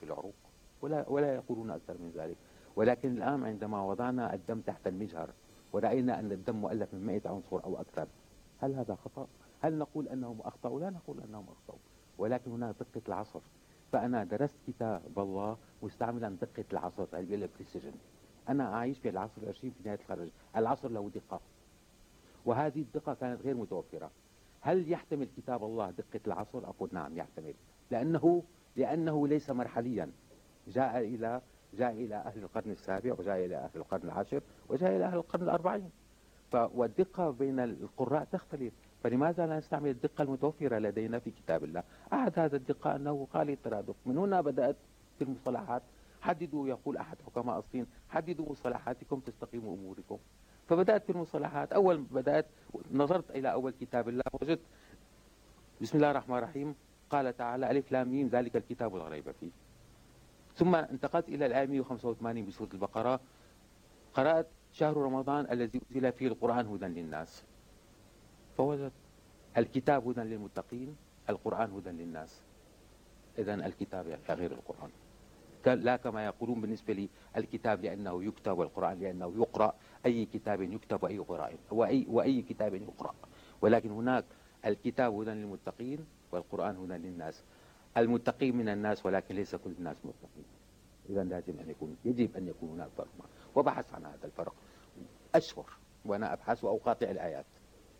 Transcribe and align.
في 0.00 0.06
العروق 0.06 0.34
ولا 0.82 1.08
ولا 1.08 1.34
يقولون 1.34 1.70
أكثر 1.70 1.94
من 1.98 2.12
ذلك. 2.16 2.36
ولكن 2.76 3.16
الآن 3.16 3.44
عندما 3.44 3.82
وضعنا 3.82 4.34
الدم 4.34 4.60
تحت 4.60 4.86
المجهر 4.86 5.30
ورأينا 5.72 6.18
أن 6.18 6.32
الدم 6.32 6.56
مؤلف 6.56 6.94
من 6.94 7.06
100 7.06 7.20
عنصر 7.26 7.64
أو 7.64 7.80
أكثر 7.80 8.06
هل 8.60 8.74
هذا 8.74 8.94
خطأ؟ 8.94 9.26
هل 9.60 9.78
نقول 9.78 10.08
أنهم 10.08 10.40
أخطأوا؟ 10.40 10.80
لا 10.80 10.90
نقول 10.90 11.20
أنهم 11.20 11.46
أخطأوا. 11.48 11.78
ولكن 12.18 12.50
هناك 12.50 12.74
دقة 12.80 13.02
العصر. 13.08 13.40
فأنا 13.92 14.24
درست 14.24 14.54
كتاب 14.66 15.18
الله 15.18 15.56
مستعملا 15.82 16.28
دقة 16.28 16.64
العصر 16.72 17.06
البريسيجن 17.14 17.92
أنا 18.48 18.74
أعيش 18.74 18.98
في 18.98 19.08
العصر 19.08 19.42
العشرين 19.42 19.72
في 19.72 19.82
نهاية 19.84 19.98
الخرج. 20.00 20.28
العصر 20.56 20.88
له 20.88 21.10
دقة. 21.14 21.40
وهذه 22.44 22.80
الدقة 22.80 23.14
كانت 23.14 23.42
غير 23.42 23.54
متوفرة. 23.54 24.10
هل 24.60 24.92
يحتمل 24.92 25.28
كتاب 25.36 25.64
الله 25.64 25.90
دقة 25.90 26.20
العصر؟ 26.26 26.58
أقول 26.58 26.88
نعم 26.92 27.16
يحتمل. 27.16 27.54
لأنه 27.90 28.42
لأنه 28.78 29.28
ليس 29.28 29.50
مرحليا. 29.50 30.10
جاء 30.68 30.98
إلى 30.98 31.40
جاء 31.74 31.92
إلى 31.92 32.14
أهل 32.14 32.38
القرن 32.42 32.70
السابع 32.70 33.12
وجاء 33.18 33.44
إلى 33.44 33.56
أهل 33.56 33.70
القرن 33.76 34.04
العاشر 34.04 34.40
وجاء 34.68 34.96
إلى 34.96 35.04
أهل 35.04 35.14
القرن 35.14 35.42
الأربعين. 35.42 35.90
والدقة 36.54 37.30
بين 37.30 37.60
القراء 37.60 38.24
تختلف. 38.24 38.72
فلماذا 39.02 39.46
لا 39.46 39.58
نستعمل 39.58 39.90
الدقة 39.90 40.22
المتوفرة 40.22 40.78
لدينا 40.78 41.18
في 41.18 41.30
كتاب 41.30 41.64
الله؟ 41.64 41.82
أحد 42.12 42.38
هذا 42.38 42.56
الدقة 42.56 42.96
أنه 42.96 43.26
خالي 43.32 43.52
الترادف 43.52 43.94
من 44.06 44.18
هنا 44.18 44.40
بدأت 44.40 44.76
في 45.18 45.24
المصطلحات. 45.24 45.82
حددوا 46.20 46.68
يقول 46.68 46.96
أحد 46.96 47.16
حكماء 47.26 47.58
الصين 47.58 47.86
حددوا 48.08 48.50
مصطلحاتكم 48.50 49.20
تستقيم 49.20 49.68
أموركم. 49.68 50.18
فبدأت 50.68 51.04
في 51.04 51.12
المصطلحات. 51.12 51.72
أول 51.72 51.96
بدأت 51.98 52.46
نظرت 52.92 53.30
إلى 53.30 53.52
أول 53.52 53.72
كتاب 53.80 54.08
الله 54.08 54.24
وجدت 54.32 54.60
بسم 55.80 55.96
الله 55.96 56.10
الرحمن 56.10 56.38
الرحيم. 56.38 56.74
قال 57.10 57.36
تعالى 57.36 57.70
ألف 57.70 57.92
لام 57.92 58.08
ميم 58.08 58.28
ذلك 58.28 58.56
الكتاب 58.56 58.96
لا 58.96 59.08
ريب 59.08 59.30
فيه. 59.30 59.50
ثم 60.54 60.74
انتقلت 60.74 61.28
إلى 61.28 61.46
الآية 61.46 61.66
185 61.66 62.46
بسورة 62.46 62.68
البقرة. 62.74 63.20
قرأت 64.14 64.46
شهر 64.72 64.96
رمضان 64.96 65.46
الذي 65.50 65.80
أنزل 65.90 66.12
فيه 66.12 66.28
القرآن 66.28 66.66
هدى 66.66 66.86
للناس. 66.86 67.44
فوجدت 68.56 68.92
الكتاب 69.56 70.08
هدى 70.08 70.20
للمتقين 70.20 70.96
القرآن 71.28 71.70
هدى 71.70 71.90
للناس. 71.90 72.42
إذا 73.38 73.54
الكتاب 73.54 74.18
غير 74.28 74.52
القرآن. 74.52 74.90
لا 75.66 75.96
كما 75.96 76.24
يقولون 76.24 76.60
بالنسبة 76.60 76.92
لي 76.92 77.08
الكتاب 77.36 77.84
لأنه 77.84 78.24
يكتب 78.24 78.58
والقرآن 78.58 78.98
لأنه 78.98 79.32
يقرأ. 79.36 79.74
أي 80.06 80.24
كتاب 80.24 80.62
يكتب 80.62 81.02
وأي 81.02 81.18
قراء 81.18 81.56
وأي, 81.70 82.06
وأي 82.08 82.42
كتاب 82.42 82.74
يقرأ. 82.74 83.14
ولكن 83.60 83.90
هناك 83.90 84.24
الكتاب 84.66 85.14
هدى 85.14 85.30
للمتقين 85.30 86.06
والقرآن 86.32 86.76
هدى 86.76 87.08
للناس 87.08 87.42
المتقين 87.96 88.56
من 88.56 88.68
الناس 88.68 89.06
ولكن 89.06 89.34
ليس 89.34 89.54
كل 89.54 89.70
الناس 89.78 89.96
متقين 90.04 90.44
إذا 91.10 91.24
لازم 91.24 91.60
أن 91.60 91.70
يكون 91.70 91.96
يجب 92.04 92.36
أن 92.36 92.48
يكون 92.48 92.68
هناك 92.68 92.88
فرق 92.96 93.08
وبحث 93.54 93.94
عن 93.94 94.06
هذا 94.06 94.24
الفرق 94.24 94.54
أشهر 95.34 95.66
وأنا 96.04 96.32
أبحث 96.32 96.64
وأقاطع 96.64 97.10
الآيات 97.10 97.46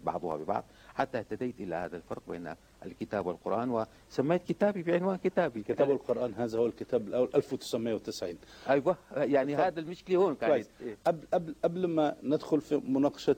بعضها 0.01 0.37
ببعض 0.37 0.65
حتى 0.95 1.19
اهتديت 1.19 1.61
إلى 1.61 1.75
هذا 1.75 1.97
الفرق 1.97 2.23
بين 2.29 2.55
الكتاب 2.85 3.27
والقرآن 3.27 3.87
وسميت 4.11 4.43
كتابي 4.45 4.83
بعنوان 4.83 5.17
كتابي 5.17 5.63
كتاب 5.63 5.91
القرآن 5.91 6.35
هذا 6.35 6.59
هو 6.59 6.67
الكتاب 6.67 7.09
الأول 7.09 7.31
1990 7.35 8.35
أيوة 8.69 8.97
يعني 9.17 9.57
طيب. 9.57 9.65
هذا 9.65 9.81
المشكلة 9.81 10.17
هون 10.17 10.35
كانت 10.35 10.67
إيه؟ 10.81 10.97
قبل 11.07 11.27
قبل 11.33 11.55
قبل 11.65 11.87
ما 11.87 12.17
ندخل 12.23 12.61
في 12.61 12.77
مناقشة 12.77 13.37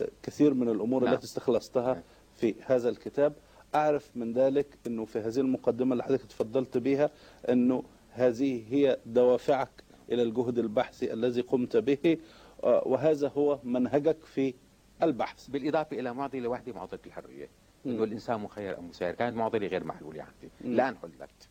آه، 0.00 0.08
كثير 0.22 0.54
من 0.54 0.68
الأمور 0.68 1.04
نعم. 1.04 1.14
التي 1.14 1.24
استخلصتها 1.24 1.94
نعم. 1.94 2.02
في 2.34 2.54
هذا 2.66 2.88
الكتاب 2.88 3.32
أعرف 3.74 4.10
من 4.14 4.32
ذلك 4.32 4.66
أنه 4.86 5.04
في 5.04 5.18
هذه 5.18 5.38
المقدمة 5.38 5.92
اللي 5.92 6.04
حضرتك 6.04 6.24
تفضلت 6.24 6.78
بها 6.78 7.10
أنه 7.48 7.82
هذه 8.10 8.64
هي 8.70 8.98
دوافعك 9.06 9.84
إلى 10.12 10.22
الجهد 10.22 10.58
البحثي 10.58 11.12
الذي 11.12 11.40
قمت 11.40 11.76
به 11.76 12.18
آه، 12.64 12.82
وهذا 12.86 13.28
هو 13.28 13.58
منهجك 13.64 14.24
في 14.24 14.54
البحث. 15.02 15.48
بالإضافة 15.48 15.98
إلى 16.00 16.14
معضلة 16.14 16.48
واحدة 16.48 16.72
معضلة 16.72 17.00
الحرية 17.06 17.48
أنه 17.86 18.04
الإنسان 18.04 18.40
مخير 18.40 18.78
أم 18.78 18.88
مسير 18.88 19.12
كانت 19.12 19.36
معضلة 19.36 19.66
غير 19.66 19.84
محلولة 19.84 20.22
عندي. 20.22 20.74
الآن 20.74 20.96
حلت 20.96 21.48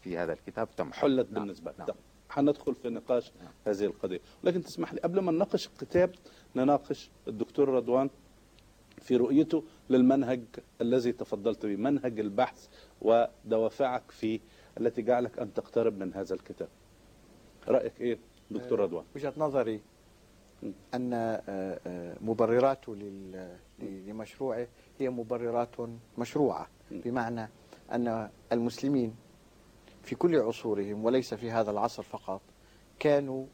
في 0.00 0.18
هذا 0.18 0.32
الكتاب 0.32 0.68
تم. 0.76 0.92
حلت 0.92 1.32
نعم. 1.32 1.42
بالنسبة. 1.42 1.72
نعم. 1.78 1.88
حندخل 2.28 2.74
في 2.74 2.88
نقاش 2.88 3.32
نعم. 3.42 3.52
هذه 3.66 3.84
القضية. 3.84 4.20
لكن 4.44 4.62
تسمح 4.62 4.94
لي 4.94 5.00
قبل 5.00 5.20
ما 5.20 5.32
نناقش 5.32 5.66
الكتاب 5.66 6.14
نناقش 6.56 7.10
الدكتور 7.28 7.68
رضوان 7.68 8.10
في 9.00 9.16
رؤيته 9.16 9.64
للمنهج 9.92 10.42
الذي 10.80 11.12
تفضلت 11.12 11.66
به 11.66 11.76
منهج 11.76 12.20
البحث 12.20 12.68
ودوافعك 13.00 14.10
فيه 14.10 14.40
التي 14.80 15.02
جعلك 15.02 15.38
أن 15.38 15.52
تقترب 15.52 15.98
من 15.98 16.14
هذا 16.14 16.34
الكتاب. 16.34 16.68
رأيك 17.68 18.00
إيه 18.00 18.18
دكتور 18.50 18.80
آه، 18.80 18.84
رضوان؟ 18.84 19.04
وجهة 19.16 19.32
نظري 19.36 19.80
أن 20.94 21.12
آه، 21.12 21.42
آه، 21.86 22.16
مبرراته 22.20 22.96
لمشروعه 23.78 24.68
هي 24.98 25.10
مبررات 25.10 25.76
مشروعة. 26.18 26.68
بمعنى 26.90 27.48
أن 27.92 28.30
المسلمين 28.52 29.14
في 30.02 30.14
كل 30.14 30.36
عصورهم 30.36 31.04
وليس 31.04 31.34
في 31.34 31.50
هذا 31.50 31.70
العصر 31.70 32.02
فقط 32.02 32.40
كانوا 32.98 33.46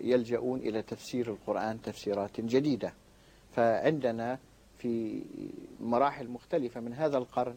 يلجؤون 0.00 0.58
إلى 0.60 0.82
تفسير 0.82 1.30
القرآن 1.30 1.82
تفسيرات 1.82 2.40
جديدة. 2.40 2.94
فعندنا 3.52 4.38
في 4.82 5.22
مراحل 5.80 6.28
مختلفة 6.28 6.80
من 6.80 6.92
هذا 6.94 7.18
القرن 7.18 7.56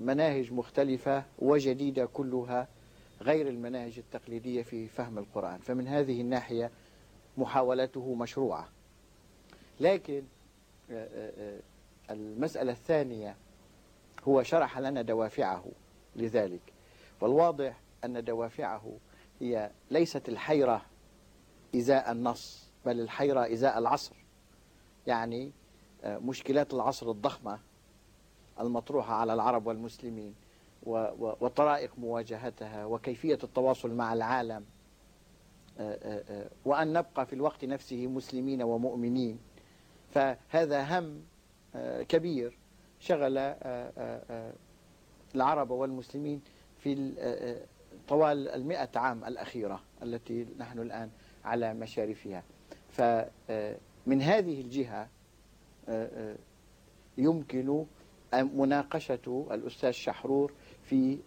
مناهج 0.00 0.52
مختلفة 0.52 1.24
وجديدة 1.38 2.06
كلها 2.06 2.68
غير 3.20 3.48
المناهج 3.48 3.98
التقليدية 3.98 4.62
في 4.62 4.88
فهم 4.88 5.18
القرآن. 5.18 5.58
فمن 5.58 5.88
هذه 5.88 6.20
الناحية 6.20 6.70
محاولته 7.36 8.14
مشروعة. 8.14 8.68
لكن 9.80 10.22
آه، 10.90 11.08
آه، 11.14 11.32
آه، 11.38 11.60
المسألة 12.12 12.72
الثانية 12.72 13.36
هو 14.24 14.42
شرح 14.42 14.78
لنا 14.78 15.02
دوافعه 15.02 15.64
لذلك. 16.16 16.72
والواضح 17.20 17.80
أن 18.04 18.24
دوافعه 18.24 18.98
هي 19.40 19.70
ليست 19.90 20.28
الحيرة 20.28 20.82
إزاء 21.76 22.12
النص 22.12 22.68
بل 22.86 23.00
الحيرة 23.00 23.52
إزاء 23.52 23.78
العصر. 23.78 24.14
يعني 25.06 25.52
مشكلات 26.04 26.74
العصر 26.74 27.10
الضخمة 27.10 27.58
المطروحة 28.60 29.14
على 29.14 29.34
العرب 29.34 29.66
والمسلمين 29.66 30.34
وطرائق 30.86 31.98
مواجهتها 31.98 32.84
وكيفية 32.84 33.38
التواصل 33.44 33.94
مع 33.94 34.12
العالم. 34.12 34.64
آه، 35.78 35.98
آه، 36.02 36.24
آه، 36.28 36.50
وأن 36.64 36.92
نبقى 36.92 37.26
في 37.26 37.32
الوقت 37.32 37.64
نفسه 37.64 38.06
مسلمين 38.06 38.62
ومؤمنين. 38.62 39.38
فهذا 40.10 40.98
هم 40.98 41.22
كبير 42.08 42.58
شغل 43.00 43.38
العرب 45.34 45.70
والمسلمين 45.70 46.42
في 46.78 47.12
طوال 48.08 48.48
المئة 48.48 48.88
عام 48.96 49.24
الأخيرة 49.24 49.80
التي 50.02 50.46
نحن 50.58 50.78
الآن 50.78 51.10
على 51.44 51.74
مشارفها. 51.74 52.42
فمن 52.88 54.22
هذه 54.22 54.60
الجهة 54.60 55.08
يمكن 57.18 57.84
مناقشة 58.34 59.46
الأستاذ 59.50 59.90
شحرور 59.90 60.52
في 60.82 61.18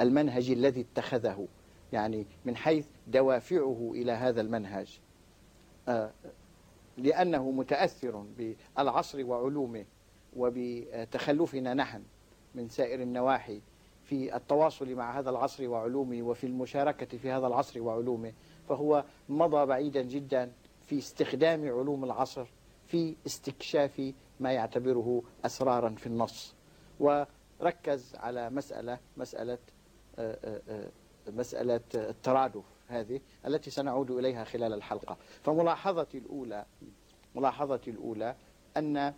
المنهج 0.00 0.50
الذي 0.50 0.80
اتخذه 0.80 1.48
يعني 1.92 2.26
من 2.44 2.56
حيث 2.56 2.86
دوافعه 3.06 3.90
إلى 3.94 4.12
هذا 4.12 4.40
المنهج. 4.40 5.00
آه، 5.88 6.10
لأنه 6.98 7.50
متأثر 7.50 8.24
بالعصر 8.38 9.24
وعلومه 9.24 9.84
وبتخلفنا 10.36 11.74
نحن 11.74 12.02
من 12.54 12.68
سائر 12.68 13.02
النواحي 13.02 13.60
في 14.04 14.36
التواصل 14.36 14.94
مع 14.94 15.18
هذا 15.18 15.30
العصر 15.30 15.68
وعلومه 15.68 16.22
وفي 16.22 16.46
المشاركة 16.46 17.18
في 17.18 17.30
هذا 17.30 17.46
العصر 17.46 17.80
وعلومه 17.80 18.32
فهو 18.68 19.04
مضى 19.28 19.66
بعيدا 19.66 20.02
جدا 20.02 20.52
في 20.86 20.98
استخدام 20.98 21.64
علوم 21.64 22.04
العصر. 22.04 22.46
في 22.92 23.16
استكشاف 23.26 24.12
ما 24.40 24.52
يعتبره 24.52 25.22
أسرارا 25.44 25.90
في 25.90 26.06
النص. 26.06 26.54
وركز 27.00 28.14
على 28.16 28.50
مسألة 28.50 28.98
مسألة 29.16 29.58
آه، 30.18 30.38
آآ 30.44 30.62
آه، 30.68 30.88
مسألة 31.30 31.80
الترادف 31.94 32.64
هذه 32.88 33.20
التي 33.46 33.70
سنعود 33.70 34.10
إليها 34.10 34.44
خلال 34.44 34.72
الحلقة. 34.72 35.16
فملاحظتي 35.42 36.18
الأولى 36.18 36.64
ملاحظتي 37.34 37.90
الأولى 37.90 38.36
أن 38.76 38.96
آه، 38.96 39.14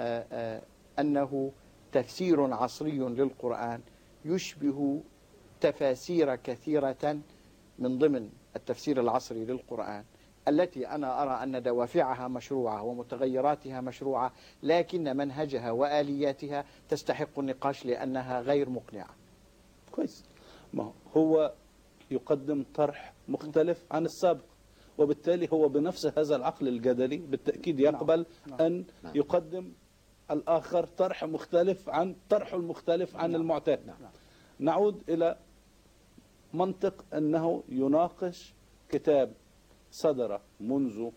آه، 0.00 0.62
أنه 0.98 1.52
تفسير 1.92 2.54
عصري 2.54 2.98
للقرآن 2.98 3.80
يشبه 4.24 5.02
تفاسير 5.60 6.36
كثيرة 6.36 7.18
من 7.78 7.98
ضمن 7.98 8.30
التفسير 8.56 9.00
العصري 9.00 9.44
للقرآن. 9.44 10.04
التي 10.48 10.86
أنا 10.86 11.22
أرى 11.22 11.42
أن 11.42 11.62
دوافعها 11.62 12.28
مشروعة 12.28 12.82
ومتغيراتها 12.82 13.80
مشروعة 13.80 14.32
لكن 14.62 15.16
منهجها 15.16 15.70
وآلياتها 15.70 16.64
تستحق 16.88 17.38
النقاش 17.38 17.86
لأنها 17.86 18.40
غير 18.40 18.70
مقنعة 18.70 19.10
كويس 19.92 20.24
ما 20.74 20.92
هو 21.16 21.52
يقدم 22.10 22.64
طرح 22.74 23.12
مختلف 23.28 23.84
عن 23.90 24.04
السابق 24.04 24.44
وبالتالي 24.98 25.48
هو 25.52 25.68
بنفس 25.68 26.06
هذا 26.06 26.36
العقل 26.36 26.68
الجدلي 26.68 27.16
بالتأكيد 27.16 27.80
يقبل 27.80 28.26
نعم. 28.46 28.60
أن 28.60 28.84
نعم. 29.02 29.16
يقدم 29.16 29.72
الآخر 30.30 30.86
طرح 30.86 31.24
مختلف 31.24 31.88
عن 31.88 32.16
طرحه 32.30 32.56
المختلف 32.56 33.16
عن 33.16 33.34
المعتاد 33.34 33.86
نعم. 33.86 33.96
نعود 34.58 35.02
إلى 35.08 35.36
منطق 36.54 37.04
أنه 37.14 37.62
يناقش 37.68 38.54
كتاب 38.88 39.32
صدر 39.90 40.40
منذ 40.60 41.10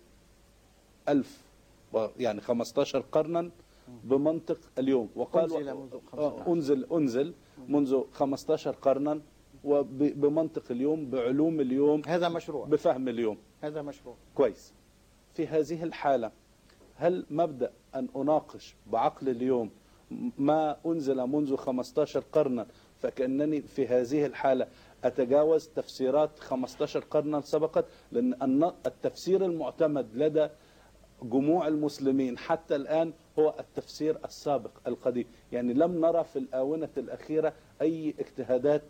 ألف 1.10 1.42
يعني 2.18 2.42
15 2.42 3.00
قرنا 3.00 3.50
بمنطق 4.04 4.60
اليوم. 4.80 5.10
وقال 5.16 5.54
أنزل 5.54 5.74
منذ 5.74 6.00
15 6.12 6.14
آه، 6.18 6.54
أنزل 6.54 6.88
أنزل 6.92 7.34
منذ 7.68 8.04
15 8.12 8.72
قرنا 8.72 9.22
وبمنطق 9.64 10.64
اليوم 10.72 11.10
بعلوم 11.10 11.60
اليوم 11.60 12.02
هذا 12.08 12.30
مشروع. 12.30 12.66
بفهم 12.66 13.08
اليوم. 13.08 13.38
هذا 13.62 13.82
مشروع. 13.82 14.16
كويس. 14.36 14.74
في 15.34 15.48
هذه 15.48 15.84
الحالة 15.84 16.32
هل 16.96 17.26
مبدأ 17.30 17.72
أن 17.96 18.08
أناقش 18.16 18.76
بعقل 18.88 19.30
اليوم 19.30 19.70
ما 20.38 20.78
أنزل 20.86 21.28
منذ 21.28 21.56
15 21.56 22.20
قرنا 22.20 22.68
فكأنني 23.00 23.62
في 23.62 23.88
هذه 23.88 24.26
الحالة 24.26 24.68
أتجاوز 25.04 25.68
تفسيرات 25.68 26.40
15 26.40 27.00
قرنا 27.00 27.42
سبقت 27.42 27.86
لأن 28.12 28.64
التفسير 28.86 29.46
المعتمد 29.46 30.08
لدى 30.16 30.48
جموع 31.24 31.68
المسلمين 31.68 32.38
حتى 32.38 32.76
الآن 32.76 33.14
هو 33.40 33.56
التفسير 33.60 34.18
السابق 34.26 34.72
القديم. 34.88 35.26
يعني 35.52 35.74
لم 35.74 36.02
نرى 36.06 36.24
في 36.24 36.40
الآونة 36.40 36.90
الأخيرة 36.98 37.54
أي 37.82 38.14
اجتهادات 38.20 38.82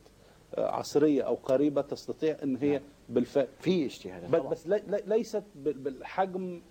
آه، 0.56 0.70
عصرية 0.72 1.22
أو 1.24 1.36
قريبة 1.36 1.82
تستطيع 1.82 2.38
أن 2.44 2.56
هي 2.56 2.82
بالفعل 3.10 3.48
في 3.60 3.86
اجتهادات 3.86 4.30
بس, 4.52 4.68
لي- 4.68 4.84
ليست 5.06 5.44
بال- 5.56 5.74
بالحجم 5.74 6.62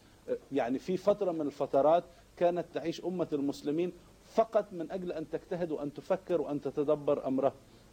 يعني 0.53 0.79
في 0.79 0.97
فترة 0.97 1.33
من 1.33 1.41
الفترات 1.41 2.05
كانت 2.37 2.67
تعيش 2.75 3.05
أمة 3.05 3.29
المسلمين 3.33 3.93
فقط 4.25 4.73
من 4.73 4.91
أجل 4.91 5.13
أن 5.13 5.31
تجتهد 5.31 5.71
وأن 5.71 5.93
تفكر 5.95 6.41
وأن 6.41 6.61
تتدبر 6.61 7.27
أمرها. 7.27 7.53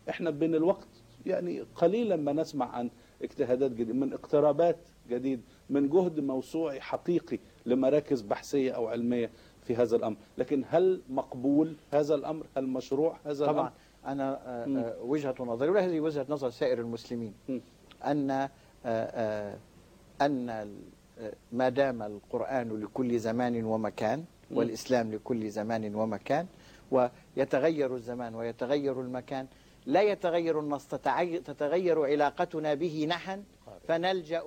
إحنا 0.10 0.30
بين 0.30 0.56
الوقت 0.56 0.88
يعني 1.28 1.62
قليلا 1.76 2.16
ما 2.16 2.34
نسمع 2.34 2.66
عن 2.76 2.90
اجتهادات 3.22 3.72
جديدة 3.72 3.94
من 3.94 4.14
اقترابات 4.14 4.78
جديد 5.10 5.42
من 5.70 5.90
جهد 5.90 6.20
موسوعي 6.20 6.82
حقيقي 6.82 7.40
لمراكز 7.66 8.22
بحثية 8.22 8.72
أو 8.72 8.88
علمية 8.88 9.32
في 9.64 9.76
هذا 9.76 9.96
الأمر 9.96 10.18
لكن 10.38 10.64
هل 10.70 11.02
مقبول 11.10 11.76
هذا 11.92 12.16
الأمر 12.16 12.46
هل 12.58 12.68
مشروع 12.68 13.18
هذا 13.26 13.46
طبعا 13.46 13.54
الأمر 13.54 13.72
أنا 14.06 14.40
آه،. 14.46 14.66
آه، 14.66 15.02
وجهة 15.02 15.36
نظري 15.40 15.70
وهذه 15.70 16.00
وجهة 16.00 16.26
نظر 16.30 16.50
سائر 16.50 16.80
المسلمين. 16.80 17.34
أن 18.06 18.32
آه، 18.32 18.50
آه، 18.86 19.58
ما 21.52 21.70
دام 21.70 22.02
القرآن 22.02 22.80
لكل 22.80 23.20
زمان 23.20 23.64
ومكان 23.64 24.20
مم. 24.52 24.58
والإسلام 24.58 25.12
لكل 25.12 25.50
زمان 25.50 25.96
ومكان 25.96 26.48
ويتغير 26.92 27.96
الزمان 27.96 28.36
ويتغير 28.36 29.02
المكان 29.02 29.48
لا 29.88 30.02
يتغير 30.02 30.60
النص 30.60 30.88
تتغير 30.88 32.06
علاقتنا 32.06 32.74
به 32.74 33.06
نحن 33.10 33.44
فنلجأ 33.88 34.44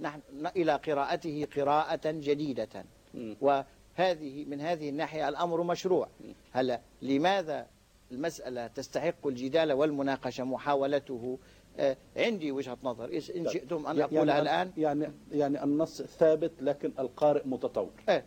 نحن 0.00 0.20
إلى 0.56 0.72
قراءته 0.72 1.46
قراءة 1.56 2.10
جديدة 2.10 2.84
مم. 3.14 3.36
وهذه 3.40 4.44
من 4.44 4.60
هذه 4.60 4.88
الناحية 4.88 5.28
الأمر 5.28 5.62
مشروع 5.62 6.08
هلا 6.52 6.80
لماذا 7.02 7.66
المسألة 8.12 8.66
تستحق 8.66 9.26
الجدال 9.26 9.72
والمناقشة 9.72 10.44
محاولته 10.44 11.38
آه، 11.78 11.96
عندي 12.16 12.52
وجهة 12.52 12.78
نظر 12.82 13.04
إن 13.36 13.48
شئتم 13.48 13.86
أن 13.86 14.00
أقولها 14.00 14.34
يعني 14.34 14.42
الآن 14.42 14.72
يعني 14.76 15.12
يعني 15.32 15.64
النص 15.64 16.02
ثابت 16.02 16.52
لكن 16.60 16.92
القارئ 16.98 17.42
متطور 17.46 17.90
إيه. 18.08 18.24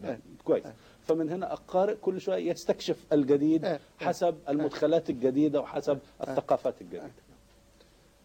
نعم. 0.00 0.10
إيه. 0.10 0.20
كويس 0.44 0.66
آه. 0.66 0.74
فمن 1.04 1.30
هنا 1.30 1.52
القارئ 1.52 1.94
كل 1.94 2.20
شوية 2.20 2.50
يستكشف 2.50 3.06
الجديد 3.12 3.64
آه. 3.64 3.80
حسب 3.98 4.34
المدخلات 4.48 5.10
الجديدة 5.10 5.60
وحسب 5.60 5.98
الثقافات 6.20 6.82
الجديدة. 6.82 7.10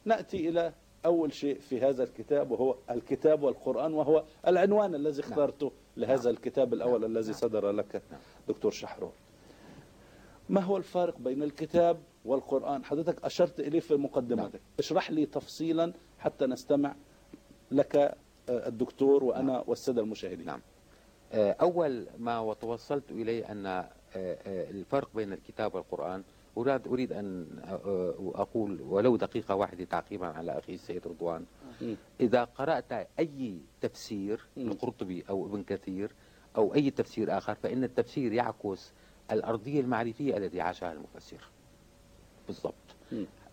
نأتي 0.06 0.50
إلى 0.50 0.74
أول 1.06 1.34
شيء 1.34 1.60
في 1.60 1.82
هذا 1.82 2.04
الكتاب 2.04 2.52
وهو 2.52 2.76
الكتاب 2.92 3.44
والقرآن 3.44 3.94
وهو 3.94 4.24
العنوان 4.48 4.96
الذي 4.96 5.20
اخترته 5.22 5.72
لهذا 5.98 6.30
الكتاب 6.30 6.74
الأول 6.74 7.06
الذي 7.06 7.34
صدر 7.34 7.72
لك 7.72 8.02
دكتور 8.48 8.72
شحرور. 8.72 9.12
ما 10.50 10.62
هو 10.62 10.78
الفارق 10.78 11.18
بين 11.18 11.44
الكتاب 11.44 12.00
والقرآن؟ 12.26 12.86
حضرتك 12.86 13.26
أشرت 13.26 13.60
إليه 13.60 13.80
في 13.80 13.96
مقدمتك. 13.96 14.62
اشرح 14.80 15.12
لي 15.12 15.26
تفصيلا 15.26 15.94
حتى 16.20 16.46
نستمع 16.46 16.96
لك 17.72 17.96
آه، 17.96 18.68
الدكتور 18.68 19.24
وأنا 19.24 19.64
والسادة 19.68 20.02
المشاهدين. 20.02 20.46
نعم. 20.46 20.62
أول 21.34 22.08
ما 22.18 22.40
وتوصلت 22.40 23.12
إليه 23.12 23.52
أن 23.52 23.66
آه، 23.66 23.90
آه، 24.16 24.70
الفرق 24.70 25.10
بين 25.16 25.34
الكتاب 25.34 25.76
والقرآن 25.76 26.24
أريد 26.58 26.88
أريد 26.88 27.14
أن 27.14 27.48
آه، 27.64 28.32
أقول 28.36 28.82
ولو 28.82 29.16
دقيقة 29.16 29.56
واحدة 29.56 29.84
تعقيبا 29.84 30.28
على 30.28 30.58
أخي 30.58 30.74
السيد 30.74 31.08
رضوان. 31.08 31.46
إذا 32.20 32.44
قرأت 32.44 33.08
أي 33.20 33.60
تفسير. 33.82 34.46
القرطبي 34.58 35.24
أو 35.30 35.46
ابن 35.46 35.64
كثير 35.64 36.12
أو 36.58 36.74
أي 36.74 36.92
تفسير 36.92 37.38
آخر 37.38 37.56
فإن 37.56 37.84
التفسير 37.84 38.34
يعكس 38.34 38.94
الأرضية 39.32 39.82
المعرفية 39.82 40.38
التي 40.38 40.62
عاشها 40.62 40.94
المفسر. 40.94 41.50
بالضبط. 42.48 42.74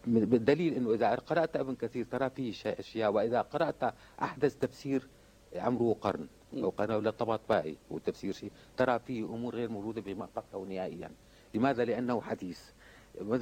بالدليل 0.07 0.75
إنه 0.75 0.95
إذا 0.95 1.15
قرأت 1.15 1.57
ابن 1.57 1.75
كثير 1.75 2.05
ترى 2.05 2.31
فيه 2.31 2.53
أشياء 2.67 3.13
وإذا 3.13 3.41
قرأت 3.41 3.95
أحدث 4.23 4.59
تفسير 4.59 5.09
عمره 5.57 5.97
قرن. 6.01 6.27
أو 6.63 6.71
قرن 6.71 6.95
ولا 6.95 7.11
طباطبائي 7.11 7.77
والتفسير 7.91 8.33
شيء 8.33 8.53
ترى 8.77 8.99
فيه 8.99 9.25
أمور 9.25 9.55
غير 9.55 9.69
موجودة 9.69 10.01
بما 10.01 10.29
قبله 10.37 10.65
نهائيا. 10.75 11.11
لماذا؟ 11.55 11.85
لأنه 11.85 12.21
حديث. 12.21 12.61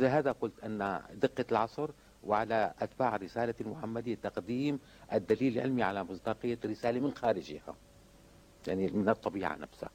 هذا؟ 0.01 0.33
قلت 0.33 0.65
أن 0.65 1.01
دقة 1.15 1.45
العصر 1.53 1.91
وعلى 2.25 2.75
أتباع 2.81 3.17
الرساله 3.17 3.55
المحمديه 3.61 4.15
تقديم 4.15 4.79
الدليل 5.13 5.53
العلمي 5.59 5.83
على 5.83 6.05
مصداقية 6.05 6.59
الرساله 6.65 7.01
من 7.01 7.15
خارجها 7.15 7.75
يعني 8.69 8.91
من 8.91 9.09
الطبيعة 9.09 9.57
نفسها. 9.57 9.91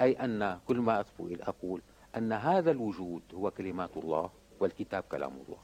أي 0.00 0.12
أن 0.12 0.58
كل 0.68 0.78
ما 0.78 1.02
أقول- 1.02 1.48
أقول 1.48 1.82
أن 2.16 2.32
هذا 2.32 2.70
الوجود 2.70 3.22
هو 3.34 3.50
كلمات 3.50 3.96
الله 3.96 4.30
والكتاب 4.60 5.02
كلام 5.02 5.32
الله. 5.32 5.58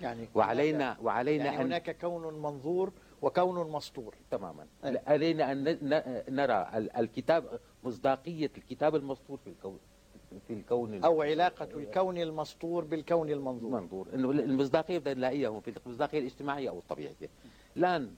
يعني 0.00 0.28
وعلينا 0.34 0.96
وعلينا 1.02 1.44
يعني 1.44 1.56
ان 1.56 1.62
هناك 1.66 1.96
كون 2.00 2.42
منظور 2.42 2.92
وكون 3.22 3.70
مسطور 3.70 4.14
تماما. 4.30 4.66
أي. 4.84 5.00
علينا 5.06 5.52
ان 5.52 5.64
ن- 5.64 5.78
ن- 5.82 6.22
نرى 6.34 6.70
ال- 6.74 6.96
الكتاب 6.96 7.60
مصداقية 7.84 8.50
الكتاب 8.58 8.96
المسطور 8.96 9.38
في 9.44 9.50
الكون 9.50 9.78
في 10.48 10.52
الكون 10.54 10.94
ال- 10.94 11.04
أو 11.04 11.22
علاقة 11.22 11.64
الكون 11.64 12.18
المسطور 12.18 12.84
بالكون 12.84 13.30
المنظور. 13.30 13.80
منظور 13.80 14.08
إنه 14.14 14.30
المصداقية 14.30 14.98
بدنا 14.98 15.14
نلاقيها 15.14 15.60
في 15.60 15.72
المصداقية 15.86 16.18
الاجتماعية 16.18 16.68
أو 16.70 16.78
الطبيعية. 16.78 17.14
الآن 17.76 18.14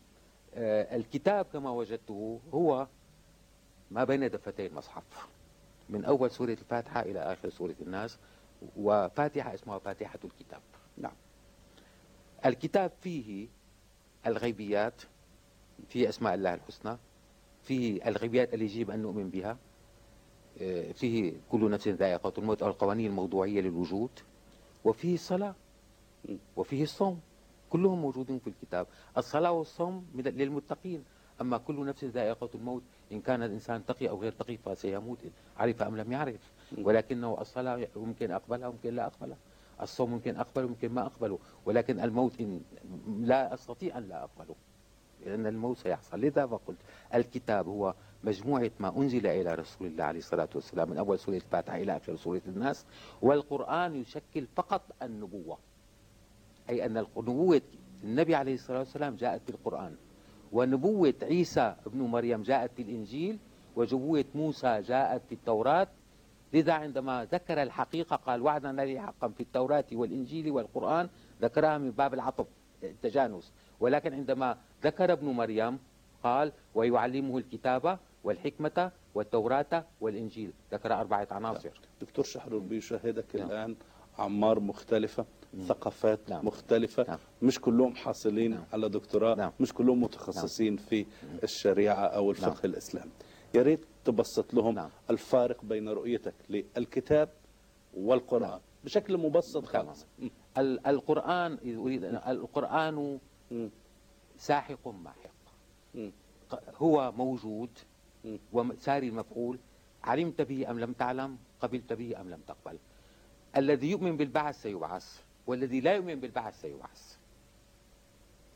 آه، 0.54 0.96
الكتاب 0.96 1.44
كما 1.52 1.70
وجدته 1.70 2.40
هو 2.54 2.86
ما 3.90 4.04
بين 4.04 4.30
دفتي 4.30 4.66
المصحف 4.66 5.28
من 5.88 6.04
أول 6.04 6.30
سورة 6.30 6.50
الفاتحة 6.50 7.00
إلى 7.02 7.18
آخر 7.20 7.50
سورة 7.50 7.74
الناس 7.82 8.18
وفاتحة 8.76 9.54
اسمها 9.54 9.78
فاتحة 9.78 10.18
الكتاب. 10.24 10.60
نعم. 10.98 11.12
الكتاب 12.46 12.92
فيه 13.00 13.48
الغيبيات 14.26 15.02
فيه 15.88 16.08
أسماء 16.08 16.34
الله 16.34 16.54
الحسنى 16.54 16.96
فيه 17.62 18.08
الغيبيات 18.08 18.54
اللي 18.54 18.64
يجب 18.64 18.90
أن 18.90 19.02
نؤمن 19.02 19.30
بها 19.30 19.58
آه، 20.60 20.92
فيه 20.92 21.32
كل 21.50 21.70
نفس 21.70 21.88
ذائقة 21.88 22.32
الموت 22.38 22.62
أو 22.62 22.68
القوانين 22.68 23.06
الموضوعية 23.06 23.60
للوجود 23.60 24.10
وفيه 24.84 25.14
الصلاة 25.14 25.54
وفيه 26.56 26.82
الصوم 26.82 27.20
كلهم 27.70 28.02
موجودين 28.02 28.38
في 28.38 28.46
الكتاب. 28.46 28.86
الصلاة 29.16 29.52
والصوم 29.52 30.06
للمتقين. 30.14 31.04
أما 31.40 31.58
كل 31.58 31.86
نفس 31.86 32.04
ذائقة 32.04 32.48
الموت 32.54 32.82
إن 33.12 33.20
كان 33.20 33.42
الإنسان 33.42 33.86
تقي 33.86 34.08
أو 34.08 34.20
غير 34.20 34.32
تقي 34.32 34.56
فسيموت 34.56 35.18
عرف 35.56 35.82
أم 35.82 35.96
لم 35.96 36.12
يعرف. 36.12 36.52
ولكنه 36.78 37.40
الصلاة 37.40 37.88
ممكن 37.96 38.30
أقبلها 38.30 38.68
ممكن 38.68 38.94
لا 38.94 39.06
أقبلها. 39.06 39.36
الصوم 39.82 40.10
ممكن 40.10 40.36
أقبله 40.36 40.68
ممكن 40.68 40.88
ما 40.92 41.06
أقبله. 41.06 41.38
ولكن 41.66 42.00
الموت 42.00 42.40
إن 42.40 42.60
لا 43.20 43.54
أستطيع 43.54 43.98
أن 43.98 44.08
لا 44.08 44.24
أقبله 44.24 44.54
لأن 45.26 45.46
الموت 45.46 45.76
سيحصل. 45.78 46.20
لذا 46.20 46.46
فقلت 46.46 46.78
الكتاب 47.14 47.68
هو 47.68 47.94
مجموعة 48.24 48.70
ما 48.80 48.96
أنزل 48.98 49.26
إلى 49.26 49.54
رسول 49.54 49.86
الله 49.86 50.04
عليه 50.04 50.18
الصلاة 50.18 50.48
والسلام 50.54 50.90
من 50.90 50.98
أول 50.98 51.18
سورة 51.18 51.36
الفاتحة 51.36 51.76
إلى 51.76 51.96
آخر 51.96 52.16
سورة 52.16 52.42
الناس. 52.46 52.86
والقرآن 53.22 53.96
يشكل 53.96 54.46
فقط 54.56 54.82
النبوة 55.02 55.58
أي 56.70 56.86
أن 56.86 57.06
نبوة 57.16 57.60
النبي 58.04 58.34
عليه 58.34 58.54
الصلاة 58.54 58.78
والسلام 58.78 59.14
جاءت 59.16 59.42
في 59.42 59.50
القرآن 59.50 59.96
ونبوة 60.52 61.14
عيسى 61.22 61.74
ابن 61.86 61.98
مريم 62.02 62.42
جاءت 62.42 62.70
في 62.76 62.82
الإنجيل 62.82 63.38
ونبوة 63.76 64.24
موسى 64.34 64.82
جاءت 64.82 65.22
في 65.28 65.34
التوراة 65.34 65.88
لذا 66.52 66.72
عندما 66.72 67.28
ذكر 67.32 67.62
الحقيقة 67.62 68.16
قال 68.16 68.42
وعدا 68.42 68.70
الذي 68.70 69.00
حقا 69.00 69.28
في 69.28 69.40
التوراة 69.40 69.84
والإنجيل 69.92 70.50
والقرآن 70.50 71.08
ذكرها 71.42 71.78
من 71.78 71.90
باب 71.90 72.14
العطف 72.14 72.46
التجانس 72.82 73.52
ولكن 73.80 74.14
عندما 74.14 74.58
ذكر 74.84 75.12
ابن 75.12 75.26
مريم 75.26 75.78
قال 76.22 76.52
ويعلمه 76.74 77.38
الكتابة 77.38 77.98
والحكمة 78.24 78.90
والتوراة 79.14 79.84
والإنجيل 80.00 80.52
ذكر 80.72 80.94
أربعة 80.94 81.28
عناصر 81.30 81.70
دكتور 82.00 82.24
شحرور 82.24 82.60
بيشاهدك 82.60 83.36
نعم. 83.36 83.46
الآن 83.46 83.76
أعمار 84.18 84.60
مختلفة 84.60 85.26
ثقافات 85.68 86.20
نعم. 86.28 86.46
مختلفة 86.46 87.04
نعم. 87.08 87.18
مش 87.42 87.60
كلهم 87.60 87.94
حاصلين 87.94 88.50
نعم. 88.50 88.64
على 88.72 88.88
دكتوراه 88.88 89.34
نعم. 89.34 89.52
مش 89.60 89.72
كلهم 89.72 90.02
متخصصين 90.02 90.76
في 90.76 91.06
الشريعة 91.42 91.94
أو 92.04 92.30
الفقه 92.30 92.66
الإسلامي 92.66 93.10
يا 93.54 93.62
ريت 93.62 93.84
تبسط 94.12 94.54
لهم 94.54 94.74
نعم. 94.74 94.90
الفارق 95.10 95.64
بين 95.64 95.88
رؤيتك 95.88 96.34
للكتاب 96.48 97.28
والقرآن 97.94 98.50
نعم. 98.50 98.60
بشكل 98.84 99.16
مبسط. 99.16 99.64
خالص 99.64 100.06
ال- 100.58 100.86
القرآن 100.86 101.58
أريد 101.78 102.04
القرآن. 102.04 103.18
ساحق 104.38 104.88
ماحق 104.88 105.30
هو 106.76 107.12
موجود. 107.16 107.70
وساري 108.52 109.08
المفعول 109.08 109.58
علمت 110.04 110.40
به 110.42 110.70
أم 110.70 110.80
لم 110.80 110.92
تعلم 110.92 111.38
قبلت 111.60 111.92
به 111.92 112.20
أم 112.20 112.30
لم 112.30 112.40
تقبل 112.46 112.78
الذي 113.56 113.90
يؤمن 113.90 114.16
بالبعث 114.16 114.62
سيبعث 114.62 115.22
والذي 115.46 115.80
لا 115.80 115.94
يؤمن 115.94 116.20
بالبعث 116.20 116.60
سيبعث 116.60 117.16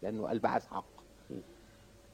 لأنه 0.03 0.33
البعث 0.33 0.67
حق 0.67 1.03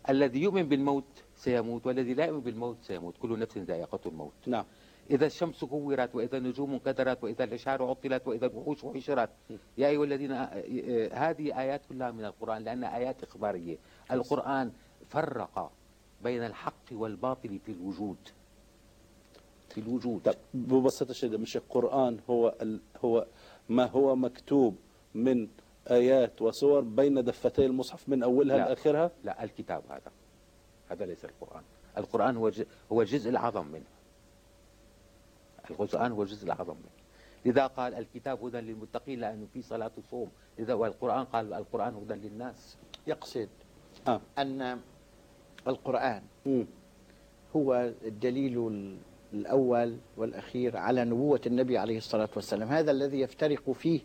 الذي 0.08 0.42
يؤمن 0.42 0.62
بالموت 0.68 1.24
سيموت 1.38 1.86
والذي 1.86 2.14
لا 2.14 2.24
يؤمن 2.24 2.40
بالموت 2.40 2.76
سيموت. 2.82 3.16
كل 3.18 3.38
نفس 3.38 3.58
ذائقة 3.58 4.00
الموت. 4.06 4.32
نعم. 4.46 4.64
إذا 5.10 5.26
الشمس 5.26 5.64
كورت 5.64 6.14
وإذا 6.14 6.36
النجوم 6.38 6.72
انكدرت 6.72 7.24
وإذا 7.24 7.44
العشار 7.44 7.82
عطلت 7.82 8.26
وإذا 8.28 8.46
الوحوش 8.46 8.84
حشرت. 8.84 9.30
يا 9.78 9.88
أيها 9.88 10.04
الذين 10.04 10.30
آ- 10.30 10.50
آ- 10.50 11.14
هذه 11.14 11.60
آيات 11.60 11.80
كلها 11.88 12.10
من 12.10 12.24
القرآن 12.24 12.64
لأنها 12.64 12.96
آيات 12.96 13.22
إخبارية. 13.22 13.76
القرآن 14.12 14.72
فرق 15.08 15.70
بين 16.24 16.42
الحق 16.46 16.84
والباطل 16.92 17.58
في 17.58 17.72
الوجود. 17.72 18.16
في 19.68 19.78
الوجود. 19.80 20.22
طب 20.22 20.34
ببساطة 20.54 21.12
شديدة 21.12 21.38
مش 21.38 21.56
القرآن 21.56 22.18
هو 22.30 22.54
ال... 22.62 22.80
هو 23.04 23.26
ما 23.68 23.86
هو 23.86 24.16
مكتوب 24.16 24.76
من 25.14 25.48
آيات 25.90 26.42
وسور 26.42 26.80
بين 26.80 27.24
دفتي 27.24 27.66
المصحف 27.66 28.08
من 28.08 28.22
أولها 28.22 28.56
لا. 28.58 28.68
لآخرها؟ 28.68 29.10
لا 29.24 29.44
الكتاب 29.44 29.82
هذا. 29.90 30.10
هذا 30.90 31.06
ليس 31.06 31.24
القرآن. 31.24 31.62
القرآن 31.98 32.36
هو 32.36 32.50
هو 32.92 33.02
الجزء 33.02 33.30
الأعظم 33.30 33.66
منه. 33.66 33.84
القرآن 35.70 36.12
هو 36.12 36.22
الجزء 36.22 36.44
الأعظم 36.44 36.74
منه. 36.76 36.98
لذا 37.44 37.66
قال 37.66 37.94
الكتاب 37.94 38.44
هدى 38.44 38.60
للمتقين 38.60 39.20
لأنه 39.20 39.46
في 39.54 39.62
صلاة 39.62 39.90
وصوم 39.98 40.30
لذا 40.58 40.74
والقرآن 40.74 41.24
قال 41.24 41.54
القرآن 41.54 41.94
هدى 41.94 42.14
للناس. 42.14 42.76
يقصد 43.06 43.48
آه. 44.08 44.20
أن 44.38 44.80
القرآن 45.68 46.22
مم. 46.46 46.66
هو 47.56 47.92
الدليل 48.04 48.66
ال- 48.68 48.96
الأول 49.32 49.96
والأخير 50.16 50.76
على 50.76 51.04
نبوة 51.04 51.40
النبي 51.46 51.78
عليه 51.78 51.98
الصلاة 51.98 52.28
والسلام. 52.36 52.68
هذا 52.68 52.90
الذي 52.90 53.20
يفترق 53.20 53.70
فيه 53.70 54.00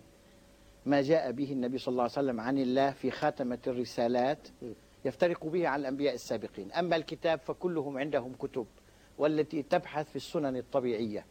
ما 0.85 1.01
جاء 1.01 1.31
به 1.31 1.51
النبي 1.51 1.77
صلى 1.77 1.91
الله 1.91 2.03
عليه 2.03 2.11
وسلم 2.11 2.39
عن 2.39 2.57
الله 2.57 2.91
في 2.91 3.11
خاتمة 3.11 3.59
الرسالات 3.67 4.47
يفترق 5.05 5.45
به 5.45 5.67
عن 5.67 5.79
الأنبياء 5.79 6.13
السابقين. 6.13 6.71
أما 6.71 6.95
الكتاب 6.95 7.39
فكلهم 7.39 7.97
عندهم 7.97 8.33
كتب 8.33 8.65
والتي 9.17 9.63
تبحث 9.63 10.09
في 10.09 10.15
السنن 10.15 10.57
الطبيعية 10.57 11.25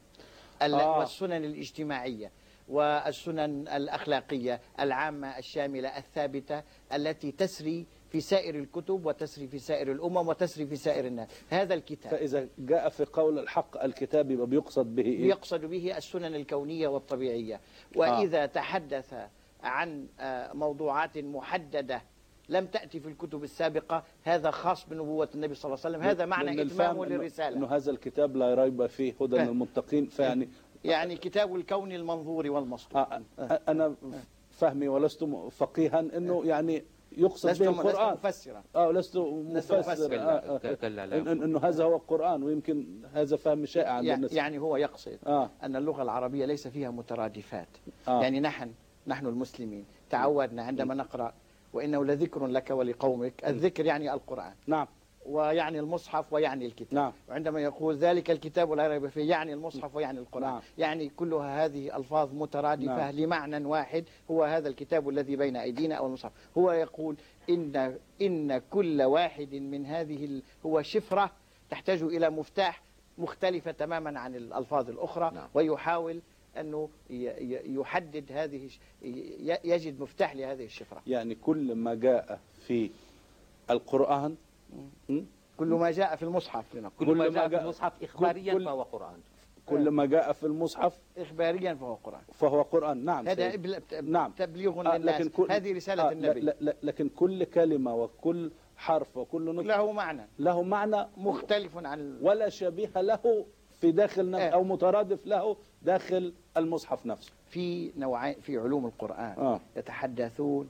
ال- 0.63 0.75
آه. 0.75 0.99
والسنن 0.99 1.45
الاجتماعية 1.45 2.31
والسنن 2.69 3.69
الأخلاقية 3.69 4.61
العامة 4.81 5.39
الشاملة 5.39 5.89
الثابتة 5.99 6.63
التي 6.93 7.33
تسري 7.33 7.87
في 8.11 8.21
سائر 8.21 8.55
الكتب 8.55 9.07
وتسري 9.07 9.47
في 9.49 9.59
سائر 9.59 9.93
الأمم 9.93 10.29
وتسري 10.29 10.67
في 10.67 10.77
سائر 10.77 11.07
الناس. 11.07 11.29
هذا 11.51 11.75
الكتاب. 11.75 12.11
فإذا 12.13 12.49
جاء 12.59 12.89
في 12.89 13.05
قول 13.05 13.39
الحق 13.39 13.83
الكتاب 13.83 14.31
يبقى 14.31 14.47
بيقصد 14.47 14.95
به 14.95 15.03
إيه؟ 15.03 15.29
يقصد 15.29 15.61
به 15.65 15.97
السنن 15.97 16.35
الكونية 16.35 16.89
والطبيعية. 16.89 17.61
وإذا 17.97 18.47
تحدث 18.47 19.15
عن 19.63 20.07
آه، 20.21 20.53
موضوعات 20.53 21.19
محددة 21.19 22.03
لم 22.53 22.67
تأتي 22.67 23.01
في 23.01 23.09
الكتب 23.09 23.45
السابقة. 23.45 24.05
هذا 24.23 24.51
خاص 24.51 24.87
بنبوة 24.89 25.29
النبي 25.35 25.55
صلى 25.55 25.69
الله 25.75 25.85
عليه 25.85 25.97
وسلم. 25.97 26.09
هذا 26.09 26.27
معنى 26.27 26.63
إتمامه 26.63 27.07
للرسالة. 27.07 27.57
إنه 27.57 27.67
هذا 27.67 27.91
الكتاب 27.91 28.37
لا 28.37 28.55
ريب 28.55 28.87
فيه 28.87 29.15
هدى 29.21 29.41
آه. 29.41 29.45
للمتقين 29.45 30.07
فيعني 30.07 30.49
يعني 30.85 31.17
كتاب 31.17 31.57
الكون 31.57 31.93
المنظور 31.93 32.51
والمسطور. 32.51 33.03
آه 33.03 33.23
آه، 33.39 33.61
أنا 33.69 33.95
فهمي 34.51 34.89
ولست 34.89 35.25
فقيها 35.51 36.01
إنه 36.01 36.45
يعني 36.45 36.85
يقصد 37.17 37.51
لست 37.51 37.63
به 37.63 37.71
لست 37.71 37.79
القرآن. 37.81 38.13
مفسرا. 38.13 38.63
آه 38.77 38.93
لست 38.93 39.17
لست 39.17 39.73
مفسر 39.73 39.79
مفسر. 39.79 40.19
آه 40.19 41.33
إنه 41.33 41.59
هذا 41.59 41.85
هو 41.85 41.97
القرآن 41.97 42.43
ويمكن 42.43 42.87
هذا 43.15 43.37
فهم 43.37 43.67
شائع 43.67 43.93
عند 43.93 44.05
يعني 44.05 44.17
الناس. 44.17 44.33
يعني 44.33 44.59
هو 44.59 44.77
يقصد 44.77 45.19
آه. 45.27 45.51
أن 45.63 45.77
اللغة 45.77 46.03
العربية 46.03 46.45
ليس 46.45 46.69
فيها 46.69 46.91
مترادفات. 46.91 47.69
آه. 48.09 48.23
يعني 48.23 48.41
نحن 48.41 48.73
نحن 49.07 49.27
المسلمين 49.27 49.85
تعودنا 50.11 50.63
عندما 50.63 50.95
نقرأ 50.95 51.35
وإنه 51.73 52.05
لذكر 52.05 52.47
لك 52.47 52.71
ولقومك 52.71 53.45
الذكر 53.47 53.87
يعني 53.87 54.13
القرآن 54.13 54.55
نعم 54.67 54.87
ويعني 55.27 55.79
المصحف 55.79 56.33
ويعني 56.33 56.67
الكتاب 56.67 56.95
نعم. 56.95 57.13
وعندما 57.29 57.61
يقول 57.61 57.97
ذلك 57.97 58.31
الكتاب 58.31 58.73
لا 58.73 58.89
ريب 58.89 59.09
فيه 59.09 59.31
يعني 59.31 59.53
المصحف 59.53 59.97
ويعني 59.97 60.19
القرآن 60.19 60.51
نعم. 60.51 60.61
يعني 60.79 61.09
كلها 61.09 61.65
هذه 61.65 61.97
ألفاظ 61.97 62.35
مترادفة 62.35 62.97
نعم. 62.97 63.15
لمعنى 63.15 63.65
واحد 63.67 64.05
هو 64.31 64.45
هذا 64.45 64.69
الكتاب 64.69 65.09
الذي 65.09 65.37
بين 65.37 65.57
أيدينا 65.57 65.95
أو 65.95 66.07
المصحف 66.07 66.33
هو 66.59 66.73
يقول 66.73 67.17
إن 67.51 67.97
إن 68.23 68.59
كل 68.71 69.03
واحد 69.03 69.55
من 69.55 69.87
هذه 69.87 70.43
هو 70.67 70.83
شفرة 70.83 71.31
تحتاج 71.71 72.03
إلى 72.03 72.31
مفتاح 72.31 72.83
مختلفة 73.19 73.71
تماما 73.71 74.21
عن 74.21 74.35
الألفاظ 74.35 74.91
الأخرى 74.91 75.31
نعم. 75.35 75.49
ويحاول 75.55 76.21
أنه 76.61 76.89
يحدد 77.11 78.33
هذه 78.33 78.69
يجد 79.65 80.01
مفتاح 80.01 80.35
لهذه 80.37 80.65
الشفرة. 80.65 81.03
يعني 81.07 81.35
كل 81.35 81.75
ما 81.75 81.95
جاء 81.95 82.41
في 82.67 82.91
القرآن? 83.71 84.37
كل 85.57 85.67
ما 85.67 85.91
جاء 85.91 86.17
في 86.17 86.23
المصحف 86.23 86.75
لنقول 86.75 87.09
كل 87.09 87.17
ما 87.17 87.29
جاء 87.29 87.49
في 87.49 87.61
المصحف 87.61 87.93
إخباريا 88.03 88.53
كل- 88.55 88.65
فهو 88.65 88.83
قرآن. 88.83 89.19
كل 89.67 89.89
ما 89.91 90.07
جاء 90.07 90.33
في 90.33 90.47
المصحف 90.47 90.99
إخباريا 91.19 91.75
فهو 91.75 91.95
قرآن. 91.95 92.21
فهو 92.33 92.63
قرآن. 92.63 93.05
نعم 93.05 93.29
هذا 93.29 93.57
نعم. 94.01 94.31
تبليغ 94.33 94.81
آه، 94.95 94.99
للناس. 94.99 95.29
كل- 95.29 95.53
هذه 95.53 95.73
رسالة 95.77 96.09
آه، 96.09 96.13
النبي. 96.13 96.41
لا- 96.41 96.57
لا- 96.61 96.77
لكن 96.83 97.09
كل 97.09 97.45
كلمة 97.45 97.95
وكل 97.95 98.51
حرف 98.77 99.17
وكل 99.17 99.55
نطق 99.55 99.67
له 99.67 99.93
معنى. 99.93 100.27
له 100.39 100.63
معنى 100.63 101.07
مختلف 101.17 101.77
عن. 101.87 102.19
ولا 102.23 102.49
شبيه 102.49 102.91
له 102.97 103.47
في 103.83 103.93
داخل 103.93 104.31
نفسه 104.31 104.47
آه. 104.47 104.51
أو 104.51 104.65
مترادف 104.65 105.27
له 105.27 105.57
داخل 105.83 106.33
المصحف 106.57 107.07
نفسه 107.07 107.33
في 107.49 107.91
نوعين 107.97 108.35
في 108.41 108.59
علوم 108.59 108.87
القرآن 108.87 109.35
آه. 109.39 109.61
يتحدثون 109.77 110.69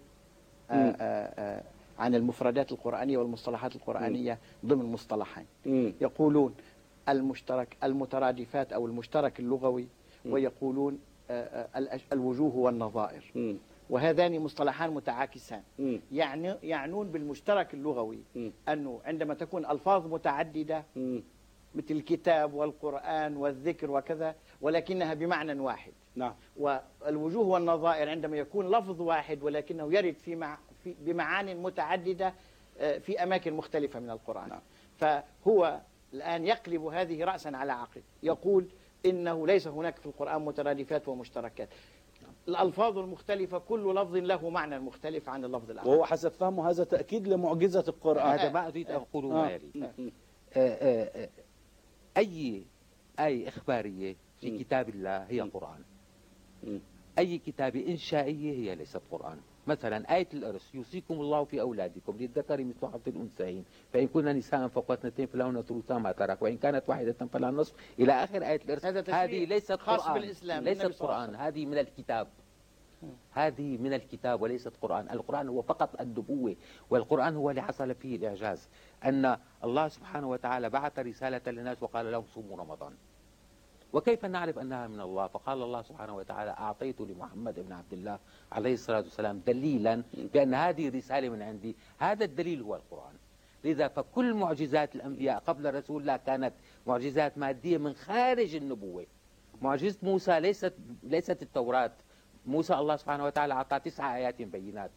آه. 0.71 0.75
آه 0.75 1.01
آه 1.01 1.63
عن 1.99 2.15
المفردات 2.15 2.73
القرآنية 2.73 3.19
والمصطلحات 3.19 3.77
القرآنية 3.77 4.39
ضمن 4.67 4.85
مصطلحين 4.93 5.47
مم. 5.67 5.93
يقولون 6.01 6.55
المشترك 7.09 7.77
المترادفات 7.85 8.73
أو 8.73 8.87
المشترك 8.87 9.41
اللغوي 9.41 9.89
ويقولون 10.27 10.99
آه 11.31 11.69
آه 11.75 12.01
الوجوه 12.13 12.57
والنظائر 12.57 13.33
مم. 13.35 13.57
وهذان 13.91 14.41
مصطلحان 14.41 14.91
متعاكسان. 14.91 15.63
يعني 16.13 16.55
يعنون 16.63 17.09
بالمشترك 17.11 17.75
اللغوي. 17.75 18.19
أنه 18.69 19.01
عندما 19.05 19.35
تكون 19.35 19.67
ألفاظ 19.67 20.07
متعددة. 20.07 20.85
مثل 21.75 21.87
الكتاب 21.91 22.55
والقرآن 22.55 23.37
والذكر 23.37 23.91
وكذا 23.91 24.35
ولكنها 24.61 25.15
بمعنى 25.15 25.61
واحد. 25.61 25.93
نعم. 26.17 26.35
والوجوه 26.57 27.47
والنظائر 27.47 28.09
عندما 28.11 28.37
يكون 28.37 28.71
لفظ 28.71 29.01
واحد 29.01 29.43
ولكنه 29.43 29.95
يرد 29.95 30.15
في, 30.15 30.37
مع 30.37 30.59
في 30.85 30.95
بمعان 31.01 31.63
متعددة 31.63 32.35
آه، 32.81 32.99
في 32.99 33.23
أماكن 33.23 33.53
مختلفة 33.53 34.01
من 34.01 34.11
القرآن. 34.11 34.49
نعم. 34.49 34.61
فهو 34.97 35.81
الآن 36.15 36.47
يقلب 36.47 36.85
هذه 36.85 37.25
رأسا 37.25 37.49
على 37.49 37.73
عقب 37.73 38.03
يقول 38.23 38.67
إنه 39.07 39.47
ليس 39.47 39.69
هناك 39.69 39.97
في 39.97 40.07
القرآن 40.07 40.45
مترادفات 40.45 41.09
ومشتركات. 41.09 41.69
الألفاظ 42.49 42.99
المختلفة 42.99 43.59
كل 43.59 43.95
لفظ 43.95 44.17
له 44.17 44.51
معنى 44.51 44.79
مختلف 44.79 45.29
عن 45.29 45.45
اللفظ 45.45 45.71
الآخر. 45.71 45.89
وهو 45.89 46.05
حسب 46.05 46.29
فهمه 46.29 46.71
هذا 46.71 46.85
تأكيد 46.85 47.29
لمعجزة 47.29 47.85
القرآن. 47.89 48.39
هذا 48.39 48.51
ما 48.51 48.67
أريد 48.67 48.91
أن 48.91 48.97
أقوله 48.97 49.59
أي 52.17 52.63
آية 53.21 53.49
إخبارية 53.49 54.17
في 54.41 54.51
مم. 54.51 54.59
كتاب 54.59 54.89
الله 54.89 55.25
هي 55.25 55.43
مم. 55.43 55.51
قرآن. 55.51 55.81
مم. 56.65 56.81
أي 57.19 57.39
كتابة 57.39 57.87
إنشائية 57.89 58.53
هي 58.53 58.75
ليست 58.75 59.01
قرآن. 59.11 59.39
مثلا 59.67 60.17
آية 60.17 60.29
الإرث 60.35 60.75
يوصيكم 60.75 61.15
الله 61.15 61.45
في 61.45 61.61
أولادكم 61.61 62.17
للذكر 62.17 62.65
مثل 62.65 62.87
حظ 62.87 63.01
الأنثيين. 63.07 63.65
فإن 63.93 64.09
كن 64.09 64.25
نساء 64.25 64.69
فوق 64.69 64.91
اثنتين 64.91 65.27
فلهن 65.27 65.63
ثلثا 65.63 65.99
ما 65.99 66.13
ترك 66.13 66.43
وإن 66.43 66.57
كانت 66.57 66.89
واحدة 66.89 67.13
فلها 67.13 67.51
النصف 67.51 67.75
إلى 67.99 68.13
آخر 68.13 68.43
آية 68.43 68.57
تشريع 68.57 69.25
هذه 69.25 69.45
ليست 69.45 69.73
خاص 69.73 70.01
قرآن. 70.01 70.21
بالإسلام، 70.21 70.65
ليست 70.65 71.03
قرآن 71.03 71.35
هذه 71.35 71.67
من 71.67 71.79
الكتاب. 71.79 72.29
هذه 73.31 73.79
من 73.79 73.93
الكتاب 73.93 74.43
وليست 74.43 74.73
قرآن. 74.83 75.11
القرآن 75.11 75.49
هو 75.49 75.63
فقط 75.63 76.01
النبوة 76.01 76.57
والقرآن 76.91 77.37
هو 77.37 77.51
اللي 77.51 77.63
حصل 77.63 77.95
فيه 77.95 78.17
الإعجاز. 78.17 78.69
أن 79.05 79.37
الله 79.65 79.89
سبحانه 79.89 80.29
وتعالى 80.29 80.71
بعث 80.71 80.99
رسالة 80.99 81.41
للناس 81.47 81.83
وقال 81.83 82.13
لهم 82.13 82.25
صوموا 82.35 82.57
رمضان. 82.59 82.93
وكيف 83.93 84.25
نعرف 84.25 84.59
أنها 84.59 84.89
من 84.89 85.01
الله؟ 85.01 85.27
فقال 85.27 85.63
الله 85.63 85.83
سبحانه 85.83 86.17
وتعالى 86.17 86.51
أعطيت 86.51 87.01
لمحمد 87.01 87.61
بن 87.61 87.73
عبد 87.73 87.93
الله 87.93 88.19
عليه 88.53 88.75
الصلاة 88.75 89.01
والسلام 89.01 89.43
دليلا 89.47 90.03
بأن 90.35 90.55
هذه 90.55 90.97
رسالة 90.97 91.29
من 91.29 91.43
عندي. 91.43 91.77
هذا 91.99 92.25
الدليل 92.25 92.63
هو 92.63 92.77
القرآن. 92.77 93.15
لذا 93.65 93.89
فكل 93.89 94.35
معجزات 94.35 94.95
الأنبياء 94.95 95.39
قبل 95.39 95.75
رسول 95.75 96.01
الله 96.01 96.17
كانت 96.17 96.53
معجزات 96.87 97.39
مادية 97.39 97.79
من 97.79 97.93
خارج 97.93 98.55
النبوة. 98.55 99.07
معجزة 99.63 99.99
موسى 100.03 100.41
ليست 100.41 100.75
ليست 101.03 101.43
التوراة. 101.43 101.93
موسى 102.47 102.75
الله 102.75 102.97
سبحانه 102.97 103.25
وتعالى 103.25 103.55
أعطاه 103.55 103.79
تسع 103.79 104.17
آيات 104.17 104.43
بينات. 104.43 104.91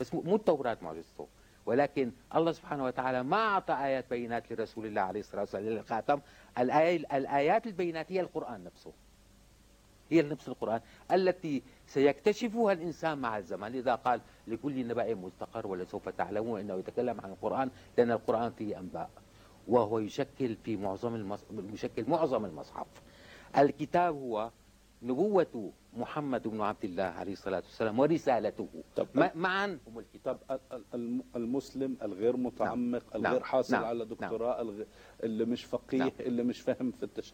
بس 0.00 0.14
مو 0.14 0.36
التوراة 0.36 0.78
معجزته 0.82 1.26
ولكن 1.66 2.12
الله 2.34 2.52
سبحانه 2.52 2.84
وتعالى 2.84 3.22
ما 3.22 3.36
أعطى 3.36 3.74
آيات 3.74 4.10
بينات 4.10 4.52
لرسول 4.52 4.86
الله 4.86 5.00
عليه 5.00 5.20
الصلاة 5.20 5.40
والسلام 5.40 5.64
للخاتم. 5.64 6.20
الآيات 6.58 7.66
البينات 7.66 8.12
هي 8.12 8.20
القرآن 8.20 8.64
نفسه. 8.64 8.92
هي 10.10 10.22
نفس 10.22 10.48
القرآن 10.48 10.80
التي 11.12 11.62
سيكتشفها 11.86 12.72
الإنسان 12.72 13.18
مع 13.18 13.38
الزمن 13.38 13.68
لذا 13.68 13.94
قال 13.94 14.20
لكل 14.46 14.86
نبأ 14.88 15.14
مستقر 15.14 15.66
ولسوف 15.66 16.08
تعلمون 16.08 16.60
أنه 16.60 16.74
يتكلم 16.74 17.20
عن 17.20 17.30
القرآن 17.30 17.70
لأن 17.98 18.10
القرآن 18.10 18.50
فيه 18.50 18.78
أنباء. 18.78 19.10
وهو 19.68 19.98
يشكل 19.98 20.56
في 20.64 20.76
معظم 20.76 21.14
المص... 21.14 21.44
يشكل 21.72 22.10
معظم 22.10 22.44
المصحف. 22.44 22.86
الكتاب 23.58 24.14
هو 24.14 24.50
نبوة 25.02 25.72
محمد 25.96 26.48
بن 26.48 26.60
عبد 26.60 26.84
الله 26.84 27.02
عليه 27.02 27.32
الصلاة 27.32 27.62
والسلام 27.66 27.98
ورسالته. 27.98 28.68
طب 28.96 29.06
معا. 29.34 29.78
هم 29.86 29.98
الكتاب. 29.98 30.60
المسلم 31.36 31.96
الغير 32.02 32.36
متعمق 32.36 33.02
نعم. 33.12 33.20
الغير 33.26 33.32
نعم. 33.40 33.42
حاصل 33.44 33.72
نعم. 33.74 33.84
على 33.84 34.04
دكتوراه 34.04 34.62
نعم 34.62 34.84
اللي 35.22 35.44
مش 35.44 35.64
فقيه 35.64 35.98
نعم. 35.98 36.10
اللي 36.20 36.42
مش 36.42 36.60
فاهم 36.60 36.90
في 36.90 37.02
التش... 37.02 37.32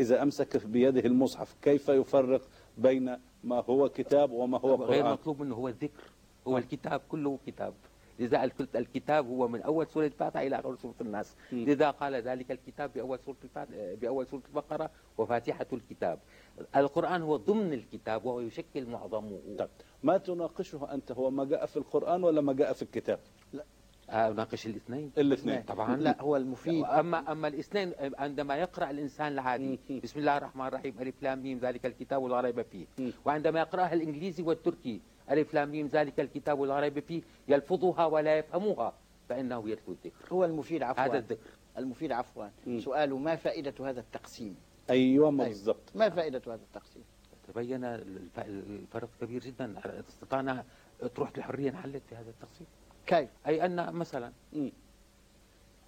إذا 0.00 0.22
أمسك 0.22 0.66
بيده 0.66 1.00
المصحف 1.00 1.56
كيف 1.62 1.88
يفرق 1.88 2.42
بين 2.78 3.16
ما 3.44 3.64
هو 3.68 3.88
كتاب 3.88 4.30
وما 4.30 4.58
هو 4.58 4.74
قرآن؟ 4.76 4.88
غير 4.90 5.04
مطلوب 5.12 5.42
منه 5.42 5.54
هو 5.54 5.68
الذكر. 5.68 6.02
هو 6.46 6.52
نعم. 6.52 6.62
الكتاب 6.62 7.00
كله 7.08 7.38
كتاب. 7.46 7.74
لذا 8.18 8.50
الكتاب 8.76 9.26
هو 9.26 9.48
من 9.48 9.62
أول 9.62 9.86
سورة 9.86 10.06
الفاتحة 10.06 10.42
إلى 10.46 10.58
آخر 10.60 10.76
سورة 10.76 10.94
الناس. 11.00 11.36
لذا 11.52 11.90
قال 11.90 12.14
ذلك 12.14 12.50
الكتاب 12.50 12.92
بأول 12.92 13.18
سورة 13.18 13.36
الفاتحة 13.44 13.94
بأول 13.94 14.26
سورة 14.26 14.42
البقرة 14.48 14.90
وفاتحة 15.18 15.66
الكتاب. 15.72 16.18
القرآن 16.76 17.22
هو 17.22 17.36
ضمن 17.36 17.72
الكتاب 17.72 18.24
وهو 18.24 18.40
يشكل 18.40 18.86
معظمه 18.86 19.40
طيب. 19.58 19.68
ما 20.02 20.18
تناقشه 20.18 20.94
أنت؟ 20.94 21.12
هو 21.12 21.30
ما 21.30 21.44
جاء 21.44 21.66
في 21.66 21.76
القرآن 21.76 22.24
ولا 22.24 22.40
ما 22.40 22.52
جاء 22.52 22.72
في 22.72 22.82
الكتاب؟ 22.82 23.18
لا. 23.52 23.64
اناقش 24.10 24.66
الاثنين. 24.66 25.12
الاثنين. 25.18 25.62
طبعا. 25.62 25.96
لا 25.96 26.22
هو 26.22 26.36
المفيد. 26.36 26.84
اما 26.84 27.32
أما 27.32 27.48
الاثنين 27.48 27.92
عندما 28.18 28.56
يقرأ 28.56 28.90
الإنسان 28.90 29.32
العادي 29.32 29.78
بسم 30.04 30.20
الله 30.20 30.36
الرحمن 30.36 30.66
الرحيم 30.66 30.94
ألف 31.00 31.22
لام 31.22 31.42
ميم 31.42 31.58
ذلك 31.58 31.86
الكتاب 31.86 32.24
لا 32.24 32.40
ريب 32.40 32.62
فيه. 32.62 32.86
وعندما 33.24 33.60
يقرأها 33.60 33.92
الإنجليزي 33.94 34.42
والتركي 34.42 35.00
ألف 35.30 35.54
لام 35.54 35.70
ميم 35.70 35.86
ذلك 35.86 36.20
الكتاب 36.20 36.62
لا 36.62 36.80
ريب 36.80 36.98
فيه 36.98 37.22
يلفظها 37.48 38.06
ولا 38.06 38.38
يفهمها 38.38 38.92
فإنه 39.28 39.70
يتلو 39.70 39.94
الذكر. 39.94 40.32
هو 40.32 40.44
المفيد 40.44 40.82
عفوا. 40.82 41.04
هذا 41.04 41.18
الذكر. 41.18 41.50
المفيد 41.78 42.12
عفوا. 42.12 42.46
سؤاله 42.78 43.18
ما 43.18 43.36
فائدة 43.36 43.74
هذا 43.80 44.00
التقسيم؟ 44.00 44.56
أيوة 44.90 45.30
بالضبط. 45.30 45.90
ما 45.94 46.08
فائدة 46.08 46.42
هذا 46.46 46.54
التقسيم؟ 46.54 47.04
تبين 47.48 47.84
الفرق 48.38 49.08
كبير 49.20 49.42
جدا. 49.42 49.74
استطعنا 50.08 50.64
تروح 51.14 51.30
الحرية 51.36 51.70
انحلت 51.70 52.02
في 52.08 52.14
هذا 52.14 52.30
التقسيم؟ 52.30 52.66
كيف؟ 53.06 53.28
أي 53.46 53.64
أن 53.64 53.92
مثلا 53.92 54.32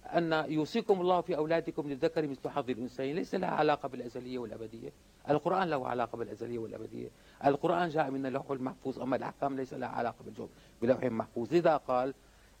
أن 0.05 0.33
يوصيكم 0.51 1.01
الله 1.01 1.21
في 1.21 1.37
أولادكم 1.37 1.89
للذكر 1.89 2.27
مثل 2.27 2.49
حظ 2.49 2.69
الأنثيين. 2.69 3.15
ليس 3.15 3.35
لها 3.35 3.49
علاقة 3.49 3.89
بالأزلية 3.89 4.39
والأبدية. 4.39 4.89
القرآن 5.29 5.69
له 5.69 5.87
علاقة 5.87 6.17
بالأزلية 6.17 6.59
والأبدية. 6.59 7.09
القرآن 7.45 7.89
جاء 7.89 8.11
من 8.11 8.25
اللوح 8.25 8.51
المحفوظ 8.51 8.99
أما 8.99 9.15
الأحكام 9.15 9.55
ليس 9.55 9.73
لها 9.73 9.89
علاقة 9.89 10.23
بالجوب 10.23 10.49
بلوح 10.81 11.03
محفوظ. 11.03 11.53
لذا 11.53 11.77
قال 11.77 12.13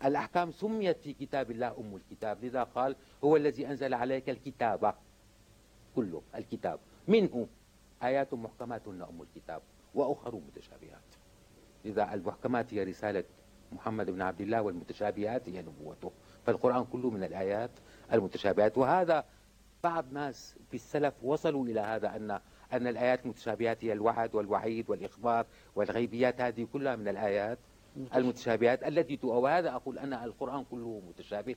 الأحكام 0.05 0.51
سميت 0.51 0.97
في 1.01 1.13
كتاب 1.13 1.51
الله 1.51 1.67
أم 1.67 1.95
الكتاب. 1.95 2.45
لذا 2.45 2.63
قال 2.63 2.95
هو 3.23 3.35
الذي 3.35 3.67
أنزل 3.67 3.93
عليك 3.93 4.29
الكتاب 4.29 4.93
كله 5.95 6.21
الكتاب. 6.35 6.79
منه 7.07 7.47
آيات 8.03 8.33
محكمات 8.33 8.87
أم 8.87 9.21
الكتاب 9.21 9.61
وأخر 9.95 10.35
متشابهات. 10.35 11.01
لذا 11.85 12.13
المحكمات 12.13 12.73
هي 12.73 12.83
رسالة 12.83 13.23
محمد 13.71 14.09
بن 14.11 14.21
عبد 14.21 14.41
الله 14.41 14.61
والمتشابهات 14.61 15.49
هي 15.49 15.61
نبوته. 15.61 16.11
فالقرآن 16.45 16.85
كله 16.85 17.09
من 17.09 17.23
الآيات 17.23 17.71
المتشابهات. 18.13 18.77
وهذا 18.77 19.25
بعض 19.83 20.05
ناس 20.11 20.55
في 20.69 20.73
السلف 20.73 21.13
وصلوا 21.23 21.65
إلى 21.65 21.79
هذا 21.79 22.15
أن 22.15 22.39
أن 22.73 22.87
الآيات 22.87 23.23
المتشابهات 23.25 23.85
هي 23.85 23.93
الوعد 23.93 24.35
والوعيد 24.35 24.89
والإخبار 24.89 25.45
والغيبيات 25.75 26.41
هذه 26.41 26.67
كلها 26.73 26.95
من 26.95 27.07
الآيات 27.07 27.57
المتشابهات 28.15 28.83
التي 28.83 29.19
وهذا 29.23 29.69
أقول 29.71 29.99
أن 29.99 30.13
القرآن 30.13 30.65
كله 30.71 31.01
متشابه 31.09 31.55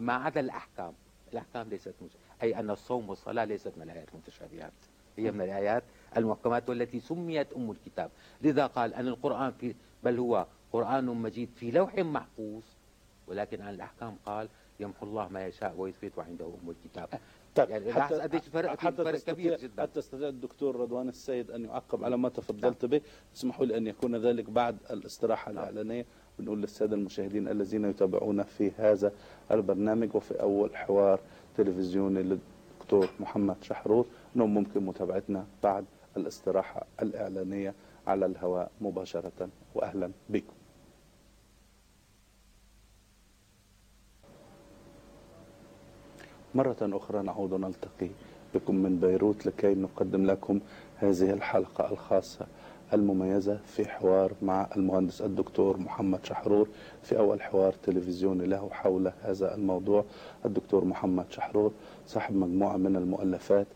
ما 0.00 0.12
عدا 0.12 0.40
الأحكام. 0.40 0.92
الأحكام 1.32 1.68
ليست 1.68 1.94
متشابهة 2.00 2.22
أي 2.42 2.58
أن 2.58 2.70
الصوم 2.70 3.08
والصلاة 3.08 3.44
ليست 3.44 3.72
من 3.76 3.82
الآيات 3.82 4.08
المتشابهات. 4.12 4.72
هي 5.18 5.30
من 5.30 5.40
الآيات 5.40 5.82
المحكمات 6.16 6.68
والتي 6.68 7.00
سميت 7.00 7.52
أم 7.52 7.70
الكتاب. 7.70 8.10
لذا 8.42 8.66
قال 8.66 8.94
أن 8.94 9.08
القرآن 9.08 9.52
في 9.52 9.74
بل 10.04 10.18
هو 10.18 10.46
قرآن 10.72 11.04
مجيد 11.04 11.48
في 11.56 11.70
لوح 11.70 11.98
محفوظ. 11.98 12.62
ولكن 13.26 13.60
عن 13.62 13.74
الأحكام 13.74 14.16
قال 14.26 14.48
يمحو 14.80 15.06
الله 15.06 15.28
ما 15.28 15.46
يشاء 15.46 15.74
ويثبت 15.78 16.18
وعنده 16.18 16.46
أم 16.46 16.70
الكتاب. 16.70 17.08
طيب 17.54 17.70
يعني 17.70 17.92
حتى 17.92 18.14
قديش 18.14 18.40
فرق 18.40 18.80
حتى 18.80 19.04
فرق 19.04 19.18
كبير 19.18 19.56
جدا. 19.58 19.82
حتى 19.82 19.98
استطيع 19.98 20.28
الدكتور 20.28 20.76
رضوان 20.76 21.08
السيد 21.08 21.50
أن 21.50 21.64
يعقب 21.64 22.04
على 22.04 22.16
ما 22.16 22.28
تفضلت 22.28 22.84
به. 22.84 23.00
اسمحوا 23.36 23.66
لي 23.66 23.76
أن 23.76 23.86
يكون 23.86 24.16
ذلك 24.16 24.50
بعد 24.50 24.76
الاستراحة 24.90 25.52
نعم. 25.52 25.62
الإعلانية. 25.62 26.06
بنقول 26.38 26.60
للسادة 26.60 26.96
المشاهدين 26.96 27.48
الذين 27.48 27.84
يتابعونا 27.84 28.42
في 28.42 28.72
هذا 28.78 29.12
البرنامج 29.50 30.16
وفي 30.16 30.40
أول 30.40 30.76
حوار 30.76 31.20
تلفزيوني 31.56 32.22
للدكتور 32.22 33.10
محمد 33.20 33.56
شحرور 33.62 34.06
أنهم 34.36 34.54
ممكن 34.54 34.86
متابعتنا 34.86 35.46
بعد 35.62 35.84
الاستراحة 36.16 36.86
الإعلانية 37.02 37.74
على 38.06 38.26
الهواء 38.26 38.70
مباشرة. 38.80 39.48
وأهلا 39.74 40.10
بكم. 40.28 40.52
مرة 46.54 46.76
أخرى 46.82 47.22
نعود 47.22 47.54
نلتقي 47.54 48.08
بكم 48.54 48.74
من 48.74 48.98
بيروت 49.00 49.46
لكي 49.46 49.74
نقدم 49.74 50.26
لكم 50.26 50.60
هذه 50.96 51.30
الحلقة 51.30 51.90
الخاصة 51.92 52.46
المميزة 52.92 53.58
في 53.66 53.88
حوار 53.88 54.32
مع 54.42 54.68
المهندس 54.76 55.22
الدكتور 55.22 55.76
محمد 55.76 56.24
شحرور 56.24 56.68
في 57.02 57.18
أول 57.18 57.42
حوار 57.42 57.72
تلفزيوني 57.82 58.46
له 58.46 58.68
حول 58.72 59.12
هذا 59.22 59.54
الموضوع. 59.54 60.04
الدكتور 60.44 60.84
محمد 60.84 61.24
شحرور 61.30 61.72
صاحب 62.06 62.36
مجموعة 62.36 62.76
من 62.76 62.96
المؤلفات 62.96 63.66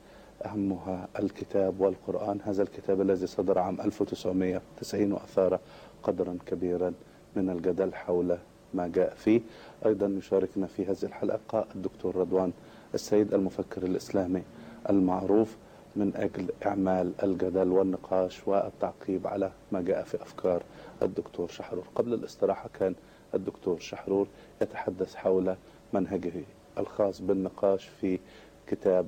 أهمها 0.47 1.09
الكتاب 1.19 1.81
والقرآن. 1.81 2.39
هذا 2.45 2.63
الكتاب 2.63 3.01
الذي 3.01 3.27
صدر 3.27 3.59
عام 3.59 3.81
1990 3.81 5.13
وأثار 5.13 5.61
قدرا 6.03 6.39
كبيرا 6.47 6.93
من 7.37 7.51
الجدل 7.51 7.95
حول 7.95 8.39
ما 8.75 8.89
جاء 8.89 9.15
فيه. 9.15 9.41
أيضا 9.87 10.07
يشاركنا 10.07 10.67
في 10.67 10.85
هذه 10.87 11.03
الحلقة 11.05 11.67
الدكتور 11.75 12.17
رضوان 12.17 12.53
السيد 12.95 13.35
المفكر 13.35 13.83
الإسلامي 13.83 14.43
المعروف 14.91 15.57
من 15.97 16.17
أجل 16.17 16.49
إعمال 16.67 17.13
الجدل 17.23 17.69
والنقاش 17.69 18.49
والتعقيب 18.49 19.27
على 19.27 19.53
ما 19.73 19.81
جاء 19.83 20.03
في 20.03 20.23
أفكار 20.23 20.63
الدكتور 21.03 21.49
شحرور. 21.49 21.85
قبل 21.95 22.15
الاستراحة 22.15 22.71
كان 22.75 22.95
الدكتور 23.35 23.79
شحرور 23.79 24.27
يتحدث 24.63 25.15
حول 25.15 25.57
منهجه 25.93 26.33
الخاص 26.79 27.21
بالنقاش 27.21 27.89
في 28.01 28.19
كتاب 28.67 29.07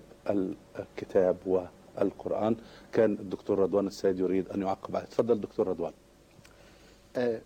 الكتاب 0.78 1.36
والقرآن. 1.46 2.56
كان 2.92 3.12
الدكتور 3.12 3.58
رضوان 3.58 3.86
السيد 3.86 4.18
يريد 4.18 4.48
أن 4.48 4.62
يعقب 4.62 4.96
عليه. 4.96 5.06
تفضل 5.06 5.40
دكتور 5.40 5.68
رضوان. 5.68 5.92
أه، 7.16 7.40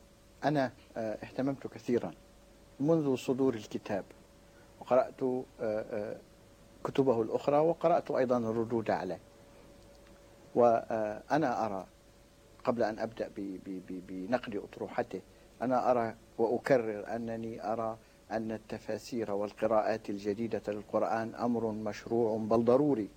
أنا 0.44 0.72
أه، 0.96 1.18
اهتممت 1.22 1.66
كثيرا 1.66 2.12
منذ 2.80 3.16
صدور 3.16 3.54
الكتاب. 3.54 4.04
وقرأت 4.82 5.44
أه، 5.60 6.16
كتبه 6.84 7.22
الأخرى 7.22 7.58
وقرأت 7.58 8.10
أيضا 8.10 8.38
الردود 8.38 8.90
عليه. 8.90 9.18
وأنا 10.54 11.66
أرى 11.66 11.86
قبل 12.64 12.82
أن 12.82 12.98
أبدأ 12.98 13.30
بنقد 14.08 14.56
أطروحته 14.56 15.20
أنا 15.62 15.90
أرى 15.90 16.14
وأكرر 16.38 17.16
أنني 17.16 17.72
أرى 17.72 17.96
أن 18.30 18.52
التفاسير 18.52 19.30
والقراءات 19.30 20.10
الجديدة 20.10 20.62
للقرآن 20.68 21.34
أمر 21.34 21.70
مشروع 21.70 22.36
بل 22.38 22.64
ضروري 22.64 23.08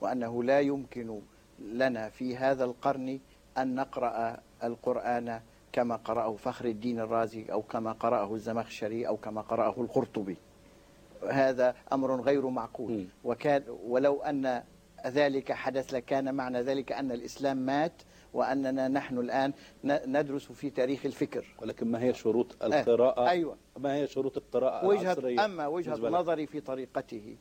وأنه 0.00 0.42
لا 0.44 0.60
يمكن 0.60 1.20
لنا 1.58 2.08
في 2.08 2.36
هذا 2.36 2.64
القرن 2.64 3.20
أن 3.58 3.74
نقرأ 3.74 4.36
القرآن 4.64 5.40
كما 5.72 5.96
قرأه 5.96 6.36
فخر 6.36 6.64
الدين 6.64 7.00
الرازي 7.00 7.52
أو 7.52 7.62
كما 7.62 7.92
قرأه 7.92 8.34
الزمخشري 8.34 9.08
أو 9.08 9.16
كما 9.16 9.40
قرأه 9.40 9.74
القرطبي. 9.80 10.36
هذا 11.30 11.74
أمر 11.92 12.20
غير 12.20 12.48
معقول. 12.48 13.06
وكان 13.24 13.62
ولو 13.68 14.22
أن 14.22 14.62
ذلك 15.06 15.52
حدث 15.52 15.94
لكان 15.94 16.34
معنى 16.34 16.60
ذلك 16.60 16.92
أن 16.92 17.12
الإسلام 17.12 17.56
مات 17.56 18.02
وأننا 18.32 18.88
نحن 18.88 19.18
الآن 19.18 19.52
ندرس 19.84 20.52
في 20.52 20.70
تاريخ 20.70 21.06
الفكر. 21.06 21.54
ولكن 21.62 21.90
ما 21.90 22.02
هي 22.02 22.14
شروط 22.14 22.64
القراءة؟ 22.64 23.28
أيوة. 23.28 23.56
ما 23.78 23.94
هي 23.94 24.06
شروط 24.06 24.36
القراءة 24.36 24.86
وجهة 24.86 25.02
العصرية؟ 25.02 25.44
أما 25.44 25.66
وجهة 25.66 26.08
نظري 26.08 26.46
في 26.46 26.60
طريقته 26.60 27.36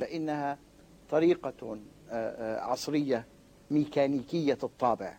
فإنها 0.00 0.58
طريقة 1.10 1.78
عصرية 2.60 3.26
ميكانيكية 3.70 4.58
الطابع. 4.62 5.18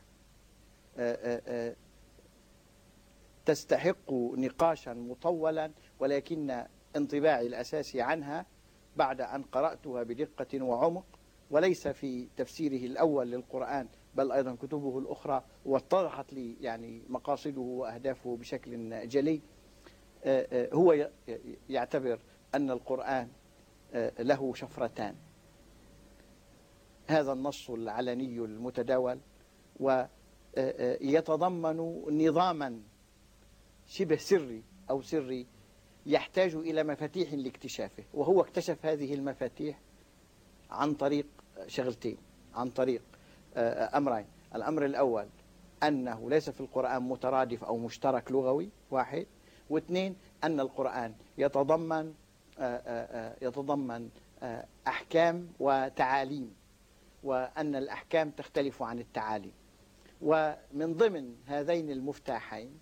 تستحق 3.46 4.12
نقاشا 4.14 4.94
مطولا 4.94 5.72
ولكن 6.00 6.66
انطباعي 6.96 7.48
الأساسي 7.48 8.02
عنها 8.02 8.46
بعد 8.96 9.22
أن 9.22 9.44
قرأتها 9.44 10.04
بدقة 10.04 10.64
وعمق 10.64 11.06
وليس 11.52 11.88
في 11.88 12.28
تفسيره 12.38 12.86
الأول 12.86 13.32
للقرآن 13.32 13.88
بل 14.16 14.32
أيضا 14.32 14.56
كتبه 14.56 15.00
الأخرى 15.00 15.44
واتضحت 15.66 16.34
لي 16.34 16.56
يعني 16.62 17.02
مقاصده 17.10 17.62
وأهدافه 17.62 18.38
بشكل 18.38 19.08
جلي. 19.08 19.42
هو 20.74 21.10
يعتبر 21.70 22.20
أن 22.56 22.72
القرآن 22.72 23.30
له 24.20 24.54
شفرتان. 24.54 25.16
هذا 27.08 27.34
النص 27.34 27.70
العلني 27.70 28.38
المتداول 28.38 29.20
ويتضمن 30.60 31.78
نظاما 32.28 32.82
شبه 33.88 34.16
سري 34.16 34.64
أو 34.90 35.02
سري 35.02 35.48
يحتاج 36.06 36.56
إلى 36.56 36.84
مفاتيح 36.84 37.34
لاكتشافه 37.34 38.04
وهو 38.14 38.42
اكتشف 38.42 38.86
هذه 38.86 39.14
المفاتيح 39.14 39.80
عن 40.72 40.94
طريق 40.94 41.26
شغلتين 41.68 42.18
عن 42.56 42.70
طريق 42.70 43.02
أمرين. 43.96 44.26
الأمر 44.56 44.86
الأول 44.86 45.28
أنه 45.84 46.30
ليس 46.30 46.50
في 46.50 46.62
القرآن 46.62 47.04
مترادف 47.04 47.64
أو 47.64 47.78
مشترك 47.78 48.32
لغوي 48.32 48.70
واحد. 48.92 49.26
واثنين 49.70 50.16
أن 50.44 50.60
القرآن 50.60 51.14
يتضمن 51.38 52.14
يتضمن 53.42 54.10
أحكام 54.88 55.50
وتعاليم 55.60 56.56
وأن 57.24 57.76
الأحكام 57.76 58.30
تختلف 58.30 58.84
عن 58.84 59.00
التعاليم 59.00 59.54
ومن 60.22 60.94
ضمن 60.94 61.36
هذين 61.46 61.90
المفتاحين 61.90 62.80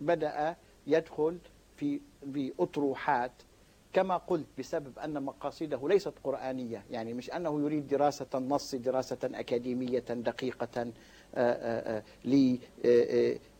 بدأ 0.00 0.56
يدخل 0.86 1.38
في 1.80 2.00
بأطروحات 2.22 3.32
كما 3.92 4.16
قلت 4.16 4.46
بسبب 4.58 4.98
أن 4.98 5.22
مقاصده 5.22 5.88
ليست 5.88 6.12
قرآنية. 6.24 6.84
يعني 6.90 7.14
مش 7.14 7.30
أنه 7.30 7.60
يريد 7.60 7.88
دراسة 7.88 8.26
النص 8.34 8.74
دراسة 8.74 9.18
أكاديمية 9.24 9.98
دقيقة 9.98 10.92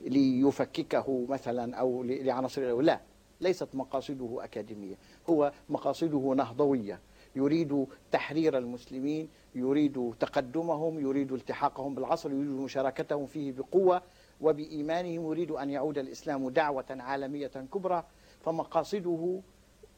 ليفككه 0.00 1.26
مثلا 1.28 1.76
أو 1.76 2.02
لعناصر 2.02 2.80
لا 2.80 3.00
ليست 3.40 3.68
مقاصده 3.74 4.44
أكاديمية. 4.44 4.94
هو 5.30 5.52
مقاصده 5.68 6.34
نهضوية. 6.36 7.00
يريد 7.36 7.86
تحرير 8.12 8.58
المسلمين 8.58 9.28
يريد 9.54 10.14
تقدمهم 10.20 11.00
يريد 11.00 11.32
التحاقهم 11.32 11.94
بالعصر 11.94 12.30
يريد 12.30 12.48
مشاركتهم 12.48 13.26
فيه 13.26 13.52
بقوة. 13.52 14.02
وبإيمانهم 14.40 15.30
يريد 15.30 15.50
أن 15.50 15.70
يعود 15.70 15.98
الإسلام 15.98 16.48
دعوة 16.48 16.84
عالمية 16.90 17.46
كبرى 17.46 18.04
فمقاصده 18.40 19.40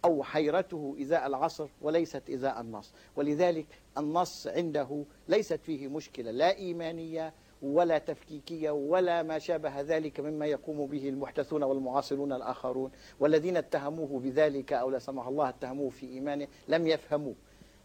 أو 0.04 0.22
حيرته 0.22 0.96
إزاء 1.00 1.26
العصر 1.26 1.68
وليست 1.82 2.30
إزاء 2.30 2.60
النص. 2.60 2.92
ولذلك 3.16 3.66
النص 3.98 4.46
عنده 4.46 5.04
ليست 5.28 5.60
فيه 5.62 5.88
مشكلة 5.88 6.30
لا 6.30 6.56
إيمانية 6.56 7.34
ولا 7.62 7.98
تفكيكية 7.98 8.70
ولا 8.70 9.22
ما 9.22 9.38
شابه 9.38 9.80
ذلك 9.80 10.20
مما 10.20 10.46
يقوم 10.46 10.86
به 10.86 11.08
المحدثون 11.08 11.62
والمعاصرون 11.62 12.32
الآخرون. 12.32 12.90
والذين 13.20 13.56
اتهموه 13.56 14.20
بذلك 14.20 14.72
أو 14.72 14.90
لا 14.90 14.98
سمح 14.98 15.26
الله 15.26 15.48
اتهموه 15.48 15.90
في 15.90 16.06
إيمانه 16.06 16.48
لم 16.68 16.86
يفهموا. 16.86 17.34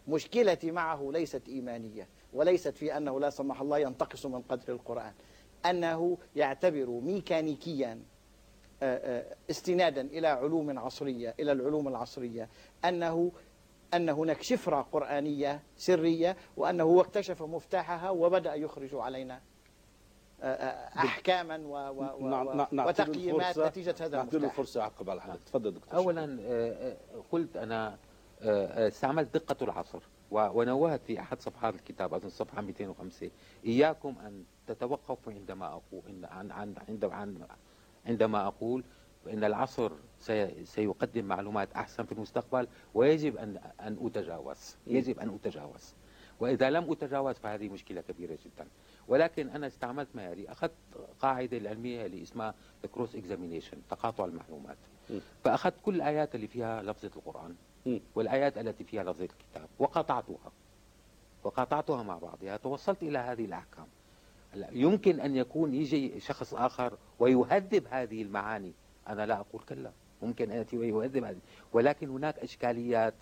مشكلتي 0.07 0.71
معه 0.71 1.09
ليست 1.13 1.41
إيمانية 1.47 2.07
وليست 2.33 2.77
في 2.77 2.97
أنه 2.97 3.19
لا 3.19 3.29
سمح 3.29 3.61
الله 3.61 3.79
ينتقص 3.79 4.25
من 4.25 4.41
قدر 4.41 4.73
القرآن. 4.73 5.13
أنه 5.69 6.17
يعتبر 6.35 6.85
ميكانيكيا 6.89 7.99
استنادا 9.49 10.01
إلى 10.01 10.27
علوم 10.27 10.79
عصرية 10.79 11.35
إلى 11.39 11.51
العلوم 11.51 11.87
العصرية. 11.87 12.49
أنه 12.85 13.31
أن 13.93 14.09
هناك 14.09 14.41
شفرة 14.41 14.81
قرآنية 14.81 15.63
سرية 15.77 16.37
وأنه 16.57 16.83
هو 16.83 17.01
اكتشف 17.01 17.43
مفتاحها 17.43 18.09
وبدأ 18.09 18.53
يخرج 18.53 18.89
علينا 18.95 19.41
أحكاما 20.97 21.57
و 21.57 21.73
و 21.73 22.87
وتقييمات 22.87 23.59
نتيجة 23.59 23.95
هذا 24.01 24.21
المفتاح 24.21 24.41
له 24.41 24.49
فرصة 24.49 24.81
أعقب 24.81 25.09
على 25.09 25.21
حضرتك 25.21 25.43
تفضل 25.43 25.73
دكتور 25.73 25.95
أولا 25.99 26.37
قلت 27.31 27.57
أنا 27.57 27.97
استعملت 28.41 29.33
دقة 29.33 29.63
العصر. 29.63 29.99
ونوهت 30.31 31.01
في 31.03 31.19
أحد 31.19 31.41
صفحات 31.41 31.75
الكتاب 31.75 32.13
أظن 32.13 32.29
صفحة 32.29 32.61
205 32.61 33.29
إياكم 33.65 34.15
أن 34.25 34.43
تتوقفوا 34.67 35.33
عندما 35.33 35.67
أقول 35.67 36.25
عن 36.25 36.51
عن 36.51 36.75
عند 36.89 37.05
عندما 38.05 38.47
أقول 38.47 38.83
بأن 39.25 39.43
العصر 39.43 39.91
سيقدم 40.63 41.25
معلومات 41.25 41.73
أحسن 41.73 42.03
في 42.05 42.11
المستقبل 42.11 42.67
ويجب 42.93 43.37
أن 43.37 43.57
أن 43.79 43.97
أتجاوز. 44.01 44.75
يجب 44.87 45.19
أن 45.19 45.29
أتجاوز. 45.35 45.93
وإذا 46.39 46.69
لم 46.69 46.91
أتجاوز 46.91 47.35
فهذه 47.35 47.69
مشكلة 47.69 48.01
كبيرة 48.01 48.37
جدا. 48.45 48.67
ولكن 49.07 49.49
أنا 49.49 49.67
استعملت 49.67 50.07
معياري 50.15 50.51
أخذت 50.51 50.71
قاعدة 51.19 51.57
العلمية 51.57 52.05
اللي 52.05 52.21
اسمها 52.21 52.53
كروس 52.91 53.15
اكزامينيشن 53.15 53.77
تقاطع 53.89 54.25
المعلومات. 54.25 54.77
فأخذت 55.43 55.75
كل 55.85 55.95
الآيات 55.95 56.35
اللي 56.35 56.47
فيها 56.47 56.81
لفظة 56.81 57.11
القرآن. 57.15 57.55
والآيات 58.15 58.57
التي 58.57 58.83
فيها 58.83 59.03
لفظة 59.03 59.23
الكتاب. 59.23 59.67
وقطعتها. 59.79 60.51
وقطعتها 61.43 62.03
مع 62.03 62.17
بعضها. 62.17 62.57
توصلت 62.57 63.03
إلى 63.03 63.17
هذه 63.17 63.45
الأحكام. 63.45 63.85
يمكن 64.71 65.19
أن 65.19 65.35
يكون 65.35 65.73
يجي 65.73 66.19
شخص 66.19 66.53
آخر 66.53 66.97
ويهذب 67.19 67.87
هذه 67.89 68.21
المعاني. 68.21 68.73
أنا 69.07 69.25
لا 69.25 69.39
أقول 69.39 69.61
كلا. 69.61 69.91
ممكن 70.21 70.51
أن 70.51 70.57
يأتي 70.57 70.77
ويهذب 70.77 71.23
هذه. 71.23 71.39
ولكن 71.73 72.09
هناك 72.09 72.39
إشكاليات 72.39 73.13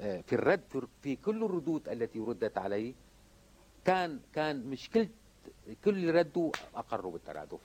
آه، 0.00 0.20
في 0.20 0.32
الرد 0.34 0.88
في 1.02 1.16
كل 1.16 1.44
الردود 1.44 1.88
التي 1.88 2.18
ردت 2.18 2.58
عليه 2.58 2.94
كان 3.84 4.20
كان 4.34 4.66
مشكلة 4.66 5.08
كل 5.84 6.14
ردوا 6.14 6.50
أقروا 6.74 7.12
بالترادف. 7.12 7.60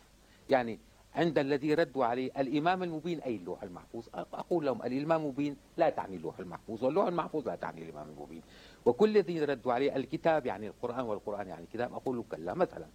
يعني 0.50 0.80
عند 1.16 1.38
الذي 1.38 1.74
ردوا 1.74 2.06
عليه 2.06 2.32
الإمام 2.38 2.84
المبين 2.84 3.20
أي 3.20 3.36
اللوح 3.36 3.64
المحفوظ. 3.64 4.06
أقول 4.14 4.66
لهم 4.66 4.84
الإمام 4.84 5.22
المبين 5.22 5.58
لا 5.78 5.90
تعني 5.90 6.16
اللوح 6.16 6.40
المحفوظ 6.40 6.84
واللوح 6.84 7.08
المحفوظ 7.08 7.48
لا 7.48 7.56
تعني 7.56 7.84
الإمام 7.84 8.10
المبين. 8.10 8.42
وكل 8.86 9.10
الذين 9.10 9.44
ردوا 9.44 9.74
عليه 9.74 9.96
الكتاب 9.96 10.46
يعني 10.46 10.68
القرآن 10.68 11.06
والقرآن 11.06 11.48
يعني 11.48 11.64
الكتاب 11.64 11.94
أقول 11.94 12.18
له 12.18 12.24
كلا 12.32 12.54
مثلا 12.54 12.88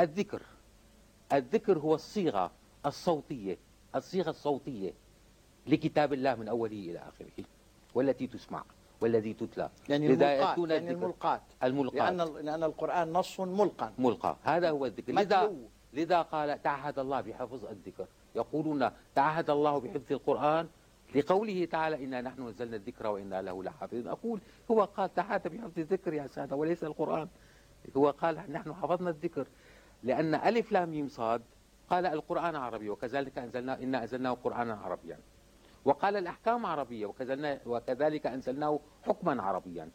الذكر. 0.00 0.42
الذكر 1.32 1.78
هو 1.78 1.94
الصيغة 1.94 2.50
الصوتية 2.86 3.58
الصيغة 3.94 4.30
الصوتية 4.30 4.92
لكتاب 5.66 6.12
الله 6.12 6.34
من 6.34 6.48
أوله 6.48 6.72
إلى 6.72 6.98
آخره 6.98 7.44
والتي 7.94 8.26
تسمع 8.26 8.64
والذي 9.00 9.34
تتلى. 9.34 9.70
يعني 9.88 10.06
الملقات 10.06 10.58
يعني 10.70 10.90
الملقات 10.90 11.42
الملقات 11.62 12.12
لأن, 12.12 12.44
لأن 12.44 12.64
القرآن 12.64 13.12
نص 13.12 13.40
ملقى. 13.40 13.92
ملقى. 13.98 14.36
هذا 14.42 14.70
هو 14.70 14.86
الذكر. 14.86 15.12
لذا 15.12 15.52
لذا 15.92 16.22
قال 16.22 16.62
تعهد 16.62 16.98
الله 16.98 17.20
بحفظ 17.20 17.64
الذكر. 17.64 18.06
يقولون 18.34 18.90
تعهد 19.14 19.50
الله 19.50 19.80
بحفظ 19.80 20.12
القرآن 20.12 20.68
لقوله 21.14 21.64
تعالى 21.64 22.04
إنا 22.04 22.20
نحن 22.20 22.48
نزلنا 22.48 22.76
الذكر 22.76 23.06
وإنا 23.06 23.42
له 23.42 23.62
لحافظون. 23.62 24.08
أقول 24.08 24.40
هو 24.70 24.84
قال 24.84 25.14
تعهد 25.14 25.48
بحفظ 25.48 25.78
الذكر 25.78 26.14
يا 26.14 26.26
سادة 26.26 26.56
وليس 26.56 26.84
القرآن. 26.84 27.28
هو 27.96 28.10
قال 28.10 28.52
نحن 28.52 28.74
حفظنا 28.74 29.10
الذكر. 29.10 29.46
لأن 30.02 30.34
ألف 30.34 30.72
لام 30.72 30.90
ميم 30.90 31.08
صاد 31.08 31.42
قال 31.90 32.06
القرآن 32.06 32.56
عربي 32.56 32.90
وكذلك 32.90 33.38
أنزلنا 33.38 33.82
إنا 33.82 34.02
أنزلناه 34.02 34.32
قرآنا 34.32 34.74
عربيا. 34.74 35.18
وقال 35.84 36.16
الأحكام 36.16 36.66
عربية 36.66 37.06
وكذلك 37.66 38.26
أنزلناه 38.26 38.80
حكما 39.02 39.42
عربيا. 39.42 39.90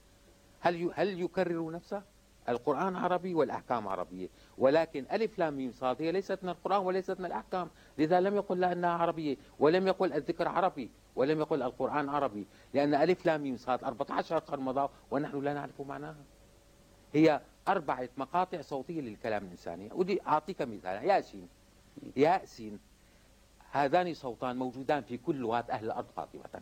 هل 0.59 0.91
هل 0.95 1.21
يكرر 1.21 1.71
نفسه؟ 1.71 2.01
القرآن 2.49 2.95
عربي 2.95 3.33
والأحكام 3.33 3.87
عربية. 3.87 4.27
ولكن 4.57 5.05
ألف 5.11 5.39
لام 5.39 5.57
ميم 5.57 5.71
صاد 5.71 6.01
هي 6.01 6.11
ليست 6.11 6.39
من 6.43 6.49
القرآن 6.49 6.85
وليست 6.85 7.19
من 7.19 7.25
الأحكام. 7.25 7.69
لذا 7.97 8.19
لم 8.19 8.35
يقل 8.35 8.59
لها 8.59 8.73
أنها 8.73 8.89
عربية 8.89 9.37
ولم 9.59 9.87
يقل 9.87 10.13
الذكر 10.13 10.47
عربي 10.47 10.91
ولم 11.15 11.39
يقل 11.39 11.61
القرآن 11.61 12.09
عربي. 12.09 12.47
لأن 12.73 12.93
ألف 12.93 13.25
لام 13.25 13.41
ميم 13.41 13.57
صاد 13.57 13.83
14 13.83 14.37
قرن 14.37 14.63
مضى 14.63 14.89
ونحن 15.11 15.39
لا 15.39 15.53
نعرف 15.53 15.81
معناها. 15.81 16.23
هي 17.13 17.41
أربعة 17.67 18.09
مقاطع 18.17 18.61
صوتية 18.61 19.01
للكلام 19.01 19.43
الإنساني. 19.45 19.89
ودي 19.93 20.21
أعطيك 20.27 20.61
مثال 20.61 21.05
ياسين. 21.05 21.49
ياسين. 22.15 22.79
هذان 23.71 24.13
صوتان 24.13 24.55
موجودان 24.55 25.01
في 25.01 25.17
كل 25.17 25.35
لغات 25.35 25.69
أهل 25.69 25.85
الأرض 25.85 26.05
قاطبة 26.15 26.61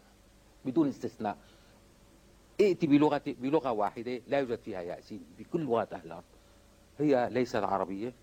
بدون 0.65 0.87
استثناء. 0.87 1.37
ائتي 2.61 2.87
بلغة 2.87 3.21
بلغة 3.27 3.71
واحدة 3.71 4.21
لا 4.27 4.39
يوجد 4.39 4.59
فيها 4.59 4.81
ياسين 4.81 5.25
في 5.37 5.43
كل 5.43 5.61
لغات 5.61 5.93
أهل 5.93 6.05
الأرض 6.05 6.23
هي 6.99 7.29
ليست 7.31 7.55
عربية 7.55 8.13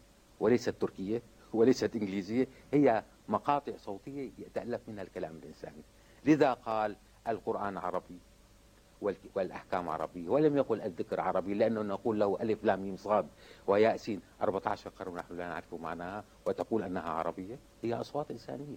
وليست 0.41 0.71
تركية 0.71 1.23
وليست 1.53 1.97
إنجليزية. 1.97 2.47
هي 2.73 3.05
مقاطع 3.29 3.77
صوتية 3.77 4.31
يتألف 4.39 4.81
منها 4.89 5.03
الكلام 5.03 5.37
الإنساني. 5.37 5.83
لذا 6.25 6.53
قال 6.53 6.97
القرآن 7.29 7.79
عربي 7.79 8.19
والأحكام 9.35 9.89
عربية. 9.89 10.29
ولم 10.29 10.57
يقل 10.57 10.81
الذكر 10.81 11.21
عربي 11.21 11.55
لأنه 11.55 11.83
نقول 11.83 12.21
له 12.21 12.39
ألف 12.41 12.65
لام 12.65 12.83
ميم 12.83 12.97
صاد 12.97 13.27
ويأسين 13.67 14.21
14 14.43 14.91
قرن 14.91 15.15
نحن 15.15 15.37
لا 15.37 15.49
نعرف 15.49 15.75
معناها 15.75 16.25
وتقول 16.47 16.83
أنها 16.83 17.11
عربية. 17.11 17.59
هي 17.83 17.95
أصوات 17.95 18.31
إنسانية. 18.31 18.77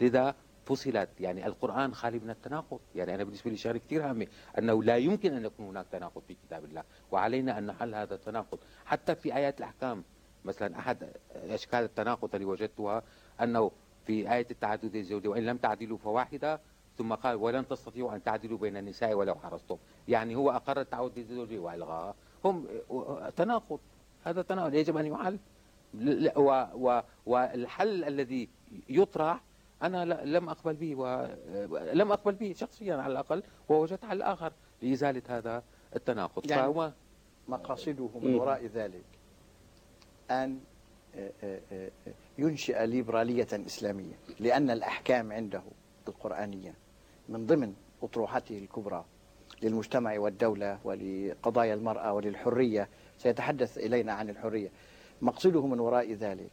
لذا 0.00 0.34
فصلت 0.68 1.08
يعني 1.20 1.46
القرآن 1.46 1.94
خالي 1.94 2.18
من 2.18 2.30
التناقض. 2.30 2.80
يعني 2.94 3.14
أنا 3.14 3.24
بالنسبة 3.24 3.50
لي 3.50 3.56
شغله 3.56 3.78
كثير 3.78 4.10
هامة 4.10 4.26
أنه 4.58 4.82
لا 4.82 4.96
يمكن 4.96 5.34
أن 5.34 5.44
يكون 5.44 5.66
هناك 5.66 5.86
تناقض 5.92 6.22
في 6.28 6.34
كتاب 6.34 6.64
الله 6.64 6.82
وعلينا 7.10 7.58
أن 7.58 7.66
نحل 7.66 7.94
هذا 7.94 8.14
التناقض. 8.14 8.58
حتى 8.84 9.14
في 9.14 9.36
آيات 9.36 9.58
الأحكام 9.58 10.04
مثلا 10.44 10.78
أحد 10.78 11.10
أشكال 11.34 11.80
التناقض 11.80 12.34
اللي 12.34 12.46
وجدتها 12.46 13.02
أنه 13.42 13.70
في 14.06 14.32
آية 14.34 14.46
التعدد 14.50 14.96
الزوجي 14.96 15.28
وإن 15.28 15.46
لم 15.46 15.56
تعدلوا 15.56 15.98
فواحدة 15.98 16.60
ثم 16.98 17.14
قال 17.14 17.36
ولن 17.36 17.68
تستطيعوا 17.68 18.14
أن 18.14 18.22
تعدلوا 18.22 18.58
بين 18.58 18.76
النساء 18.76 19.14
ولو 19.14 19.34
حرصتم. 19.34 19.76
يعني 20.08 20.36
هو 20.36 20.50
أقر 20.50 20.80
التعدد 20.80 21.18
الزوجي 21.18 21.58
وألغاها 21.58 22.14
هم 22.44 22.66
تناقض. 23.36 23.80
هذا 24.24 24.42
تناقض 24.42 24.74
يجب 24.74 24.96
أن 24.96 25.06
يحل. 25.06 25.38
والحل 27.26 28.04
الذي 28.04 28.48
يطرح 28.88 29.40
أنا 29.82 30.04
لم 30.24 30.48
أقبل 30.48 30.74
به 30.74 30.94
ولم 30.94 32.12
أقبل 32.12 32.32
به 32.32 32.52
شخصيا 32.52 32.96
على 32.96 33.12
الأقل 33.12 33.42
ووجدت 33.68 34.04
حل 34.04 34.22
آخر 34.22 34.52
لإزالة 34.82 35.22
هذا 35.28 35.62
التناقض. 35.96 36.50
يعني 36.50 36.62
فهو 36.62 36.92
مقاصده 37.48 38.08
من 38.22 38.34
وراء 38.34 38.66
ذلك 38.66 39.04
أن 40.30 40.60
ينشئ 42.38 42.86
ليبرالية 42.86 43.48
إسلامية 43.52 44.14
لأن 44.40 44.70
الأحكام 44.70 45.32
عنده 45.32 45.62
القرآنية 46.08 46.74
من 47.28 47.46
ضمن 47.46 47.74
أطروحته 48.02 48.58
الكبرى 48.58 49.04
للمجتمع 49.62 50.18
والدولة 50.18 50.78
ولقضايا 50.84 51.74
المرأة 51.74 52.12
وللحرية. 52.12 52.88
سيتحدث 53.18 53.78
إلينا 53.78 54.12
عن 54.12 54.30
الحرية. 54.30 54.70
مقصده 55.22 55.66
من 55.66 55.80
وراء 55.80 56.12
ذلك 56.12 56.50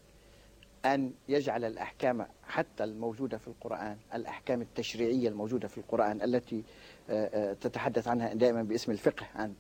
أن 0.86 1.12
يجعل 1.30 1.66
الأحكام 1.66 2.26
حتى 2.48 2.84
الموجودة 2.84 3.38
في 3.38 3.48
القرآن 3.48 3.98
الأحكام 4.14 4.62
التشريعية 4.62 5.30
الموجودة 5.30 5.68
في 5.68 5.78
القرآن 5.78 6.22
التي 6.22 6.64
آه، 7.10 7.52
آه، 7.52 7.54
تتحدث 7.54 8.08
عنها 8.08 8.34
دائما 8.34 8.64
باسم 8.64 8.92
الفقه 8.92 9.26
عند 9.36 9.56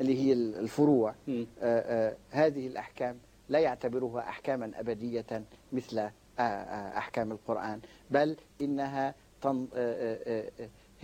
اللي 0.00 0.18
هي 0.18 0.32
الفروع. 0.32 1.14
آه، 1.62 2.16
هذه 2.30 2.66
الأحكام 2.66 3.18
لا 3.48 3.58
يعتبرها 3.58 4.20
أحكاما 4.20 4.70
أبدية 4.74 5.44
مثل 5.72 6.08
أحكام 6.38 7.32
القرآن 7.32 7.80
بل 8.10 8.36
إنها 8.60 9.14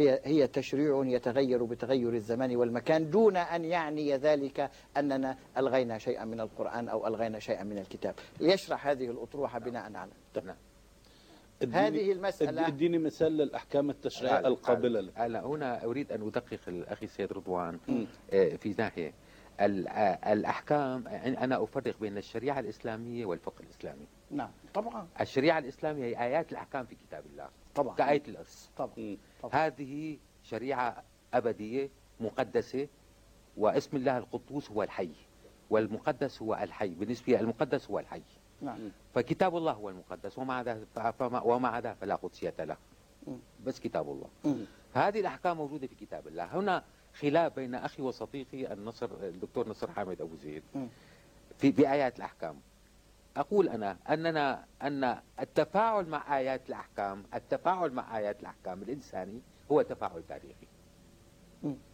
هي 0.01 0.21
هي 0.25 0.47
تشريع 0.47 1.03
يتغير 1.05 1.65
بتغير 1.65 2.15
الزمان 2.15 2.57
والمكان 2.57 3.11
دون 3.11 3.37
أن 3.37 3.65
يعني 3.65 4.17
ذلك 4.17 4.71
أننا 4.97 5.37
ألغينا 5.57 5.99
شيئا 5.99 6.25
من 6.25 6.41
القرآن 6.41 6.89
أو 6.89 7.07
ألغينا 7.07 7.39
شيئا 7.39 7.65
من 7.65 7.79
الكتاب. 7.79 8.15
ليشرح 8.41 8.87
هذه 8.87 9.11
الأطروحة 9.11 9.59
بناء 9.59 9.97
على 9.97 10.11
نعم. 10.45 10.57
هذه 11.73 12.13
المسألة 12.13 12.67
اديني 12.67 12.99
مثال 12.99 13.33
للأحكام 13.33 13.91
التشريعية 13.91 14.47
القابلة 14.47 15.11
أنا 15.19 15.47
هنا 15.47 15.85
أريد 15.85 16.13
أن 16.13 16.27
أدقق 16.27 16.59
الأخي 16.69 17.07
السيد 17.07 17.33
رضوان 17.33 17.79
آه، 18.33 18.57
في 18.57 18.75
ناحية 18.79 19.13
آه، 19.61 20.33
الأحكام. 20.33 21.09
أنا 21.09 21.63
أفرق 21.63 22.01
بين 22.01 22.19
الشريعة 22.19 22.61
الإسلامية 22.61 23.27
والفقه 23.27 23.63
الإسلامي. 23.63 24.07
نعم 24.31 24.51
طبعا. 24.75 25.09
الشريعة 25.21 25.59
الإسلامية 25.59 26.05
هي 26.05 26.25
آيات 26.25 26.53
الأحكام 26.53 26.85
في 26.85 26.95
كتاب 26.95 27.25
الله. 27.33 27.49
طبعا. 27.75 27.95
الإرث 28.29 28.69
طبعا. 28.77 29.17
طبعا. 29.43 29.67
هذه 29.67 30.19
شريعة 30.43 31.05
أبدية 31.35 31.91
مقدسة 32.21 32.89
واسم 33.57 33.97
الله 33.97 34.19
القدوس 34.19 34.71
هو 34.71 34.83
الحي 34.83 35.11
والمقدس 35.71 36.43
هو 36.43 36.55
الحي 36.55 36.89
بالنسبة 36.89 37.41
المقدس 37.41 37.91
هو 37.91 37.99
الحي. 37.99 38.23
نعم. 38.61 38.91
فكتاب 39.15 39.57
الله 39.57 39.73
هو 39.73 39.91
المقدس 39.91 40.39
وما 40.39 40.55
عدا 40.55 40.87
وما 41.45 41.69
عدا 41.69 41.95
فلا 41.95 42.15
قدسية 42.15 42.55
له. 42.59 42.77
بس 43.65 43.81
كتاب 43.81 44.11
الله. 44.11 44.57
هذه 44.95 45.21
الأحكام 45.21 45.57
موجودة 45.57 45.87
في 45.87 45.95
كتاب 45.95 46.29
الله. 46.29 46.45
هنا 46.45 46.85
خلاف 47.15 47.55
بين 47.57 47.75
أخي 47.75 48.03
وصديقي 48.03 48.73
النصر 48.73 49.11
الدكتور 49.23 49.69
نصر 49.69 49.91
حامد 49.91 50.21
أبو 50.21 50.37
زيد. 50.37 50.63
في 51.59 51.71
بآيات 51.71 52.17
الأحكام. 52.19 52.61
أقول 53.37 53.69
أنا 53.69 53.97
أننا 54.11 54.65
أن 54.83 55.19
التفاعل 55.41 56.07
مع 56.07 56.39
آيات 56.39 56.69
الأحكام 56.69 57.25
التفاعل 57.35 57.91
مع 57.91 58.19
آيات 58.19 58.41
الأحكام 58.41 58.83
الإنساني 58.83 59.41
هو 59.73 59.83
تفاعل 59.83 60.23
تاريخي. 60.29 60.67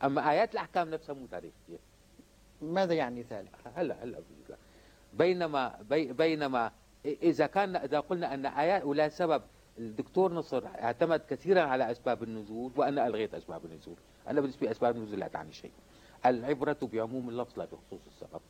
أما 0.04 0.30
آيات 0.30 0.52
الأحكام 0.52 0.90
نفسها 0.90 1.14
مو 1.14 1.26
تاريخية. 1.26 1.78
ماذا 2.62 2.94
يعني 2.94 3.22
ذلك؟ 3.22 3.50
هلا 3.74 4.04
هلا 4.04 4.18
بينما 5.12 5.82
بي 5.82 6.12
بينما 6.12 6.72
إذا 7.04 7.46
كان 7.46 7.76
إذا 7.76 8.00
قلنا 8.00 8.34
أن 8.34 8.46
آيات 8.46 8.84
ولا 8.84 9.08
سبب 9.08 9.42
الدكتور 9.78 10.32
نصر 10.32 10.66
اعتمد 10.66 11.20
كثيرا 11.20 11.60
على 11.60 11.90
أسباب 11.90 12.22
النزول 12.22 12.72
وأنا 12.76 13.06
ألغيت 13.06 13.34
أسباب 13.34 13.64
النزول. 13.64 13.96
أنا 14.28 14.40
بالنسبة 14.40 14.66
لي 14.66 14.70
أسباب 14.70 14.96
النزول 14.96 15.20
لا 15.20 15.28
تعني 15.28 15.52
شيء. 15.52 15.72
العبرة 16.26 16.78
بعموم 16.82 17.28
اللفظ 17.28 17.58
لا 17.58 17.64
بخصوص 17.64 18.00
السبب. 18.06 18.40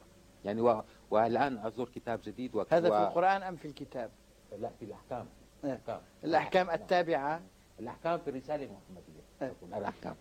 يعني 0.45 0.61
و... 0.61 0.83
والآن 1.11 1.59
أزور 1.59 1.89
كتاب 1.89 2.21
جديد 2.25 2.55
وك... 2.55 2.73
هذا 2.75 2.91
في 2.91 3.09
القرآن 3.09 3.43
أم 3.43 3.57
في 3.57 3.69
الكتاب؟ 3.69 4.11
لا 4.59 4.71
في 4.79 4.85
الأحكام. 4.85 5.27
الأحكام, 5.65 6.01
الأحكام 6.25 6.71
التابعة. 6.71 7.41
الأحكام 7.81 8.19
في 8.19 8.31
الرسالة 8.31 8.65
المحمدية 8.65 9.77
الأحكام. 9.79 10.17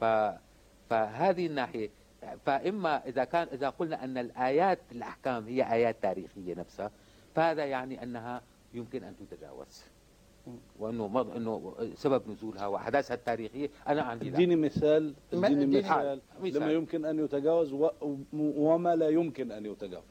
ف... 0.00 0.04
فهذه 0.90 1.46
الناحية. 1.46 1.90
فإما 2.46 3.06
إذا 3.06 3.24
كان 3.24 3.48
إذا 3.52 3.68
قلنا 3.70 4.04
أن 4.04 4.18
الآيات 4.18 4.78
الأحكام 4.92 5.46
هي 5.46 5.72
آيات 5.72 5.96
تاريخية 6.02 6.54
نفسها 6.54 6.90
فهذا 7.34 7.64
يعني 7.64 8.02
أنها 8.02 8.42
يمكن 8.74 9.04
أن 9.04 9.16
تتجاوز. 9.16 9.84
وأنه 10.78 11.32
إنه 11.36 11.74
سبب 11.94 12.30
نزولها 12.30 12.66
وأحداثها 12.66 13.14
التاريخية. 13.14 13.70
أنا 13.88 14.02
عندي 14.02 14.28
اديني 14.28 14.56
مثال 14.56 15.14
اديني 15.32 15.66
مثال, 15.66 16.20
مثال. 16.40 16.62
لما 16.62 16.72
يمكن 16.72 17.04
أن 17.04 17.24
يتجاوز 17.24 17.72
وما 18.32 18.96
لا 18.96 19.08
يمكن 19.08 19.52
أن 19.52 19.66
يتجاوز. 19.66 20.04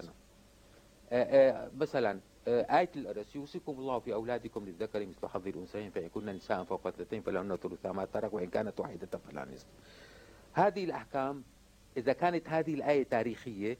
آه، 1.11 1.23
آه، 1.23 1.71
مثلا 1.77 2.19
آه، 2.47 2.79
آية 2.79 2.89
الأرس 2.95 3.35
يوصيكم 3.35 3.71
الله 3.71 3.99
في 3.99 4.13
أولادكم 4.13 4.65
للذكر 4.65 5.05
مثل 5.05 5.27
حظ 5.27 5.47
الأنثيين 5.47 5.89
فإن 5.89 6.09
كن 6.09 6.25
نساء 6.25 6.63
فوق 6.63 6.87
اثنتين 6.87 7.21
فلهن 7.21 7.55
ثلث 7.55 7.85
ما 7.85 8.05
ترك 8.05 8.33
وإن 8.33 8.47
كانت 8.47 8.79
واحدة 8.79 9.17
فلا 9.17 9.45
نصف. 9.53 9.65
هذه 10.53 10.83
الأحكام 10.83 11.43
إذا 11.97 12.13
كانت 12.13 12.49
هذه 12.49 12.73
الآية 12.73 13.03
تاريخية 13.03 13.77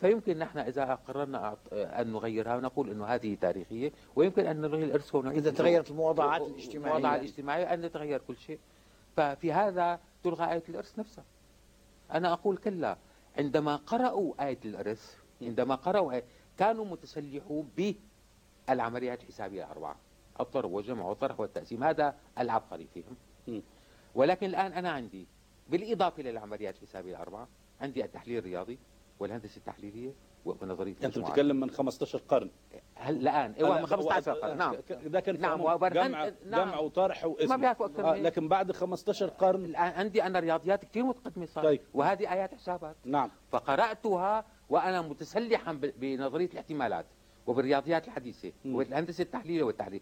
فيمكن 0.00 0.38
نحن 0.38 0.58
إذا 0.58 0.94
قررنا 0.94 1.56
أن 1.72 2.12
نغيرها 2.12 2.56
ونقول 2.56 2.90
أنه 2.90 3.06
هذه 3.06 3.34
تاريخية 3.34 3.92
ويمكن 4.16 4.46
أن 4.46 4.60
نلغي 4.60 4.84
الإرث 4.84 5.14
ونعيد 5.14 5.36
إذا 5.36 5.50
تغيرت 5.50 5.90
الموضوعات 5.90 6.40
الاجتماعية. 6.40 6.96
الموضوعات 6.96 7.20
الاجتماعية 7.20 7.74
أن 7.74 7.80
نتغير 7.80 8.20
كل 8.28 8.36
شيء. 8.36 8.58
ففي 9.16 9.52
هذا 9.52 10.00
تلغى 10.24 10.52
آية 10.52 10.62
الإرث 10.68 10.98
نفسها. 10.98 11.24
أنا 12.12 12.32
أقول 12.32 12.56
كلا 12.56 12.96
عندما 13.38 13.76
قرأوا 13.76 14.46
آية 14.46 14.58
الإرث 14.64 15.16
عندما 15.42 15.74
قرأوا 15.74 16.12
آية 16.12 16.24
كانوا 16.58 16.84
متسلحون 16.84 17.70
بالعمليات 18.68 19.22
الحسابية 19.22 19.64
الأربعة 19.64 19.96
الضرب 20.40 20.70
والجمع 20.70 21.04
والطرح 21.04 21.40
والتقسيم 21.40 21.84
هذا 21.84 22.14
العبقري 22.38 22.88
فيهم. 22.94 23.62
ولكن 24.14 24.46
الآن 24.46 24.72
أنا 24.72 24.90
عندي 24.90 25.26
بالإضافة 25.68 26.22
للعمليات 26.22 26.76
الحسابية 26.82 27.16
الأربعة 27.16 27.48
عندي 27.80 28.04
التحليل 28.04 28.38
الرياضي. 28.38 28.78
والهندسة 29.20 29.56
التحليلية 29.56 30.12
ونظريه 30.44 30.94
أنت 31.04 31.18
بتتكلم 31.18 31.60
من 31.60 31.70
15 31.70 32.18
قرن. 32.28 32.50
هل 32.94 33.16
الآن؟ 33.16 33.52
أيوه 33.52 33.80
من 33.80 33.86
15 33.86 34.32
قرن. 34.32 34.56
نعم. 34.56 34.76
ده 35.06 35.20
كان 35.20 35.40
نعم 35.40 35.78
جمع, 35.88 36.32
نعم. 36.46 36.64
جمع 36.64 36.78
وطرح 36.78 37.24
واسم. 37.24 37.48
ما 37.48 37.56
بيعرفوا 37.56 37.86
أكثر 37.86 38.10
آه 38.10 38.16
لكن 38.16 38.48
بعد 38.48 38.72
15 38.72 39.28
قرن 39.28 39.64
الآن 39.64 39.92
عندي 39.92 40.22
أنا 40.22 40.38
رياضيات 40.40 40.84
كثير 40.84 41.04
متقدمة 41.04 41.46
صار 41.46 41.64
طيب. 41.64 41.80
وهذه 41.94 42.32
آيات 42.32 42.54
حسابات. 42.54 42.96
نعم. 43.04 43.30
فقرأتها 43.50 44.44
وأنا 44.68 45.02
متسلحا 45.02 45.72
بنظرية 45.72 46.48
الاحتمالات 46.52 47.06
وبالرياضيات 47.46 48.08
الحديثة 48.08 48.52
وبالهندسه 48.66 49.22
التحليلية 49.22 49.62
والتحليل 49.62 50.00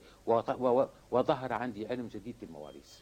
وظهر 1.10 1.52
عندي 1.52 1.86
علم 1.86 2.08
جديد 2.08 2.36
في 2.36 2.42
المواريث. 2.42 2.98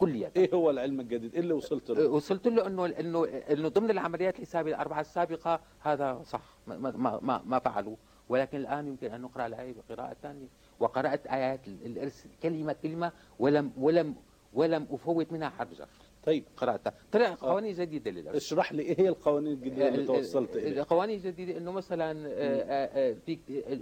كليا. 0.00 0.30
إيه 0.36 0.54
هو 0.54 0.70
العلم 0.70 1.00
الجديد؟ 1.00 1.34
إيه 1.34 1.40
اللي 1.40 1.54
وصلت 1.54 1.90
له؟ 1.90 2.08
وصلت 2.08 2.48
له 2.48 2.66
إنه 2.66 2.86
إنه 2.86 3.24
إنه 3.24 3.68
ضمن 3.68 3.90
العمليات 3.90 4.38
الحسابية 4.38 4.74
الأربعة 4.74 5.00
السابقة 5.00 5.60
هذا 5.80 6.22
صح 6.24 6.42
ما 6.66 6.76
ما 6.76 7.18
ما, 7.22 7.42
ما 7.46 7.58
فعلوا 7.58 7.96
ولكن 8.28 8.58
الآن 8.58 8.86
يمكن 8.86 9.12
أن 9.12 9.20
نقرأ 9.20 9.46
الايه 9.46 9.74
بقراءه 9.74 10.16
ثانية. 10.22 10.46
وقرأت 10.80 11.26
آيات 11.26 11.68
الإرث 11.68 12.26
كلمة 12.42 12.72
كلمة 12.82 13.12
ولم 13.38 13.72
ولم 13.78 14.14
ولم 14.54 14.86
أفوت 14.90 15.32
منها 15.32 15.48
حرف 15.48 15.82
طيب. 16.24 16.44
قرأتها. 16.56 16.92
طلع 17.12 17.34
قوانين 17.34 17.74
جديدة 17.74 18.10
للارث 18.10 18.36
اشرح 18.36 18.72
لي 18.72 18.82
إيه 18.82 19.00
هي 19.00 19.08
القوانين 19.08 19.52
الجديدة 19.52 19.88
اللي 19.88 20.06
توصلت 20.06 20.56
إليها؟ 20.56 20.82
القوانين 20.82 21.16
الجديدة 21.16 21.56
إنه 21.56 21.72
مثلا 21.72 22.28
آه، 22.28 23.10
آه، 23.10 23.16
في 23.26 23.38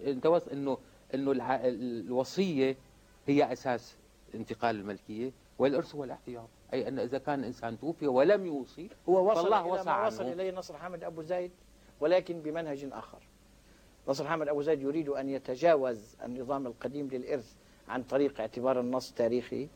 انت 0.07 0.27
إنه 0.53 0.79
إنه 1.15 1.33
الوصية 1.43 2.77
هي 3.27 3.53
أساس 3.53 3.97
انتقال 4.35 4.77
الملكية. 4.77 5.33
والإرث 5.59 5.94
هو 5.94 6.05
الاحتياط 6.05 6.49
أي 6.75 6.88
أن 6.88 6.99
إذا 6.99 7.18
كان 7.18 7.44
إنسان 7.44 7.79
توفي 7.79 8.07
ولم 8.07 8.47
يوصي 8.47 8.88
هو 9.09 9.31
وصل 9.31 9.42
فالله 9.42 9.75
إلى 9.75 9.85
ما 9.85 10.07
وصل 10.07 10.25
إليه 10.25 10.53
نصر 10.53 10.77
حامد 10.77 11.05
أبو 11.05 11.23
زيد 11.23 11.51
ولكن 12.01 12.40
بمنهج 12.40 12.88
آخر. 12.92 13.23
نصر 14.09 14.29
حامد 14.29 14.49
أبو 14.49 14.62
زيد 14.62 14.83
يريد 14.83 15.09
أن 15.09 15.29
يتجاوز 15.29 16.16
النظام 16.25 16.66
القديم 16.66 17.09
للإرث 17.09 17.55
عن 17.88 18.03
طريق 18.03 18.40
اعتبار 18.40 18.81
النص 18.81 19.12
تاريخي. 19.12 19.68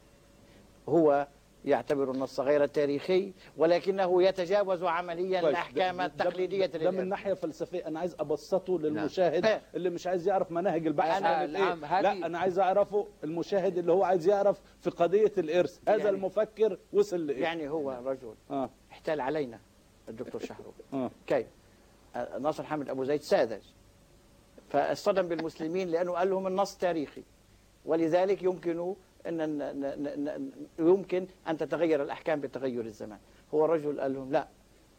هو 0.88 1.28
يعتبر 1.64 2.10
النص 2.10 2.40
غير 2.40 2.66
تاريخي 2.66 3.32
ولكنه 3.56 4.22
يتجاوز 4.22 4.82
عمليا 4.82 5.40
الأحكام 5.40 6.00
التقليديه 6.00 6.66
ده, 6.66 6.78
ده 6.78 6.90
من 6.90 7.08
ناحية 7.08 7.34
فلسفية. 7.34 7.86
أنا 7.86 8.00
عايز 8.00 8.16
أبسطه 8.20 8.78
للمشاهد 8.78 9.42
نعم. 9.44 9.60
اللي 9.74 9.90
مش 9.90 10.06
عايز 10.06 10.28
يعرف 10.28 10.52
مناهج 10.52 10.86
البحث 10.86 11.16
أنا 11.22 11.46
نعم 11.46 11.84
إيه؟ 11.84 12.00
لا 12.00 12.12
أنا 12.26 12.38
عايز 12.38 12.58
أعرفه 12.58 13.06
المشاهد 13.24 13.78
اللي 13.78 13.92
هو 13.92 14.04
عايز 14.04 14.28
يعرف 14.28 14.60
في 14.80 14.90
قضية 14.90 15.32
الإرث. 15.38 15.78
هذا 15.88 15.96
يعني 15.96 16.10
المفكر 16.10 16.78
وصل 16.92 17.26
لإيه؟ 17.26 17.42
يعني 17.42 17.68
هو 17.68 18.00
رجل 18.04 18.34
آه. 18.50 18.70
احتال 18.92 19.20
علينا 19.20 19.60
الدكتور 20.08 20.40
شحرو 20.40 20.72
آه. 20.92 21.10
كيف؟ 21.26 21.46
ناصر 22.40 22.64
حامد 22.64 22.88
أبو 22.88 23.04
زيد 23.04 23.20
ساذج. 23.22 23.62
فاصطدم 24.68 25.28
بالمسلمين 25.28 25.88
لأنه 25.88 26.12
قال 26.12 26.30
لهم 26.30 26.46
النص 26.46 26.76
تاريخي. 26.76 27.22
ولذلك 27.84 28.42
يمكن 28.42 28.94
أن 29.26 30.52
يمكن 30.78 31.26
أن 31.48 31.56
تتغير 31.56 32.02
الأحكام 32.02 32.40
بتغير 32.40 32.84
الزمان. 32.84 33.18
هو 33.54 33.64
الرجل 33.64 34.00
قال 34.00 34.14
لهم 34.14 34.32
لا 34.32 34.48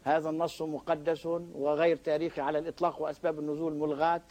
هذا 0.04 0.30
النص 0.30 0.62
مقدس 0.62 1.26
وغير 1.26 1.96
تاريخي 1.96 2.40
على 2.40 2.58
الإطلاق 2.58 3.02
وأسباب 3.02 3.38
النزول 3.38 3.74
ملغاة 3.74 4.22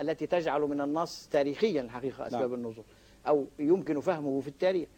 التي 0.00 0.26
تجعل 0.26 0.60
من 0.60 0.80
النص 0.80 1.28
تاريخيا 1.28 1.80
الحقيقة 1.80 2.26
أسباب 2.26 2.50
نعم. 2.50 2.54
النزول 2.54 2.84
أو 3.26 3.46
يمكن 3.58 4.00
فهمه 4.00 4.40
في 4.40 4.48
التاريخ. 4.48 4.88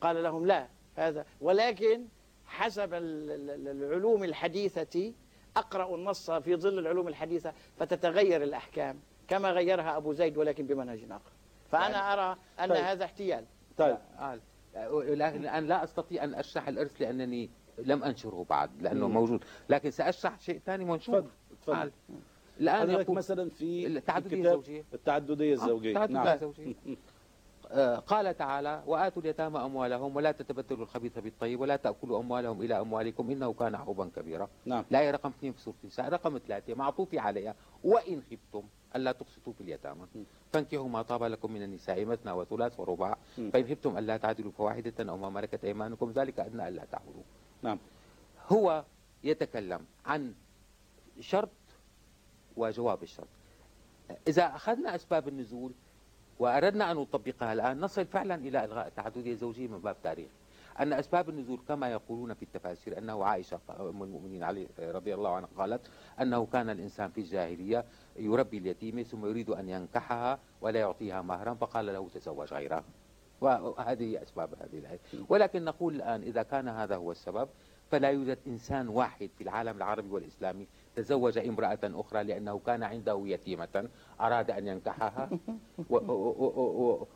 قال 0.00 0.22
لهم 0.22 0.46
لا 0.46 0.68
هذا 0.96 1.26
ولكن 1.40 2.04
حسب 2.46 2.94
العلوم 2.94 4.24
الحديثة 4.24 5.12
أقرأ 5.56 5.94
النص 5.94 6.30
في 6.30 6.56
ظل 6.56 6.78
العلوم 6.78 7.08
الحديثة 7.08 7.52
فتتغير 7.78 8.42
الأحكام 8.42 9.00
كما 9.28 9.50
غيرها 9.50 9.96
أبو 9.96 10.12
زيد 10.12 10.36
ولكن 10.36 10.66
بمنهج 10.66 11.04
آخر. 11.10 11.32
فأنا 11.70 11.88
يعني 11.88 12.12
أرى 12.12 12.36
أن 12.60 12.68
طيب. 12.68 12.84
هذا 12.84 13.04
احتيال. 13.04 13.44
طيب 13.78 13.96
آه. 14.18 14.38
الآن 14.76 15.66
لا 15.66 15.84
أستطيع 15.84 16.24
أن 16.24 16.34
أشرح 16.34 16.68
الإرث 16.68 17.02
لأنني 17.02 17.50
لم 17.78 18.04
أنشره 18.04 18.46
بعد 18.50 18.82
لأنه 18.82 19.08
مم. 19.08 19.14
موجود 19.14 19.44
لكن 19.68 19.90
سأشرح 19.90 20.40
شيء 20.40 20.60
ثاني 20.66 20.84
منشور 20.84 21.20
تفضل 21.20 21.30
تفضل 21.62 21.90
الآن 22.60 22.90
يقول 22.90 23.16
مثلا 23.16 23.50
في 23.50 23.86
التعددية 23.86 24.44
الزوجية 24.44 24.84
التعددية 24.94 25.52
الزوجية 25.52 25.90
التعددية 25.90 26.14
نعم. 26.14 26.28
الزوجية 26.28 26.74
آه، 27.70 27.96
قال 27.96 28.36
تعالى 28.36 28.82
وآتوا 28.86 29.22
اليتامى 29.22 29.58
أموالهم 29.58 30.16
ولا 30.16 30.32
تتبدلوا 30.32 30.82
الخبيث 30.82 31.18
بالطيب 31.18 31.60
ولا 31.60 31.76
تأكلوا 31.76 32.20
أموالهم 32.20 32.62
إلى 32.62 32.80
أموالكم 32.80 33.30
إنه 33.30 33.52
كان 33.52 33.76
حوبا 33.76 34.10
كبيرا 34.16 34.48
نعم. 34.66 34.84
لا 34.90 35.10
رقم 35.10 35.28
اثنين 35.28 35.52
في 35.52 35.60
سورة 35.60 35.74
النساء 35.82 36.08
رقم 36.08 36.38
ثلاثة 36.38 36.74
معطوف 36.74 37.14
عليها 37.14 37.54
وإن 37.84 38.22
خفتم 38.22 38.62
ألا 38.96 39.12
تقسطوا 39.12 39.52
في 39.52 39.60
اليتامى. 39.60 40.06
فانكحوا 40.52 40.88
ما 40.88 41.02
طاب 41.02 41.22
لكم 41.22 41.52
من 41.52 41.62
النساء 41.62 42.04
مثنى 42.04 42.32
وثلاث 42.32 42.80
ورباع. 42.80 43.16
فإن 43.52 43.64
خفتم 43.64 43.98
ألا 43.98 44.16
تعدلوا 44.16 44.52
فواحدة 44.52 45.10
أو 45.10 45.16
ما 45.16 45.30
ملكت 45.30 45.64
أيمانكم 45.64 46.10
ذلك 46.10 46.40
أدنى 46.40 46.68
ألا 46.68 46.84
تعبدوا. 46.84 47.22
نعم. 47.62 47.78
هو 48.48 48.84
يتكلم 49.24 49.86
عن 50.06 50.34
شرط 51.20 51.48
وجواب 52.56 53.02
الشرط. 53.02 53.28
إذا 54.28 54.46
أخذنا 54.56 54.94
أسباب 54.94 55.28
النزول 55.28 55.72
وأردنا 56.38 56.90
أن 56.90 56.96
نطبقها 56.96 57.52
الآن 57.52 57.80
نصل 57.80 58.06
فعلا 58.06 58.34
إلى 58.34 58.64
إلغاء 58.64 58.86
التعددية 58.86 59.32
الزوجية 59.32 59.68
من 59.68 59.78
باب 59.78 59.96
تاريخ. 60.02 60.28
أن 60.80 60.92
أسباب 60.92 61.28
النزول 61.28 61.58
كما 61.68 61.92
يقولون 61.92 62.34
في 62.34 62.42
التفاسير 62.42 62.98
أنه 62.98 63.24
عائشة 63.24 63.60
أم 63.80 64.02
المؤمنين 64.02 64.42
علي 64.42 64.68
رضي 64.78 65.14
الله 65.14 65.34
عنها 65.34 65.48
قالت 65.58 65.80
أنه 66.20 66.46
كان 66.46 66.70
الإنسان 66.70 67.10
في 67.10 67.20
الجاهلية 67.20 67.84
يربي 68.16 68.58
اليتيمة 68.58 69.02
ثم 69.02 69.26
يريد 69.26 69.50
أن 69.50 69.68
ينكحها 69.68 70.38
ولا 70.60 70.80
يعطيها 70.80 71.22
مهرا 71.22 71.54
فقال 71.54 71.86
له 71.86 72.08
تزوج 72.08 72.54
غيرها 72.54 72.84
وهذه 73.40 74.22
أسباب 74.22 74.54
هذه 74.54 74.78
الآية. 74.78 74.98
ولكن 75.28 75.64
نقول 75.64 75.94
الآن 75.94 76.22
إذا 76.22 76.42
كان 76.42 76.68
هذا 76.68 76.96
هو 76.96 77.10
السبب 77.12 77.48
فلا 77.90 78.10
يوجد 78.10 78.38
إنسان 78.46 78.88
واحد 78.88 79.30
في 79.38 79.44
العالم 79.44 79.76
العربي 79.76 80.10
والإسلامي 80.10 80.66
تزوج 80.96 81.38
امرأة 81.38 81.78
أخرى 81.84 82.22
لأنه 82.22 82.58
كان 82.66 82.82
عنده 82.82 83.22
يتيمة 83.24 83.88
أراد 84.20 84.50
أن 84.50 84.66
ينكحها 84.66 85.30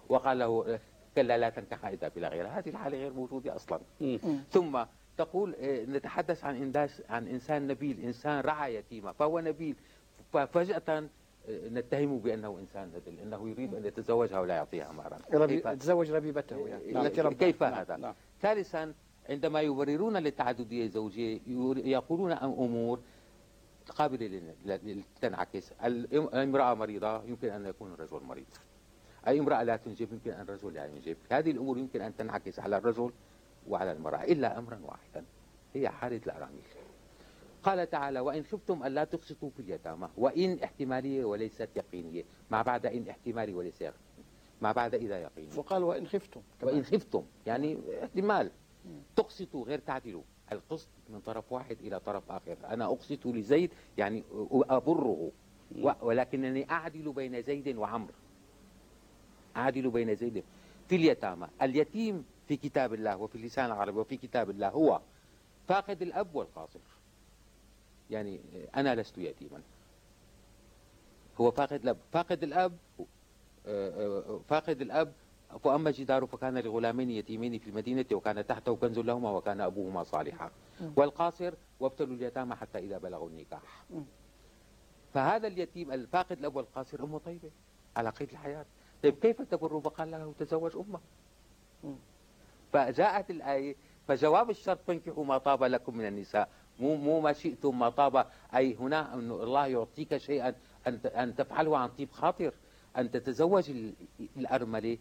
وقال 0.08 0.38
له 0.38 0.78
كلا 1.16 1.38
لا 1.38 1.50
تنكح 1.50 1.86
إذا 1.86 2.08
بلا 2.08 2.28
غيرها 2.28 2.58
هذه 2.58 2.68
الحالة 2.68 2.98
غير 2.98 3.12
موجودة 3.12 3.56
أصلا. 3.56 3.80
ثم 4.50 4.84
تقول 5.16 5.54
آه، 5.60 5.84
نتحدث 5.84 6.44
عن 6.44 6.56
إنداس 6.56 7.02
عن 7.08 7.28
إنسان 7.28 7.66
نبيل 7.66 8.00
إنسان 8.00 8.40
رعى 8.40 8.74
يتيمة 8.74 9.12
فهو 9.12 9.40
نبيل. 9.40 9.76
ففجأة 10.32 10.82
آه، 10.88 11.08
نتهمه 11.68 12.18
بأنه 12.18 12.58
إنسان 12.58 12.92
نبيل 12.96 13.20
أنه 13.20 13.48
يريد 13.48 13.74
أن 13.74 13.84
يتزوجها 13.84 14.40
ولا 14.40 14.54
يعطيها 14.54 14.92
مهرا 14.92 15.18
ربي 15.34 15.62
يتزوج 15.66 16.10
ربيبته 16.10 16.68
يعني. 16.68 17.00
التي 17.06 17.34
كيف 17.34 17.62
نعم. 17.62 17.74
هذا؟ 17.74 17.96
نعم. 17.96 18.14
ثالثا 18.42 18.94
عندما 19.28 19.60
يبررون 19.60 20.16
للتعددية 20.16 20.84
الزوجية 20.84 21.40
يقولون 21.84 22.32
أمور 22.32 23.00
قابلة 23.88 24.54
للتنعكس 24.64 25.72
الامرأة 25.84 26.74
مريضة 26.74 27.24
يمكن 27.24 27.48
أن 27.48 27.66
يكون 27.66 27.92
الرجل 27.92 28.20
مريض. 28.22 28.46
أي 29.28 29.40
امرأة 29.40 29.62
لا 29.62 29.76
تنجب 29.76 30.12
يمكن 30.12 30.30
أن 30.30 30.40
الرجل 30.40 30.74
لا 30.74 30.86
ينجب. 30.86 31.16
هذه 31.30 31.50
الأمور 31.50 31.78
يمكن 31.78 32.00
أن 32.00 32.16
تنعكس 32.16 32.60
على 32.60 32.76
الرجل 32.76 33.12
وعلى 33.68 33.92
المرأة 33.92 34.24
إلا 34.24 34.58
أمرا 34.58 34.80
واحدا. 34.84 35.24
هي 35.74 35.88
حالة 35.88 36.20
الأرامل. 36.26 36.60
قال 37.62 37.90
تعالى 37.90 38.20
وإن 38.20 38.44
خفتم 38.44 38.84
ألا 38.84 39.04
تقسطوا 39.04 39.50
في 39.50 39.60
اليتامى 39.60 40.08
وإن 40.16 40.58
احتمالية 40.64 41.24
وليست 41.24 41.68
يقينية. 41.76 42.24
ما 42.50 42.62
بعد 42.62 42.86
إن 42.86 43.08
احتمالي 43.08 43.54
وليس 43.54 43.80
يقيني. 43.80 44.24
ما 44.60 44.72
بعد 44.72 44.94
إذا 44.94 45.18
يقيني. 45.18 45.56
وقال 45.56 45.82
وإن 45.82 46.06
خفتم. 46.06 46.42
وإن 46.62 46.84
خفتم 46.84 47.22
يعني 47.46 47.78
احتمال. 48.04 48.50
تقسطوا 49.16 49.64
غير 49.64 49.78
تعدلوا. 49.78 50.22
القسط 50.52 50.88
من 51.08 51.20
طرف 51.20 51.52
واحد 51.52 51.76
إلى 51.80 52.00
طرف 52.00 52.30
آخر. 52.30 52.56
أنا 52.64 52.84
أقسط 52.84 53.26
لزيد 53.26 53.70
يعني 53.98 54.24
أبره. 54.52 55.30
ولكنني 56.02 56.70
أعدل 56.70 57.12
بين 57.12 57.42
زيد 57.42 57.76
وعمر 57.76 58.10
أعدل 59.56 59.90
بين 59.90 60.14
زيد 60.14 60.44
في 60.88 60.96
اليتامى. 60.96 61.48
اليتيم 61.62 62.24
في 62.48 62.56
كتاب 62.56 62.94
الله 62.94 63.16
وفي 63.16 63.34
اللسان 63.34 63.66
العربي 63.66 63.98
وفي 63.98 64.16
كتاب 64.16 64.50
الله 64.50 64.68
هو 64.68 65.00
فاقد 65.68 66.02
الأب 66.02 66.34
والقاصر. 66.34 66.80
يعني 68.10 68.40
أنا 68.76 68.94
لست 68.94 69.18
يتيما. 69.18 69.60
هو 71.40 71.50
فاقد 71.50 71.80
الأب. 71.82 71.96
فاقد 72.12 72.42
الأب 72.42 72.76
فاقد 74.48 74.80
الأب 74.80 75.12
فأما 75.64 75.90
جدار 75.90 76.26
فكان 76.26 76.58
لغلامين 76.58 77.10
يتيمين 77.10 77.58
في 77.58 77.70
المدينة 77.70 78.04
وكان 78.12 78.46
تحته 78.46 78.76
كنز 78.76 78.98
لهما 78.98 79.30
وكان 79.30 79.60
أبوهما 79.60 80.02
صالحا. 80.02 80.50
والقاصر 80.96 81.54
وابتلوا 81.80 82.16
اليتامى 82.16 82.54
حتى 82.54 82.78
إذا 82.78 82.98
بلغوا 82.98 83.28
النكاح. 83.28 83.84
فهذا 85.14 85.46
اليتيم 85.46 85.92
الفاقد 85.92 86.38
الأب 86.38 86.56
والقاصر 86.56 87.04
أمه 87.04 87.18
طيبة 87.18 87.50
على 87.96 88.10
قيد 88.10 88.30
الحياة. 88.30 88.66
طيب 89.02 89.14
كيف 89.18 89.42
تبر 89.42 89.80
فقال 89.80 90.10
له 90.10 90.34
تزوج 90.38 90.76
أمه 90.76 91.00
فجاءت 92.72 93.30
الآية 93.30 93.76
فجواب 94.08 94.50
الشرط 94.50 94.78
فانكحوا 94.86 95.24
ما 95.24 95.38
طاب 95.38 95.64
لكم 95.64 95.96
من 95.96 96.06
النساء. 96.06 96.48
مو 96.80 96.96
مو 96.96 97.20
ما 97.20 97.32
شئتم 97.32 97.78
ما 97.78 97.88
طاب. 97.90 98.26
أي 98.54 98.74
هنا 98.74 99.14
أن 99.14 99.30
الله 99.30 99.66
يعطيك 99.66 100.16
شيئا 100.16 100.54
أن 100.86 101.00
أن 101.06 101.34
تفعله 101.34 101.78
عن 101.78 101.88
طيب 101.88 102.10
خاطر 102.10 102.54
أن 102.96 103.10
تتزوج 103.10 103.72
الأرملة 104.36 104.98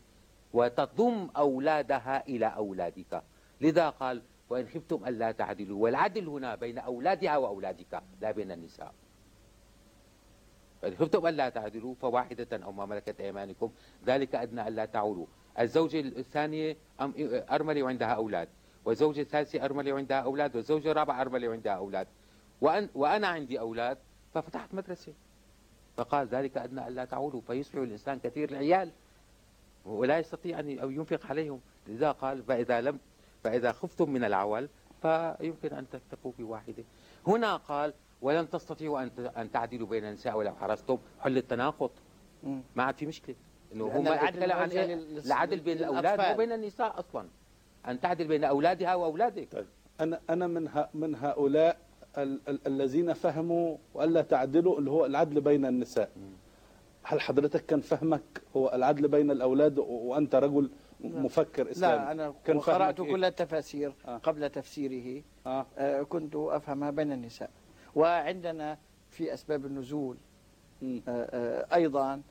وتضم 0.53 1.29
أولادها 1.37 2.27
إلى 2.27 2.45
أولادك. 2.45 3.23
لذا 3.61 3.89
قال 3.89 4.21
وإن 4.49 4.67
خفتم 4.67 5.05
ألا 5.05 5.31
تعدلوا. 5.31 5.83
والعدل 5.83 6.27
هنا 6.27 6.55
بين 6.55 6.77
أولادها 6.77 7.37
وأولادك 7.37 8.01
لا 8.21 8.31
بين 8.31 8.51
النساء. 8.51 8.93
خفتم 10.93 11.27
ألا 11.27 11.49
تعدلوا 11.49 11.95
فواحدة 12.01 12.65
أو 12.65 12.71
ما 12.71 12.85
ملكت 12.85 13.21
أيمانكم 13.21 13.71
ذلك 14.05 14.35
أدنى 14.35 14.67
ألا 14.67 14.85
تعولوا. 14.85 15.25
الزوجة 15.59 15.99
الثانية 15.99 16.77
أرملة 17.51 17.83
وعندها 17.83 18.07
أولاد 18.07 18.47
وزوجة 18.85 19.23
ثالثة 19.23 19.65
أرملة 19.65 19.93
وعندها 19.93 20.17
أولاد 20.17 20.55
وزوجة 20.55 20.91
رابعة 20.91 21.21
أرملة 21.21 21.47
وعندها 21.47 21.73
أولاد. 21.73 22.07
وأن 22.61 22.89
وأنا 22.95 23.27
عندي 23.27 23.59
أولاد 23.59 23.97
ففتحت 24.33 24.73
مدرسة. 24.73 25.13
فقال 25.97 26.27
ذلك 26.27 26.57
أدنى 26.57 26.87
ألا 26.87 27.05
تعولوا 27.05 27.41
فيصبح 27.41 27.75
الإنسان 27.75 28.19
كثير 28.19 28.49
العيال 28.49 28.91
ولا 29.85 30.19
يستطيع 30.19 30.59
أن 30.59 30.69
ينفق 30.69 31.25
عليهم. 31.25 31.59
لذا 31.87 32.11
قال 32.11 32.43
فإذا 32.43 32.81
لم 32.81 32.99
فإذا 33.43 33.71
خفتم 33.71 34.09
من 34.09 34.23
العول 34.23 34.69
فيمكن 35.01 35.73
أن 35.73 35.89
تكتفوا 35.89 36.31
بواحدة 36.39 36.83
هنا 37.27 37.55
قال 37.55 37.93
ولن 38.21 38.49
تستطيعوا 38.49 39.03
أن 39.03 39.11
أن 39.37 39.51
تعدلوا 39.51 39.87
بين 39.87 40.05
النساء 40.05 40.37
ولو 40.37 40.55
حرصتم. 40.55 40.97
حل 41.19 41.37
التناقض. 41.37 41.89
ما 42.75 42.83
عاد 42.83 42.97
في 42.97 43.05
مشكلة. 43.05 43.35
إنه 43.73 43.85
هو 43.85 44.01
ما 44.01 44.29
اتكلم 44.29 44.51
عن 44.51 44.71
العدل 45.25 45.59
بين 45.59 45.77
الأولاد 45.77 46.33
وبين 46.33 46.51
النساء 46.51 46.99
أصلا. 46.99 47.27
أن 47.87 47.99
تعدل 47.99 48.27
بين 48.27 48.43
أولادها 48.43 48.95
وأولادك. 48.95 49.51
طيب. 49.51 49.65
أنا 50.01 50.21
أنا 50.29 50.47
من 50.47 50.69
من 50.93 51.15
هؤلاء 51.15 51.77
ال 52.17 52.39
ال 52.47 52.67
الذين 52.67 53.13
فهموا 53.13 53.77
والا 53.93 54.21
تعدلوا 54.21 54.79
اللي 54.79 54.91
هو 54.91 55.05
العدل 55.05 55.41
بين 55.41 55.65
النساء. 55.65 56.09
هل 57.03 57.21
حضرتك 57.21 57.65
كان 57.65 57.81
فهمك 57.81 58.41
هو 58.55 58.71
العدل 58.73 59.07
بين 59.07 59.31
الأولاد 59.31 59.79
وأنت 59.79 60.35
رجل 60.35 60.69
مفكر 60.99 61.71
إسلامي؟ 61.71 62.05
لا 62.05 62.11
أنا 62.11 62.33
كان 62.45 62.59
قرأت 62.59 62.99
إيه؟ 62.99 63.11
كل 63.11 63.25
التفاسير 63.25 63.93
آه. 64.07 64.17
قبل 64.17 64.49
تفسيره. 64.49 65.23
آه. 65.45 65.65
آه 65.77 66.03
كنت 66.03 66.35
افهمها 66.35 66.91
بين 66.91 67.11
النساء. 67.11 67.49
وعندنا 67.95 68.77
في 69.09 69.33
أسباب 69.33 69.65
النزول 69.65 70.17
آه 70.83 71.01
آه 71.07 71.75
أيضا 71.75 72.21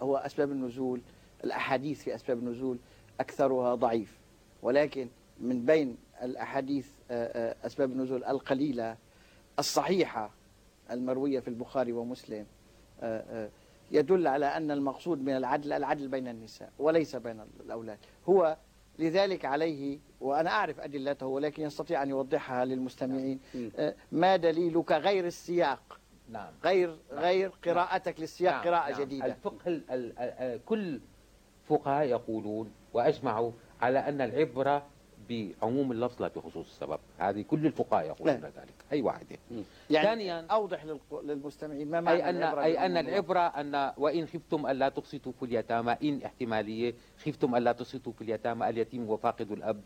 هو 0.00 0.16
أسباب 0.16 0.50
النزول 0.50 1.00
الأحاديث 1.44 2.02
في 2.02 2.14
أسباب 2.14 2.38
النزول 2.38 2.78
أكثرها 3.20 3.74
ضعيف. 3.74 4.18
ولكن 4.62 5.08
من 5.40 5.64
بين 5.66 5.96
الأحاديث 6.22 6.88
آه، 7.10 7.56
أسباب 7.66 7.90
النزول 7.92 8.24
القليلة 8.24 8.96
الصحيحة 9.58 10.30
المروية 10.90 11.40
في 11.40 11.48
البخاري 11.48 11.92
ومسلم 11.92 12.46
يدل 13.90 14.26
على 14.26 14.46
أن 14.46 14.70
المقصود 14.70 15.22
من 15.22 15.36
العدل 15.36 15.72
العدل 15.72 16.08
بين 16.08 16.28
النساء 16.28 16.72
وليس 16.78 17.16
بين 17.16 17.40
الأولاد. 17.60 17.98
هو 18.28 18.56
لذلك 18.98 19.44
عليه 19.44 19.98
وأنا 20.20 20.50
أعرف 20.50 20.80
أدلته 20.80 21.26
ولكن 21.26 21.62
يستطيع 21.62 22.02
أن 22.02 22.08
يوضحها 22.08 22.64
للمستمعين 22.64 23.40
نعم. 23.54 23.92
ما 24.12 24.36
دليلك 24.36 24.92
غير 24.92 25.26
السياق 25.26 26.00
نعم 26.28 26.52
غير 26.64 26.88
نعم. 26.88 27.20
غير 27.20 27.52
قراءتك 27.64 28.12
نعم. 28.12 28.20
للسياق 28.20 28.52
نعم. 28.52 28.64
قراءة 28.64 28.90
نعم. 28.90 29.00
جديدة 29.00 29.26
الفقه 29.26 29.82
كل 30.66 31.00
فقهاء 31.68 32.06
يقولون 32.06 32.72
وأجمعوا 32.92 33.52
على 33.80 33.98
أن 33.98 34.20
العبرة 34.20 34.86
بعموم 35.28 35.92
اللفظ 35.92 36.22
لا 36.22 36.28
بخصوص 36.28 36.66
السبب 36.66 36.98
هذه 37.18 37.42
كل 37.42 37.66
الفقهاء 37.66 38.06
يقولون 38.06 38.40
نعم. 38.40 38.52
ذلك 38.56 38.74
أي 38.92 39.02
واحدة 39.02 39.36
يعني 39.90 40.06
ثانيا 40.06 40.46
أوضح 40.46 40.84
للمستمعين 41.22 41.90
ما 41.90 42.00
معنى 42.00 42.24
أي 42.24 42.30
أن, 42.30 42.42
أي 42.42 42.86
أن 42.86 42.96
العبرة 42.96 43.40
أن 43.40 43.92
وإن 43.96 44.26
خفتم 44.26 44.66
ألا 44.66 44.88
تقسطوا 44.88 45.32
في 45.32 45.44
اليتامى 45.44 45.96
إن 46.02 46.22
احتمالية 46.24 46.94
خفتم 47.24 47.56
ألا 47.56 47.72
تقسطوا 47.72 48.12
في 48.12 48.22
اليتامى 48.22 48.68
اليتيم 48.68 49.10
وفاقد 49.10 49.52
الأب 49.52 49.80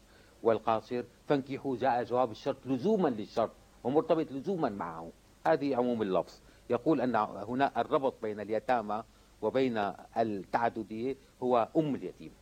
والقاصر 0.45 1.03
فانكحوا 1.27 1.77
جاء 1.77 2.03
جواب 2.05 2.31
الشرط 2.31 2.67
لزوما 2.67 3.09
للشرط 3.09 3.51
ومرتبط 3.85 4.33
لزوما 4.33 4.69
معه. 4.69 5.11
هذه 5.47 5.77
عموم 5.77 6.03
اللفظ. 6.03 6.33
يقول 6.71 7.01
أن 7.01 7.17
هنا 7.17 7.81
الربط 7.81 8.15
بين 8.23 8.41
اليتامى 8.41 9.03
وبين 9.43 9.93
التعددية 10.17 11.17
هو 11.43 11.69
أم 11.77 11.95
اليتيم. 11.95 12.33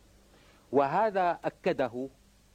وهذا 0.71 1.39
أكده 1.43 2.09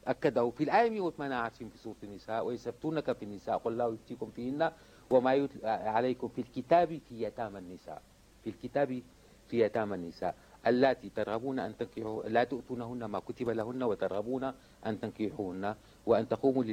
أكده 0.06 0.50
في 0.50 0.64
الآية 0.64 0.90
128 0.90 1.70
في 1.70 1.78
سورة 1.78 1.96
النساء 2.02 2.46
ويسبتونك 2.46 3.12
في 3.12 3.24
النساء 3.24 3.58
قل 3.58 3.72
الله 3.72 3.94
يفتيكم 3.94 4.30
فيهن 4.30 4.72
وما 5.10 5.34
يتلى 5.34 5.68
عليكم 5.68 6.28
في 6.28 6.40
الكتاب 6.40 7.00
في 7.08 7.22
يتامى 7.22 7.58
النساء 7.58 8.02
في 8.44 8.50
الكتاب 8.50 9.02
في 9.48 9.60
يتامى 9.64 9.94
النساء. 9.94 10.34
اللاتي 10.66 11.08
ترغبون 11.08 11.58
أن 11.58 11.76
تنكحوا 11.76 12.22
لا 12.22 12.44
تؤتونهن 12.44 13.04
ما 13.04 13.18
كتب 13.18 13.50
لهن 13.50 13.82
وترغبون 13.82 14.44
أن 14.86 15.00
تنكحوهن 15.00 15.74
وأن 16.06 16.28
تقوموا 16.28 16.64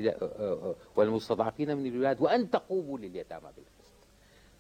والمستضعفين 0.96 1.78
من 1.78 1.86
الولاد 1.86 2.22
وأن 2.22 2.50
تقوموا 2.50 2.98
لليتامى 2.98 3.50
بالقسط. 3.56 3.96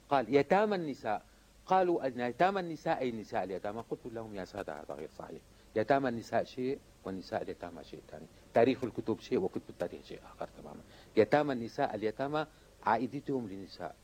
قال 0.09 0.35
يتامى 0.35 0.75
النساء. 0.75 1.21
قالوا 1.65 2.07
أن 2.07 2.19
يتامى 2.19 2.59
النساء 2.59 2.99
أي 2.99 3.11
نساء 3.11 3.43
اليتامى؟ 3.43 3.83
قلت 3.89 4.05
لهم 4.05 4.35
يا 4.35 4.45
سادة 4.45 4.73
هذا 4.73 4.93
غير 4.93 5.09
صحيح. 5.17 5.41
يتامى 5.75 6.09
النساء 6.09 6.43
شيء 6.43 6.79
والنساء 7.05 7.41
اليتامى 7.41 7.83
شيء 7.83 8.01
ثاني. 8.11 8.25
تاريخ 8.53 8.83
الكتب 8.83 9.19
شيء 9.19 9.39
وكتب 9.39 9.69
التاريخ 9.69 10.03
شيء 10.05 10.19
آخر 10.35 10.49
تماما. 10.61 10.81
يتامى 11.17 11.53
النساء 11.53 11.95
اليتامى 11.95 12.45
عائدتهم 12.83 13.47
للنساء. 13.47 13.95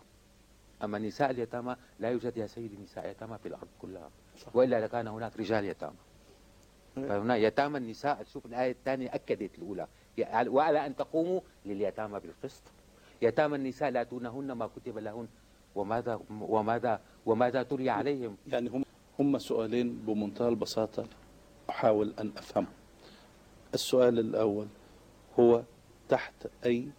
أما 0.84 1.00
نساء 1.00 1.32
اليتامى 1.32 1.76
لا 2.00 2.10
يوجد 2.10 2.38
يا 2.38 2.48
سيدي 2.48 2.78
نساء 2.78 3.10
يتامى 3.10 3.38
في 3.38 3.48
الأرض 3.48 3.68
كلها. 3.82 4.10
صح. 4.42 4.56
وإلا 4.56 4.86
لكان 4.86 5.08
هناك 5.08 5.38
رجال 5.40 5.66
يتامى. 5.66 5.96
فهنا 6.96 7.36
يتامى 7.36 7.78
النساء 7.78 8.24
شوف 8.24 8.46
الآية 8.46 8.72
الثانية 8.72 9.16
أكدت 9.16 9.58
الأولى. 9.58 9.88
وعلى 10.48 10.86
أن 10.86 10.96
تقوموا 10.96 11.40
لليتامى 11.66 12.20
بالقسط. 12.20 12.64
يتامى 13.22 13.56
النساء 13.56 13.90
لا 13.90 14.04
تونهن 14.04 14.52
ما 14.52 14.68
كتب 14.68 14.98
لهن. 14.98 15.28
وماذا 15.76 16.20
وماذا 16.30 17.02
وماذا 17.26 17.64
تري 17.64 17.90
عليهم؟ 17.90 18.38
يعني 18.48 18.70
هم 18.70 18.84
هم 19.20 19.38
سؤالين 19.38 19.94
بمنتهى 20.08 20.48
البساطة. 20.48 21.06
أحاول 21.70 22.14
أن 22.20 22.32
أفهم. 22.38 22.66
السؤال 23.74 24.20
الأول 24.20 24.68
هو 25.40 25.64
تحت 26.10 26.34
أي 26.66 26.90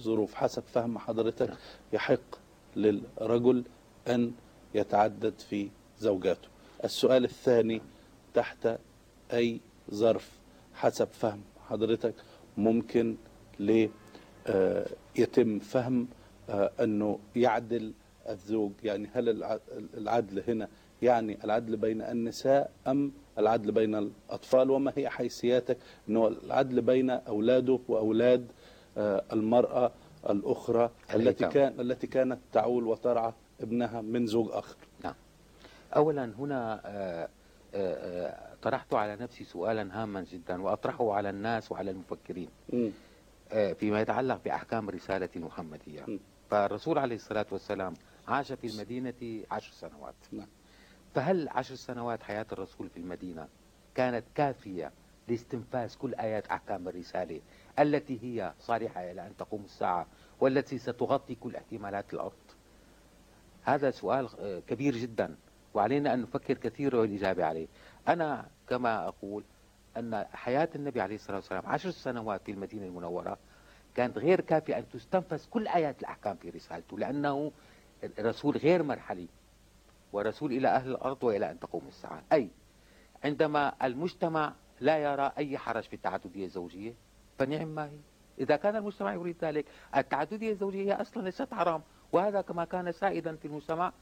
ظروف؟ 0.00 0.34
حسب 0.34 0.62
فهم 0.62 0.98
حضرتك 0.98 1.50
يحق 1.92 2.38
للرجل 2.76 3.64
أن 4.08 4.32
يتعدد 4.74 5.38
في 5.38 5.70
زوجاته. 5.98 6.53
السؤال 6.84 7.24
الثاني 7.24 7.82
تحت 8.34 8.68
أي 9.32 9.60
ظرف 9.90 10.30
حسب 10.74 11.08
فهم 11.12 11.40
حضرتك 11.68 12.14
ممكن 12.56 13.16
آه، 14.46 14.86
يتم 15.16 15.58
فهم 15.58 16.08
آه، 16.50 16.70
أنه 16.80 17.18
يعدل 17.36 17.92
الزوج؟ 18.28 18.72
يعني 18.84 19.08
هل 19.14 19.44
العدل 19.96 20.42
هنا 20.48 20.68
يعني 21.02 21.38
العدل 21.44 21.76
بين 21.76 22.02
النساء 22.02 22.70
أم 22.86 23.12
العدل 23.38 23.72
بين 23.72 23.94
الأطفال؟ 23.94 24.70
وما 24.70 24.92
هي 24.96 25.08
حيثياتك؟ 25.08 25.78
أنه 26.08 26.28
العدل 26.28 26.80
بين 26.80 27.10
أولاده 27.10 27.78
وأولاد 27.88 28.46
آه، 28.98 29.24
المرأة 29.32 29.92
الأخرى 30.30 30.90
التي 31.14 31.48
كان 31.48 31.80
التي 31.80 32.06
كانت 32.06 32.38
تعول 32.52 32.86
وترعى 32.86 33.32
ابنها 33.60 34.00
من 34.00 34.26
زوج 34.26 34.48
آخر. 34.50 34.76
أولا 35.96 36.24
هنا 36.38 36.80
آه، 36.84 37.28
آه، 37.74 38.54
طرحت 38.62 38.94
على 38.94 39.16
نفسي 39.16 39.44
سؤالا 39.44 40.02
هاما 40.02 40.22
جدا 40.22 40.62
وأطرحه 40.62 41.12
على 41.12 41.30
الناس 41.30 41.72
وعلى 41.72 41.90
المفكرين 41.90 42.48
م. 42.72 42.90
فيما 43.74 44.00
يتعلق 44.00 44.40
بأحكام 44.44 44.90
رسالة 44.90 45.28
محمدية. 45.36 46.06
فالرسول 46.50 46.98
عليه 46.98 47.16
الصلاة 47.16 47.46
والسلام 47.52 47.94
عاش 48.28 48.52
في 48.52 48.66
المدينة 48.66 49.44
عشر 49.50 49.72
سنوات 49.72 50.14
نعم. 50.32 50.46
فهل 51.14 51.48
عشر 51.48 51.74
سنوات 51.74 52.22
حياة 52.22 52.46
الرسول 52.52 52.88
في 52.88 52.96
المدينة 52.96 53.48
كانت 53.94 54.24
كافية 54.34 54.92
لاستنفاذ 55.28 55.94
كل 55.94 56.14
آيات 56.14 56.46
أحكام 56.46 56.88
الرسالة 56.88 57.40
التي 57.78 58.18
هي 58.22 58.52
صالحة 58.60 59.10
إلى 59.10 59.26
أن 59.26 59.36
تقوم 59.36 59.64
الساعة 59.64 60.06
والتي 60.40 60.78
ستغطي 60.78 61.34
كل 61.34 61.56
احتمالات 61.56 62.14
الأرض 62.14 62.32
هذا 63.62 63.90
سؤال 63.90 64.28
آه، 64.40 64.58
كبير 64.60 64.96
جدا 64.96 65.36
وعلينا 65.74 66.14
أن 66.14 66.22
نفكر 66.22 66.54
كثير 66.54 66.96
والإجابة 66.96 67.44
عليه. 67.44 67.66
أنا 68.08 68.46
كما 68.68 69.08
أقول 69.08 69.44
أن 69.96 70.24
حياة 70.32 70.68
النبي 70.74 71.00
عليه 71.00 71.14
الصلاة 71.14 71.36
والسلام 71.36 71.66
عشر 71.66 71.90
سنوات 71.90 72.42
في 72.44 72.52
المدينة 72.52 72.86
المنورة 72.86 73.38
كانت 73.94 74.18
غير 74.18 74.40
كافية 74.40 74.78
أن 74.78 74.88
تستنفذ 74.88 75.44
كل 75.50 75.68
آيات 75.68 76.00
الأحكام 76.00 76.36
في 76.36 76.50
رسالته 76.50 76.98
لأنه 76.98 77.52
رسول 78.20 78.56
غير 78.56 78.82
مرحلي 78.82 79.28
ورسول 80.12 80.52
إلى 80.52 80.68
أهل 80.68 80.90
الأرض 80.90 81.24
وإلى 81.24 81.50
أن 81.50 81.60
تقوم 81.60 81.82
الساعة. 81.88 82.22
أي 82.32 82.48
عندما 83.24 83.72
المجتمع 83.82 84.52
لا 84.80 84.98
يرى 84.98 85.32
أي 85.38 85.58
حرج 85.58 85.82
في 85.82 85.96
التعددية 85.96 86.44
الزوجية 86.44 86.94
فنعم 87.38 87.68
ما 87.68 87.84
هي. 87.84 87.98
إذا 88.38 88.56
كان 88.56 88.76
المجتمع 88.76 89.12
يريد 89.14 89.36
ذلك 89.42 89.64
التعددية 89.96 90.52
الزوجية 90.52 90.82
هي 90.94 91.00
أصلا 91.00 91.22
ليست 91.22 91.54
حرام 91.54 91.82
وهذا 92.12 92.40
كما 92.40 92.64
كان 92.64 92.92
سائدا 92.92 93.36
في 93.36 93.44
المجتمع 93.44 93.92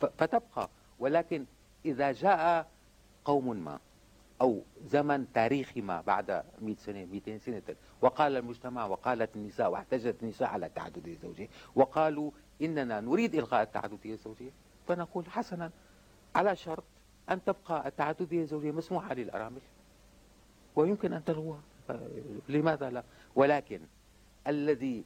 فتبقى. 0.00 0.68
ولكن 0.98 1.44
إذا 1.84 2.12
جاء 2.12 2.68
قوم 3.24 3.56
ما 3.56 3.78
أو 4.40 4.62
زمن 4.86 5.32
تاريخي 5.32 5.80
ما 5.80 6.00
بعد 6.00 6.42
100 6.62 6.76
سنة 6.76 7.04
200 7.04 7.38
سنة 7.38 7.62
وقال 8.02 8.36
المجتمع 8.36 8.86
وقالت 8.86 9.36
النساء 9.36 9.70
واحتجت 9.70 10.22
النساء 10.22 10.48
على 10.48 10.66
التعددية 10.66 11.12
الزوجية 11.12 11.48
وقالوا 11.74 12.30
إننا 12.62 13.00
نريد 13.00 13.34
إلغاء 13.34 13.62
التعددية 13.62 14.12
الزوجية 14.12 14.50
فنقول 14.88 15.26
حسنا 15.26 15.70
على 16.34 16.56
شرط 16.56 16.84
أن 17.30 17.44
تبقى 17.44 17.88
التعددية 17.88 18.42
الزوجية 18.42 18.70
مسموحة 18.70 19.14
للأرامل. 19.14 19.60
ويمكن 20.76 21.12
أن 21.12 21.24
تلغوها. 21.24 21.60
لماذا 22.48 22.90
لا؟ 22.90 23.02
ولكن 23.34 23.80
الذي 24.46 25.04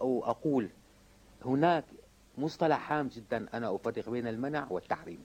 أقول 0.00 0.68
هناك 1.44 1.84
مصطلح 2.38 2.92
هام 2.92 3.08
جدا 3.08 3.46
أنا 3.54 3.74
أفرق 3.74 4.10
بين 4.10 4.26
المنع 4.26 4.66
والتحريم. 4.70 5.24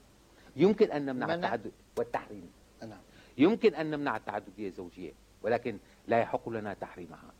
يمكن 0.56 0.90
أن 0.90 1.06
نمنع 1.06 1.34
التعدد 1.34 1.72
والتحريم. 1.96 2.50
نعم. 2.82 3.00
يمكن 3.38 3.74
أن 3.74 3.90
نمنع 3.90 4.16
التعددية 4.16 4.68
الزوجية 4.68 5.12
ولكن 5.42 5.78
لا 6.06 6.20
يحق 6.20 6.48
لنا 6.48 6.74
تحريمها. 6.74 7.32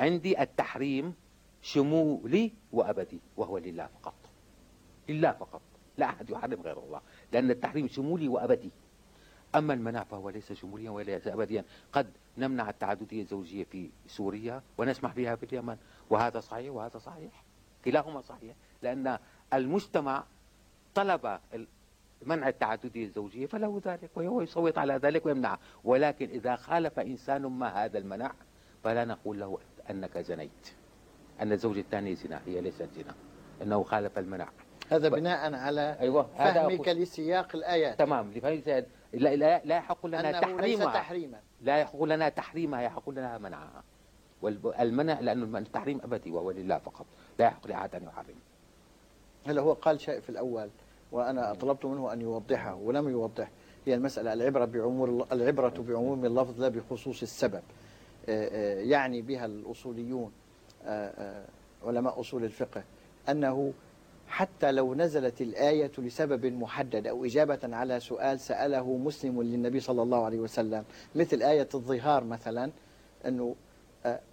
عندي 0.00 0.42
التحريم 0.42 1.14
شمولي 1.62 2.52
وأبدي 2.72 3.20
وهو 3.36 3.58
لله 3.58 3.86
فقط. 3.86 4.14
لله 5.08 5.32
فقط. 5.32 5.62
لا 5.98 6.06
أحد 6.06 6.30
يحرم 6.30 6.60
غير 6.62 6.78
الله 6.78 7.00
لأن 7.32 7.50
التحريم 7.50 7.88
شمولي 7.88 8.28
وأبدي. 8.28 8.70
أما 9.54 9.74
المنع 9.74 10.04
فهو 10.04 10.30
ليس 10.30 10.52
شموليا 10.52 10.90
وليس 10.90 11.26
أبديا. 11.26 11.64
قد 11.92 12.12
نمنع 12.38 12.70
التعددية 12.70 13.22
الزوجية 13.22 13.64
في 13.64 13.90
سوريا 14.06 14.62
ونسمح 14.78 15.14
بها 15.14 15.36
في 15.36 15.46
اليمن. 15.46 15.76
وهذا 16.10 16.40
صحيح؟ 16.40 16.72
وهذا 16.72 16.98
صحيح. 16.98 17.44
كلاهما 17.84 18.20
صحيح. 18.20 18.54
لأن 18.82 19.18
المجتمع 19.54 20.24
طلب 20.94 21.38
منع 22.26 22.48
التعددية 22.48 23.04
الزوجية 23.04 23.46
فله 23.46 23.80
ذلك 23.86 24.10
وهو 24.16 24.40
يصوت 24.40 24.78
على 24.78 24.94
ذلك 24.94 25.26
ويمنعه. 25.26 25.58
ولكن 25.84 26.28
إذا 26.28 26.56
خالف 26.56 26.98
إنسان 26.98 27.42
ما 27.42 27.84
هذا 27.84 27.98
المنع 27.98 28.32
فلا 28.84 29.04
نقول 29.04 29.40
له 29.40 29.58
أنك 29.90 30.18
زنيت. 30.18 30.74
أن 31.40 31.52
الزوجة 31.52 31.80
الثانية 31.80 32.14
زنا 32.14 32.40
هي 32.46 32.60
ليست 32.60 32.88
زنا. 32.96 33.14
أنه 33.62 33.82
خالف 33.82 34.18
المنع. 34.18 34.48
هذا 34.90 35.08
بناء 35.08 35.54
على 35.54 35.96
أيوة 36.00 36.22
فهمك 36.22 36.88
لسياق 36.88 37.56
الآيات. 37.56 37.98
تمام 37.98 38.32
لا, 39.12 39.36
لا, 39.36 39.64
لا 39.64 39.76
يحق 39.76 40.06
لنا 40.06 40.40
تحريمها 40.40 40.66
ليس 40.66 40.78
تحريما. 40.78 41.40
لا 41.60 41.78
يحق 41.78 42.02
لنا 42.02 42.28
تحريمها 42.28 42.80
يحق 42.80 43.10
لنا 43.10 43.38
منعها. 43.38 43.82
والمنع 44.42 45.20
لأن 45.20 45.56
التحريم 45.56 46.00
أبدي 46.00 46.30
وهو 46.30 46.50
لله 46.50 46.78
فقط. 46.78 47.06
لا 47.38 47.46
يحق 47.46 47.66
لأحد 47.66 47.94
أن 47.94 48.02
يحرم 48.02 48.34
هلا 49.46 49.62
هو 49.62 49.72
قال 49.72 50.00
شيء 50.00 50.20
في 50.20 50.28
الأول 50.30 50.68
وأنا 51.12 51.54
طلبت 51.54 51.84
منه 51.84 52.12
أن 52.12 52.20
يوضحه 52.20 52.74
ولم 52.74 53.08
يوضح؟ 53.08 53.50
هي 53.86 53.94
المسألة 53.94 54.32
العبرة 54.32 54.64
بعموم 54.64 55.24
العبرة 55.32 55.74
بعموم 55.88 56.24
اللفظ 56.24 56.60
لا 56.60 56.68
بخصوص 56.68 57.22
السبب. 57.22 57.62
يعني 58.78 59.22
بها 59.22 59.46
الأصوليون 59.46 60.32
علماء 61.84 62.20
أصول 62.20 62.44
الفقه 62.44 62.84
أنه 63.28 63.72
حتى 64.28 64.72
لو 64.72 64.94
نزلت 64.94 65.40
الآية 65.40 65.90
لسبب 65.98 66.46
محدد 66.46 67.06
أو 67.06 67.24
إجابة 67.24 67.58
على 67.76 68.00
سؤال 68.00 68.40
سأله 68.40 68.96
مسلم 68.96 69.42
للنبي 69.42 69.80
صلى 69.80 70.02
الله 70.02 70.24
عليه 70.24 70.38
وسلم 70.38 70.84
مثل 71.14 71.42
آية 71.42 71.68
الظهار 71.74 72.24
مثلا 72.24 72.70
أنه 73.26 73.54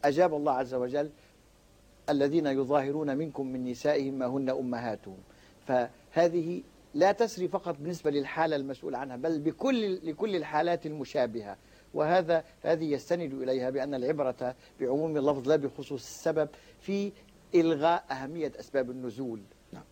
أجاب 0.05 0.33
الله 0.33 0.51
عز 0.51 0.73
وجل 0.73 1.09
الذين 2.09 2.45
يظاهرون 2.47 3.17
منكم 3.17 3.47
من 3.47 3.63
نسائهم 3.65 4.13
ما 4.13 4.25
هن 4.25 4.49
أمهاتهم. 4.49 5.17
فهذه 5.67 6.63
لا 6.93 7.11
تسري 7.11 7.47
فقط 7.47 7.75
بالنسبة 7.79 8.11
للحالة 8.11 8.55
المسؤول 8.55 8.95
عنها 8.95 9.15
بل 9.15 9.39
بكل 9.39 10.09
لكل 10.09 10.35
الحالات 10.35 10.85
المشابهة. 10.85 11.57
وهذا 11.93 12.43
هذه 12.61 12.85
يستند 12.93 13.33
إليها 13.33 13.69
بأن 13.69 13.93
العبرة 13.93 14.55
بعموم 14.79 15.17
اللفظ 15.17 15.49
لا 15.49 15.55
بخصوص 15.55 16.01
السبب 16.01 16.49
في 16.79 17.11
إلغاء 17.55 18.03
أهمية 18.11 18.51
أسباب 18.59 18.91
النزول. 18.91 19.41
نعم. 19.73 19.83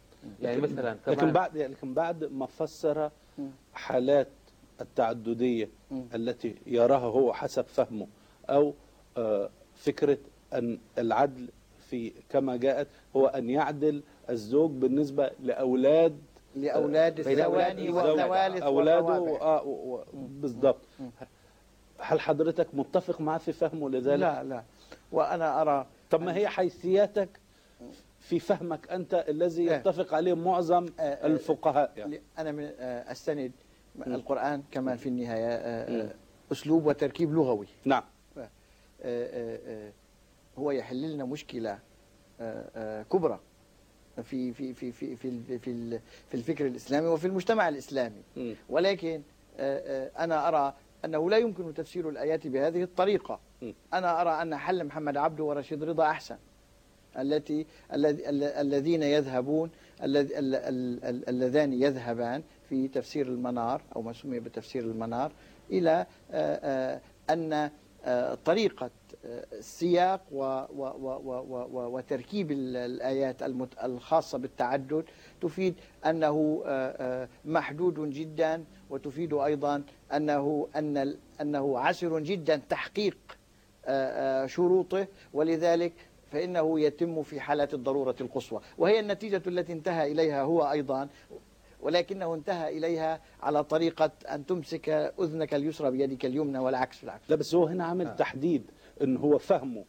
يعني 0.41 0.61
مثلا 0.61 0.97
لكن 1.07 1.31
بعد 1.31 1.57
لكن 1.57 1.93
بعد 1.93 2.23
ما 2.23 2.45
فسر 2.45 3.11
حالات 3.73 4.27
التعددية 4.81 5.69
التي 5.91 6.55
يراها 6.65 6.97
هو 6.99 7.33
حسب 7.33 7.65
فهمه 7.65 8.07
أو 8.49 8.73
آه، 9.17 9.49
فكرة 9.75 10.17
أن 10.53 10.79
العدل 10.97 11.49
في 11.89 12.13
كما 12.29 12.55
جاءت 12.57 12.87
هو 13.15 13.27
أن 13.27 13.49
يعدل 13.49 14.03
الزوج 14.29 14.71
بالنسبة 14.71 15.31
لأولاد 15.39 16.21
لأولاد 16.55 17.19
الثواني 17.19 17.89
والثوالث 17.89 18.63
أولاده 18.63 19.41
آه 19.41 20.03
بالضبط. 20.13 20.81
هل 21.99 22.19
حضرتك 22.19 22.67
متفق 22.73 23.21
معه 23.21 23.37
في 23.37 23.51
فهمه 23.51 23.89
لذلك؟ 23.89 24.19
لا 24.19 24.43
لا. 24.43 24.63
وأنا 25.11 25.61
أرى 25.61 25.87
طب 26.09 26.21
ما 26.21 26.35
هي 26.35 26.47
حيثياتك 26.47 27.29
في 28.19 28.39
فهمك 28.39 28.91
أنت 28.91 29.25
الذي 29.29 29.69
إيه. 29.69 29.75
يتفق 29.77 30.13
عليه 30.13 30.33
معظم 30.33 30.85
آه، 30.99 31.01
آه، 31.01 31.27
الفقهاء؟ 31.27 31.91
يعني. 31.97 32.21
أنا 32.37 32.51
من 32.51 32.63
أستند 32.81 33.51
القرآن 34.07 34.63
كمان 34.71 34.97
في 34.97 35.09
النهاية 35.09 36.15
أسلوب 36.51 36.85
وتركيب 36.85 37.33
لغوي. 37.33 37.67
نعم. 37.85 38.03
هو 40.59 40.71
يحل 40.71 41.11
لنا 41.13 41.25
مشكلة 41.25 41.79
كبرى 43.11 43.39
في 44.23 44.53
في 44.53 44.73
في 44.73 44.91
في 44.91 45.15
في 45.15 45.45
في 45.59 45.99
في 46.29 46.33
الفكر 46.33 46.67
الإسلامي 46.67 47.07
وفي 47.07 47.27
المجتمع 47.27 47.69
الإسلامي. 47.69 48.21
ولكن 48.69 49.21
أنا 50.19 50.47
أرى 50.47 50.73
أنه 51.05 51.29
لا 51.29 51.37
يمكن 51.37 51.73
تفسير 51.73 52.09
الآيات 52.09 52.47
بهذه 52.47 52.83
الطريقة. 52.83 53.39
أنا 53.93 54.21
أرى 54.21 54.41
أن 54.41 54.57
حل 54.57 54.83
محمد 54.83 55.17
عبده 55.17 55.43
ورشيد 55.43 55.83
رضا 55.83 56.03
أحسن. 56.05 56.37
التي 57.17 57.65
الذين 57.93 59.03
يذهبون 59.03 59.69
اللذان 60.03 61.73
يذهبان 61.73 62.43
في 62.69 62.87
تفسير 62.87 63.27
المنار 63.27 63.81
أو 63.95 64.01
ما 64.01 64.13
سمي 64.13 64.39
بتفسير 64.39 64.83
المنار 64.83 65.31
إلى 65.71 66.05
أن 67.29 67.69
طريقة 68.45 68.89
السياق 69.53 70.21
وتركيب 71.71 72.51
الآيات 72.51 73.43
الخاصة 73.83 74.37
بالتعدد 74.37 75.03
تفيد 75.41 75.75
أنه 76.05 76.63
محدود 77.45 78.09
جدا 78.09 78.63
وتفيد 78.89 79.33
أيضا 79.33 79.83
أنه 80.13 80.67
أن 80.75 81.15
أنه 81.41 81.79
عسر 81.79 82.19
جدا 82.19 82.61
تحقيق 82.69 83.17
شروطه 84.45 85.07
ولذلك 85.33 85.93
فإنه 86.31 86.79
يتم 86.79 87.23
في 87.23 87.39
حالة 87.39 87.67
الضرورة 87.73 88.15
القصوى. 88.21 88.61
وهي 88.77 88.99
النتيجة 88.99 89.41
التي 89.47 89.73
انتهى 89.73 90.11
إليها 90.11 90.41
هو 90.43 90.71
أيضا 90.71 91.07
ولكنه 91.81 92.33
انتهى 92.33 92.77
إليها 92.77 93.21
على 93.41 93.63
طريقة 93.63 94.11
أن 94.29 94.45
تمسك 94.45 94.89
أذنك 95.19 95.53
اليسرى 95.53 95.91
بيدك 95.91 96.25
اليمنى 96.25 96.59
والعكس 96.59 97.01
بالعكس 97.01 97.29
لا 97.29 97.35
بس 97.35 97.55
هو 97.55 97.65
هنا 97.65 97.85
عامل 97.85 98.07
آه. 98.07 98.15
تحديد 98.15 98.71
إن 99.01 99.17
هو 99.17 99.37
فهمه 99.37 99.85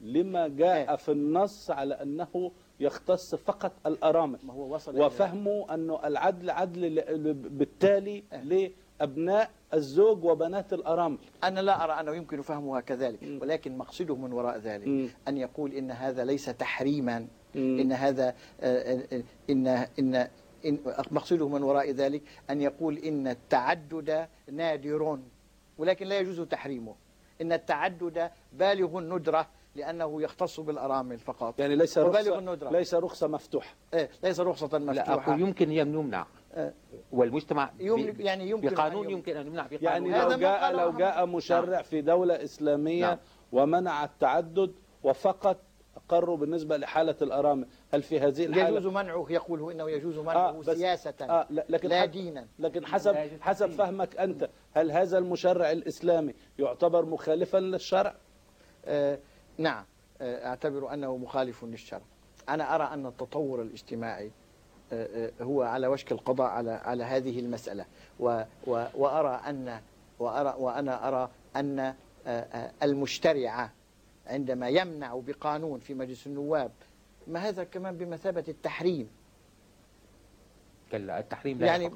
لما 0.00 0.48
جاء 0.48 0.90
إيه. 0.90 0.96
في 0.96 1.12
النص 1.12 1.70
على 1.70 1.94
أنه 1.94 2.52
يختص 2.80 3.34
فقط 3.34 3.72
الأرامل 3.86 4.38
ما 4.42 4.52
هو 4.52 4.74
وصل 4.74 5.00
وفهمه 5.00 5.74
انه 5.74 6.00
العدل 6.04 6.50
عدل 6.50 7.02
بالتالي 7.32 8.22
إيه. 8.32 8.72
لأبناء 9.00 9.50
الزوج 9.74 10.24
وبنات 10.24 10.72
الأرامل 10.72 11.18
أنا 11.44 11.60
لا 11.60 11.84
أرى 11.84 11.92
أنه 11.92 12.14
يمكن 12.14 12.42
فهمها 12.42 12.80
كذلك 12.80 13.42
ولكن 13.42 13.78
مقصده 13.78 14.16
من 14.16 14.32
وراء 14.32 14.58
ذلك 14.58 15.10
أن 15.28 15.38
يقول 15.38 15.72
إن 15.72 15.90
هذا 15.90 16.24
ليس 16.24 16.44
تحريما 16.44 17.26
إن 17.56 17.92
هذا 17.92 18.34
آه، 18.60 19.06
آه، 19.12 19.22
إن 19.50 19.66
إن 19.98 20.28
إن 20.66 20.78
مقصده 21.10 21.48
من 21.48 21.62
وراء 21.62 21.90
ذلك 21.90 22.22
أن 22.50 22.60
يقول 22.60 22.98
إن 22.98 23.28
التعدد 23.28 24.28
نادر 24.52 25.18
ولكن 25.78 26.06
لا 26.06 26.18
يجوز 26.18 26.40
تحريمه 26.40 26.94
إن 27.40 27.52
التعدد 27.52 28.30
بالغ 28.52 28.98
الندرة 28.98 29.46
لأنه 29.74 30.22
يختص 30.22 30.60
بالأرامل 30.60 31.18
فقط 31.18 31.60
يعني 31.60 31.76
ليس 31.76 31.98
رخصة 31.98 32.38
الندرة. 32.38 32.70
ليس 32.70 32.94
رخصة 32.94 33.28
مفتوحة 33.28 33.74
إيه 33.94 34.10
ليس 34.24 34.40
رخصة 34.40 34.78
مفتوحة 34.78 34.92
لا 34.92 35.12
أقول 35.12 35.40
يمكن 35.40 35.72
يمنع 35.72 36.26
إيه. 36.56 36.74
والمجتمع 37.12 37.70
يعني 37.80 38.50
يمكن 38.50 38.68
بقانون 38.68 39.10
يمكن 39.10 39.36
أن 39.36 39.46
يمنع 39.46 39.66
بقانون 39.66 40.12
يعني 40.12 40.32
لو 40.32 40.38
جاء 40.38 40.72
لو 40.72 40.92
جاء 40.92 41.26
مشرع 41.26 41.70
نعم. 41.70 41.82
في 41.82 42.00
دولة 42.00 42.44
إسلامية 42.44 43.06
نعم. 43.06 43.18
ومنع 43.52 44.04
التعدد 44.04 44.74
وفقط 45.02 45.56
أقروا 46.10 46.36
بالنسبة 46.36 46.76
لحالة 46.76 47.16
الأرامل. 47.22 47.66
هل 47.94 48.02
في 48.02 48.20
هذه 48.20 48.46
الحالة؟ 48.46 48.68
يجوز 48.68 48.86
منعه 48.86 49.26
يقول 49.30 49.72
إنه 49.72 49.90
يجوز 49.90 50.18
منعه 50.18 50.58
آه 50.58 50.62
سياسة 50.62 51.14
آه 51.20 51.46
لكن 51.50 51.88
لا 51.88 52.04
دينا. 52.04 52.46
لكن 52.58 52.86
حسب 52.86 53.16
حسب 53.40 53.70
فهمك 53.70 54.16
أنت 54.16 54.48
هل 54.74 54.90
هذا 54.90 55.18
المشرع 55.18 55.70
الإسلامي 55.70 56.34
يعتبر 56.58 57.04
مخالفا 57.04 57.58
للشرع؟ 57.58 58.14
آه 58.84 59.18
نعم. 59.58 59.84
آه 60.20 60.46
أعتبر 60.46 60.94
أنه 60.94 61.16
مخالف 61.16 61.64
للشرع. 61.64 62.02
أنا 62.48 62.74
أرى 62.74 62.84
أن 62.84 63.06
التطور 63.06 63.62
الاجتماعي 63.62 64.30
آه, 64.92 65.30
آه، 65.40 65.44
هو 65.44 65.62
على 65.62 65.86
وشك 65.86 66.12
القضاء 66.12 66.50
على 66.50 66.70
على 66.70 67.04
هذه 67.04 67.40
المسألة. 67.40 67.84
و 68.20 68.42
و 68.66 68.84
وأرى 68.94 69.40
أن 69.46 69.80
وأرى 70.18 70.54
وأنا 70.58 71.08
أرى 71.08 71.30
أن 71.56 71.94
المشترعة 72.82 73.72
عندما 74.30 74.68
يمنع 74.68 75.20
بقانون 75.26 75.80
في 75.80 75.94
مجلس 75.94 76.26
النواب 76.26 76.72
ما 77.26 77.40
هذا 77.40 77.64
كمان 77.64 77.96
بمثابة 77.96 78.44
التحريم؟ 78.48 79.08
كلا 80.92 81.18
التحريم 81.18 81.58
لا 81.58 81.66
يعني 81.66 81.90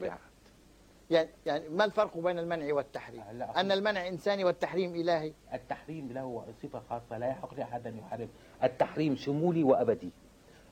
يعني 1.11 1.29
يعني 1.47 1.69
ما 1.69 1.85
الفرق 1.85 2.19
بين 2.19 2.39
المنع 2.39 2.75
والتحريم؟ 2.75 3.23
أن 3.57 3.73
المنع 3.73 4.09
إنساني 4.09 4.45
والتحريم 4.45 4.95
إلهي؟ 4.95 5.33
التحريم 5.55 6.13
له 6.13 6.45
صفة 6.63 6.83
خاصة 6.91 7.19
لا 7.19 7.27
يحق 7.27 7.55
لأحد 7.55 7.87
أن 7.87 7.99
يحرم. 7.99 8.29
التحريم 8.63 9.17
شمولي 9.17 9.65
وأبدي. 9.65 10.11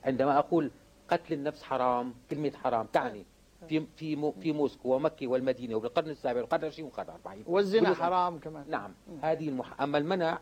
عندما 0.05 0.39
أقول 0.39 0.71
قتل 1.09 1.35
النفس 1.35 1.63
حرام 1.63 2.15
كلمة 2.31 2.53
حرام 2.65 2.87
تعني 2.87 3.27
في 3.69 3.87
في 3.97 4.33
في 4.41 4.53
موسكو 4.53 4.95
ومكة 4.95 5.27
والمدينة 5.27 5.77
وبالقرن 5.77 6.11
السابع 6.11 6.41
والقرن 6.41 6.61
العشرين 6.63 6.85
والقرن 6.85 7.07
الأربعين. 7.09 7.45
والزنا 7.47 7.95
حرام 7.95 8.39
كمان. 8.39 8.65
نعم. 8.69 8.95
هذه 9.23 9.49
المح... 9.49 9.81
أما 9.81 9.99
المنع 9.99 10.39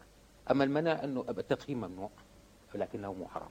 أما 0.50 0.64
المنع 0.64 1.04
أنه 1.04 1.24
التدخين 1.28 1.76
ممنوع 1.76 2.10
ولكنه 2.74 3.12
مو 3.12 3.28
حرام 3.28 3.50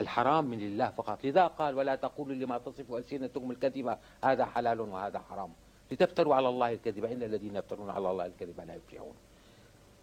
الحرام 0.00 0.44
من 0.44 0.60
الله 0.60 0.90
فقط. 0.90 1.24
لذا 1.24 1.46
قال 1.46 1.74
ولا 1.74 1.94
تقولوا 1.94 2.34
لما 2.34 2.58
تصف 2.58 2.92
ألسنتكم 2.92 3.50
الكذبة 3.50 3.98
هذا 4.24 4.44
حلال 4.44 4.80
وهذا 4.80 5.18
حرام. 5.18 5.52
لتفتروا 5.92 6.34
على 6.34 6.48
الله 6.48 6.72
الكذب. 6.72 7.04
إن 7.04 7.22
الذين 7.22 7.56
يفترون 7.56 7.90
على 7.90 8.10
الله 8.10 8.26
الكذب 8.26 8.60
لا 8.60 8.74
يفلحون. 8.74 9.14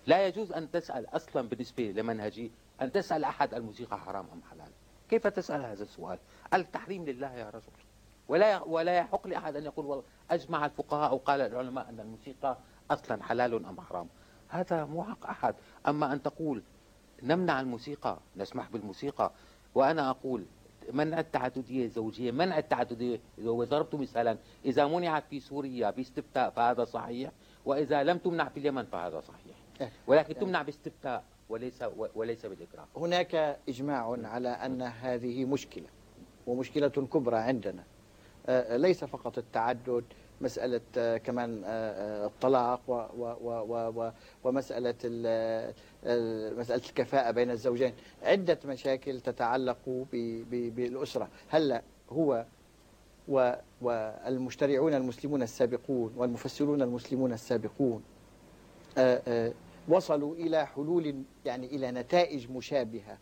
لا 0.07 0.27
يجوز 0.27 0.51
أن 0.51 0.71
تسأل 0.71 1.15
أصلا 1.15 1.49
بالنسبة 1.49 1.83
لمنهجي 1.83 2.51
أن 2.81 2.91
تسأل 2.91 3.23
أحد 3.23 3.53
الموسيقى 3.53 3.97
حرام 3.97 4.25
أم 4.33 4.41
حلال؟ 4.51 4.71
كيف 5.09 5.27
تسأل 5.27 5.61
هذا 5.61 5.83
السؤال؟ 5.83 6.19
التحريم 6.53 7.05
لله 7.05 7.33
يا 7.33 7.49
رجل 7.49 7.71
ولا 8.27 8.63
ولا 8.63 8.97
يحق 8.97 9.27
لأحد 9.27 9.55
أن 9.55 9.63
يقول 9.65 9.85
والله 9.85 10.03
أجمع 10.31 10.65
الفقهاء 10.65 11.09
أو 11.09 11.17
قال 11.17 11.41
العلماء 11.41 11.89
أن 11.89 11.99
الموسيقى 11.99 12.57
أصلا 12.91 13.23
حلال 13.23 13.65
أم 13.65 13.81
حرام. 13.81 14.07
هذا 14.49 14.85
مو 14.85 15.03
حق 15.03 15.25
أحد. 15.29 15.55
أما 15.87 16.13
أن 16.13 16.23
تقول 16.23 16.63
نمنع 17.23 17.61
الموسيقى 17.61 18.19
نسمح 18.37 18.69
بالموسيقى 18.69 19.31
وأنا 19.75 20.09
أقول 20.09 20.45
منع 20.93 21.19
التعددية 21.19 21.85
الزوجية 21.85 22.31
منع 22.31 22.57
التعددية 22.57 23.19
وضربت 23.43 23.95
مثالا 23.95 24.37
إذا 24.65 24.87
منعت 24.87 25.23
في 25.29 25.39
سوريا 25.39 25.89
باستفتاء 25.89 26.49
فهذا 26.49 26.83
صحيح 26.83 27.31
وإذا 27.65 28.03
لم 28.03 28.17
تمنع 28.17 28.49
في 28.49 28.59
اليمن 28.59 28.85
فهذا 28.85 29.21
صحيح. 29.21 29.55
إيه. 29.81 29.91
ولكن 30.07 30.35
تمنع 30.35 30.61
باستفتاء 30.61 31.23
وليس 31.49 31.83
وليس 32.15 32.45
بالإكراه. 32.45 32.87
هناك 32.97 33.59
إجماع 33.69 34.17
على 34.23 34.49
أن 34.49 34.81
هذه 34.81 35.45
مشكلة 35.45 35.87
ومشكلة 36.47 36.87
كبرى 36.87 37.37
عندنا. 37.37 37.83
آه، 38.47 38.77
ليس 38.77 39.03
فقط 39.03 39.37
التعدد 39.37 40.03
مسألة 40.41 40.81
آه، 40.97 41.17
كمان 41.17 41.61
آه، 41.65 42.25
الطلاق 42.25 42.81
ومسألة 44.43 44.95
مسألة 46.57 46.81
الكفاءة 46.89 47.31
بين 47.31 47.51
الزوجين. 47.51 47.93
عدة 48.23 48.59
مشاكل 48.65 49.19
تتعلق 49.21 49.77
بالأسرة. 50.51 51.29
هلأ 51.49 51.81
هو 52.09 52.45
والمشترعون 53.81 54.93
المسلمون 54.93 55.41
السابقون 55.41 56.13
والمفسرون 56.17 56.81
المسلمون 56.81 57.33
السابقون 57.33 58.03
وصلوا 59.87 60.35
إلى 60.35 60.65
حلول 60.67 61.23
يعني 61.45 61.67
إلى 61.67 61.91
نتائج 61.91 62.51
مشابهة 62.51 63.17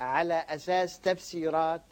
على 0.00 0.34
أساس 0.34 1.00
تفسيرات 1.00 1.82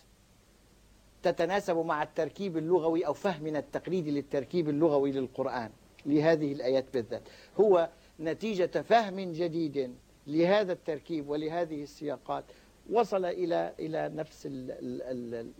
تتناسب 1.22 1.76
مع 1.76 2.02
التركيب 2.02 2.56
اللغوي 2.56 3.06
أو 3.06 3.12
فهمنا 3.12 3.58
التقليدي 3.58 4.10
للتركيب 4.10 4.68
اللغوي 4.68 5.12
للقرآن 5.12 5.70
لهذه 6.06 6.52
الآيات 6.52 6.84
بالذات. 6.94 7.22
هو 7.60 7.88
نتيجة 8.20 8.82
فهم 8.82 9.20
جديد 9.20 9.94
لهذا 10.26 10.72
التركيب 10.72 11.28
ولهذه 11.28 11.82
السياقات. 11.82 12.44
وصل 12.90 13.24
إلى 13.24 13.74
إلى 13.78 14.08
نفس 14.08 14.48
ال 14.50 15.52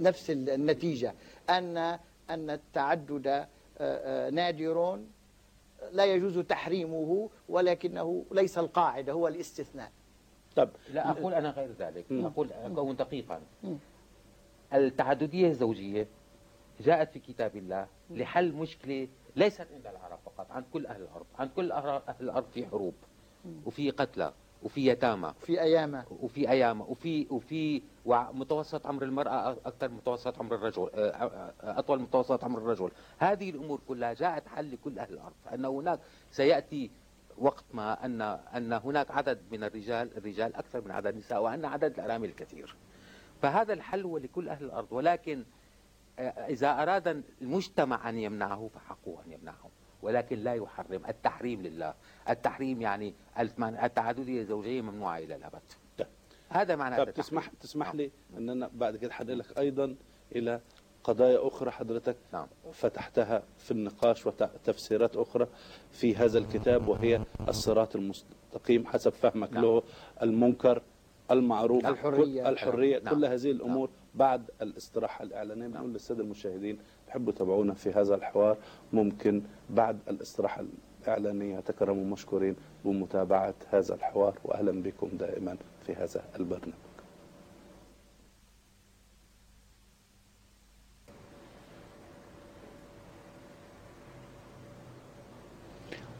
نفس 0.00 0.30
النتيجة 0.30 1.14
أن 1.50 1.76
أن 2.30 2.50
التعدد 2.50 3.26
آه، 3.26 3.46
آه، 3.80 4.30
نادر 4.30 4.98
لا 5.92 6.04
يجوز 6.04 6.38
تحريمه 6.38 7.30
ولكنه 7.48 8.24
ليس 8.32 8.58
القاعدة 8.58 9.12
هو 9.12 9.28
الاستثناء. 9.28 9.90
طب 10.56 10.68
لا 10.92 11.10
أقول 11.10 11.34
أنا 11.34 11.50
غير 11.50 11.70
ذلك. 11.78 12.04
أقول 12.12 12.52
أكون 12.52 12.96
دقيقا. 12.96 13.40
التعددية 14.74 15.48
الزوجية 15.48 16.08
جاءت 16.80 17.10
في 17.12 17.18
كتاب 17.18 17.56
الله 17.56 17.86
لحل 18.10 18.52
مشكلة 18.52 19.08
ليست 19.36 19.66
عند 19.74 19.86
العرب 19.86 20.18
فقط 20.26 20.50
عند 20.50 20.64
كل 20.72 20.86
أهل 20.86 21.02
الأرض 21.02 21.26
عند 21.38 21.50
كل 21.56 21.72
أهل 21.72 22.02
الأرض 22.20 22.46
في 22.54 22.66
حروب 22.66 22.94
وفي 23.66 23.90
قتلى 23.90 24.32
وفي 24.62 24.86
يتامى 24.86 25.34
وفي 25.42 25.60
أيامة 25.60 26.04
وفي 26.20 26.50
أيامة 26.50 26.84
وفي 26.84 27.26
وفي 27.30 27.82
متوسط 28.06 28.86
عمر 28.86 29.02
المرأة 29.02 29.52
أكثر 29.66 29.88
متوسط 29.88 30.38
عمر 30.38 30.54
الرجل 30.54 30.90
أطول 31.62 32.00
متوسط 32.00 32.44
عمر 32.44 32.58
الرجل. 32.58 32.90
هذه 33.18 33.50
الأمور 33.50 33.80
كلها 33.88 34.12
جاءت 34.12 34.48
حل 34.48 34.72
لكل 34.72 34.98
أهل 34.98 35.12
الأرض 35.14 35.32
فأن 35.44 35.64
هناك 35.64 36.00
سيأتي 36.30 36.90
وقت 37.38 37.64
ما 37.74 38.04
أن 38.04 38.20
أن 38.56 38.72
هناك 38.72 39.10
عدد 39.10 39.38
من 39.52 39.64
الرجال 39.64 40.16
الرجال 40.16 40.54
أكثر 40.56 40.80
من 40.80 40.90
عدد 40.90 41.06
النساء 41.06 41.42
وأن 41.42 41.64
عدد 41.64 41.98
الأرامل 41.98 42.30
كثير. 42.30 42.76
فهذا 43.42 43.72
الحل 43.72 44.02
هو 44.02 44.18
لكل 44.18 44.48
أهل 44.48 44.64
الأرض 44.64 44.86
ولكن 44.90 45.44
آه، 46.18 46.22
إذا 46.22 46.82
أراد 46.82 47.22
المجتمع 47.42 48.08
أن 48.08 48.18
يمنعه 48.18 48.70
فحقه 48.74 49.22
أن 49.26 49.32
يمنعه 49.32 49.70
ولكن 50.02 50.38
لا 50.38 50.54
يحرم 50.54 51.06
التحريم 51.08 51.62
لله 51.62 51.94
التحريم 52.28 52.82
يعني 52.82 53.14
التعددية 53.60 54.40
الزوجية 54.40 54.82
ممنوعة 54.82 55.18
إلى 55.18 55.36
الأبد 55.36 55.62
هذا 56.48 56.76
معنى 56.76 56.96
طب 56.96 57.10
تسمح 57.10 57.48
تسمح 57.60 57.94
لي 57.94 58.10
نعم. 58.30 58.42
إن 58.42 58.50
أنا 58.50 58.70
بعد 58.74 58.96
كده 58.96 59.34
لك 59.34 59.58
أيضا 59.58 59.96
إلى 60.36 60.60
قضايا 61.04 61.46
أخرى 61.46 61.70
حضرتك 61.70 62.16
نعم. 62.32 62.46
فتحتها 62.72 63.42
في 63.58 63.70
النقاش 63.70 64.26
وتفسيرات 64.26 65.16
أخرى 65.16 65.46
في 65.92 66.16
هذا 66.16 66.38
الكتاب 66.38 66.88
وهي 66.88 67.20
الصراط 67.48 67.96
المستقيم 67.96 68.86
حسب 68.86 69.12
فهمك 69.12 69.52
نعم. 69.52 69.64
له 69.64 69.82
المنكر 70.22 70.82
المعروف 71.30 71.86
الحرية 71.86 72.48
الحرية 72.48 73.00
نعم. 73.04 73.14
كل 73.14 73.24
هذه 73.24 73.50
الأمور 73.50 73.88
نعم. 73.88 73.98
بعد 74.14 74.50
الاستراحة 74.62 75.22
الإعلانية 75.22 75.62
نعم. 75.62 75.72
بنقول 75.72 75.92
للسادة 75.92 76.22
المشاهدين 76.22 76.78
تحبوا 77.06 77.32
تابعونا 77.32 77.74
في 77.74 77.90
هذا 77.90 78.14
الحوار 78.14 78.56
ممكن 78.92 79.42
بعد 79.70 79.98
الاستراحة 80.08 80.64
الإعلانية 81.02 81.60
تكرموا 81.60 82.04
مشكورين 82.04 82.56
بمتابعة 82.84 83.54
هذا 83.70 83.94
الحوار 83.94 84.38
وأهلا 84.44 84.82
بكم 84.82 85.08
دائما 85.18 85.56
في 85.86 85.94
هذا 85.94 86.24
البرنامج 86.36 86.88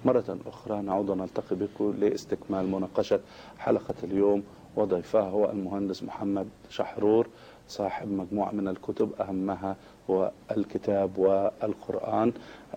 مرة 0.04 0.38
أخرى 0.46 0.82
نعود 0.82 1.10
ونلتقي 1.10 1.56
بكم 1.56 1.94
لاستكمال 1.98 2.66
مناقشة 2.68 3.20
حلقة 3.58 3.94
اليوم 4.04 4.44
وضيفها 4.76 5.22
هو 5.22 5.50
المهندس 5.50 6.02
محمد 6.02 6.48
شحرور 6.70 7.28
صاحب 7.68 8.08
مجموعة 8.12 8.50
من 8.50 8.68
الكتب 8.68 9.12
أهمها 9.20 9.76
هو 10.10 10.30
الكتاب 10.50 11.18
والقرآن. 11.18 12.32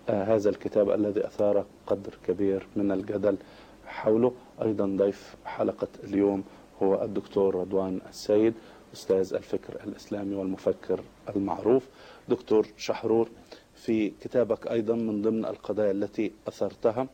آه 0.10 0.24
هذا 0.36 0.50
الكتاب 0.50 0.90
الذي 0.90 1.26
أثار 1.28 1.66
قدر 1.88 2.18
كبير 2.28 2.68
من 2.76 2.92
الجدل 2.92 3.38
حوله. 3.86 4.34
أيضا 4.62 4.86
ضيف 4.86 5.36
حلقة 5.46 5.88
اليوم 6.04 6.44
هو 6.84 7.04
الدكتور 7.04 7.56
رضوان 7.56 8.02
السيد 8.10 8.54
أستاذ 8.94 9.34
الفكر 9.34 9.84
الإسلامي 9.84 10.36
والمفكر 10.36 11.00
المعروف. 11.36 11.88
دكتور 12.30 12.68
شحرور 12.78 13.30
في 13.76 14.10
كتابك 14.10 14.68
أيضا 14.68 14.96
من 14.96 15.22
ضمن 15.22 15.46
القضايا 15.46 15.92
التي 15.92 16.32
أثرتها 16.48 17.08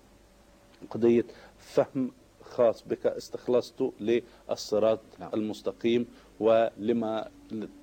قضية 0.89 1.25
فهم 1.57 2.11
خاص 2.57 2.83
بك 2.87 3.05
استخلصته 3.05 3.93
للصراط 3.99 4.99
نعم. 5.19 5.29
المستقيم 5.33 6.05
ولما 6.39 7.27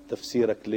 تفسيرك 0.09 0.69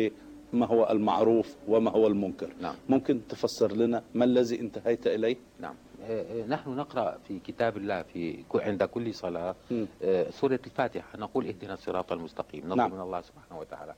لما 0.53 0.66
هو 0.66 0.88
المعروف 0.90 1.57
وما 1.68 1.90
هو 1.90 2.07
المنكر 2.07 2.51
نعم. 2.61 2.74
ممكن 2.88 3.20
تفسر 3.28 3.72
لنا 3.72 4.03
ما 4.14 4.24
الذي 4.24 4.61
انتهيت 4.61 5.07
إليه 5.07 5.36
نعم 5.61 5.74
آه، 6.03 6.42
آه، 6.42 6.46
نحن 6.46 6.70
نقرأ 6.70 7.18
في 7.28 7.38
كتاب 7.38 7.76
الله 7.76 8.03
في 8.03 8.44
عند 8.55 8.82
كل 8.84 9.14
صلاة 9.14 9.55
آه، 10.03 10.30
سورة 10.30 10.61
الفاتحة 10.66 11.18
نقول 11.18 11.46
اهدنا 11.46 11.74
الصراط 11.74 12.12
المستقيم 12.12 12.66
نطلب 12.66 12.76
نعم. 12.76 12.94
من 12.94 13.01
الله 13.01 13.20
سبحانه 13.20 13.61
وتعالى 13.61 13.94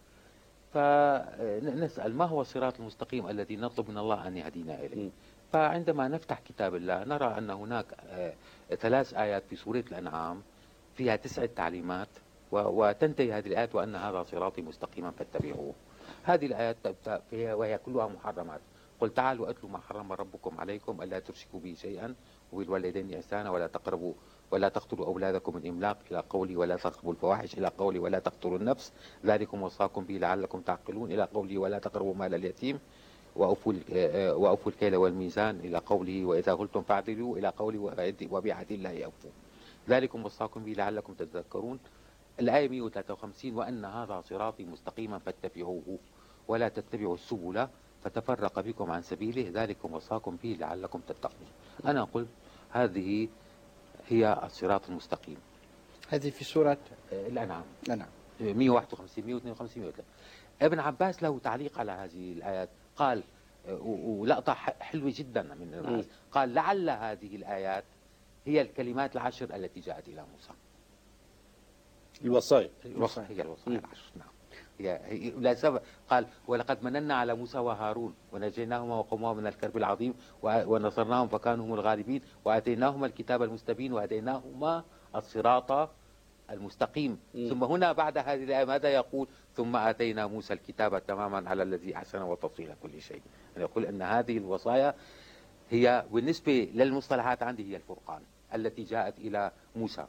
فنسأل 0.73 2.15
ما 2.15 2.25
هو 2.25 2.41
الصراط 2.41 2.81
المستقيم 2.81 3.29
الذي 3.29 3.57
نطلب 3.57 3.91
من 3.91 3.99
الله 3.99 4.29
أن 4.29 4.37
يهدينا 4.37 4.85
إليه. 4.85 5.11
فعندما 5.53 6.09
نفتح 6.09 6.41
كتاب 6.41 6.75
الله 6.75 7.05
نرى 7.05 7.39
أن 7.39 7.51
هناك 7.51 7.87
ثلاث 8.81 9.15
آيات 9.15 9.43
في 9.51 9.57
سورة 9.57 9.85
الأنعام 9.91 10.43
فيها 10.95 11.17
تسعة 11.17 11.47
تعليمات 11.57 12.09
وتنتهي 12.53 13.33
هذه 13.33 13.47
الآيات 13.47 13.75
وأن 13.75 13.97
هذا 13.97 14.23
صراطي 14.23 14.63
مستقيما 14.63 15.11
فاتبعوه. 15.11 15.75
هذه 16.23 16.47
الآيات 16.47 16.77
وهي 17.33 17.79
كلها 17.79 18.07
محرمات. 18.07 18.61
قل 19.01 19.11
تعالوا 19.15 19.51
أتلوا 19.51 19.71
ما 19.71 19.79
حرم 19.79 20.13
ربكم 20.13 20.61
عليكم 20.61 21.03
ألا 21.03 21.19
تشركوا 21.19 21.61
به 21.61 21.75
شيئا 21.75 22.15
وبالوالدين 22.53 23.15
إحسانا 23.15 23.51
ولا 23.51 23.67
تقربوا 23.67 24.15
ولا 24.51 24.69
تقتلوا 24.69 25.07
أولادكم 25.07 25.57
من 25.57 25.67
إملاق 25.67 25.99
إلى 26.11 26.23
قولي 26.31 26.57
ولا 26.57 26.77
تقربوا 26.77 27.13
الفواحش 27.13 27.59
إلى 27.59 27.69
قولي 27.79 27.99
ولا 27.99 28.19
تقتلوا 28.19 28.59
النفس. 28.59 28.93
ذلكم 29.25 29.63
وصاكم 29.63 30.05
به 30.05 30.15
لعلكم 30.15 30.61
تعقلون 30.61 31.13
إلى 31.13 31.23
قولي 31.23 31.59
ولا 31.59 31.79
تقربوا 31.79 32.15
مال 32.15 32.35
اليتيم. 32.35 32.79
وأوفوا 33.37 33.75
وأوفوا 34.33 34.73
الكيل 34.73 34.97
والميزان 34.97 35.61
إلى 35.61 35.79
قوله 35.79 36.25
وإذا 36.25 36.55
قلتم 36.55 36.83
فاعدلوا 36.83 37.39
إلى 37.39 37.49
قوله 37.49 37.79
وبعهد 38.31 38.73
الله 38.73 39.05
أوفوا 39.05 39.31
ذلكم 39.89 40.25
وصاكم 40.25 40.65
به 40.65 40.73
لعلكم 40.73 41.15
تتذكرون. 41.15 41.79
الآية 42.41 42.69
153 42.69 43.55
وأن 43.55 43.85
هذا 43.85 44.21
صراطي 44.21 44.65
مستقيما 44.65 45.19
فاتبعوه 45.19 45.99
ولا 46.49 46.69
تتبعوا 46.69 47.15
السبل 47.15 47.69
فتفرق 48.05 48.61
بكم 48.61 48.91
عن 48.91 49.03
سبيله. 49.03 49.63
ذلكم 49.63 49.95
وصاكم 49.95 50.37
به 50.43 50.57
لعلكم 50.61 51.01
تتقون. 51.09 51.49
أنا 51.85 52.05
قلت 52.05 52.29
هذه 52.71 53.29
هي 54.09 54.41
الصراط 54.45 54.89
المستقيم. 54.89 55.37
هذه 56.09 56.31
في 56.31 56.45
سورة 56.45 56.79
الأنعام. 57.13 57.65
الأنعام. 57.87 58.11
151 58.41 59.27
152 59.27 59.83
153 59.83 60.05
ابن 60.63 60.79
عباس 60.81 61.23
له 61.23 61.39
تعليق 61.39 61.79
على 61.79 61.93
هذه 61.93 62.33
الآيات. 62.33 62.69
قال 63.01 63.23
ولقطة 63.69 64.55
حلوة 64.55 65.13
جدا 65.17 65.43
من 65.43 66.05
قال 66.33 66.55
لعل 66.55 66.91
هذه 66.91 67.37
الآيات 67.37 67.85
هي 68.47 68.61
الكلمات 68.61 69.17
العشر 69.17 69.57
التي 69.57 69.81
جاءت 69.81 70.09
إلى 70.09 70.25
موسى. 70.33 70.53
الوصايا. 72.25 72.71
الوصايا 72.85 73.27
هي 73.29 73.43
الوصايا 73.43 73.79
العشر 73.79 74.11
نعم. 74.17 74.29
هي 74.79 75.31
لا 75.31 75.55
سبب. 75.55 75.81
قال 76.11 76.27
ولقد 76.49 76.85
مننا 76.85 77.15
على 77.15 77.35
موسى 77.35 77.59
وهارون 77.59 78.15
ونجيناهما 78.33 78.95
وقومهما 78.95 79.41
من 79.41 79.47
الكرب 79.47 79.77
العظيم 79.77 80.15
ونصرناهم 80.43 81.29
فكانوا 81.29 81.65
هم 81.67 81.75
الغالبين 81.75 82.23
وآتيناهما 82.45 83.07
الكتاب 83.07 83.43
المستبين 83.43 83.93
وهديناهما 83.93 84.85
الصراط 85.17 85.91
المستقيم. 86.51 87.19
م. 87.35 87.49
ثم 87.49 87.65
هنا 87.65 87.93
بعد 87.93 88.19
هذه 88.19 88.45
الآية 88.45 88.65
ماذا 88.65 88.89
يقول؟ 88.89 89.29
ثم 89.55 89.77
آتينا 89.77 90.27
موسى 90.27 90.53
الكتاب 90.53 91.07
تماما 91.07 91.51
على 91.51 91.63
الذي 91.63 91.97
أحسن 91.97 92.23
وتفصيل 92.23 92.75
كل 92.83 93.01
شيء. 93.03 93.23
يعني 93.57 93.63
يقول 93.69 93.87
أن 93.87 94.03
هذه 94.03 94.39
الوصايا 94.39 94.95
هي 95.71 96.05
بالنسبة 96.13 96.71
للمصطلحات 96.75 97.43
عندي 97.43 97.73
هي 97.73 97.77
الفرقان 97.77 98.23
التي 98.55 98.83
جاءت 98.83 99.19
إلى 99.19 99.53
موسى 99.77 100.07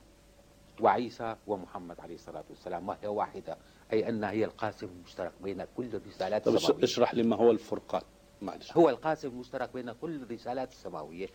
وعيسى 0.79 1.35
ومحمد 1.47 1.99
عليه 1.99 2.15
الصلاة 2.15 2.43
والسلام 2.49 2.89
وهي 2.89 3.07
واحدة. 3.07 3.57
أي 3.93 4.09
أنها 4.09 4.31
هي 4.31 4.45
القاسم 4.45 4.87
المشترك 4.87 5.31
بين 5.43 5.65
كل 5.77 5.95
الرسالات 5.95 6.45
طب 6.45 6.55
السماوية. 6.55 6.83
اشرح 6.83 7.13
لي 7.13 7.23
ما 7.23 7.35
هو 7.35 7.51
الفرقان. 7.51 8.01
معلش. 8.41 8.71
هو 8.77 8.89
القاسم 8.89 9.27
المشترك 9.27 9.73
بين 9.73 9.91
كل 9.91 10.15
الرسالات 10.23 10.71
السماوية. 10.71 11.27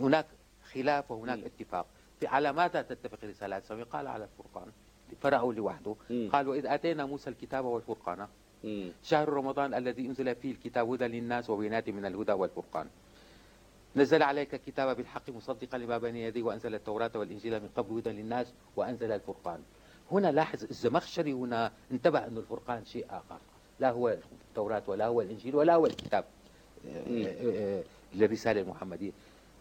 هناك 0.00 0.26
خلاف 0.72 1.10
وهناك 1.10 1.38
م. 1.38 1.44
اتفاق. 1.44 1.86
في 2.20 2.26
على 2.26 2.52
ماذا 2.52 2.82
تتفق 2.82 3.18
الرسالات 3.22 3.62
السماوية 3.62 3.84
قال 3.84 4.06
على 4.06 4.24
الفرقان 4.24 4.72
فرعوا 5.20 5.54
لوحده. 5.54 5.94
م. 6.10 6.28
قال 6.32 6.48
وإذ 6.48 6.66
آتينا 6.66 7.06
موسى 7.06 7.30
الكتاب 7.30 7.64
والفرقان. 7.64 8.26
م. 8.64 8.88
شهر 9.02 9.28
رمضان 9.28 9.74
الذي 9.74 10.06
أنزل 10.06 10.34
فيه 10.34 10.52
الكتاب 10.52 10.90
هدى 10.90 11.06
للناس 11.06 11.50
وبينات 11.50 11.88
من 11.90 12.06
الهدى 12.06 12.32
والفرقان. 12.32 12.86
نزل 13.96 14.22
عليك 14.22 14.54
الكتاب 14.54 14.96
بالحق 14.96 15.30
مصدقا 15.30 15.78
لما 15.78 15.98
بين 15.98 16.16
يديه 16.16 16.42
وأنزل 16.42 16.74
التوراة 16.74 17.10
والإنجيل 17.14 17.60
من 17.60 17.68
قبل 17.76 17.96
هدى 17.96 18.10
للناس 18.10 18.52
وأنزل 18.76 19.12
الفرقان. 19.12 19.60
هنا 20.12 20.32
لاحظ 20.32 20.64
الزمخشري 20.64 21.32
هنا 21.32 21.72
انتبه 21.92 22.26
أن 22.26 22.36
الفرقان 22.36 22.84
شيء 22.84 23.06
آخر. 23.10 23.38
لا 23.80 23.90
هو 23.90 24.16
التوراة 24.48 24.82
ولا 24.86 25.06
هو 25.06 25.20
الإنجيل 25.20 25.56
ولا 25.56 25.74
هو 25.74 25.86
الكتاب. 25.86 26.24
للرسالة 28.14 28.60
المحمدية. 28.60 29.12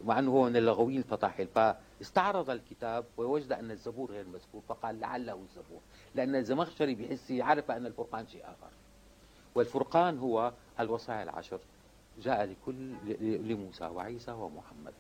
مع 0.03 0.19
أنه 0.19 0.31
هو 0.31 0.43
من 0.43 0.57
اللغويين 0.57 0.99
الفطاحل 0.99 1.47
فاستعرض 1.47 2.49
الكتاب 2.49 3.05
ووجد 3.17 3.51
أن 3.51 3.71
الزبور 3.71 4.11
غير 4.11 4.25
مذكور 4.27 4.61
فقال 4.67 4.99
لعله 4.99 5.33
الزبور. 5.33 5.79
لأن 6.15 6.35
الزمخشري 6.35 6.95
بحس 6.95 7.31
عرف 7.31 7.71
أن 7.71 7.85
الفرقان 7.85 8.27
شيء 8.27 8.43
آخر. 8.43 8.71
والفرقان 9.55 10.17
هو 10.17 10.53
الوصايا 10.79 11.23
العشر. 11.23 11.59
جاء 12.21 12.43
لكل 12.43 12.93
لموسى 13.21 13.85
وعيسى 13.85 14.31
ومحمد. 14.31 14.93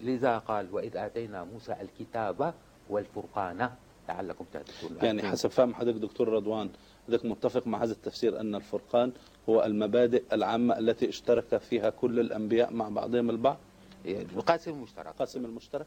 لذا 0.00 0.38
قال 0.38 0.74
وإذ 0.74 0.96
آتينا 0.96 1.44
موسى 1.44 1.76
الكتاب 1.80 2.54
والفرقان. 2.90 3.70
لعلكم 4.08 4.44
تهتدون. 4.52 4.98
يعني 5.02 5.22
حسب 5.22 5.50
فهم 5.50 5.74
حضرتك 5.74 5.98
دكتور 5.98 6.28
رضوان 6.28 6.70
حضرتك 7.08 7.24
متفق 7.24 7.66
مع 7.66 7.82
هذا 7.82 7.92
التفسير 7.92 8.40
أن 8.40 8.54
الفرقان 8.54 9.12
هو 9.48 9.64
المبادئ 9.64 10.22
العامة 10.32 10.78
التي 10.78 11.08
اشترك 11.08 11.56
فيها 11.56 11.90
كل 11.90 12.20
الأنبياء 12.20 12.72
مع 12.72 12.88
بعضهم 12.88 13.30
البعض؟ 13.30 13.56
القاسم 14.06 14.70
المشترك. 14.70 15.06
القاسم 15.06 15.44
المشترك. 15.44 15.86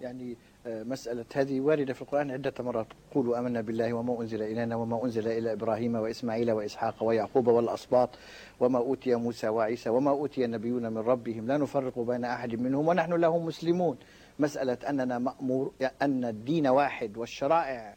يعني 0.00 0.36
آه، 0.66 0.82
مسألة 0.82 1.24
هذه 1.34 1.60
واردة 1.60 1.92
في 1.92 2.02
القرآن 2.02 2.30
عدة 2.30 2.54
مرات. 2.60 2.86
قولوا 3.14 3.38
آمنا 3.38 3.60
بالله 3.60 3.92
وما 3.92 4.20
أنزل 4.20 4.42
إلينا 4.42 4.76
وما 4.76 5.04
أنزل 5.04 5.28
إلى 5.28 5.52
إبراهيم 5.52 5.94
وإسماعيل 5.94 6.52
وإسحاق 6.52 7.02
ويعقوب 7.02 7.46
والأسباط 7.48 8.10
وما 8.60 8.78
أوتي 8.78 9.14
موسى 9.14 9.48
وعيسى 9.48 9.90
وما 9.90 10.10
أوتي 10.10 10.44
النبيون 10.44 10.92
من 10.92 10.98
ربهم. 10.98 11.46
لا 11.46 11.56
نفرق 11.56 11.98
بين 11.98 12.24
أحد 12.24 12.54
منهم 12.54 12.88
ونحن 12.88 13.12
له 13.12 13.38
مسلمون. 13.38 13.96
مسألة 14.38 14.78
أننا 14.88 15.18
مأمور 15.18 15.72
أن 16.02 16.24
الدين 16.24 16.66
واحد 16.66 17.16
والشرائع 17.16 17.96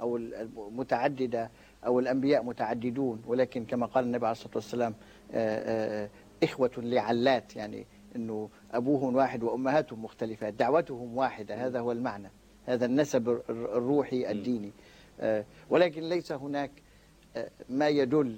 أو 0.00 0.16
المتعددة 0.16 1.50
أو 1.86 2.00
الأنبياء 2.00 2.42
متعددون. 2.42 3.22
ولكن 3.26 3.64
كما 3.64 3.86
قال 3.86 4.04
النبي 4.04 4.26
عليه 4.26 4.32
الصلاة 4.32 4.54
والسلام 4.54 4.94
آه، 5.32 6.04
آه، 6.04 6.08
إخوة 6.42 6.70
لعلات. 6.76 7.56
يعني 7.56 7.86
أنه 8.16 8.48
أبوهم 8.72 9.16
واحد 9.16 9.42
وأمهاتهم 9.42 10.04
مختلفات 10.04 10.54
دعوتهم 10.54 11.16
واحدة 11.16 11.66
هذا 11.66 11.80
هو 11.80 11.92
المعنى 11.92 12.30
هذا 12.66 12.86
النسب 12.86 13.40
الروحي 13.50 14.30
الديني. 14.30 14.72
آه، 15.20 15.44
ولكن 15.70 16.08
ليس 16.08 16.32
هناك 16.32 16.70
ما 17.68 17.88
يدل 17.88 18.36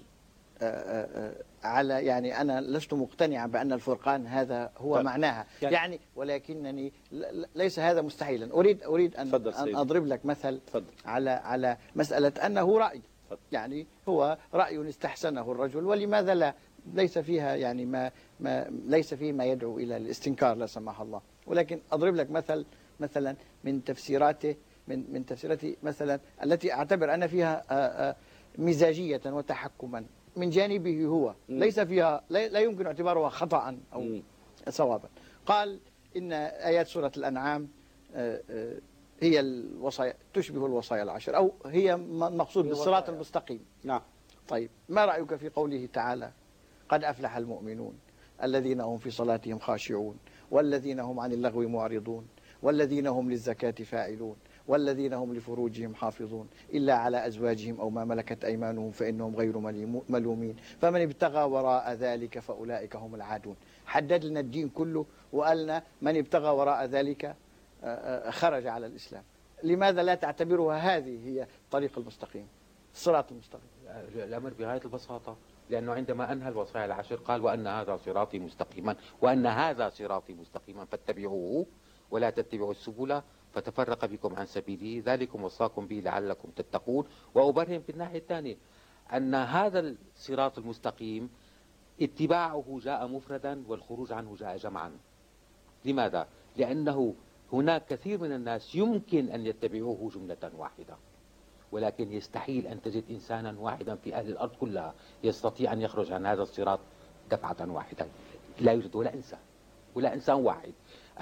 على 1.62 2.07
يعني 2.07 2.41
أنا 2.41 2.61
لست 2.61 2.95
مقتنعا 2.95 3.47
بأن 3.47 3.72
الفرقان 3.72 4.27
هذا 4.27 4.70
هو 4.79 5.03
معناها. 5.03 5.47
يعني, 5.62 5.74
يعني 5.74 6.01
ولكنني 6.16 6.93
ليس 7.55 7.79
هذا 7.79 8.03
مستحيلا. 8.03 8.55
أريد 8.55 8.83
أريد 8.83 9.16
أن, 9.16 9.35
أن 9.35 9.77
أضرب 9.77 10.07
لك 10.07 10.27
مثل 10.27 10.61
فضل. 10.72 10.93
على 11.05 11.31
على 11.31 11.77
مسألة 11.97 12.33
أنه 12.47 12.79
رأي. 12.79 13.03
فضل. 13.31 13.39
يعني 13.53 13.87
هو 14.09 14.39
رأي 14.55 14.89
استحسنه 14.89 15.53
الرجل 15.53 15.85
ولماذا 15.85 16.35
لا؟ 16.35 16.55
ليس 16.95 17.18
فيها 17.18 17.55
يعني 17.55 17.87
ما, 17.87 18.11
ما 18.41 18.66
ليس 18.87 19.14
فيه 19.14 19.32
ما 19.32 19.45
يدعو 19.45 19.78
إلى 19.78 19.97
الاستنكار 19.97 20.57
لا 20.57 20.66
سمح 20.66 21.01
الله. 21.01 21.20
ولكن 21.47 21.80
أضرب 21.93 22.14
لك 22.14 22.30
مثل 22.30 22.66
مثلا 23.01 23.37
من 23.64 23.84
تفسيراته 23.84 24.57
من 24.89 25.12
من 25.12 25.26
تفسيراته 25.26 25.76
مثلا 25.82 26.20
التي 26.43 26.72
أعتبر 26.72 27.14
أن 27.14 27.26
فيها 27.26 28.16
مزاجية 28.59 29.20
وتحكما. 29.26 30.05
من 30.37 30.51
جانبه 30.51 31.05
هو. 31.05 31.34
ليس 31.49 31.80
فيها 31.80 32.22
لا 32.30 32.61
يمكن 32.61 32.87
اعتبارها 32.87 33.28
خطأ 33.28 33.78
أو 33.93 34.20
صوابا. 34.68 35.09
قال 35.47 35.80
إن 36.16 36.32
آيات 36.32 36.87
سورة 36.87 37.12
الأنعام 37.16 37.68
آه، 38.14 38.43
آه، 38.51 38.78
هي 39.20 39.41
الوصايا 39.41 40.14
تشبه 40.34 40.66
الوصايا 40.66 41.03
العشر 41.03 41.37
أو 41.37 41.53
هي 41.66 41.95
المقصود 41.95 42.64
بالصراط 42.64 43.09
المستقيم. 43.09 43.64
نعم. 43.84 44.03
طيب 44.49 44.70
ما 44.89 45.05
رأيك 45.05 45.34
في 45.34 45.49
قوله 45.49 45.89
تعالى؟ 45.93 46.30
قد 46.89 47.05
أفلح 47.05 47.37
المؤمنون 47.37 47.95
الذين 48.43 48.80
هم 48.80 48.99
في 48.99 49.11
صلاتهم 49.11 49.59
خاشعون 49.59 50.16
والذين 50.51 51.01
هم 51.01 51.20
عن 51.20 51.32
اللغو 51.32 51.68
معرضون 51.68 52.26
والذين 52.62 53.07
هم 53.07 53.30
للزكاة 53.30 53.70
فاعلون 53.70 54.37
والذين 54.68 55.12
هم 55.12 55.34
لفروجهم 55.34 55.95
حافظون 55.95 56.49
إلا 56.74 56.95
على 56.95 57.26
أزواجهم 57.26 57.80
أو 57.80 57.91
ما 57.91 58.05
ملكت 58.05 58.45
أيمانهم 58.45 58.91
فإنهم 58.91 59.37
غير 59.37 59.59
ملومين 60.09 60.57
فمن 60.80 61.03
ابتغى 61.03 61.43
وراء 61.43 61.93
ذلك 61.93 62.39
فأولئك 62.39 62.97
هم 62.97 63.14
العادون 63.14 63.57
حدد 63.87 64.24
لنا 64.24 64.41
الدين 64.41 64.68
كله 64.68 65.07
وقالنا 65.32 65.82
من 66.03 66.16
ابتغى 66.16 66.51
وراء 66.51 66.84
ذلك 66.84 67.24
آه، 67.24 67.37
آه، 67.84 68.30
خرج 68.30 68.66
على 68.66 68.87
الإسلام 68.87 69.22
لماذا 69.62 70.03
لا 70.03 70.14
تعتبرها 70.14 70.76
هذه 70.76 71.28
هي 71.28 71.47
الطريق 71.64 71.99
المستقيم 71.99 72.47
الصراط 72.95 73.32
المستقيم 73.32 73.68
الأمر 74.14 74.53
بغاية 74.59 74.80
البساطة 74.84 75.37
لأنه 75.71 75.93
عندما 75.93 76.33
أنهى 76.33 76.49
الوصايا 76.49 76.85
العشر 76.85 77.17
قال 77.17 77.41
وأن 77.41 77.67
هذا 77.67 77.97
صراطي 77.97 78.39
مستقيما 78.39 78.97
وأن 79.23 79.47
هذا 79.47 79.89
صراطي 79.89 80.35
مستقيما 80.35 80.85
فاتبعوه 80.85 81.67
ولا 82.11 82.31
تتبعوا 82.31 82.71
السبل 82.71 83.23
فتفرق 83.53 84.05
بكم 84.05 84.37
عن 84.37 84.47
سبيله. 84.47 85.03
ذلكم 85.07 85.45
وصاكم 85.45 85.87
به 85.87 86.01
لعلكم 86.01 86.51
تتقون. 86.51 87.05
وأبرهن 87.35 87.81
في 87.81 87.93
الناحية 87.93 88.19
الثانية 88.19 88.57
أن 89.12 89.35
هذا 89.35 89.95
الصراط 90.14 90.59
المستقيم 90.59 91.31
اتباعه 92.03 92.81
جاء 92.83 93.07
مفردا 93.07 93.64
والخروج 93.69 94.12
عنه 94.12 94.37
جاء 94.37 94.57
جمعا. 94.57 94.99
لماذا؟ 95.85 96.29
لأنه 96.57 97.14
هناك 97.53 97.87
كثير 97.87 98.21
من 98.21 98.33
الناس 98.33 98.75
يمكن 98.75 99.29
أن 99.29 99.47
يتبعوه 99.47 100.11
جملة 100.14 100.51
واحدة. 100.57 100.97
ولكن 101.73 102.12
يستحيل 102.12 102.67
أن 102.67 102.83
تجد 102.83 103.05
إنسانا 103.11 103.57
واحدا 103.59 103.95
في 103.95 104.14
أهل 104.14 104.29
الأرض 104.29 104.51
كلها 104.61 104.95
يستطيع 105.25 105.73
أن 105.73 105.81
يخرج 105.81 106.12
عن 106.12 106.27
هذا 106.27 106.43
الصراط 106.43 106.81
دفعة 107.31 107.57
واحدة. 107.73 108.07
لا 108.61 108.73
يوجد 108.73 108.97
ولا 108.97 109.14
إنسان 109.14 109.39
ولا 109.95 110.14
إنسان 110.14 110.37
واحد 110.37 110.73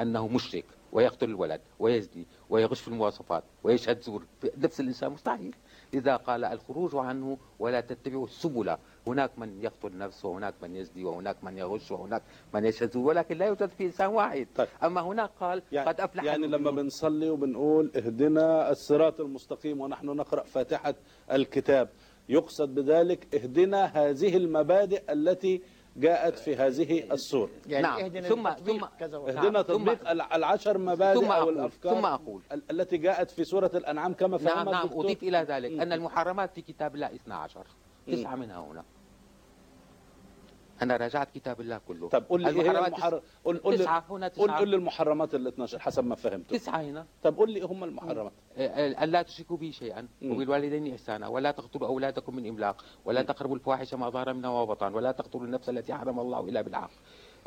أنه 0.01 0.29
مشرك 0.29 0.65
ويقتل 0.93 1.29
الولد 1.29 1.61
ويزني 1.79 2.27
ويغش 2.51 2.81
في 2.81 2.89
المواصفات 2.89 3.45
ويشهد 3.63 4.01
زور. 4.01 4.27
نفس 4.57 4.81
الإنسان 4.81 5.13
مستحيل. 5.13 5.55
لذا 5.95 6.17
قال 6.17 6.45
الخروج 6.45 6.97
عنه 6.97 7.39
ولا 7.59 7.81
تتبعوا 7.81 8.25
السبل. 8.25 8.77
هناك 9.07 9.39
من 9.39 9.63
يقتل 9.63 9.99
نفسه 9.99 10.29
وهناك 10.29 10.55
من 10.63 10.77
يزني 10.77 11.05
وهناك 11.05 11.45
من 11.45 11.59
يغش 11.59 11.91
وهناك 11.91 12.23
من 12.55 12.71
زور 12.71 13.07
ولكن 13.07 13.39
لا 13.39 13.47
يوجد 13.47 13.69
في 13.69 13.85
إنسان 13.85 14.07
واحد. 14.11 14.47
طيب. 14.57 14.69
أما 14.83 15.01
هناك 15.01 15.31
قال 15.41 15.63
يعني 15.73 15.89
قد 15.89 16.01
أفلح 16.01 16.25
يعني 16.25 16.47
لما 16.47 16.71
بنصلي 16.71 17.31
وبنقول 17.31 17.93
اهدنا 17.97 18.71
الصراط 18.71 19.21
المستقيم 19.21 19.81
ونحن 19.81 20.07
نقرأ 20.07 20.43
فاتحة 20.43 20.95
الكتاب. 21.33 21.89
يقصد 22.29 22.75
بذلك 22.75 23.35
اهدنا 23.35 23.85
هذه 23.85 24.37
المبادئ 24.37 25.13
التي 25.13 25.63
جاءت 25.97 26.39
في 26.39 26.57
هذه 26.57 27.13
السور 27.13 27.51
يعني 27.67 27.83
نعم. 27.83 28.01
اهدنا 28.01 28.29
ثم 28.29 28.51
ثم 28.51 28.85
اهدنا 29.15 29.63
تطبيق 29.63 30.11
العشر 30.11 30.79
مبادئ 30.79 31.21
ثم 31.21 31.33
أو 31.33 31.51
الافكار 31.51 31.95
ثم 31.95 32.07
أقول. 32.07 32.43
التي 32.71 32.97
جاءت 32.97 33.31
في 33.31 33.45
سورة 33.45 33.71
الأنعام 33.75 34.13
كما 34.13 34.39
فهمت 34.39 34.57
نعم. 34.57 34.71
نعم 34.71 34.89
أضيف 34.93 35.23
إلى 35.23 35.39
ذلك 35.39 35.81
أن 35.81 35.93
المحرمات 35.93 36.55
في 36.55 36.63
كتاب 36.63 36.95
الله 36.95 37.07
12 37.07 37.67
تسعه 38.07 38.37
منها 38.37 38.61
هنا. 38.61 38.85
أنا 40.83 40.97
راجعت 40.97 41.31
كتاب 41.31 41.61
الله 41.61 41.81
كله. 41.89 42.09
طب 42.09 42.25
قول 42.29 42.43
لي 42.43 42.49
إيه 42.49 42.71
المحرم 42.71 43.21
قول 43.45 43.59
قول 43.59 43.79
تسعة 43.79 44.05
هنا 44.11 44.29
تسعة. 44.29 44.47
قول, 44.47 44.51
قول 44.51 44.75
المحرمات 44.75 45.35
ال 45.35 45.47
12 45.47 45.79
حسب 45.79 46.05
ما 46.05 46.15
فهمت. 46.15 46.51
تسعة 46.51 46.81
هنا. 46.81 47.07
طب 47.23 47.37
قول 47.37 47.51
لي 47.51 47.57
إيه 47.57 47.67
هم 47.67 47.85
المحرمات. 47.85 48.33
الا 48.57 49.23
تشركوا 49.23 49.57
بي 49.57 49.73
شيئا 49.73 50.09
وبالوالدين 50.23 50.93
احسانا 50.93 51.29
ولا 51.29 51.51
تقتلوا 51.51 51.89
أولادكم 51.89 52.37
من 52.37 52.49
إملاق 52.49 52.85
ولا 53.05 53.23
تقربوا 53.23 53.55
الفواحش 53.55 53.95
ما 53.95 54.11
ظهر 54.11 54.33
منها 54.33 54.51
وبطن 54.51 54.95
ولا 54.95 55.13
تقتلوا 55.13 55.45
النفس 55.45 55.69
التي 55.69 55.95
حرم 55.95 56.21
الله 56.21 56.41
إلا 56.41 56.61
بالحق 56.61 56.91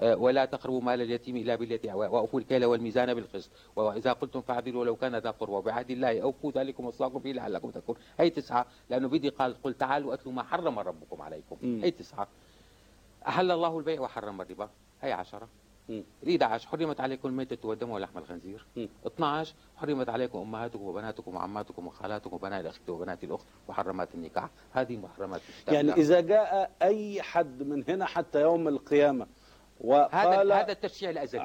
ولا 0.02 0.46
تقربوا 0.46 0.82
مال 0.82 1.02
اليتيم 1.02 1.38
إلا 1.38 1.56
بالتي 1.56 1.94
وأوفوا 1.94 2.40
الكيل 2.40 2.66
والميزان 2.66 3.14
بالقسط. 3.14 3.52
وإذا 3.76 4.14
قلتم 4.14 4.42
فاعدلوا 4.42 4.86
لو 4.86 4.96
كان 4.96 5.16
ذا 5.16 5.32
قربى 5.32 5.54
وبعهد 5.54 5.92
الله 5.92 6.22
أوفوا 6.22 6.52
ذلكم 6.52 6.86
وصاكم 6.86 7.20
به 7.20 7.32
لعلكم 7.32 7.72
تذكرون 7.72 7.98
هي 8.20 8.30
تسعة 8.30 8.66
لأنه 8.90 9.08
بدي 9.08 9.30
قال 9.30 9.62
قل 9.64 9.74
تعالوا 9.74 10.14
أتلوا 10.14 10.34
ما 10.34 10.44
حرم 10.44 10.80
ربكم 10.80 11.22
عليكم. 11.22 11.58
هي 11.64 11.92
تسعة. 11.92 12.28
أحل 13.28 13.52
الله 13.52 13.78
البيع 13.78 14.02
وحرم 14.02 14.42
الربا. 14.42 14.70
هي 15.02 15.12
عشرة. 15.12 15.48
ال 15.90 16.04
11 16.28 16.68
حرمت 16.68 17.00
عليكم 17.00 17.28
الميتة 17.28 17.68
والدم 17.68 17.90
ولحم 17.90 18.18
الخنزير. 18.18 18.66
12 19.08 19.56
حرمت 19.76 20.10
عليكم 20.10 20.40
أمهاتكم 20.40 20.84
وبناتكم 20.84 21.36
وعماتكم 21.36 21.88
وخالاتكم 21.88 22.36
وبنات 22.36 22.62
الأخت 22.62 22.90
وبنات 22.90 23.24
الأخت 23.24 23.46
وحرمات 23.68 24.16
النكاح. 24.16 24.50
هذه 24.72 24.98
محرمات 24.98 25.42
يعني 25.68 25.92
إذا 25.92 26.22
جاء 26.22 26.72
أي 26.82 27.22
حد 27.22 27.64
من 27.64 27.84
هنا 27.90 28.06
حتى 28.06 28.42
يوم 28.42 28.68
القيامة 28.68 29.28
وقال 29.82 30.52
هذا 30.52 30.64
هذا 30.64 30.72
التشريع 30.72 31.12
الأزلي. 31.12 31.42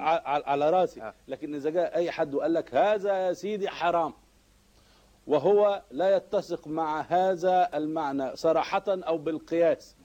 على 0.46 0.70
رأسي. 0.70 1.02
آه. 1.02 1.14
لكن 1.28 1.54
إذا 1.54 1.70
جاء 1.70 1.96
أي 1.96 2.10
حد 2.10 2.34
وقال 2.34 2.54
لك 2.54 2.74
هذا 2.74 3.26
يا 3.26 3.32
سيدي 3.32 3.68
حرام 3.68 4.14
وهو 5.26 5.82
لا 5.90 6.16
يتسق 6.16 6.68
مع 6.68 7.00
هذا 7.00 7.70
المعنى 7.74 8.36
صراحة 8.36 8.84
أو 8.88 9.18
بالقياس. 9.18 9.96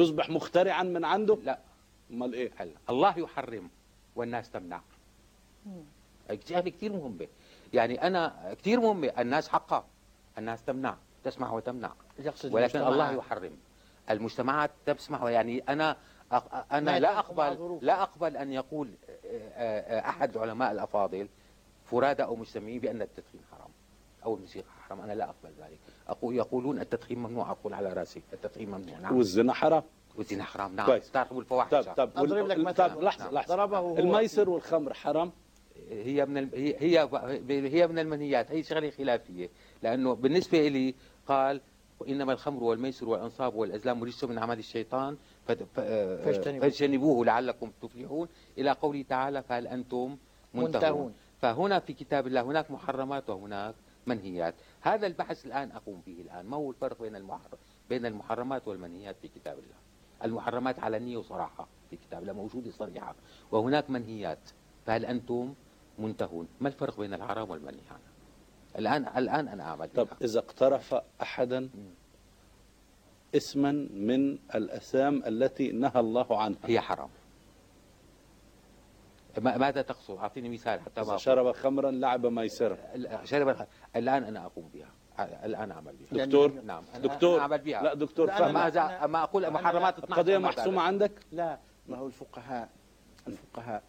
يصبح 0.00 0.30
مخترعا 0.30 0.82
من 0.82 1.04
عنده؟ 1.04 1.38
لا. 1.44 1.58
أمال 2.10 2.34
إيه؟ 2.34 2.50
حل. 2.50 2.74
الله 2.90 3.18
يحرم 3.18 3.70
والناس 4.16 4.50
تمنع. 4.50 4.80
يعني 6.50 6.70
كثير 6.70 6.92
مهمه 6.92 7.28
يعني 7.72 8.06
أنا 8.06 8.54
كثير 8.58 8.80
مهمه 8.80 9.12
الناس 9.18 9.48
حقها 9.48 9.84
الناس 10.38 10.64
تمنع. 10.64 10.96
تسمع 11.24 11.52
وتمنع. 11.52 11.92
ولكن 12.44 12.80
الله 12.80 13.12
يحرم. 13.12 13.56
المجتمعات 14.10 14.70
تسمع. 14.86 15.30
يعني 15.30 15.62
أنا 15.68 15.96
أنا 16.72 16.98
لا 16.98 17.18
أقبل 17.18 17.78
لا 17.82 18.02
أقبل 18.02 18.36
أن 18.36 18.52
يقول 18.52 18.94
أحد 20.08 20.36
العلماء 20.36 20.72
الأفاضل 20.72 21.28
فرادى 21.84 22.22
أو 22.22 22.36
مجتمعين 22.36 22.80
بأن 22.80 23.02
التدخين 23.02 23.40
حرام 23.50 23.70
أو 24.24 24.34
الموسيقى 24.34 24.70
حرام. 24.70 24.79
أنا 24.98 25.12
لا 25.12 25.24
اقبل 25.24 25.50
ذلك. 25.60 25.78
أقول 26.08 26.36
يقولون 26.36 26.80
التدخين 26.80 27.18
ممنوع 27.18 27.50
أقول 27.50 27.74
على 27.74 27.92
رأسي 27.92 28.22
التدخين 28.32 28.70
ممنوع 28.70 28.98
نعم. 28.98 29.16
والزنا 29.16 29.52
حرام. 29.52 29.82
والزنا 30.16 30.44
حرام 30.44 30.76
نعم. 30.76 30.86
كويس. 30.86 31.10
تعرفوا 31.10 31.40
الفواحش. 31.40 31.70
طب 31.70 31.94
طب 31.94 32.10
أضرب 32.16 32.46
لك 32.46 32.58
مثلا. 32.58 33.00
لحظة 33.00 33.24
نعم. 33.24 33.34
لحظة. 33.34 33.56
ضربه 33.56 33.98
الميسر 33.98 34.50
والخمر 34.50 34.94
حرام؟ 34.94 35.32
هي 35.90 36.26
من 36.26 36.48
هي 36.54 37.08
هي 37.48 37.86
من 37.86 37.98
المنهيات. 37.98 38.50
هي 38.50 38.62
شغلة 38.62 38.90
خلافية. 38.90 39.48
لأنه 39.82 40.14
بالنسبة 40.14 40.68
لي 40.68 40.94
قال 41.28 41.60
وانما 42.00 42.32
الخمر 42.32 42.64
والميسر 42.64 43.08
والأنصاب 43.08 43.54
والأزلام 43.54 44.04
رجس 44.04 44.24
من 44.24 44.38
عمل 44.38 44.58
الشيطان 44.58 45.16
فاجتنبوه 45.74 47.24
لعلكم 47.24 47.72
تفلحون. 47.82 48.28
إلى 48.58 48.70
قوله 48.70 49.04
تعالى 49.08 49.42
فهل 49.42 49.66
أنتم 49.66 50.16
منتهون, 50.54 50.74
منتهون. 50.74 51.14
فهنا 51.40 51.78
في 51.78 51.92
كتاب 51.92 52.26
الله 52.26 52.40
هناك 52.40 52.70
محرمات 52.70 53.30
وهناك 53.30 53.74
منهيات 54.06 54.54
هذا 54.80 55.06
البحث 55.06 55.46
الآن 55.46 55.72
أقوم 55.72 56.02
به 56.06 56.20
الآن. 56.20 56.46
ما 56.46 56.56
هو 56.56 56.70
الفرق 56.70 57.02
بين 57.02 57.16
المحرم 57.16 57.58
بين 57.88 58.06
المحرمات 58.06 58.68
والمنهيات 58.68 59.16
في 59.22 59.28
كتاب 59.28 59.58
الله؟ 59.58 59.74
المحرمات 60.24 60.78
علنية 60.78 61.16
وصراحة 61.16 61.68
في 61.90 61.96
كتاب 61.96 62.22
الله 62.22 62.32
موجودة 62.32 62.70
صريحة. 62.70 63.14
وهناك 63.50 63.90
منهيات. 63.90 64.50
فهل 64.86 65.04
أنتم 65.04 65.54
منتهون؟ 65.98 66.48
ما 66.60 66.68
الفرق 66.68 67.00
بين 67.00 67.14
الحرام 67.14 67.50
والمنهي؟ 67.50 67.80
الآن 68.78 69.06
الآن 69.16 69.48
أنا 69.48 69.62
أعمل 69.62 69.88
طب 69.88 70.08
إذا 70.22 70.38
اقترف 70.38 70.94
أحدا 71.22 71.70
اسما 73.34 73.72
من 73.94 74.38
الأسام 74.54 75.22
التي 75.26 75.72
نهى 75.72 76.00
الله 76.00 76.42
عنها. 76.42 76.58
هي 76.64 76.80
حرام. 76.80 77.08
ماذا 79.38 79.82
تقصد؟ 79.82 80.16
أعطيني 80.16 80.48
مثال 80.48 80.80
حتى 80.80 81.00
ما 81.02 81.16
شرب 81.16 81.52
خمرا 81.52 81.90
لعب 81.90 82.26
ميسرا 82.26 82.76
شرب 83.24 83.66
الآن 83.96 84.24
أنا 84.24 84.46
أقوم 84.46 84.70
بها. 84.74 84.88
الآن 85.44 85.70
أعمل 85.70 85.94
بها. 85.96 86.24
دكتور؟ 86.24 86.50
يعني 86.50 86.66
نعم. 86.66 86.84
أنا 86.94 87.02
دكتور؟ 87.02 87.34
أنا 87.34 87.42
أعمل 87.42 87.58
بها. 87.58 87.82
لا 87.82 87.94
دكتور 87.94 88.26
فهم. 88.30 88.54
ماذا 88.54 89.06
ما 89.06 89.22
أقول 89.22 89.50
محرمات 89.50 89.98
القضية 89.98 90.38
محسومة 90.38 90.82
عندك؟ 90.82 91.12
لا 91.32 91.58
ما 91.88 91.96
هو 91.98 92.06
الفقهاء 92.06 92.68
الفقهاء 93.28 93.82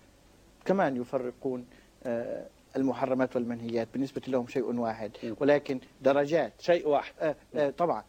كمان 0.66 0.96
يفرقون 1.02 1.66
آه، 2.04 2.48
المحرمات 2.76 3.36
والمنهيات. 3.36 3.88
بالنسبة 3.94 4.22
لهم 4.28 4.48
شيء 4.48 4.76
واحد 4.76 5.12
ولكن 5.40 5.80
درجات. 6.02 6.62
شيء 6.62 6.88
واحد. 6.88 7.14
آه 7.20 7.36
آه 7.56 7.70
طبعا. 7.70 8.04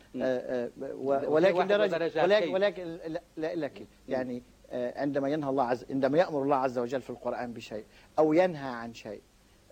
ولكن 1.27 1.67
درجات 1.67 2.17
ولكن, 2.25 2.55
ولكن 2.55 2.99
لا 3.37 3.55
لك 3.55 3.87
يعني 4.09 4.43
عندما 4.73 5.29
ينهى 5.29 5.51
الله 5.51 5.65
عز 5.65 5.85
عندما 5.91 6.19
يأمر 6.19 6.43
الله 6.43 6.57
عز 6.57 6.79
وجل 6.79 7.01
في 7.01 7.11
القرآن 7.11 7.53
بشيء 7.53 7.85
أو 8.19 8.33
ينهى 8.33 8.69
عن 8.69 8.95
شيء 8.95 9.23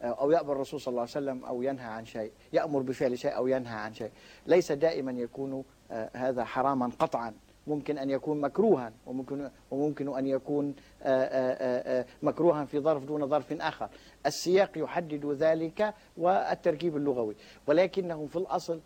أو 0.02 0.30
يأمر 0.30 0.52
الرسول 0.52 0.80
صلى 0.80 0.92
الله 0.92 1.00
عليه 1.00 1.10
وسلم 1.10 1.44
أو 1.44 1.62
ينهى 1.62 1.86
عن 1.86 2.04
شيء 2.04 2.32
يأمر 2.52 2.82
بفعل 2.82 3.18
شيء 3.18 3.36
أو 3.36 3.46
ينهى 3.46 3.74
عن 3.74 3.94
شيء. 3.94 4.10
ليس 4.46 4.72
دائما 4.72 5.12
يكون 5.12 5.64
آه، 5.90 6.10
هذا 6.14 6.44
حراما 6.44 6.90
قطعا. 6.98 7.34
ممكن 7.66 7.98
أن 7.98 8.10
يكون 8.10 8.40
مكروها 8.40 8.92
وممكن, 9.06 9.50
وممكن 9.70 10.16
أن 10.18 10.26
يكون 10.26 10.74
آه، 11.02 12.00
آه، 12.00 12.06
مكروها 12.22 12.64
في 12.64 12.80
ظرف 12.80 13.04
دون 13.04 13.28
ظرف 13.28 13.52
آخر. 13.52 13.88
السياق 14.26 14.78
يحدد 14.78 15.26
ذلك 15.26 15.94
والتركيب 16.16 16.96
اللغوي. 16.96 17.36
ولكنه 17.66 18.26
في 18.26 18.36
الأصل 18.36 18.80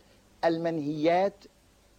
المنهيات 0.44 1.44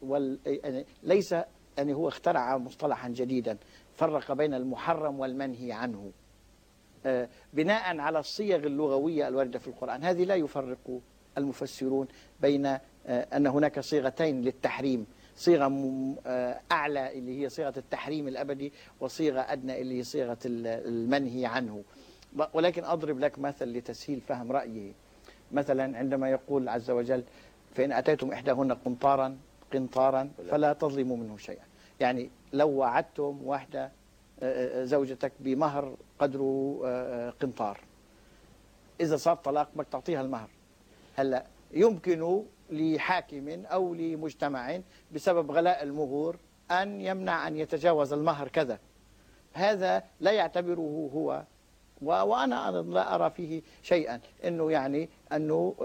وال... 0.01 0.39
يعني 0.45 0.85
ليس 1.03 1.35
يعني 1.77 1.93
هو 1.93 2.07
اخترع 2.07 2.57
مصطلحا 2.57 3.09
جديدا. 3.09 3.57
فرق 3.95 4.31
بين 4.31 4.53
المحرم 4.53 5.19
والمنهي 5.19 5.71
عنه. 5.71 6.11
آه، 7.05 7.29
بناء 7.53 7.97
على 7.97 8.19
الصيغ 8.19 8.55
اللغوية 8.55 9.27
الواردة 9.27 9.59
في 9.59 9.67
القرآن. 9.67 10.03
هذه 10.03 10.23
لا 10.23 10.35
يفرق 10.35 10.99
المفسرون 11.37 12.07
بين 12.41 12.65
آه، 12.65 12.79
أن 13.07 13.47
هناك 13.47 13.79
صيغتين 13.79 14.41
للتحريم. 14.41 15.05
صيغة 15.35 15.71
آه، 16.25 16.59
أعلى 16.71 17.17
اللي 17.17 17.43
هي 17.43 17.49
صيغة 17.49 17.73
التحريم 17.77 18.27
الأبدي 18.27 18.73
وصيغة 18.99 19.39
أدنى 19.39 19.81
اللي 19.81 19.97
هي 19.97 20.03
صيغة 20.03 20.37
المنهي 20.45 21.45
عنه. 21.45 21.83
ولكن 22.53 22.83
أضرب 22.83 23.19
لك 23.19 23.39
مثل 23.39 23.65
لتسهيل 23.65 24.21
فهم 24.21 24.51
رأيي. 24.51 24.93
مثلا 25.51 25.97
عندما 25.97 26.29
يقول 26.29 26.69
عز 26.69 26.91
وجل 26.91 27.23
فإن 27.75 27.91
أتيتم 27.91 28.31
إحداهن 28.31 28.71
قنطارا 28.71 29.37
قنطارا 29.73 30.29
فلا 30.49 30.73
تظلموا 30.73 31.17
منه 31.17 31.37
شيئا. 31.37 31.63
يعني 31.99 32.29
لو 32.53 32.69
وعدتم 32.69 33.39
واحدة 33.43 33.91
آه، 34.43 34.81
آه، 34.81 34.85
زوجتك 34.85 35.31
بمهر 35.39 35.95
قدره 36.19 36.81
آه، 36.85 37.29
قنطار. 37.29 37.79
إذا 39.01 39.17
صار 39.17 39.35
طلاق 39.35 39.69
بدك 39.75 39.87
تعطيها 39.91 40.21
المهر. 40.21 40.49
هلأ 41.15 41.45
يمكن 41.71 42.43
لحاكم 42.69 43.65
أو 43.65 43.93
لمجتمع 43.93 44.79
بسبب 45.11 45.51
غلاء 45.51 45.83
المهور 45.83 46.35
أن 46.71 47.01
يمنع 47.01 47.47
أن 47.47 47.57
يتجاوز 47.57 48.13
المهر 48.13 48.47
كذا. 48.47 48.79
هذا 49.53 50.03
لا 50.19 50.31
يعتبره 50.31 51.09
هو 51.13 51.43
وأنا 52.01 52.71
لا 52.71 53.15
أرى 53.15 53.29
فيه 53.29 53.61
شيئا. 53.81 54.19
أنه 54.45 54.71
يعني 54.71 55.09
أنه 55.33 55.75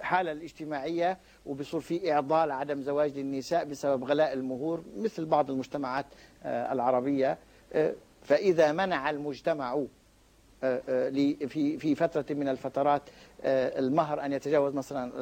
حالة 0.00 0.32
الاجتماعية 0.32 1.18
وبصير 1.46 1.80
في 1.80 2.12
إعضال 2.12 2.50
عدم 2.50 2.82
زواج 2.82 3.18
للنساء 3.18 3.64
بسبب 3.64 4.04
غلاء 4.04 4.32
المهور 4.32 4.82
مثل 4.96 5.24
بعض 5.24 5.50
المجتمعات 5.50 6.06
العربية. 6.44 7.38
فإذا 8.22 8.72
منع 8.72 9.10
المجتمع 9.10 9.84
في 10.60 11.78
في 11.78 11.94
فترة 11.94 12.24
من 12.30 12.48
الفترات 12.48 13.02
المهر 13.44 14.24
أن 14.24 14.32
يتجاوز 14.32 14.74
مثلا 14.74 15.12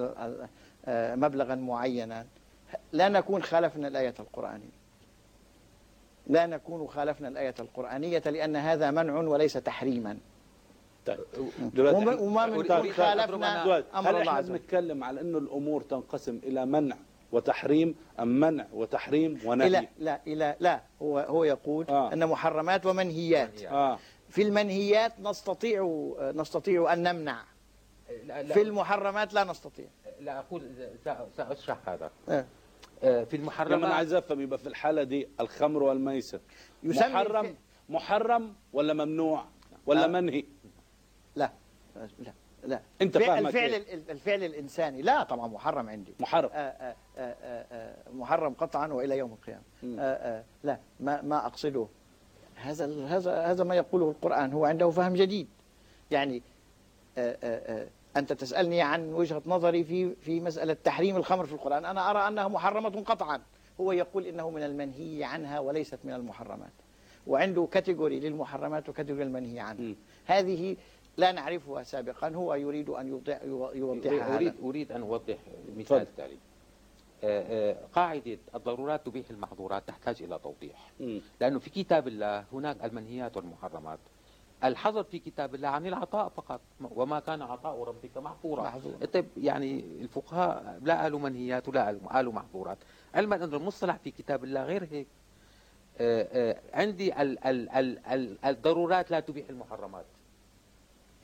مبلغا 1.16 1.54
معينا 1.54 2.26
لا 2.92 3.08
نكون 3.08 3.42
خالفنا 3.42 3.88
الآية 3.88 4.14
القرآنية. 4.20 4.84
لا 6.26 6.46
نكون 6.46 6.88
خالفنا 6.88 7.28
الآية 7.28 7.54
القرآنية 7.60 8.22
لأن 8.26 8.56
هذا 8.56 8.90
منع 8.90 9.14
وليس 9.14 9.52
تحريما. 9.52 10.16
طيب. 11.06 11.18
وما 12.20 12.46
من 12.46 12.68
خالفنا 12.92 13.84
أمر 13.94 14.20
الله 14.20 14.32
عز 14.32 14.50
وجل. 14.50 14.54
نتكلم 14.54 15.04
على 15.04 15.20
أنه 15.20 15.38
الأمور 15.38 15.82
تنقسم 15.82 16.40
إلى 16.44 16.66
منع 16.66 16.96
وتحريم 17.32 17.94
أم 18.20 18.28
منع 18.40 18.66
وتحريم 18.72 19.40
ونهي؟ 19.44 19.68
لا 19.68 19.86
لا 19.98 20.20
لا, 20.26 20.56
لا. 20.60 20.82
هو 21.02 21.18
هو 21.18 21.44
يقول 21.44 21.86
آه. 21.88 22.12
أن 22.12 22.26
محرمات 22.26 22.86
ومنهيات. 22.86 23.62
آه. 23.62 23.98
في 24.28 24.42
المنهيات 24.42 25.12
نستطيع 25.20 26.06
نستطيع 26.34 26.92
أن 26.92 27.02
نمنع. 27.02 27.44
لا 28.26 28.42
لا. 28.42 28.54
في 28.54 28.62
المحرمات 28.62 29.34
لا 29.34 29.44
نستطيع. 29.44 29.86
لا 30.20 30.38
أقول 30.38 30.62
سأشرح 31.36 31.88
هذا. 31.88 32.10
آه. 32.28 32.44
آه، 33.02 33.24
في 33.24 33.36
المحرمات 33.36 33.84
أنا 33.84 33.94
عايز 33.94 34.12
أفهم 34.12 34.40
يبقى 34.40 34.58
في 34.58 34.66
الحالة 34.66 35.02
دي 35.02 35.28
الخمر 35.40 35.82
والميسر. 35.82 36.40
محرم 36.82 37.54
محرم 37.88 38.54
ولا 38.72 38.92
ممنوع 38.92 39.44
ولا 39.86 40.06
منهي؟ 40.06 40.44
لا. 41.36 41.50
لا. 42.18 42.32
لا. 42.64 42.80
أنت 43.02 43.18
فاهم 43.18 43.46
الفعل 43.46 43.70
إيه؟ 43.72 43.94
الفعل 43.94 44.44
الإنساني. 44.44 45.02
لا 45.02 45.22
طبعا 45.22 45.46
محرم 45.46 45.88
عندي. 45.88 46.14
محرم. 46.20 46.50
آآ 46.52 46.94
آآ 47.18 47.34
آآ 47.72 47.96
محرم 48.12 48.54
قطعا 48.54 48.86
وإلى 48.86 49.18
يوم 49.18 49.32
القيامة. 49.32 49.62
لا 50.64 50.78
ما 51.00 51.22
ما 51.22 51.46
أقصده. 51.46 51.86
هذا 52.54 53.06
هذا 53.06 53.46
هذا 53.46 53.64
ما 53.64 53.74
يقوله 53.74 54.10
القرآن. 54.10 54.52
هو 54.52 54.64
عنده 54.64 54.90
فهم 54.90 55.14
جديد. 55.14 55.48
يعني 56.10 56.42
آآ 57.18 57.88
أنت 58.16 58.32
تسألني 58.32 58.82
عن 58.82 59.12
وجهة 59.12 59.42
نظري 59.46 59.84
في 59.84 60.14
في 60.14 60.40
مسألة 60.40 60.76
تحريم 60.84 61.16
الخمر 61.16 61.46
في 61.46 61.52
القرآن 61.52 61.84
أنا 61.84 62.10
أرى 62.10 62.28
أنها 62.28 62.48
محرمة 62.48 63.02
قطعا. 63.02 63.40
هو 63.80 63.92
يقول 63.92 64.26
إنه 64.26 64.50
من 64.50 64.62
المنهي 64.62 65.24
عنها 65.24 65.60
وليست 65.60 65.98
من 66.04 66.12
المحرمات. 66.12 66.72
وعنده 67.26 67.68
كاتيجوري 67.72 68.20
للمحرمات 68.20 68.88
وكاتيجوري 68.88 69.22
المنهي 69.22 69.60
عنها. 69.60 69.94
هذه 70.24 70.76
لا 71.16 71.32
نعرفها 71.32 71.82
سابقا. 71.82 72.28
هو 72.28 72.54
يريد 72.54 72.88
أن 72.90 73.08
يوضحها 73.08 74.36
أريد, 74.36 74.54
أريد 74.62 74.92
أن 74.92 75.00
أوضح 75.00 75.38
مثال 75.76 76.00
التالي 76.02 76.36
آه، 77.24 77.70
آه، 77.70 77.76
قاعدة 77.92 78.38
الضرورات 78.54 79.06
تبيح 79.06 79.30
المحظورات 79.30 79.82
تحتاج 79.88 80.22
إلى 80.22 80.38
توضيح. 80.38 80.92
م. 81.00 81.18
لأنه 81.40 81.58
في 81.58 81.70
كتاب 81.70 82.08
الله 82.08 82.44
هناك 82.52 82.84
المنهيات 82.84 83.36
والمحرمات. 83.36 83.98
الحظر 84.64 85.04
في 85.04 85.18
كتاب 85.18 85.54
الله 85.54 85.68
عن 85.68 85.86
العطاء 85.86 86.28
فقط 86.28 86.60
وما 86.80 87.20
كان 87.20 87.42
عطاء 87.42 87.82
ربك 87.84 88.16
محظورا. 88.18 88.72
طيب 89.12 89.26
يعني 89.36 89.80
الفقهاء 90.00 90.80
لا 90.82 91.02
قالوا 91.02 91.18
منهيات 91.18 91.68
ولا 91.68 91.98
قالوا 92.10 92.32
محظورات. 92.32 92.78
علما 93.14 93.36
أن 93.36 93.54
المصطلح 93.54 93.96
في 93.96 94.10
كتاب 94.10 94.44
الله 94.44 94.64
غير 94.64 94.88
هيك. 94.90 95.06
آه، 95.98 96.60
عندي 96.72 97.22
ال 97.22 97.44
ال 97.46 97.70
ال 97.70 98.06
ال 98.06 98.44
الضرورات 98.44 99.10
لا 99.10 99.20
تبيح 99.20 99.48
المحرمات. 99.50 100.04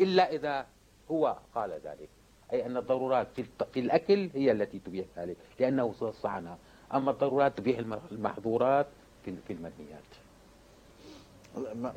إلا 0.01 0.33
إذا 0.33 0.67
هو 1.11 1.37
قال 1.55 1.71
ذلك. 1.71 2.09
أي 2.53 2.67
أن 2.67 2.77
الضرورات 2.77 3.27
في, 3.73 3.81
الأكل 3.81 4.31
هي 4.35 4.53
التي 4.53 4.79
تبيح 4.79 5.07
ذلك 5.17 5.37
لأنه 5.61 5.93
صنع 5.93 6.33
عنها 6.33 6.59
أما 6.95 7.11
الضرورات 7.11 7.59
تبيح 7.59 7.79
المحظورات 8.13 8.87
في 9.25 9.53
المنهيات 9.53 10.03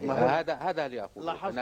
ما 0.02 0.14
هذا 0.14 0.54
هذا 0.54 0.86
اللي 0.86 1.04
أقول 1.04 1.26
لاحظت. 1.26 1.58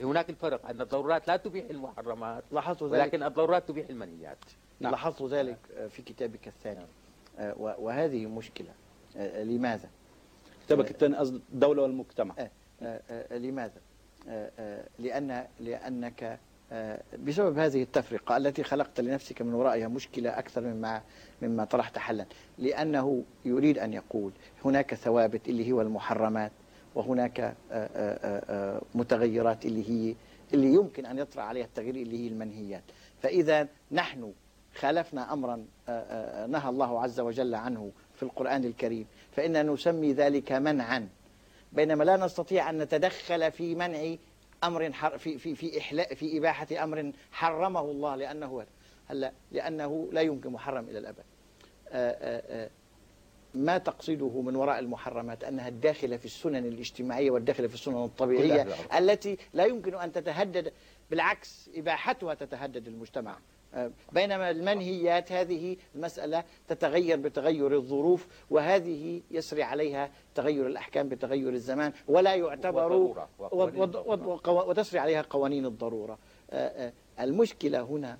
هناك 0.00 0.30
الفرق. 0.30 0.66
أن 0.66 0.80
الضرورات 0.80 1.28
لا 1.28 1.36
تبيح 1.36 1.70
المحرمات 1.70 2.44
لاحظت 2.52 2.82
ذلك. 2.82 2.92
ولكن 2.92 3.22
الضرورات 3.22 3.68
تبيح 3.68 3.88
المنهيات 3.88 4.38
نعم. 4.80 4.92
لاحظت 4.92 5.22
ذلك 5.22 5.58
في 5.88 6.02
كتابك 6.02 6.48
الثاني. 6.48 6.86
نعم. 7.38 7.52
وهذه 7.58 8.26
مشكلة. 8.26 8.72
لماذا؟ 9.16 9.88
كتابك 10.66 10.90
الثاني 10.90 11.16
قصد 11.16 11.40
الدولة 11.52 11.82
والمجتمع. 11.82 12.34
لماذا؟ 13.30 13.80
لأن 14.98 15.46
لأنك 15.60 16.38
بسبب 17.18 17.58
هذه 17.58 17.82
التفرقة 17.82 18.36
التي 18.36 18.62
خلقت 18.62 19.00
لنفسك 19.00 19.42
من 19.42 19.54
ورائها 19.54 19.88
مشكلة 19.88 20.38
أكثر 20.38 20.60
مما 20.60 21.02
مما 21.42 21.64
طرحت 21.64 21.98
حلا 21.98 22.26
لأنه 22.58 23.24
يريد 23.44 23.78
أن 23.78 23.92
يقول 23.92 24.32
هناك 24.64 24.94
ثوابت 24.94 25.48
اللي 25.48 25.72
هو 25.72 25.80
المحرمات 25.80 26.52
وهناك 26.96 27.40
آه، 27.40 27.54
آه، 27.72 28.42
آه، 28.48 28.82
متغيرات 28.94 29.66
اللي 29.66 29.90
هي 29.90 30.14
اللي 30.54 30.74
يمكن 30.74 31.06
أن 31.06 31.18
يطرأ 31.18 31.42
عليها 31.42 31.64
التغيير 31.64 31.94
اللي 31.94 32.24
هي 32.24 32.28
المنهيات. 32.28 32.82
فإذا 33.22 33.68
نحن 33.92 34.32
خالفنا 34.74 35.32
أمرا 35.32 35.56
نهى 36.46 36.68
الله 36.68 37.02
عز 37.02 37.20
وجل 37.20 37.54
عنه 37.54 37.92
في 38.14 38.22
القرآن 38.22 38.64
الكريم 38.64 39.06
فإننا 39.32 39.62
نسمي 39.62 40.12
ذلك 40.12 40.52
منعا. 40.52 41.08
بينما 41.72 42.04
لا 42.04 42.16
نستطيع 42.16 42.70
أن 42.70 42.78
نتدخل 42.78 43.52
في 43.52 43.74
منع 43.74 44.14
أمر 44.64 44.92
في 45.18 45.38
في 45.38 45.54
في 45.54 45.78
إحلاء 45.78 46.14
في 46.14 46.38
إباحة 46.38 46.66
أمر 46.82 47.12
حرمه 47.32 47.80
الله 47.80 48.16
لأنه 48.16 48.66
هلا 49.06 49.32
لأنه 49.52 50.08
لا 50.12 50.20
يمكن 50.20 50.50
محرم 50.50 50.88
إلى 50.88 50.98
الأبد. 50.98 51.24
ما 53.54 53.78
تقصده 53.78 54.40
من 54.40 54.56
وراء 54.56 54.78
المحرمات؟ 54.78 55.44
أنها 55.44 55.68
الداخلة 55.68 56.16
في 56.16 56.24
السنن 56.24 56.56
الاجتماعية 56.66 57.30
والداخلة 57.30 57.68
في 57.68 57.74
السنن 57.74 58.04
الطبيعية 58.04 58.62
التي 58.98 59.38
لا 59.54 59.64
يمكن 59.64 59.94
أن 59.94 60.12
تتهدد 60.12 60.72
بالعكس 61.10 61.70
إباحتها 61.74 62.34
تتهدد 62.34 62.86
المجتمع. 62.88 63.32
آه، 63.32 63.55
بينما 64.12 64.50
المنهيات 64.50 65.32
هذه 65.32 65.76
المسألة 65.94 66.44
تتغير 66.68 67.16
بتغير 67.16 67.76
الظروف 67.76 68.26
وهذه 68.50 69.22
يسري 69.30 69.62
عليها 69.62 70.10
تغير 70.34 70.66
الأحكام 70.66 71.08
بتغير 71.08 71.48
الزمان 71.48 71.92
ولا 72.08 72.34
يعتبر 72.34 73.14
وتسري 74.48 74.98
عليها 74.98 75.22
قوانين 75.22 75.66
الضرورة. 75.66 76.18
آه، 76.50 76.86
آه، 76.86 76.92
المشكلة 77.20 77.80
هنا 77.80 78.18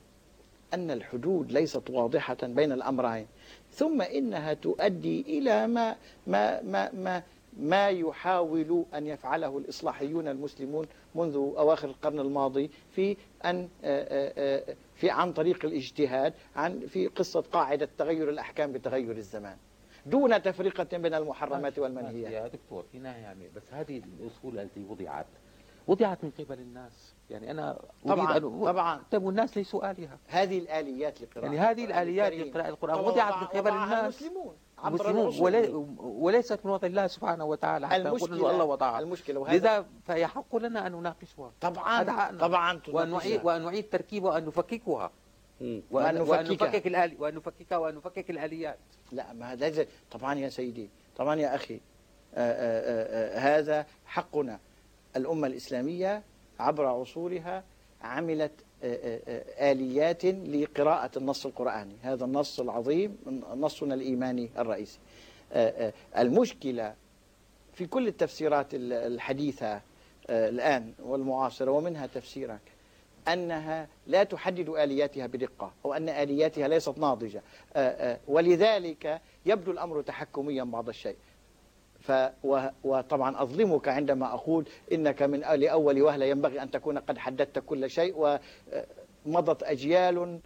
أن 0.74 0.90
الحدود 0.90 1.52
ليست 1.52 1.90
واضحة 1.90 2.36
بين 2.42 2.72
الأمرين 2.72 3.26
ثم 3.72 4.02
إنها 4.02 4.54
تؤدي 4.54 5.20
إلى 5.20 5.66
ما 5.66 5.96
ما 6.26 6.62
ما 6.62 6.92
ما 6.92 7.22
ما 7.56 7.88
يحاول 7.88 8.84
أن 8.94 9.06
يفعله 9.06 9.58
الإصلاحيون 9.58 10.28
المسلمون 10.28 10.86
منذ 11.14 11.34
أواخر 11.34 11.88
القرن 11.88 12.20
الماضي 12.20 12.70
في 12.90 13.16
أن 13.44 13.68
في 14.94 15.10
عن 15.10 15.32
طريق 15.32 15.64
الاجتهاد 15.64 16.34
عن 16.56 16.80
في 16.80 17.06
قصة 17.06 17.40
قاعدة 17.40 17.88
تغير 17.98 18.30
الأحكام 18.30 18.72
بتغير 18.72 19.16
الزمان. 19.16 19.56
دون 20.06 20.42
تفرقة 20.42 20.98
بين 20.98 21.14
المحرمات 21.14 21.78
والمنهيات. 21.78 22.32
يا 22.32 22.48
دكتور 22.48 22.84
في 22.92 22.98
يعني 23.16 23.48
بس 23.56 23.62
هذه 23.72 24.02
الأصول 24.20 24.58
التي 24.58 24.84
وضعت 24.84 25.26
وضعت 25.86 26.24
من 26.24 26.30
قبل 26.38 26.58
الناس. 26.58 27.14
يعني 27.30 27.50
أنا 27.50 27.78
طبعا 28.04 28.36
أن 28.36 28.64
طبعا. 28.64 29.02
طيب 29.10 29.22
والناس 29.22 29.56
ليسوا 29.56 29.90
آلهة؟ 29.90 30.18
هذه 30.26 30.58
الآليات 30.58 31.22
لقراءة 31.22 31.44
يعني 31.44 31.58
هذه 31.58 31.84
الآليات 31.84 32.32
لقراءة 32.32 32.68
القرآن. 32.68 33.04
وضعت 33.04 33.34
من 33.34 33.60
قبل 33.60 33.70
الناس. 33.70 34.22
المسلمون. 34.22 34.56
المسلمون 34.84 35.40
ولي 35.40 35.68
وليست 35.98 36.60
من 36.64 36.70
وضع 36.70 36.88
الله 36.88 37.06
سبحانه 37.06 37.44
وتعالى 37.44 37.88
حتى 37.88 37.96
المشكلة 37.96 38.50
الله 38.50 38.64
وضعها. 38.64 39.00
المشكلة 39.00 39.40
وهذا 39.40 39.56
لذا 39.56 39.86
فيحق 40.06 40.56
لنا 40.56 40.86
أن 40.86 40.92
نناقشها. 40.92 41.52
طبعا 41.60 42.02
طبعا 42.38 42.80
وأن 42.88 43.10
نعيد, 43.10 43.44
وأن 43.44 43.62
نعيد 43.62 43.88
تركيبها 43.90 44.32
وأن 44.32 44.46
نفككها. 44.46 45.10
وأن, 45.90 46.20
وأن 46.20 46.52
نفكك 46.52 46.86
الآلي 46.86 47.16
وأن 47.18 47.34
نفككها 47.34 47.78
وأن 47.78 47.94
نفكك 47.94 48.30
الآليات. 48.30 48.78
لا 49.12 49.32
ما 49.32 49.52
هذا 49.52 49.86
طبعا 50.10 50.34
يا 50.34 50.48
سيدي 50.48 50.90
طبعا 51.16 51.34
يا 51.34 51.54
أخي 51.54 51.74
آآ 51.74 51.80
آآ 52.34 53.36
آآ 53.36 53.58
هذا 53.58 53.86
حقنا. 54.06 54.60
الأمة 55.16 55.46
الإسلامية 55.46 56.22
عبر 56.60 56.86
عصورها 56.86 57.64
عملت 58.02 58.52
آليات 58.82 60.24
لقراءة 60.24 61.18
النص 61.18 61.46
القرآني. 61.46 61.96
هذا 62.02 62.24
النص 62.24 62.60
العظيم 62.60 63.16
نصنا 63.54 63.94
الإيماني 63.94 64.50
الرئيسي. 64.58 64.98
المشكلة 66.18 66.94
في 67.74 67.86
كل 67.86 68.08
التفسيرات 68.08 68.66
الحديثة 68.74 69.80
الآن 70.30 70.92
والمعاصرة 71.02 71.70
ومنها 71.70 72.06
تفسيرك 72.06 72.60
أنها 73.28 73.88
لا 74.06 74.24
تحدد 74.24 74.68
آلياتها 74.68 75.26
بدقة 75.26 75.72
أو 75.84 75.94
أن 75.94 76.08
آلياتها 76.08 76.68
ليست 76.68 76.98
ناضجة. 76.98 77.42
ولذلك 78.28 79.20
يبدو 79.46 79.70
الأمر 79.70 80.02
تحكميا 80.02 80.64
بعض 80.64 80.88
الشيء. 80.88 81.16
ف 82.06 82.12
وطبعا 82.84 83.42
أظلمك 83.42 83.88
عندما 83.88 84.34
أقول 84.34 84.64
إنك 84.92 85.22
من 85.22 85.40
لأول 85.40 86.02
وهلة. 86.02 86.24
ينبغي 86.24 86.62
أن 86.62 86.70
تكون 86.70 86.98
قد 86.98 87.18
حددت 87.18 87.58
كل 87.58 87.90
شيء 87.90 88.14
ومضت 89.26 89.62
أجيال 89.62 90.40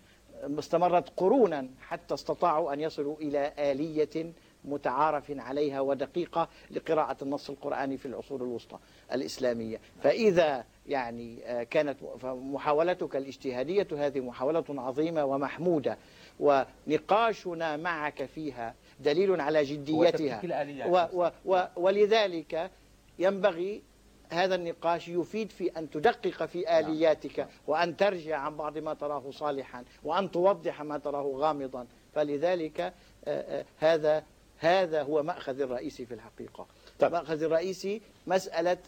استمرت 0.58 1.12
قرونا 1.16 1.68
حتى 1.80 2.14
استطاعوا 2.14 2.72
أن 2.72 2.80
يصلوا 2.80 3.16
إلى 3.16 3.52
آلية 3.58 4.32
متعارف 4.64 5.32
عليها 5.36 5.80
ودقيقة 5.80 6.48
لقراءة 6.70 7.16
النص 7.24 7.50
القرآني 7.50 7.96
في 7.96 8.06
العصور 8.06 8.42
الوسطى 8.42 8.78
الإسلامية. 9.12 9.80
فإذا 10.02 10.64
يعني 10.86 11.38
آه، 11.44 11.62
كانت 11.62 11.96
محاولتك 12.24 13.16
الاجتهادية 13.16 13.86
هذه 13.92 14.20
محاولة 14.20 14.64
عظيمة 14.68 15.24
ومحمودة 15.24 15.98
ونقاشنا 16.40 17.76
معك 17.76 18.24
فيها 18.24 18.74
دليل 19.01 19.40
على 19.40 19.64
جديتها. 19.64 20.40
و 20.86 21.09
و 21.12 21.30
و 21.44 21.64
ولذلك 21.76 22.70
ينبغي 23.18 23.82
هذا 24.30 24.55
النقاش 24.55 25.09
يفيد 25.09 25.53
في 25.53 25.68
أن 25.68 25.90
تدقق 25.90 26.44
في 26.44 26.61
نعم. 26.61 26.84
آلياتك 26.84 27.48
وأن 27.66 27.96
ترجع 27.96 28.38
عن 28.38 28.57
بعض 28.57 28.78
ما 28.78 28.94
تراه 28.94 29.30
صالحا 29.30 29.84
وأن 30.05 30.30
توضح 30.30 30.82
ما 30.82 30.98
تراه 30.98 31.32
غامضا. 31.36 31.86
فلذلك 32.14 32.80
آه، 32.80 32.92
آه، 33.24 33.64
هذا 33.78 34.24
هذا 34.59 35.03
هو 35.03 35.22
مأخذ 35.22 35.61
الرئيسي 35.61 36.07
في 36.07 36.14
الحقيقة. 36.14 36.66
طيب. 36.98 37.12
مأخذ 37.12 37.42
الرئيسي 37.42 38.01
مسألة 38.26 38.78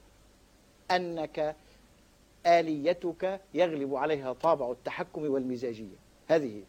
أنك 0.91 1.57
آليتك 2.47 3.41
يغلب 3.55 3.95
عليها 3.95 4.33
طابع 4.33 4.71
التحكم 4.71 5.31
والمزاجية. 5.31 5.97
هذه 6.29 6.63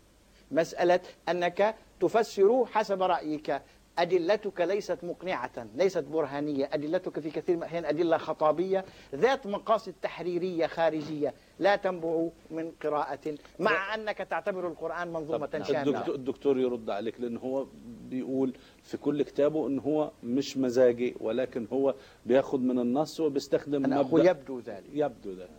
مسألة 0.54 1.00
أنك 1.30 1.76
تفسر 2.00 2.66
حسب 2.66 3.02
رأيك. 3.02 3.62
أدلتك 3.98 4.62
ليست 4.62 5.04
مقنعة 5.04 5.68
ليست 5.76 6.04
برهانية. 6.04 6.70
أدلتك 6.74 7.20
في 7.20 7.32
كثير 7.32 7.56
من 7.56 7.62
الأحيان 7.62 7.86
أدلة 7.86 8.18
خطابية 8.18 8.86
ذات 9.16 9.48
مقاصد 9.48 9.94
تحريرية 10.02 10.68
خارجية. 10.68 11.34
لا 11.60 11.76
تنبع 11.76 12.28
من 12.52 12.72
قراءة 12.84 13.36
مع 13.60 13.96
أنك 13.96 14.18
تعتبر 14.18 14.68
القرآن 14.68 15.14
منظومة 15.14 15.64
شاملة. 15.64 16.16
الدكتور 16.16 16.60
يرد 16.60 16.90
عليك 16.90 17.22
لأنه 17.22 17.40
هو 17.40 17.68
بيقول 18.10 18.54
في 18.84 18.98
كل 18.98 19.24
كتابه 19.24 19.68
أنه 19.68 19.82
هو 19.82 20.12
مش 20.24 20.58
مزاجي 20.58 21.16
ولكن 21.20 21.68
هو 21.74 21.96
بياخذ 22.26 22.58
من 22.58 22.80
النص 22.80 23.20
وبيستخدم 23.20 23.86
أنا 23.86 24.02
مبدأ. 24.02 24.30
يبدو 24.30 24.60
ذلك. 24.60 24.90
يبدو 24.94 25.32
ذلك 25.32 25.50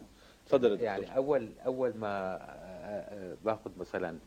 تفضل 0.47 0.81
يعني 0.81 1.17
أول 1.17 1.49
أول 1.67 1.95
ما 1.97 2.41
باخذ 3.45 3.71
مثلا 3.79 4.19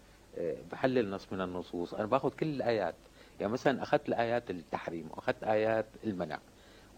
بحلل 0.71 1.09
نص 1.09 1.33
من 1.33 1.41
النصوص. 1.41 1.93
أنا 1.93 2.05
باخذ 2.05 2.29
كل 2.29 2.47
الآيات. 2.47 2.95
يعني 3.39 3.53
مثلا 3.53 3.83
أخذت 3.83 4.09
الآيات 4.09 4.49
التحريم 4.49 5.09
وأخذت 5.11 5.43
آيات 5.43 5.85
المنع. 6.03 6.39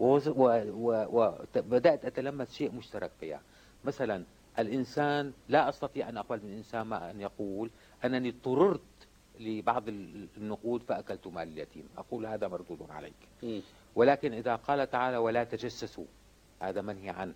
وبدأت 0.00 2.04
أتلمس 2.04 2.54
شيء 2.54 2.72
مشترك 2.72 3.10
فيها. 3.20 3.40
مثلا 3.84 4.24
الإنسان 4.58 5.32
لا 5.48 5.68
أستطيع 5.68 6.08
أن 6.08 6.16
أقبل 6.16 6.40
من 6.42 6.50
الإنسان 6.50 6.82
ما 6.82 7.10
أن 7.10 7.20
يقول 7.20 7.70
أنني 8.04 8.28
اضطررت 8.28 8.80
لبعض 9.40 9.88
النقود 10.36 10.82
فأكلت 10.82 11.26
مال 11.26 11.48
اليتيم. 11.48 11.88
أقول 11.98 12.26
هذا 12.26 12.48
مردود 12.48 12.90
عليك. 12.90 13.62
ولكن 13.94 14.32
إذا 14.32 14.56
قال 14.56 14.90
تعالى 14.90 15.16
ولا 15.16 15.44
تجسسوا 15.44 16.04
هذا 16.62 16.80
منهي 16.80 17.10
عنه. 17.10 17.34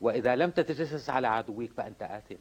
وإذا 0.00 0.36
لم 0.36 0.50
تتجسس 0.50 1.10
على 1.10 1.26
عدوك 1.26 1.70
فأنت 1.70 2.02
آثم. 2.02 2.34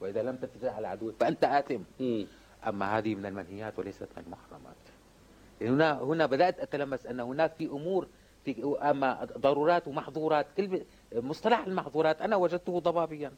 وإذا 0.00 0.22
لم 0.22 0.36
تتجسس 0.36 0.64
على 0.64 0.88
عدوك 0.88 1.14
فأنت 1.20 1.44
آثم. 1.44 1.82
أما 2.66 2.98
هذه 2.98 3.14
من 3.14 3.26
المنهيات 3.26 3.78
وليست 3.78 4.08
من 4.16 4.22
المحرمات. 4.26 4.76
هنا 5.62 6.02
هنا 6.02 6.26
بدأت 6.26 6.60
أتلمس 6.60 7.06
أن 7.06 7.20
هناك 7.20 7.52
في 7.54 7.66
أمور 7.66 8.06
في 8.44 8.76
أما 8.82 9.24
ضرورات 9.38 9.88
ومحظورات. 9.88 10.46
كل 10.56 10.82
مصطلح 11.12 11.66
المحظورات 11.66 12.22
أنا 12.22 12.36
وجدته 12.36 12.78
ضبابيا. 12.78 13.32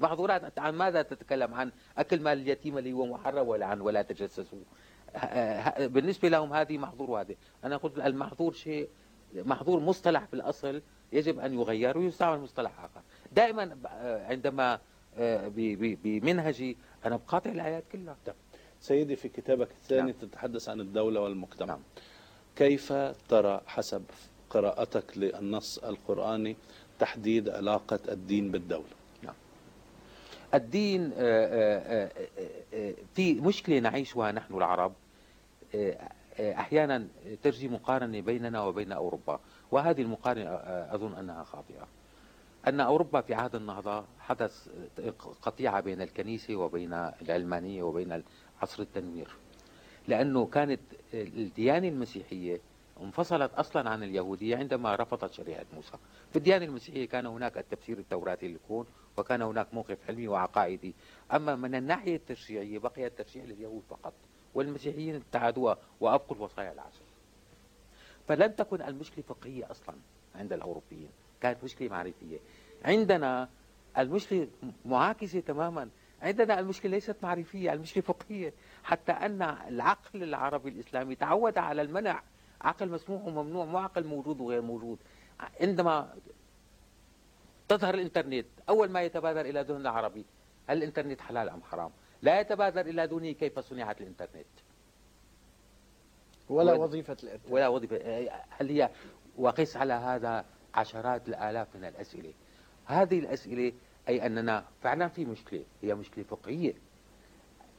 محظورات 0.00 0.58
عن 0.58 0.74
ماذا 0.74 1.02
تتكلم؟ 1.02 1.54
عن 1.54 1.72
أكل 1.98 2.20
مال 2.20 2.38
اليتيم 2.38 2.78
اللي 2.78 2.92
هو 2.92 3.06
محرم 3.06 3.48
ولا 3.48 3.66
عن 3.66 3.80
ولا 3.80 4.02
تجسسوا 4.02 4.58
بالنسبة 5.78 6.28
لهم 6.28 6.52
هذه 6.52 6.78
محظور 6.78 7.10
وهذه 7.10 7.36
أنا 7.64 7.76
قلت 7.76 7.98
المحظور 7.98 8.52
شيء 8.52 8.88
محظور 9.34 9.80
مصطلح 9.80 10.24
في 10.24 10.34
الأصل 10.34 10.82
يجب 11.12 11.38
أن 11.38 11.54
يغير 11.54 11.98
ويستعمل 11.98 12.40
مصطلح 12.40 12.80
آخر. 12.84 13.00
دائما 13.32 13.76
عندما 14.28 14.74
آه، 14.74 14.80
بمنهجي 15.18 16.76
أنا 17.04 17.16
بقاطع 17.16 17.50
الآيات 17.50 17.84
كلها 17.92 18.16
طيب. 18.26 18.34
سيدي 18.80 19.16
في 19.16 19.28
كتابك 19.28 19.68
الثاني 19.70 20.12
نعم. 20.12 20.20
تتحدث 20.20 20.68
عن 20.68 20.80
الدولة 20.80 21.20
والمجتمع 21.20 21.66
نعم. 21.74 21.82
كيف 22.56 22.92
ترى 23.28 23.60
حسب 23.66 24.04
قراءتك 24.50 25.18
للنص 25.18 25.78
القرآني 25.78 26.56
تحديد 26.98 27.48
علاقة 27.48 28.00
الدين 28.08 28.50
بالدولة 28.50 28.94
نعم. 29.22 29.34
الدين 30.54 31.12
آه، 31.16 32.10
آه، 32.74 32.94
في 33.14 33.34
مشكلة 33.34 33.78
نعيشها 33.78 34.32
نحن 34.32 34.54
العرب 34.54 34.92
أحيانا 36.40 37.08
تجري 37.42 37.68
مقارنة 37.68 38.20
بيننا 38.20 38.62
وبين 38.62 38.92
أوروبا 38.92 39.40
وهذه 39.70 40.02
المقارنة 40.02 40.50
أظن 40.94 41.14
أنها 41.14 41.44
خاطئة 41.44 41.86
أن 42.68 42.80
أوروبا 42.80 43.20
في 43.20 43.34
عهد 43.34 43.54
النهضة 43.54 44.04
حدث 44.18 44.68
قطيعة 45.42 45.80
بين 45.80 46.02
الكنيسة 46.02 46.56
وبين 46.56 46.92
العلمانية 46.92 47.82
وبين 47.82 48.22
عصر 48.62 48.82
التنوير. 48.82 49.36
لأنه 50.08 50.46
كانت 50.46 50.80
الديانة 51.14 51.88
المسيحية 51.88 52.60
انفصلت 53.02 53.54
أصلا 53.54 53.90
عن 53.90 54.02
اليهودية 54.02 54.56
عندما 54.56 54.94
رفضت 54.96 55.32
شريعة 55.32 55.66
موسى. 55.74 55.92
في 56.30 56.36
الديانة 56.36 56.64
المسيحية 56.64 57.08
كان 57.08 57.26
هناك 57.26 57.58
التفسير 57.58 57.98
التوراتي 57.98 58.48
للكون 58.48 58.86
وكان 59.16 59.42
هناك 59.42 59.74
موقف 59.74 59.98
علمي 60.08 60.28
وعقائدي. 60.28 60.94
أما 61.32 61.56
من 61.56 61.74
الناحية 61.74 62.16
التشريعية 62.16 62.78
بقي 62.78 63.06
التشريع 63.06 63.44
لليهود 63.44 63.82
فقط 63.90 64.12
والمسيحيين 64.54 65.14
ابتعدوها 65.14 65.78
وأبقوا 66.00 66.36
الوصايا 66.36 66.72
العشر 66.72 67.04
فلم 68.28 68.52
تكن 68.52 68.82
المشكلة 68.82 69.24
فقهية 69.28 69.70
أصلا 69.70 69.94
عند 70.34 70.52
الأوروبيين. 70.52 71.10
كانت 71.44 71.64
مشكلة 71.64 71.88
معرفية. 71.88 72.38
عندنا 72.84 73.48
المشكلة 73.98 74.48
معاكسة 74.84 75.40
تماما. 75.40 75.88
عندنا 76.22 76.60
المشكلة 76.60 76.90
ليست 76.90 77.16
معرفية 77.22 77.72
المشكلة 77.72 78.02
فقهية. 78.02 78.52
حتى 78.84 79.12
أن 79.12 79.42
العقل 79.42 80.22
العربي 80.22 80.68
الإسلامي 80.68 81.14
تعود 81.14 81.58
على 81.58 81.82
المنع. 81.82 82.22
عقل 82.60 82.88
مسموح 82.88 83.24
وممنوع 83.24 83.64
مو 83.64 83.78
عقل 83.78 84.06
موجود 84.06 84.40
وغير 84.40 84.62
موجود. 84.62 84.98
عندما 85.60 86.14
تظهر 87.68 87.94
الإنترنت 87.94 88.46
أول 88.68 88.90
ما 88.90 89.02
يتبادر 89.02 89.40
إلى 89.40 89.60
ذهن 89.60 89.80
العربي 89.80 90.24
هل 90.66 90.78
الإنترنت 90.78 91.20
حلال 91.20 91.48
أم 91.48 91.62
حرام؟ 91.62 91.90
لا 92.22 92.40
يتبادر 92.40 92.80
إلى 92.80 93.04
ذهنه 93.04 93.32
كيف 93.32 93.58
صنعت 93.58 94.00
الإنترنت؟ 94.00 94.46
ولا 96.48 96.72
وظيفة 96.72 97.16
الإنترنت. 97.22 97.52
ولا 97.52 97.68
وظيفة. 97.68 97.96
هل 98.50 98.68
هي 98.68 98.90
وقس 99.36 99.76
على 99.76 99.92
هذا 99.92 100.44
عشرات 100.74 101.28
الآلاف 101.28 101.76
من 101.76 101.84
الأسئلة. 101.84 102.32
هذه 102.84 103.18
الأسئلة 103.18 103.72
أي 104.08 104.26
أننا 104.26 104.64
فعلا 104.82 105.08
في 105.08 105.24
مشكلة 105.24 105.64
هي 105.82 105.94
مشكلة 105.94 106.24
فقهية. 106.24 106.74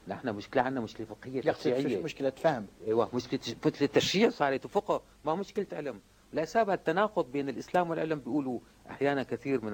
نحن 0.08 0.30
مشكلة 0.30 0.62
عندنا 0.64 0.82
مشكلة 0.82 1.06
فقهية 1.06 1.42
تشريعية. 1.42 2.04
مشكلة 2.04 2.30
فهم. 2.30 2.68
أيوه 2.88 3.10
مشكلة 3.14 3.40
مشكلة 3.66 3.88
تشريع 3.88 4.30
صارت 4.30 4.66
وفقه 4.66 5.02
ما 5.26 5.36
مشكلة 5.36 5.68
علم. 5.74 6.02
لا 6.34 6.46
سبب 6.46 6.70
التناقض 6.70 7.32
بين 7.32 7.50
الإسلام 7.50 7.90
والعلم 7.90 8.20
بيقولوا 8.20 8.60
أحيانا 8.90 9.24
كثير 9.24 9.66
من 9.66 9.72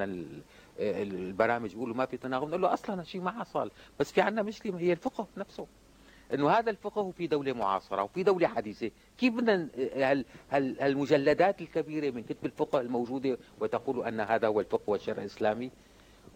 البرامج 0.80 1.73
بيقولوا 1.73 1.95
ما 1.95 2.06
في 2.06 2.18
تناقض 2.18 2.48
نقول 2.48 2.61
له 2.61 2.73
أصلا 2.73 3.03
شيء 3.03 3.22
ما 3.22 3.31
حصل. 3.31 3.72
بس 3.99 4.11
في 4.11 4.22
عندنا 4.22 4.43
مشكلة 4.43 4.80
هي 4.80 4.91
الفقه 4.91 5.27
نفسه. 5.38 5.68
إنه 6.33 6.49
هذا 6.49 6.69
الفقه 6.69 7.11
في 7.11 7.27
دولة 7.27 7.53
معاصرة 7.53 8.03
وفي 8.03 8.23
دولة 8.23 8.47
حديثة. 8.47 8.91
كيف 9.17 9.33
بدنا 9.33 9.69
المجلدات 10.55 11.61
الكبيرة 11.61 12.11
من 12.11 12.23
كتب 12.23 12.45
الفقه 12.45 12.81
الموجودة 12.81 13.37
وتقول 13.59 14.07
أن 14.07 14.19
هذا 14.19 14.47
هو 14.47 14.59
الفقه 14.59 14.89
والشرع 14.89 15.17
الإسلامي؟ 15.17 15.71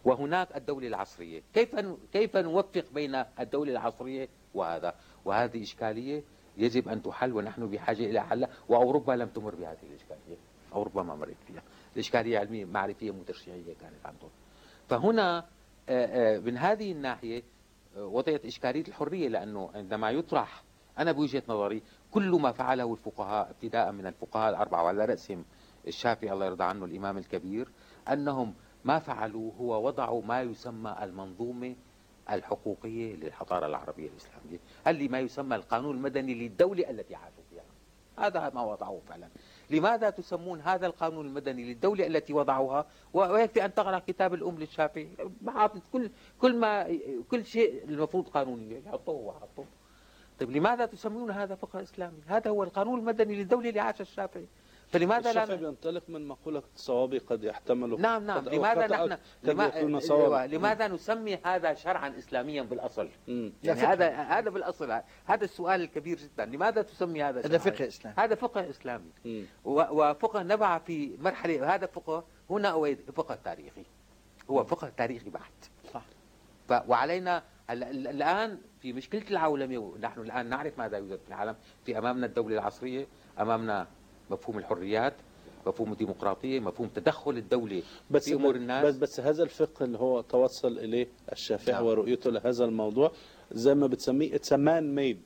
وهناك 0.04 0.56
الدولة 0.56 0.88
العصرية. 0.88 1.42
كيف 1.54 1.76
كيف 2.12 2.36
نوفق 2.36 2.84
بين 2.94 3.24
الدولة 3.40 3.72
العصرية 3.72 4.28
وهذا؟ 4.54 4.94
وهذه 5.24 5.62
إشكالية 5.62 6.22
يجب 6.56 6.88
أن 6.88 7.02
تحل 7.02 7.32
ونحن 7.32 7.66
بحاجة 7.66 8.04
إلى 8.04 8.22
حلها 8.22 8.48
وأوروبا 8.68 9.12
لم 9.12 9.28
تمر 9.28 9.54
بهذه 9.54 9.82
الإشكالية. 9.90 10.36
أوروبا 10.72 11.02
ما 11.02 11.14
مرت 11.14 11.36
فيها. 11.46 11.62
الإشكالية 11.94 12.38
علمية 12.38 12.64
معرفية 12.64 13.10
متشريعيه 13.10 13.74
كانت 13.80 14.06
عندهم. 14.06 14.30
فهنا 14.88 15.44
من 16.40 16.56
هذه 16.56 16.92
الناحية 16.92 17.42
وضعت 17.96 18.44
إشكالية 18.44 18.84
الحرية 18.88 19.28
لأنه 19.28 19.70
عندما 19.74 20.10
يطرح 20.10 20.64
أنا 20.98 21.12
بوجهة 21.12 21.42
نظري 21.48 21.82
كل 22.10 22.30
ما 22.30 22.52
فعله 22.52 22.92
الفقهاء 22.92 23.50
ابتداء 23.50 23.92
من 23.92 24.06
الفقهاء 24.06 24.50
الأربعة 24.50 24.82
وعلى 24.84 25.04
رأسهم 25.04 25.44
الشافعي 25.86 26.32
الله 26.32 26.46
يرضى 26.46 26.64
عنه 26.64 26.84
الإمام 26.84 27.18
الكبير 27.18 27.68
أنهم 28.12 28.54
ما 28.84 28.98
فعلوا 28.98 29.52
هو 29.60 29.86
وضعوا 29.86 30.22
ما 30.22 30.42
يسمى 30.42 30.96
المنظومة 31.02 31.76
الحقوقية 32.30 33.16
للحضارة 33.16 33.66
العربية 33.66 34.08
الإسلامية 34.08 34.58
اللي 34.86 35.08
ما 35.08 35.20
يسمى 35.20 35.56
القانون 35.56 35.96
المدني 35.96 36.34
للدولة 36.34 36.90
التي 36.90 37.14
عاشوا 37.14 37.42
فيها. 37.50 37.64
هذا 38.18 38.50
ما 38.54 38.62
وضعوه 38.62 39.00
فعلا. 39.08 39.28
لماذا 39.70 40.10
تسمون 40.10 40.60
هذا 40.60 40.86
القانون 40.86 41.26
المدني 41.26 41.64
للدولة 41.64 42.06
التي 42.06 42.32
وضعوها؟ 42.32 42.86
ويكفي 43.14 43.64
أن 43.64 43.74
تقرأ 43.74 43.98
كتاب 43.98 44.34
الأم 44.34 44.58
للشافعي. 44.58 45.08
كل 45.92 46.10
كل 46.40 46.56
ما 46.56 46.98
كل 47.30 47.44
شيء 47.44 47.84
المفروض 47.88 48.28
قانوني 48.28 48.82
يحطوه 48.86 49.14
وحطوه 49.14 49.64
طيب 50.40 50.50
لماذا 50.50 50.86
تسمون 50.86 51.30
هذا 51.30 51.54
فقه 51.54 51.82
إسلامي؟ 51.82 52.18
هذا 52.26 52.50
هو 52.50 52.62
القانون 52.62 52.98
المدني 52.98 53.36
للدولة 53.36 53.68
اللي 53.68 53.80
عاش 53.80 54.00
الشافعي. 54.00 54.46
فلماذا 54.88 55.32
لا 55.32 55.54
ينطلق 55.54 56.02
من 56.08 56.28
مقولة 56.28 56.62
صوابي 56.76 57.18
قد 57.18 57.44
يحتمل 57.44 58.00
نعم 58.00 58.26
نعم. 58.26 58.48
لماذا 58.48 58.86
نحن 58.86 59.18
لما... 59.42 60.46
لماذا 60.46 60.88
نسمي 60.88 61.38
هذا 61.44 61.74
شرعا 61.74 62.18
إسلاميا 62.18 62.62
بالأصل؟ 62.62 63.08
يعني 63.28 63.80
هذا 63.80 64.10
هذا 64.10 64.50
بالأصل. 64.50 64.90
هذا 65.26 65.44
السؤال 65.44 65.80
الكبير 65.80 66.18
جدا. 66.18 66.44
لماذا 66.44 66.82
تسمي 66.82 67.22
هذا 67.22 67.40
هذا 67.40 67.58
فقه 67.58 67.86
إسلامي. 67.86 68.16
هذا 68.18 68.34
فقه 68.34 68.70
إسلامي. 68.70 69.10
وفقه 69.64 70.42
نبع 70.42 70.78
في 70.78 71.16
مرحلة 71.20 71.74
هذا 71.74 71.86
فقه 71.86 72.24
هنا 72.50 72.96
فقه 73.16 73.38
تاريخي. 73.44 73.84
هو 74.50 74.64
فقه 74.64 74.92
تاريخي 74.96 75.30
بحت 75.30 75.52
صح. 75.92 76.04
وعلينا 76.88 77.42
الآن 77.70 78.58
في 78.80 78.92
مشكلة 78.92 79.24
العولمة. 79.30 79.78
ونحن 79.78 80.20
الآن 80.20 80.46
نعرف 80.46 80.78
ماذا 80.78 80.98
يوجد 80.98 81.18
في 81.18 81.28
العالم. 81.28 81.56
في 81.84 81.98
أمامنا 81.98 82.26
الدولة 82.26 82.54
العصرية 82.54 83.06
أمامنا 83.40 83.86
مفهوم 84.30 84.58
الحريات 84.58 85.14
مفهوم 85.66 85.92
الديمقراطية 85.92 86.60
مفهوم 86.60 86.88
تدخل 86.88 87.36
الدولة 87.36 87.82
بس 88.10 88.24
في 88.24 88.34
أمور 88.34 88.54
الناس. 88.56 88.84
بس, 88.84 88.96
بس 88.96 89.20
هذا 89.20 89.42
الفقه 89.42 89.84
اللي 89.84 89.98
هو 89.98 90.20
توصل 90.20 90.78
إليه 90.78 91.08
الشافعي 91.32 91.74
نعم. 91.74 91.86
ورؤيته 91.86 92.30
لهذا 92.30 92.64
الموضوع 92.64 93.12
زي 93.52 93.74
ما 93.74 93.86
بتسميه 93.86 94.34
it's 94.34 94.52
man 94.52 94.94
made 94.94 95.22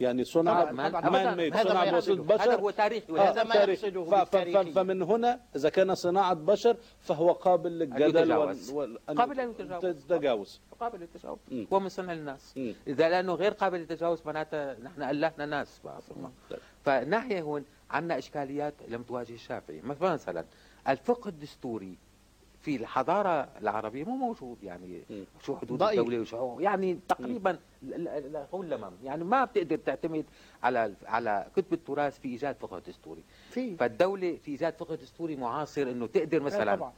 يعني 0.00 0.24
صنع 0.24 0.72
man 0.72 1.36
made 1.36 1.56
صنع 1.56 1.90
بواسطة 1.90 2.14
بشر 2.14 2.42
هذا 2.42 2.60
هو 2.60 2.70
تاريخي 2.70 3.12
وهذا 3.12 3.44
ما 3.44 3.54
يقصده 3.54 4.64
فمن 4.64 5.02
هنا 5.02 5.40
إذا 5.56 5.68
كان 5.68 5.94
صناعة 5.94 6.34
بشر 6.34 6.76
فهو 7.00 7.32
قابل 7.32 7.70
للجدل. 7.70 8.32
قابل 9.16 9.54
للتجاوز 9.82 10.60
قابل 10.80 11.00
للتجاوز. 11.00 11.38
هو 11.72 11.80
من 11.80 11.88
صنع 11.88 12.12
الناس. 12.12 12.54
إذا 12.86 13.08
لأنه 13.08 13.34
غير 13.34 13.52
قابل 13.52 13.78
للتجاوز 13.78 14.22
معناتها 14.26 14.76
نحن 14.82 15.02
ألفنا 15.02 15.46
ناس 15.46 15.80
طيب. 16.50 16.58
فناحية 16.84 17.42
هون 17.42 17.64
عندنا 17.90 18.18
إشكاليات 18.18 18.74
لم 18.88 19.02
تواجه 19.02 19.34
الشافعي. 19.34 19.80
مثلا 19.84 20.44
الفقه 20.88 21.28
الدستوري 21.28 21.94
في 22.62 22.76
الحضارة 22.76 23.48
العربية 23.60 24.04
مو 24.04 24.16
موجود 24.16 24.62
يعني 24.62 25.02
شو 25.42 25.56
حدود 25.56 25.78
ضعيف. 25.78 25.98
الدولة 26.00 26.20
وشو 26.20 26.60
يعني 26.60 26.98
تقريبا 27.08 27.58
قول 28.52 28.70
لمم 28.70 28.90
يعني 29.04 29.24
ما 29.24 29.44
بتقدر 29.44 29.76
تعتمد 29.76 30.24
على 30.62 30.94
على 31.06 31.46
كتب 31.56 31.72
التراث 31.72 32.18
في 32.18 32.28
إيجاد 32.28 32.56
فقه 32.60 32.78
دستوري. 32.78 33.22
في. 33.50 33.76
فالدولة 33.76 34.36
في 34.44 34.50
إيجاد 34.50 34.74
فقه 34.74 34.94
دستوري 34.94 35.36
معاصر 35.36 35.82
إنه 35.82 36.06
تقدر 36.06 36.40
مثلا 36.40 36.90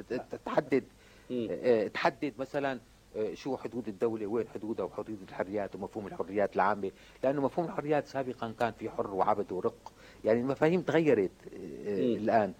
تحدد 0.44 0.84
آه، 1.32 1.88
تحدد 1.88 2.32
مثلا 2.38 2.80
آه، 3.16 3.34
شو 3.34 3.56
حدود 3.56 3.88
الدولة 3.88 4.26
وين 4.26 4.48
حدودها 4.48 4.84
وحدود 4.84 5.18
الحريات 5.28 5.74
ومفهوم 5.74 6.06
الحريات 6.06 6.56
العامة. 6.56 6.90
لأنه 7.24 7.40
مفهوم 7.42 7.66
الحريات 7.66 8.06
سابقا 8.06 8.54
كان 8.60 8.72
في 8.72 8.90
حر 8.90 9.10
وعبد 9.14 9.52
ورق. 9.52 9.92
يعني 10.24 10.40
المفاهيم 10.40 10.80
تغيرت 10.80 11.30
آه، 11.54 12.16
الآن. 12.16 12.54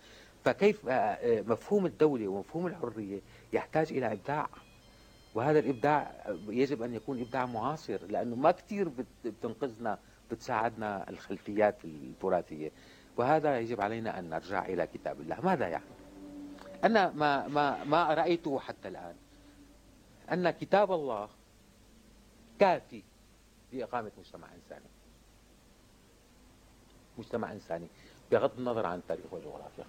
فكيف 0.45 0.81
مفهوم 1.24 1.87
الدولة 1.87 2.28
ومفهوم 2.28 2.66
الحرية 2.66 3.20
يحتاج 3.53 3.93
إلى 3.93 4.12
إبداع؟ 4.12 4.49
وهذا 5.35 5.59
الإبداع 5.59 6.24
يجب 6.49 6.82
أن 6.82 6.95
يكون 6.95 7.20
إبداع 7.20 7.47
معاصر 7.47 7.99
لأنه 8.09 8.37
ما 8.37 8.51
كثير 8.51 8.91
بتنقذنا 9.24 9.99
بتساعدنا 10.31 11.11
الخلفيات 11.11 11.85
التراثية. 11.85 12.70
وهذا 13.16 13.61
يجب 13.61 13.81
علينا 13.81 14.19
أن 14.19 14.31
نرجع 14.31 14.66
إلى 14.66 14.87
كتاب 14.87 15.20
الله. 15.20 15.41
ماذا 15.41 15.69
يعني؟ 15.69 15.85
أنا 16.85 17.11
ما, 17.11 17.49
ما, 17.49 17.85
ما 17.85 18.15
رأيته 18.15 18.59
حتى 18.59 18.89
الآن. 18.89 19.15
أن 20.32 20.51
كتاب 20.51 20.93
الله 20.93 21.28
كافي 22.59 23.03
لإقامة 23.73 24.11
مجتمع 24.19 24.47
إنساني. 24.55 24.85
مجتمع 27.19 27.53
إنساني 27.53 27.87
بغض 28.32 28.51
النظر 28.59 28.87
عن 28.87 28.99
التاريخ 28.99 29.24
والجغرافيا. 29.32 29.85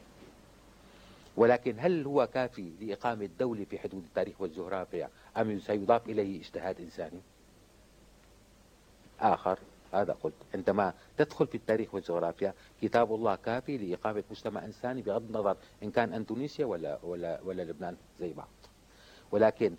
ولكن 1.37 1.75
هل 1.79 2.05
هو 2.05 2.27
كافي 2.33 2.71
لإقامة 2.81 3.29
دولة 3.39 3.63
في 3.63 3.79
حدود 3.79 4.03
التاريخ 4.03 4.41
والجغرافيا 4.41 5.09
أم 5.37 5.59
سيضاف 5.59 6.09
إليه 6.09 6.39
اجتهاد 6.39 6.81
إنساني؟ 6.81 7.19
آخر 9.19 9.59
هذا 9.93 10.13
قلت. 10.23 10.33
عندما 10.53 10.93
تدخل 11.17 11.47
في 11.47 11.55
التاريخ 11.55 11.93
والجغرافيا 11.93 12.53
كتاب 12.81 13.15
الله 13.15 13.35
كافي 13.35 13.77
لإقامة 13.77 14.23
مجتمع 14.31 14.65
إنساني 14.65 15.01
بغض 15.01 15.23
النظر 15.23 15.57
إن 15.83 15.91
كان 15.91 16.13
أندونيسيا 16.13 16.65
ولا, 16.65 16.99
ولا, 17.03 17.39
ولا 17.43 17.61
لبنان 17.61 17.97
زي 18.19 18.33
بعض. 18.33 18.47
ولكن 19.31 19.75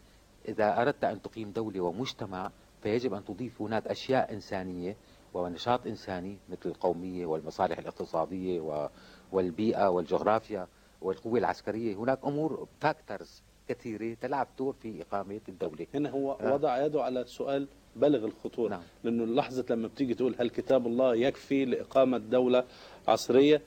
إذا 0.49 0.83
أردت 0.83 1.05
أن 1.05 1.23
تقيم 1.23 1.51
دولة 1.51 1.81
ومجتمع 1.81 2.51
فيجب 2.83 3.15
أن 3.15 3.25
تضيف 3.25 3.63
هناك 3.63 3.87
أشياء 3.87 4.33
إنسانية 4.33 4.97
ونشاط 5.35 5.87
إنساني 5.87 6.39
مثل 6.49 6.61
القومية 6.71 7.27
والمصالح 7.27 7.79
الاقتصادية 7.79 8.89
والبيئة 9.33 9.89
والجغرافيا 9.91 10.67
والقوة 11.03 11.39
العسكرية. 11.39 11.95
هناك 11.97 12.19
أمور 12.25 12.69
فاكتورز 12.81 13.43
كثيرة 13.69 14.15
تلعب 14.21 14.49
دور 14.59 14.73
في 14.73 15.03
إقامة 15.03 15.41
الدولة. 15.49 15.87
هنا 15.95 16.11
هو 16.11 16.33
آه. 16.33 16.55
وضع 16.55 16.85
يده 16.85 17.03
على 17.03 17.25
سؤال 17.27 17.69
بلغ 17.97 18.25
الخطورة. 18.25 18.71
نعم. 18.71 18.83
لأنه 19.05 19.25
لحظة 19.25 19.65
لما 19.71 19.89
بتيجي 19.89 20.15
تقول 20.15 20.35
هل 20.39 20.51
كتاب 20.51 20.87
الله 20.87 21.15
يكفي 21.15 21.65
لإقامة 21.65 22.19
دولة 22.19 22.65
عصرية 23.09 23.63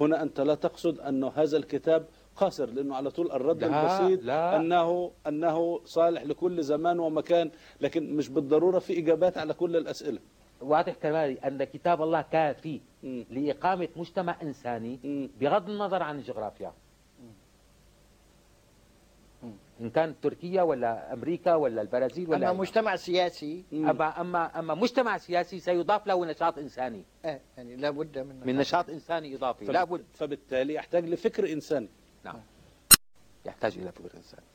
هنا 0.00 0.22
أنت 0.22 0.40
لا 0.40 0.54
تقصد 0.54 1.00
أنه 1.00 1.32
هذا 1.36 1.56
الكتاب 1.56 2.06
قاصر 2.36 2.66
لأنه 2.70 2.96
على 2.96 3.10
طول 3.10 3.32
الرد 3.32 3.64
لا 3.64 4.00
البسيط 4.00 4.24
لا. 4.24 4.56
أنه, 4.56 5.10
أنه 5.26 5.80
صالح 5.84 6.22
لكل 6.22 6.62
زمان 6.62 6.98
ومكان 6.98 7.50
لكن 7.80 8.16
مش 8.16 8.28
بالضرورة 8.28 8.78
في 8.78 8.98
إجابات 8.98 9.38
على 9.38 9.54
كل 9.54 9.76
الأسئلة. 9.76 10.18
واضح 10.62 10.92
كمالي 10.92 11.34
أن 11.34 11.64
كتاب 11.64 12.02
الله 12.02 12.22
كافي 12.22 12.80
لإقامة 13.30 13.88
مجتمع 13.96 14.36
إنساني 14.42 15.30
بغض 15.40 15.70
النظر 15.70 16.02
عن 16.02 16.18
الجغرافيا. 16.18 16.72
إن 19.80 19.90
كان 19.90 20.14
تركيا 20.20 20.62
ولا 20.62 21.12
أمريكا 21.12 21.54
ولا 21.54 21.82
البرازيل 21.82 22.30
ولا 22.30 22.50
أما 22.50 22.60
مجتمع 22.60 22.96
سياسي 22.96 23.64
أما, 23.72 24.20
أما, 24.20 24.58
أما 24.58 24.74
مجتمع 24.74 25.18
سياسي 25.18 25.58
سيضاف 25.58 26.06
له 26.06 26.26
نشاط 26.26 26.58
إنساني. 26.58 27.04
إيه 27.24 27.40
يعني 27.56 27.76
لابد 27.76 28.18
من 28.18 28.46
من 28.46 28.56
نشاط. 28.56 28.90
إنساني 28.90 29.34
إضافي. 29.34 29.64
لابد 29.64 30.04
فبالتالي 30.14 30.74
يحتاج 30.74 31.08
لفكر 31.08 31.52
إنساني. 31.52 31.88
نعم. 32.24 32.40
يحتاج 33.46 33.78
إلى 33.78 33.92
فكر 33.92 34.16
إنساني. 34.16 34.46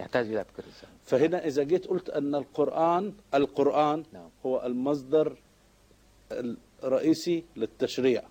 يحتاج 0.00 0.26
إلى 0.26 0.44
فكر 0.44 0.64
إنساني 0.66 0.92
فهنا 1.04 1.46
إذا 1.46 1.62
جيت 1.62 1.86
قلت 1.86 2.10
أن 2.10 2.34
القرآن 2.34 3.12
القرآن 3.34 4.04
نعم. 4.12 4.30
هو 4.46 4.66
المصدر 4.66 5.36
الرئيسي 6.84 7.44
للتشريع. 7.56 8.22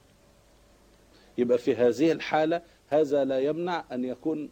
يبقى 1.38 1.58
في 1.58 1.76
هذه 1.76 2.12
الحالة 2.12 2.62
هذا 2.88 3.26
لا 3.26 3.40
يمنع 3.40 3.84
أن 3.92 4.06
يكون 4.06 4.50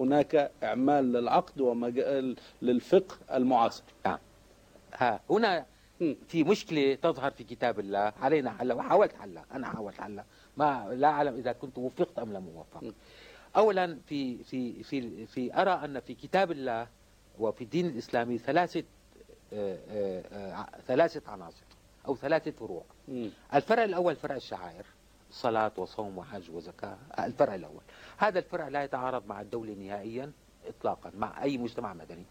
هناك 0.00 0.50
إعمال 0.62 1.12
للعقد 1.12 1.60
ومجال 1.60 2.36
للفقه 2.62 3.36
المعاصر. 3.36 3.84
نعم. 4.06 4.18
ها 4.94 5.20
هنا 5.30 5.66
في 6.28 6.44
مشكلة 6.44 6.94
تظهر 6.94 7.30
في 7.30 7.44
كتاب 7.44 7.80
الله. 7.80 8.12
علينا 8.20 8.50
حلها 8.50 8.76
وحاولت 8.76 9.12
حلها 9.12 9.44
أنا 9.52 9.66
حاولت 9.66 10.00
حلها 10.00 10.24
ما 10.56 10.88
لا 10.92 11.08
أعلم 11.08 11.34
إذا 11.34 11.52
كنت 11.52 11.78
وفقت 11.78 12.18
أم 12.18 12.32
لم 12.32 12.48
أوفق 12.56 12.94
أولا 13.56 13.98
في 14.06 14.44
في 14.44 14.82
في 14.82 15.26
في 15.26 15.54
أرى 15.60 15.70
أن 15.84 16.00
في 16.00 16.14
كتاب 16.14 16.50
الله 16.52 16.86
وفي 17.38 17.64
الدين 17.64 17.86
الإسلامي 17.86 18.38
ثلاثة 18.38 18.82
آه، 19.52 19.78
آآ 19.90 20.22
آه، 20.32 20.66
ثلاثة 20.86 21.30
عناصر 21.32 21.62
أو 22.08 22.16
ثلاثة 22.16 22.50
فروع. 22.50 22.82
الفرع 23.54 23.84
الأول 23.84 24.16
فرع 24.16 24.36
الشعائر 24.36 24.84
صلاة 25.30 25.72
وصوم 25.76 26.18
وحج 26.18 26.50
وزكاة 26.50 26.96
الفرع 27.18 27.54
الأول. 27.54 27.80
هذا 28.18 28.38
الفرع 28.38 28.68
لا 28.68 28.84
يتعارض 28.84 29.26
مع 29.26 29.40
الدولة 29.40 29.72
نهائيا 29.74 30.32
إطلاقا 30.66 31.12
مع 31.18 31.42
أي 31.42 31.58
مجتمع 31.58 31.94
مدني. 31.94 32.24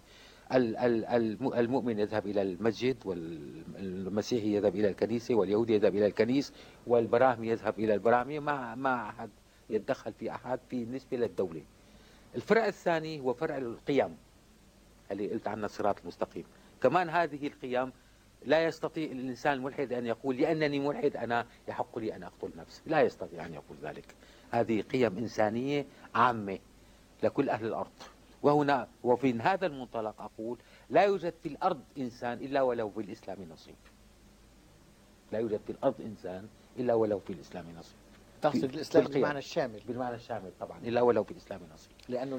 المؤمن 1.59 1.99
يذهب 1.99 2.27
إلى 2.27 2.41
المسجد 2.41 2.97
والمسيحي 3.05 4.55
يذهب 4.55 4.75
إلى 4.75 4.87
الكنيسة 4.89 5.35
واليهودي 5.35 5.73
يذهب 5.73 5.95
إلى 5.95 6.05
الكنيس 6.05 6.53
والبراهمي 6.87 7.47
يذهب 7.47 7.79
إلى 7.79 7.93
البراهمية 7.93 8.39
ما 8.39 8.75
ما 8.75 9.09
أحد 9.09 9.29
يتدخل 9.69 10.13
في 10.13 10.31
أحد 10.31 10.59
بالنسبة 10.71 11.17
للدولة. 11.17 11.61
الفرع 12.35 12.67
الثاني 12.67 13.19
هو 13.19 13.33
فرع 13.33 13.57
القيم 13.57 14.17
اللي 15.11 15.27
قلت 15.27 15.47
عنها 15.47 15.65
الصراط 15.65 15.99
المستقيم. 16.01 16.43
كمان 16.81 17.09
هذه 17.09 17.47
القيم 17.47 17.91
لا 18.45 18.65
يستطيع 18.65 19.11
الإنسان 19.11 19.53
الملحد 19.53 19.93
أن 19.93 20.05
يقول 20.05 20.37
لأنني 20.37 20.79
ملحد 20.79 21.15
أنا 21.15 21.45
يحق 21.67 21.99
لي 21.99 22.15
أن 22.15 22.23
أقتل 22.23 22.51
نفسي. 22.57 22.81
لا 22.85 23.01
يستطيع 23.01 23.45
أن 23.45 23.53
يقول 23.53 23.77
ذلك. 23.83 24.15
هذه 24.51 24.81
قيم 24.81 25.17
إنسانية 25.17 25.85
عامة 26.15 26.59
لكل 27.23 27.49
أهل 27.49 27.65
الأرض. 27.65 27.91
وهنا 28.43 28.87
وفي 29.03 29.33
هذا 29.33 29.65
المنطلق 29.65 30.21
أقول 30.21 30.57
لا 30.89 31.03
يوجد 31.03 31.33
في 31.43 31.49
الأرض 31.49 31.81
إنسان 31.97 32.37
إلا 32.37 32.61
ولو 32.61 32.89
في 32.89 33.01
الإسلام 33.01 33.37
نصيب. 33.51 33.75
لا 35.31 35.39
يوجد 35.39 35.59
في 35.65 35.71
الأرض 35.71 36.01
إنسان 36.01 36.47
إلا 36.79 36.93
ولو 36.93 37.19
في 37.19 37.33
الإسلام 37.33 37.65
نصيب. 37.79 37.97
تقصد 38.41 38.63
الإسلام 38.63 39.05
بالمعنى 39.05 39.37
الشامل. 39.37 39.81
بالمعنى 39.87 40.15
الشامل 40.15 40.51
طبعا. 40.59 40.79
إلا 40.79 41.01
ولو 41.01 41.23
في 41.23 41.31
الإسلام 41.31 41.61
نصيب. 41.73 41.91
لأنه 42.09 42.35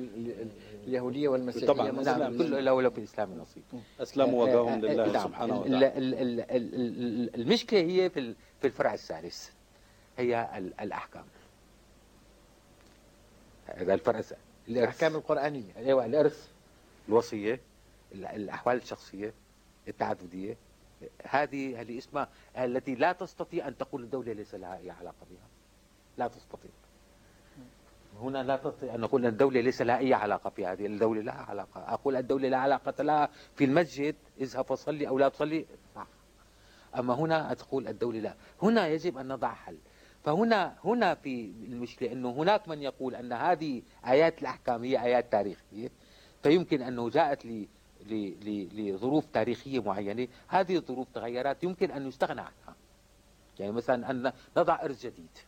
اليهودية 0.86 1.28
والمسيحية 1.28 1.66
طبعا 1.66 1.90
نعم 1.90 2.39
كل 2.39 2.55
إلا 2.55 2.70
ولو 2.70 2.90
في 2.90 2.98
الإسلام 2.98 3.39
نصيب. 3.39 3.62
أسلموا 4.01 4.44
وجههم 4.44 4.81
لله 4.81 5.12
نعم. 5.12 5.24
سبحانه 5.24 5.60
وتعالى. 5.60 5.93
المشكلة 7.35 7.81
هي 7.81 8.10
في 8.10 8.35
في 8.60 8.66
الفرع 8.66 8.94
الثالث. 8.94 9.51
هي 10.18 10.62
الأحكام. 10.81 11.24
هذا 13.66 13.94
الفرع 13.94 14.18
الثالث 14.18 14.40
الأحكام 14.68 15.14
القرآنية. 15.16 15.77
أيوة 15.77 16.06
الإرث. 16.06 16.48
الوصية. 17.09 17.60
الأحوال 18.14 18.77
الشخصية. 18.77 19.35
التعددية. 19.89 20.56
هذه 21.24 21.82
اللي 21.82 21.98
اسمها 21.98 22.28
التي 22.59 22.94
لا 22.94 23.12
تستطيع 23.12 23.68
أن 23.68 23.77
تقول 23.78 24.02
الدولة 24.02 24.32
ليس 24.32 24.55
لها 24.55 24.78
أي 24.78 24.90
علاقة 24.90 25.27
بها. 25.31 25.49
لا 26.20 26.28
تستطيع. 26.28 26.70
هنا 28.20 28.42
لا 28.42 28.56
تستطيع 28.56 28.94
أن 28.94 29.01
نقول 29.01 29.26
الدولة 29.26 29.60
ليس 29.60 29.82
لها 29.82 29.98
أي 29.98 30.14
علاقة 30.14 30.51
في 30.51 30.66
هذه 30.66 30.86
الدولة 30.86 31.20
لها 31.20 31.42
علاقة. 31.48 31.94
أقول 31.94 32.16
الدولة 32.16 32.48
لا 32.48 32.56
علاقة 32.56 33.02
لها 33.02 33.28
في 33.56 33.64
المسجد 33.64 34.14
اذهب 34.40 34.64
فصلي 34.64 35.09
أو 35.09 35.18
لا 35.18 35.28
تصلي 35.28 35.66
صح 35.94 36.06
أما 36.98 37.14
هنا 37.14 37.55
تقول 37.55 37.88
الدولة 37.88 38.18
لا. 38.18 38.34
هنا 38.62 38.88
يجب 38.88 39.18
أن 39.18 39.28
نضع 39.28 39.55
حل. 39.55 39.78
فهنا 40.24 40.76
هنا 40.84 41.14
في 41.14 41.52
المشكلة 41.68 42.12
أنه 42.12 42.30
هناك 42.30 42.68
من 42.68 42.82
يقول 42.82 43.14
أن 43.14 43.32
هذه 43.32 43.82
آيات 44.06 44.42
الأحكام 44.42 44.84
هي 44.84 45.02
آيات 45.02 45.32
تاريخية. 45.32 45.90
فيمكن 46.42 46.82
أنه 46.82 47.10
جاءت 47.10 47.44
لي 47.44 47.68
لظروف 48.72 49.26
تاريخية 49.32 49.82
معينة. 49.82 50.28
هذه 50.48 50.76
الظروف 50.76 51.09
تغيرات 51.14 51.64
يمكن 51.64 51.90
أن 51.90 52.09
يستغنى 52.09 52.40
عنها. 52.40 52.76
يعني 53.59 53.72
مثلا 53.72 54.10
أن 54.10 54.32
نضع 54.56 54.84
إرث 54.84 55.06
جديد. 55.06 55.38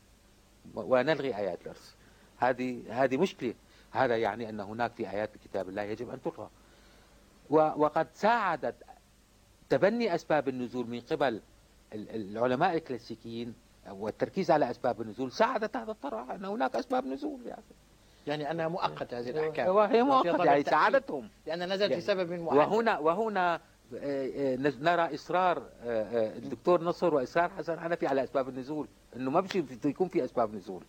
ونلغي 0.74 1.36
آيات 1.36 1.62
الإرث 1.62 1.94
هذه 2.38 2.82
هذه 2.88 3.16
مشكلة. 3.16 3.54
هذا 3.90 4.16
يعني 4.16 4.48
أن 4.48 4.60
هناك 4.60 4.92
في 4.92 5.10
آيات 5.10 5.30
كتاب 5.44 5.68
الله 5.68 5.82
يجب 5.82 6.10
أن 6.10 6.22
تلغى. 6.22 6.48
وقد 7.50 8.06
ساعدت 8.14 8.74
تبني 9.68 10.14
أسباب 10.14 10.48
النزول 10.48 10.86
من 10.86 11.00
قبل 11.00 11.40
العلماء 11.94 12.74
الكلاسيكيين 12.74 13.54
والتركيز 13.90 14.50
على 14.50 14.70
أسباب 14.70 15.00
النزول. 15.00 15.32
ساعدت 15.32 15.76
هذا 15.76 15.90
الطرح. 15.90 16.30
أن 16.30 16.44
هناك 16.44 16.76
أسباب 16.76 17.06
نزول 17.06 17.46
يعني. 17.46 17.62
يعني 18.26 18.50
أنها 18.50 18.68
مؤقتة 18.68 19.18
هذه 19.18 19.30
الأحكام. 19.30 19.68
وهي 19.68 20.02
مؤقتة 20.02 20.44
يعني 20.44 20.62
ساعدتهم. 20.62 21.28
لأن 21.46 21.72
نزلت 21.72 21.90
يعني 21.90 21.96
لسبب 21.96 22.32
معين 22.32 22.58
وهنا 22.58 22.98
وهنا 22.98 23.60
نرى 24.80 25.14
إصرار 25.14 25.62
آه، 25.82 26.36
الدكتور 26.36 26.82
نصر 26.82 27.14
وإصرار 27.14 27.48
حسن 27.48 27.80
حنفي 27.80 28.06
على 28.06 28.24
أسباب 28.24 28.48
النزول 28.48 28.88
أنه 29.16 29.30
ما 29.30 29.40
بشي 29.40 29.64
يكون 29.84 30.08
في 30.08 30.24
أسباب 30.24 30.54
نزول 30.54 30.82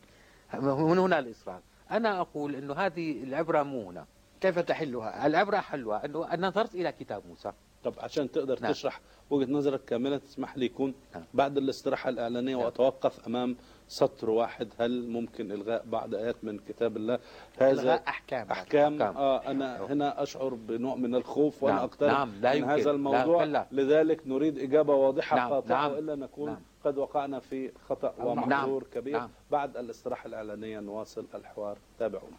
من 0.53 0.99
هنا 0.99 1.19
الإصرار 1.19 1.61
أنا 1.91 2.21
أقول 2.21 2.55
أنه 2.55 2.73
هذه 2.73 3.23
العبرة 3.23 3.63
مو 3.63 3.89
هنا 3.89 4.05
كيف 4.41 4.59
تحلها؟ 4.59 5.27
العبرة 5.27 5.57
حلوة 5.57 6.05
أنه 6.05 6.47
نظرت 6.47 6.75
إلى 6.75 6.91
كتاب 6.91 7.23
موسى 7.27 7.51
طب 7.83 7.93
عشان 7.97 8.31
تقدر 8.31 8.59
نعم. 8.61 8.71
تشرح 8.71 9.01
وجهة 9.29 9.51
نظرك 9.51 9.85
كاملة 9.85 10.17
تسمح 10.17 10.57
لي 10.57 10.65
يكون 10.65 10.93
نعم. 11.15 11.23
بعد 11.33 11.57
الاستراحة 11.57 12.09
الإعلانية 12.09 12.55
نعم. 12.55 12.65
وأتوقف 12.65 13.27
أمام 13.27 13.55
سطر 13.87 14.29
واحد 14.29 14.73
هل 14.79 15.07
ممكن 15.07 15.51
إلغاء 15.51 15.85
بعض 15.85 16.15
آيات 16.15 16.35
من 16.43 16.59
كتاب 16.59 16.97
الله 16.97 17.19
هذا 17.57 17.71
إلغاء 17.71 18.03
أحكام 18.07 18.51
أحكام, 18.51 19.01
أحكام. 19.01 19.17
آه 19.17 19.51
أنا 19.51 19.77
نعم. 19.77 19.85
هنا 19.85 20.23
أشعر 20.23 20.53
بنوع 20.53 20.95
من 20.95 21.15
الخوف 21.15 21.63
وأنا 21.63 21.75
نعم. 21.75 21.85
أقترب 21.85 22.09
نعم. 22.11 22.31
لا 22.41 22.55
من 22.55 22.63
هذا 22.63 22.91
الموضوع 22.91 23.43
لا. 23.43 23.67
لذلك 23.71 24.27
نريد 24.27 24.59
إجابة 24.59 24.95
واضحة 24.95 25.35
نعم. 25.35 25.49
قاطعة 25.53 25.87
نعم. 25.87 25.91
وإلا 25.91 26.15
نكون 26.15 26.49
نعم. 26.49 26.61
قد 26.85 26.97
وقعنا 26.97 27.39
في 27.39 27.71
خطأ 27.89 28.13
نعم. 28.17 28.27
ومحظور 28.27 28.81
نعم. 28.83 28.91
كبير 28.93 29.17
نعم. 29.17 29.29
بعد 29.51 29.77
الاستراحة 29.77 30.27
الإعلانية 30.27 30.79
نواصل 30.79 31.25
الحوار 31.35 31.77
تابعونا 31.99 32.37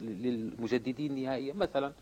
للمجددين 0.00 1.22
نهائيا 1.22 1.54
مثلا 1.54 1.92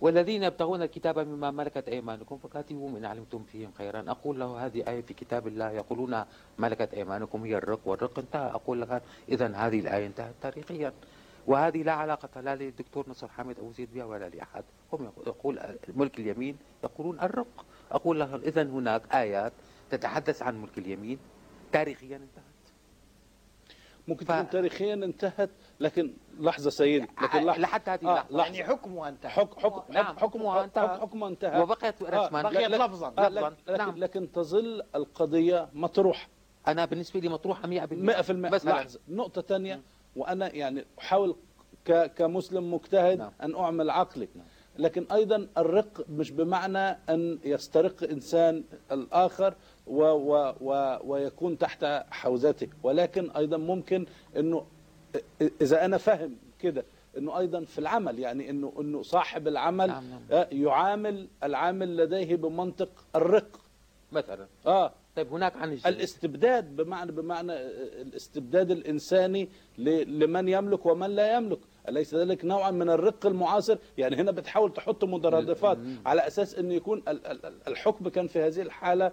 والذين 0.00 0.42
يبتغون 0.42 0.82
الكتاب 0.82 1.18
مما 1.18 1.50
ملكت 1.50 1.88
أيمانكم 1.88 2.38
فكاتبوهم 2.38 2.96
إن 2.96 3.04
علمتم 3.04 3.44
فيهم 3.44 3.72
خيرا. 3.78 4.04
أقول 4.08 4.40
له 4.40 4.66
هذه 4.66 4.88
آية 4.88 5.02
في 5.02 5.14
كتاب 5.14 5.46
الله 5.46 5.70
يقولون 5.70 6.24
ملكت 6.58 6.94
أيمانكم 6.94 7.44
هي 7.44 7.56
الرق 7.56 7.80
والرق 7.84 8.18
انتهى. 8.18 8.50
أقول 8.50 8.80
لك 8.80 9.02
إذا 9.28 9.56
هذه 9.56 9.80
الآية 9.80 10.06
انتهت 10.06 10.34
تاريخيا. 10.42 10.92
وهذه 11.46 11.82
لا 11.82 11.92
علاقة 11.92 12.40
لا 12.40 12.56
للدكتور 12.56 13.08
نصر 13.08 13.28
حامد 13.28 13.58
أبو 13.58 13.72
زيد 13.72 13.94
بها 13.94 14.04
ولا 14.04 14.28
لأحد. 14.28 14.64
هم 14.92 15.12
يقول 15.26 15.60
ملك 15.88 16.18
اليمين 16.18 16.56
يقولون 16.84 17.20
الرق. 17.20 17.64
أقول 17.92 18.20
له 18.20 18.36
إذا 18.36 18.62
هناك 18.62 19.14
آيات 19.14 19.52
تتحدث 19.90 20.42
عن 20.42 20.62
ملك 20.62 20.78
اليمين 20.78 21.18
تاريخيا 21.72 22.16
انتهت. 22.16 22.44
ممكن 24.08 24.26
ف... 24.26 24.32
تكون 24.32 24.50
تاريخيا 24.50 24.94
انتهت 24.94 25.50
لكن 25.80 26.12
لحظة 26.40 26.70
سيدي 26.70 27.06
لكن 27.22 27.44
لحظة. 27.44 27.60
لحتى 27.60 27.90
هذه 27.90 28.00
آه 28.08 28.14
لحظة. 28.14 28.42
يعني 28.42 28.64
حكمها 28.64 29.08
أنتهى. 29.08 29.30
حك 29.30 29.58
حك 29.60 29.90
نعم 29.90 30.18
حكمها 30.18 30.64
أنتهى. 30.64 30.88
حكمها 31.00 31.28
أنتهى. 31.28 31.62
وبقيت 31.62 32.02
رسما. 32.02 32.38
آه 32.38 32.42
بقيت 32.42 32.70
لفظا. 32.70 33.14
آه 33.18 33.28
لفظا. 33.28 33.48
لكن, 33.68 33.78
نعم. 33.78 33.98
لكن 33.98 34.32
تظل 34.32 34.82
القضية 34.94 35.68
مطروحة. 35.74 36.28
أنا 36.68 36.84
بالنسبة 36.84 37.20
لي 37.20 37.28
مطروحة 37.28 37.68
100% 37.68 37.68
100% 37.92 38.30
لحظة. 38.64 39.00
نقطة 39.08 39.42
ثانية. 39.42 39.80
وأنا 40.16 40.54
يعني 40.54 40.84
أحاول 40.98 41.36
كمسلم 42.16 42.74
مجتهد 42.74 43.18
نعم. 43.18 43.32
أن 43.42 43.54
أعمل 43.56 43.90
عقلي. 43.90 44.28
نعم. 44.34 44.46
لكن 44.78 45.06
أيضا 45.12 45.48
الرق 45.58 46.04
مش 46.08 46.30
بمعنى 46.30 46.98
أن 47.08 47.38
يسترق 47.44 48.02
إنسان 48.10 48.64
الآخر 48.92 49.54
و 49.86 50.02
و 50.04 50.54
و 50.60 50.98
ويكون 51.04 51.58
تحت 51.58 51.84
حوزته. 52.10 52.68
ولكن 52.82 53.30
أيضا 53.30 53.56
ممكن 53.56 54.06
أنه 54.36 54.66
إذا 55.60 55.84
أنا 55.84 55.98
فاهم 55.98 56.36
كده 56.58 56.84
إنه 57.18 57.38
أيضا 57.38 57.64
في 57.64 57.78
العمل 57.78 58.18
يعني 58.18 58.50
إنه 58.50 58.72
إنه 58.80 59.02
صاحب 59.02 59.48
العمل 59.48 59.88
نعم 59.88 60.10
نعم. 60.10 60.20
آه، 60.32 60.48
يعامل 60.52 61.28
العامل 61.44 61.96
لديه 61.96 62.36
بمنطق 62.36 63.04
الرق 63.16 63.60
مثلا 64.12 64.46
آه 64.66 64.92
طيب 65.16 65.32
هناك 65.32 65.56
عن 65.56 65.72
الجديد. 65.72 65.86
الاستبداد 65.86 66.76
بمعنى 66.76 67.12
بمعنى 67.12 67.52
الاستبداد 68.02 68.70
الإنساني 68.70 69.48
لمن 69.78 70.48
يملك 70.48 70.86
ومن 70.86 71.10
لا 71.10 71.36
يملك 71.36 71.58
أليس 71.88 72.14
ذلك 72.14 72.44
نوعا 72.44 72.70
من 72.70 72.90
الرق 72.90 73.26
المعاصر؟ 73.26 73.78
يعني 73.98 74.16
هنا 74.16 74.30
بتحاول 74.30 74.72
تحط 74.72 75.04
مترادفات 75.04 75.78
على 76.06 76.26
أساس 76.26 76.54
أن 76.54 76.72
يكون 76.72 77.02
الحكم 77.68 78.08
كان 78.08 78.26
في 78.26 78.42
هذه 78.42 78.60
الحالة 78.60 79.12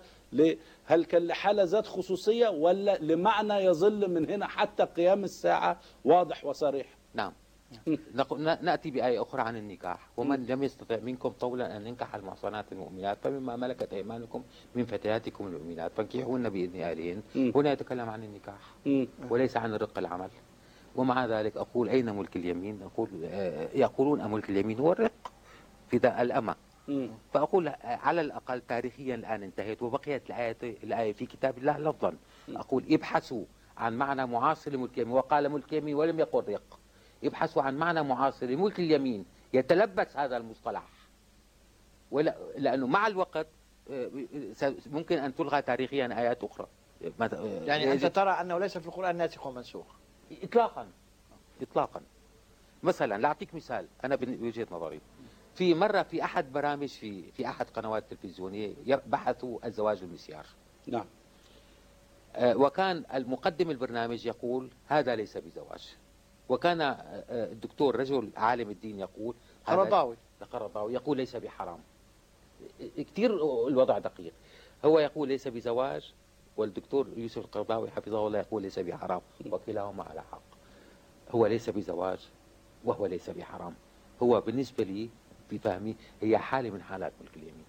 هل 0.85 1.05
كان 1.05 1.27
لحالة 1.27 1.63
ذات 1.63 1.87
خصوصية 1.87 2.49
ولا 2.49 2.97
لمعنى 2.97 3.53
يظل 3.53 4.11
من 4.11 4.29
هنا 4.29 4.47
حتى 4.47 4.83
قيام 4.83 5.23
الساعة؟ 5.23 5.79
واضح 6.05 6.45
وصريح. 6.45 6.87
نعم. 7.13 7.33
نأتي 8.61 8.91
بآية 8.91 9.21
أخرى 9.21 9.41
عن 9.41 9.57
النكاح. 9.57 10.09
ومن 10.17 10.45
لم 10.45 10.63
يستطع 10.63 10.97
منكم 10.97 11.29
طولا 11.29 11.77
أن 11.77 11.87
ينكح 11.87 12.15
المحصنات 12.15 12.71
المؤمنات 12.71 13.17
فمما 13.21 13.55
ملكت 13.55 13.93
أيمانكم 13.93 14.43
من 14.75 14.85
فتياتكم 14.85 15.47
المؤمنات 15.47 15.91
فانكحوهن 15.91 16.49
بإذن 16.49 16.81
أهلهن 16.81 17.21
هنا 17.55 17.71
يتكلم 17.71 18.09
عن 18.09 18.23
النكاح. 18.23 18.75
وليس 19.29 19.57
عن 19.57 19.73
الرق 19.73 19.97
العمل. 19.97 20.29
ومع 20.97 21.25
ذلك 21.25 21.57
أقول 21.57 21.89
أين 21.89 22.15
ملك 22.15 22.35
اليمين؟ 22.35 22.81
أقول 22.83 23.09
آه، 23.25 23.69
يقولون 23.75 24.31
ملك 24.31 24.49
اليمين 24.49 24.79
هو 24.79 24.91
الرق 24.91 25.31
فداء 25.91 26.21
الأمة. 26.21 26.55
فأقول 27.33 27.67
على 27.83 28.21
الأقل 28.21 28.61
تاريخيا 28.61 29.15
الآن 29.15 29.43
انتهت 29.43 29.81
وبقيت 29.81 30.29
الآية, 30.29 30.57
الآية 30.63 31.13
في 31.13 31.25
كتاب 31.25 31.57
الله 31.57 31.77
لفظا. 31.77 32.13
أقول 32.49 32.85
ابحثوا 32.91 33.43
عن 33.77 33.97
معنى 33.97 34.25
معاصر 34.25 34.71
لملك 34.71 34.93
اليمين. 34.97 35.13
وقال 35.13 35.49
ملك 35.49 35.73
اليمين 35.73 35.95
ولم 35.95 36.19
يقل 36.19 36.43
رق. 36.53 36.79
يبحثوا 37.23 37.61
عن 37.61 37.77
معنى 37.77 38.03
معاصر 38.03 38.45
لملك 38.45 38.79
اليمين 38.79 39.25
يتلبس 39.53 40.17
هذا 40.17 40.37
المصطلح. 40.37 40.83
ولا 42.11 42.35
لأنه 42.57 42.87
مع 42.87 43.07
الوقت 43.07 43.47
آه، 43.91 44.09
ممكن 44.85 45.17
أن 45.17 45.35
تلغى 45.35 45.61
تاريخيا 45.61 46.19
آيات 46.19 46.43
أخرى. 46.43 46.67
يعني 47.65 47.93
أنت 47.93 48.05
ترى 48.05 48.31
أنه 48.31 48.59
ليس 48.59 48.77
في 48.77 48.87
القرآن 48.87 49.15
ناسخ 49.15 49.47
ومنسوخ. 49.47 49.85
إطلاقا. 50.31 50.87
إطلاقا. 51.61 52.01
مثلا 52.83 53.17
لأعطيك 53.17 53.55
مثال. 53.55 53.87
أنا 54.03 54.15
بوجهة 54.15 54.67
نظري. 54.71 55.01
في 55.55 55.73
مرة 55.73 56.01
في 56.03 56.23
أحد 56.23 56.51
برامج 56.51 56.87
في 56.87 57.31
في 57.31 57.47
أحد 57.47 57.69
قنوات 57.69 58.11
التلفزيونية 58.11 58.75
بحثوا 59.05 59.67
الزواج 59.67 60.03
المسيار. 60.03 60.45
نعم. 60.87 61.05
آه، 62.35 62.57
وكان 62.57 63.03
المقدم 63.13 63.71
البرنامج 63.71 64.25
يقول 64.25 64.69
هذا 64.87 65.15
ليس 65.15 65.37
بزواج. 65.37 65.95
وكان 66.49 66.81
آه، 66.81 66.91
آه، 66.91 67.51
الدكتور 67.51 67.95
رجل 67.95 68.31
عالم 68.35 68.69
الدين 68.69 68.99
يقول 68.99 69.35
قرضاوي 69.65 70.17
قرضاوي 70.51 70.93
يقول 70.93 71.17
ليس 71.17 71.35
بحرام. 71.35 71.79
كثير 72.97 73.33
الوضع 73.67 73.97
دقيق. 73.97 74.33
هو 74.85 74.99
يقول 74.99 75.27
ليس 75.27 75.47
بزواج. 75.47 76.13
والدكتور 76.57 77.07
يوسف 77.17 77.37
القرضاوي 77.37 77.91
حفظه 77.91 78.27
الله 78.27 78.39
يقول 78.39 78.61
ليس 78.61 78.79
بحرام 78.79 79.21
وكلاهما 79.51 80.03
على 80.03 80.21
حق. 80.21 80.41
هو 81.31 81.47
ليس 81.47 81.69
بزواج 81.69 82.19
وهو 82.85 83.05
ليس 83.05 83.29
بحرام. 83.29 83.73
هو 84.23 84.41
بالنسبة 84.41 84.83
لي 84.83 85.09
في 85.49 85.59
فهمي 85.59 85.95
هي 86.21 86.37
حالة 86.37 86.69
من 86.69 86.81
حالات 86.81 87.13
ملك 87.21 87.37
اليمين 87.37 87.66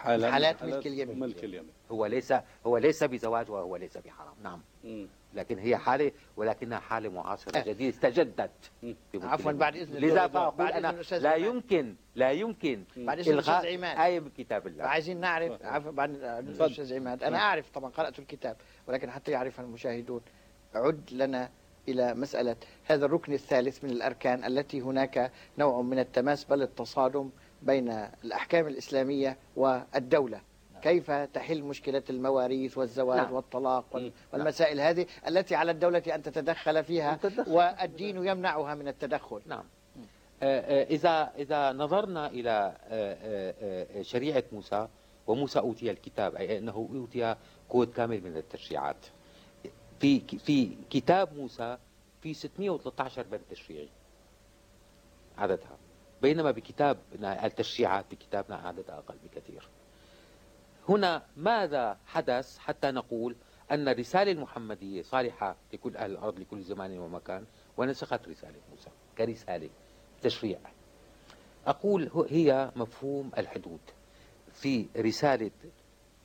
حالات 0.00 0.62
ملك 0.64 0.86
اليمين. 0.86 1.20
ملك 1.20 1.44
اليمين. 1.44 1.72
هو 1.90 2.06
ليس 2.06 2.34
هو 2.66 2.78
ليس 2.78 3.04
بزواج 3.04 3.50
وهو 3.50 3.76
ليس 3.76 3.96
بحرام. 3.98 4.34
نعم. 4.42 4.60
م. 4.84 5.06
لكن 5.34 5.58
هي 5.58 5.76
حالة 5.76 6.12
ولكنها 6.36 6.78
حالة 6.78 7.08
معاصرة 7.08 7.58
أه. 7.58 7.62
جديدة 7.64 7.96
استجدت. 7.96 8.50
عفوا 9.14 9.52
بعد 9.52 9.76
إذن 9.76 9.96
لذا 9.96 10.26
فأقول 10.26 10.66
أنا 10.66 11.02
لا 11.12 11.34
يمكن 11.34 11.94
لا 12.14 12.30
يمكن 12.30 12.84
بعد 12.96 13.18
إذن 13.18 13.32
إلغاء 13.32 13.74
عماد 13.74 13.98
آية 13.98 14.20
من 14.20 14.30
كتاب 14.38 14.66
الله. 14.66 14.84
عايزين 14.84 15.20
نعرف 15.20 15.62
عفوا 15.62 15.90
بعد 15.90 16.10
الأستاذ 16.10 16.94
عماد 16.94 17.22
أنا 17.22 17.38
أعرف 17.38 17.70
طبعا 17.70 17.90
قرأت 17.90 18.18
الكتاب 18.18 18.56
ولكن 18.86 19.10
حتى 19.10 19.30
يعرف 19.32 19.60
المشاهدون. 19.60 20.20
عد 20.74 21.12
لنا 21.12 21.50
إلى 21.88 22.14
مسألة 22.14 22.56
هذا 22.84 23.06
الركن 23.06 23.32
الثالث 23.32 23.84
من 23.84 23.90
الأركان 23.90 24.44
التي 24.44 24.80
هناك 24.80 25.32
نوع 25.58 25.82
من 25.82 25.98
التماس 25.98 26.44
بل 26.44 26.62
التصادم 26.62 27.30
بين 27.62 27.88
الأحكام 28.24 28.66
الإسلامية 28.66 29.36
والدولة. 29.56 30.40
كيف 30.82 31.10
تحل 31.10 31.62
مشكلة 31.62 32.02
المواريث 32.10 32.78
والزواج 32.78 33.18
نعم. 33.18 33.32
والطلاق 33.32 33.96
نعم. 33.96 34.10
والمسائل 34.32 34.80
هذه 34.80 35.06
التي 35.28 35.54
على 35.54 35.70
الدولة 35.70 36.02
أن 36.14 36.22
تتدخل 36.22 36.84
فيها 36.84 37.14
تتدخل. 37.14 37.52
والدين 37.52 38.16
يمنعها 38.16 38.74
من 38.74 38.88
التدخل. 38.88 39.40
نعم. 39.46 39.64
آه، 40.42 40.60
آه، 40.82 40.84
إذا 40.84 41.32
إذا 41.38 41.72
نظرنا 41.72 42.26
إلى 42.26 42.76
آه، 42.88 44.02
شريعة 44.02 44.44
موسى 44.52 44.88
وموسى 45.26 45.58
أوتي 45.58 45.90
الكتاب 45.90 46.34
أي 46.34 46.58
أنه 46.58 46.88
أوتي 46.94 47.36
كود 47.68 47.92
كامل 47.92 48.20
من 48.20 48.36
التشريعات. 48.36 49.06
في 50.00 50.20
في 50.20 50.76
كتاب 50.90 51.36
موسى 51.36 51.78
في 52.22 52.34
613 52.34 53.22
بند 53.22 53.40
تشريعي. 53.50 53.88
عددها. 55.38 55.79
بينما 56.22 56.50
بكتاب 56.50 56.98
التشريعات 57.22 58.04
بكتابنا 58.10 58.56
عددها 58.56 58.98
أقل 58.98 59.14
بكثير. 59.24 59.68
هنا 60.88 61.22
ماذا 61.36 61.98
حدث 62.06 62.58
حتى 62.58 62.90
نقول 62.90 63.36
أن 63.70 63.88
الرسالة 63.88 64.32
المحمدية 64.32 65.02
صالحة 65.02 65.56
لكل 65.72 65.96
أهل 65.96 66.10
الأرض 66.10 66.40
لكل 66.40 66.62
زمان 66.62 66.98
ومكان 66.98 67.44
ونسخت 67.76 68.28
رسالة 68.28 68.58
موسى 68.70 68.90
كرسالة 69.18 69.70
تشريع. 70.22 70.58
أقول 71.66 72.10
هي 72.30 72.70
مفهوم 72.76 73.30
الحدود. 73.38 73.80
في 74.52 74.86
رسالة 74.96 75.50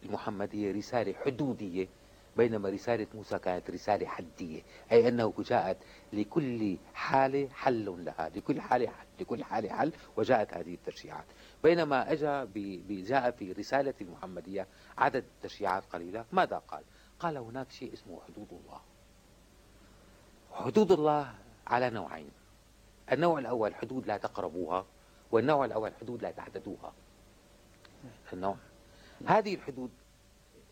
المحمدية 0.04 0.72
رسالة 0.72 1.14
حدودية 1.14 1.88
بينما 2.38 2.70
رسالة 2.70 3.08
موسى 3.14 3.40
كانت 3.40 3.70
رسالة 3.70 4.08
حدية 4.08 4.62
أي 4.92 5.08
أنه 5.08 5.34
جاءت 5.38 5.78
لكل 6.14 6.78
حالة 6.94 7.50
حل 7.50 8.06
لها 8.06 8.30
لكل 8.36 8.62
حالة 8.62 8.88
حل 8.88 9.06
لكل 9.20 9.44
حالة 9.44 9.70
حل 9.70 9.92
وجاءت 10.18 10.54
هذه 10.54 10.74
التشريعات 10.74 11.26
بينما 11.64 12.12
أجا 12.12 12.48
جاء 12.90 13.32
في 13.32 13.52
رسالة 13.52 13.94
المحمدية 14.02 14.68
عدد 14.98 15.24
تشريعات 15.42 15.84
قليلة. 15.94 16.26
ماذا 16.32 16.58
قال؟ 16.58 16.84
قال 17.20 17.38
هناك 17.38 17.72
شيء 17.72 17.94
اسمه 17.94 18.20
حدود 18.28 18.48
الله. 18.52 18.82
حدود 20.52 20.92
الله 20.92 21.36
على 21.68 21.90
نوعين. 21.90 22.32
النوع 23.12 23.40
الأول 23.40 23.76
حدود 23.76 24.08
لا 24.08 24.18
تقربوها 24.18 24.86
والنوع 25.32 25.66
الأول 25.66 25.92
حدود 26.02 26.22
لا 26.22 26.32
تعتدوها 26.32 26.94
النوع. 28.34 28.58
هذه 29.26 29.56
الحدود 29.56 29.92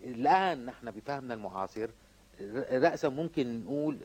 الآن 0.03 0.65
نحن 0.65 0.91
بفهمنا 0.91 1.33
المعاصر 1.33 1.89
رأسا 2.71 3.09
ممكن 3.09 3.63
نقول 3.63 3.95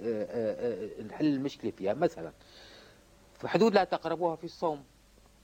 نحل 1.07 1.27
المشكلة 1.27 1.71
فيها 1.71 1.95
مثلا 1.95 2.33
في 3.39 3.49
حدود 3.49 3.75
لا 3.75 3.85
تقربوها 3.85 4.37
في 4.37 4.45
الصوم 4.45 4.85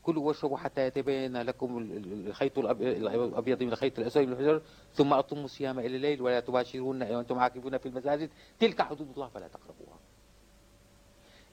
كلوا 0.03 0.27
واشربوا 0.29 0.57
حتى 0.59 0.87
يتبين 0.87 1.37
لكم 1.37 1.79
الخيط 2.05 2.59
الأبيض 2.59 3.63
من 3.63 3.73
الخيط 3.73 3.99
الأسود 3.99 4.27
من 4.27 4.33
الفجر 4.33 4.63
ثم 4.95 5.13
أطموا 5.13 5.45
الصيام 5.45 5.79
إلى 5.79 5.97
الليل 5.97 6.23
ولا 6.23 6.41
تباشرون 6.41 7.03
وأنتم 7.03 7.39
عاكفون 7.39 7.79
في 7.79 7.87
المساجد 7.87 8.31
تلك 8.59 8.83
حدود 8.83 9.09
الله 9.15 9.29
فلا 9.29 9.49
تقربوها. 9.49 9.99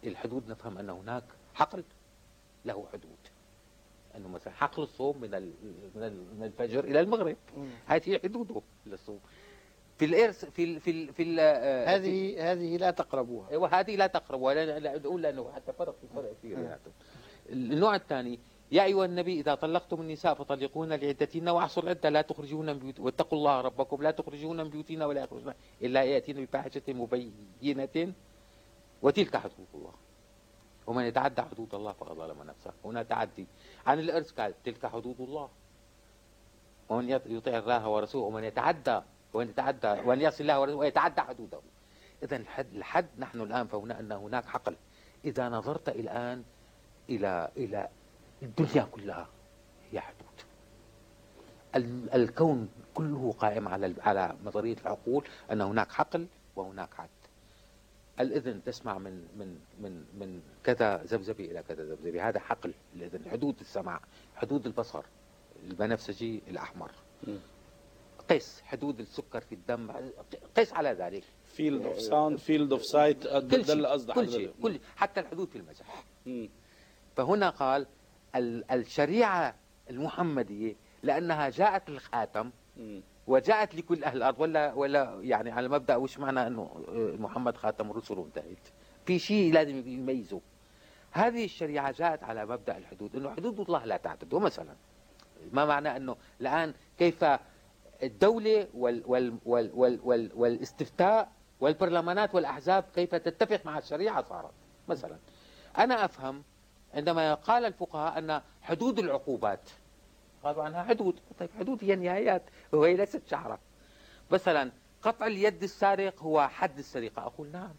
الحدود 0.04 0.50
نفهم 0.50 0.78
أن 0.78 0.90
هناك 0.90 1.24
حقل 1.54 1.84
له 2.66 2.86
حدود. 2.94 3.18
أنه 4.16 4.28
مثلا 4.28 4.54
حقل 4.54 4.84
الصوم 4.84 5.22
من 5.22 5.32
من 6.40 6.44
الفجر 6.44 6.84
إلى 6.84 7.00
المغرب. 7.00 7.38
هذه 7.86 8.20
حدوده 8.24 8.62
للصوم. 8.86 9.20
في 9.98 10.06
الإرث 10.06 10.46
في 10.46 10.80
في 10.80 11.12
في 11.14 11.42
آه، 11.42 11.96
هذه 11.96 12.52
هذه 12.52 12.78
لا 12.78 12.92
تقربوها. 12.92 13.50
أيوه 13.50 13.80
هذه 13.80 13.96
لا 13.96 14.08
تقربوها 14.08 14.80
لا 14.80 14.96
أقول 14.96 15.22
لأنه 15.22 15.52
حتى 15.52 15.74
فرق 15.74 15.96
في 16.02 16.08
فرق 16.16 16.34
كثير 16.34 16.60
يعني. 16.60 16.80
النوع 17.50 17.96
الثاني 17.96 18.40
يا 18.72 18.84
أيها 18.84 19.06
النبي 19.06 19.40
إذا 19.40 19.56
طلقتم 19.56 20.02
النساء 20.02 20.34
فطلقوهن 20.34 20.94
لعدتهن 20.94 21.50
وأحصوا 21.50 21.84
العدة 21.84 22.10
لا 22.10 22.22
تخرجون 22.22 22.66
من 22.66 22.80
بيوت 22.80 23.00
واتقوا 23.00 23.38
الله 23.38 23.62
ربكم 23.62 24.04
لا 24.04 24.12
تخرجون 24.12 24.58
من 24.58 24.70
بيوتنا 24.70 25.06
ولا 25.06 25.24
يخرجون 25.24 25.54
إلا 25.82 26.04
يأتين 26.04 26.46
بفاحشة 26.46 26.82
مبينة. 26.88 28.14
وتلك 29.02 29.38
حدود 29.38 29.68
الله. 29.74 29.94
ومن 30.88 31.04
يتعدى 31.04 31.42
حدود 31.42 31.76
الله 31.76 31.92
فقد 31.92 32.16
ظلم 32.16 32.44
نفسه. 32.44 32.74
هنا 32.86 33.04
تعدي 33.04 33.48
عن 33.86 34.00
الإرث 34.00 34.34
تلك 34.66 34.86
حدود 34.86 35.22
الله. 35.22 35.50
ومن 36.90 37.10
يطيع 37.10 37.58
الله 37.58 37.88
ورسوله 37.88 38.26
ومن 38.26 38.44
يتعدى 38.44 39.02
ومن 39.34 39.50
يتعدى 39.50 39.88
ومن 39.88 40.22
يصل 40.22 40.42
الله 40.44 40.60
ورسوله 40.60 40.80
ويتعدى 40.80 41.22
حدوده. 41.22 41.60
إذا 42.24 42.36
الحد, 42.36 42.76
الحد 42.76 43.08
نحن 43.20 43.42
الآن 43.42 43.68
فهنا 43.68 44.00
أن 44.00 44.12
هناك 44.12 44.46
حقل 44.46 44.76
إذا 45.26 45.50
نظرت 45.50 45.90
الآن 45.90 46.44
إلى 47.10 47.52
إلى 47.58 47.90
الدنيا 48.42 48.88
كلها 48.92 49.28
هي 49.92 50.00
حدود. 50.00 50.28
الكون 52.14 52.70
كله 52.94 53.34
قائم 53.40 53.68
على 53.68 53.96
على 54.02 54.36
نظرية 54.44 54.76
العقول 54.82 55.28
أن 55.52 55.62
هناك 55.62 55.92
حقل 55.92 56.28
وهناك 56.56 56.94
حد 56.94 57.10
الإذن 58.22 58.64
تسمع 58.64 58.98
من 58.98 59.28
من 59.38 59.58
من 59.80 60.06
من 60.20 60.42
كذا 60.64 61.04
ذبذبي 61.04 61.52
إلى 61.52 61.64
كذا 61.64 61.84
ذبذبي 61.84 62.22
هذا 62.22 62.40
حقل 62.40 62.74
الإذن 62.96 63.30
حدود 63.30 63.60
السمع 63.60 64.02
حدود 64.36 64.66
البصر 64.66 65.04
البنفسجي 65.64 66.42
الأحمر. 66.48 66.92
قس 68.30 68.62
حدود 68.62 69.00
السكر 69.00 69.42
في 69.42 69.56
الدم 69.56 69.92
قس 70.58 70.74
على 70.74 70.90
ذلك. 70.90 71.24
field 71.46 71.86
of 71.86 72.02
sound 72.02 72.38
field 72.38 72.72
of 72.72 72.86
sight 72.86 73.28
كل 73.28 73.66
شيء 73.66 73.76
كل 74.14 74.32
شيء 74.32 74.54
كل 74.62 74.80
حتى 74.96 75.20
الحدود 75.20 75.50
في 75.50 75.56
المزح 75.58 76.04
فهنا 77.16 77.50
قال 77.50 77.86
الشريعة 78.72 79.56
المحمدية 79.90 80.76
لأنها 81.04 81.50
جاءت 81.50 81.90
الخاتم 81.90 82.52
وجاءت 83.32 83.76
لكل 83.76 84.04
أهل 84.04 84.18
الأرض 84.18 84.40
ولا 84.40 84.74
ولا 84.74 85.18
يعني 85.22 85.52
على 85.52 85.68
مبدأ 85.68 85.96
وش 85.96 86.20
معنى 86.20 86.48
أنه 86.48 86.70
محمد 87.20 87.58
خاتم 87.58 87.92
الرسل 87.92 88.20
وانتهت 88.20 88.68
في 89.06 89.20
شيء 89.20 89.54
لازم 89.54 89.88
يميزه. 89.88 90.42
هذه 91.12 91.46
الشريعة 91.46 91.92
جاءت 91.92 92.24
على 92.24 92.46
مبدأ 92.46 92.78
الحدود 92.78 93.16
أنه 93.16 93.30
حدود 93.30 93.60
الله 93.60 93.86
لا 93.86 93.98
تعتد. 93.98 94.36
مثلا 94.36 94.76
ما 95.52 95.66
معنى 95.66 95.98
أنه 95.98 96.16
الآن 96.42 96.74
كيف 97.00 97.26
الدولة 98.04 98.68
وال 98.74 99.04
وال 99.06 99.38
وال 99.46 99.72
وال 99.74 100.00
وال 100.04 100.32
والاستفتاء 100.36 101.32
والبرلمانات 101.60 102.36
والأحزاب 102.36 102.84
كيف 102.96 103.16
تتفق 103.16 103.66
مع 103.66 103.78
الشريعة 103.78 104.24
صارت؟ 104.24 104.52
مثلا 104.88 105.18
أنا 105.78 106.06
أفهم 106.06 106.44
عندما 106.94 107.34
قال 107.34 107.66
الفقهاء 107.66 108.20
أن 108.20 108.42
حدود 108.62 109.00
العقوبات 109.00 109.70
قالوا 110.44 110.64
عنها 110.64 110.84
حدود. 110.84 111.20
طيب 111.40 111.50
حدود 111.60 111.84
هي 111.84 111.96
نهايات 111.96 112.44
وهي 112.72 112.98
ليست 112.98 113.28
شعرة. 113.28 113.60
مثلا 114.32 114.72
قطع 115.02 115.28
اليد 115.28 115.64
السارق 115.64 116.24
هو 116.24 116.48
حد 116.48 116.78
السرقة. 116.78 117.22
أقول 117.26 117.48
نعم 117.52 117.74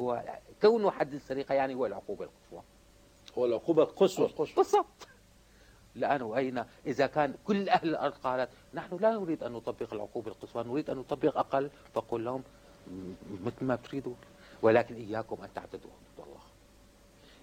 هو 0.00 0.24
كونه 0.62 0.90
حد 0.90 1.14
السرقة 1.14 1.54
يعني 1.54 1.74
هو 1.74 1.86
العقوبة 1.86 2.24
القصوى. 2.24 2.62
هو 3.38 3.46
العقوبة 3.46 3.82
القصوى. 3.82 4.30
بالضبط. 4.56 5.08
الآن 5.96 6.22
وأين 6.22 6.64
إذا 6.86 7.06
كان 7.06 7.34
كل 7.44 7.68
أهل 7.68 7.88
الأرض 7.88 8.12
قالت 8.12 8.50
نحن 8.74 8.96
لا 8.96 9.10
نريد 9.10 9.42
أن 9.42 9.52
نطبق 9.52 9.94
العقوبة 9.94 10.30
القصوى 10.30 10.64
نريد 10.64 10.90
أن 10.90 10.96
نطبق 10.96 11.38
أقل 11.38 11.70
فقل 11.94 12.24
لهم 12.24 12.42
مثل 13.44 13.64
ما 13.64 13.76
تريدوا 13.76 14.14
ولكن 14.62 14.94
إياكم 14.94 15.42
أن 15.42 15.48
تعتدوا. 15.54 15.90
حدود 15.90 16.26
الله 16.26 16.40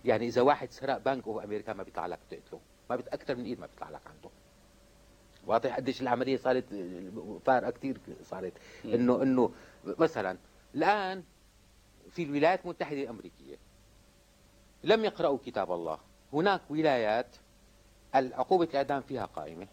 يعني 0.05 0.27
إذا 0.27 0.41
واحد 0.41 0.71
سرق 0.71 0.97
بنك 0.97 1.23
في 1.23 1.43
أمريكا 1.43 1.73
ما 1.73 1.83
بيطلع 1.83 2.05
لك 2.05 2.19
تقتله 2.29 2.59
ما 2.89 2.95
بت 2.95 3.07
أكثر 3.07 3.35
من 3.35 3.45
إيد 3.45 3.59
ما 3.59 3.67
بيطلع 3.67 3.89
لك 3.89 4.01
عنده. 4.07 4.29
واضح 5.49 5.75
قديش 5.75 6.01
العملية 6.01 6.37
صارت 6.37 6.65
فارقة 7.45 7.69
كثير 7.71 7.97
صارت. 8.23 8.53
إنه 8.85 9.21
إنه 9.23 9.51
مثلا 9.85 10.37
الآن 10.75 11.23
في 12.11 12.23
الولايات 12.23 12.65
المتحدة 12.65 13.01
الأمريكية 13.03 13.57
لم 14.83 15.05
يقرأوا 15.05 15.37
كتاب 15.45 15.71
الله. 15.71 15.97
هناك 16.33 16.61
ولايات 16.69 17.35
عقوبة 18.13 18.65
الإعدام 18.65 19.01
فيها 19.01 19.25
قائمة. 19.25 19.67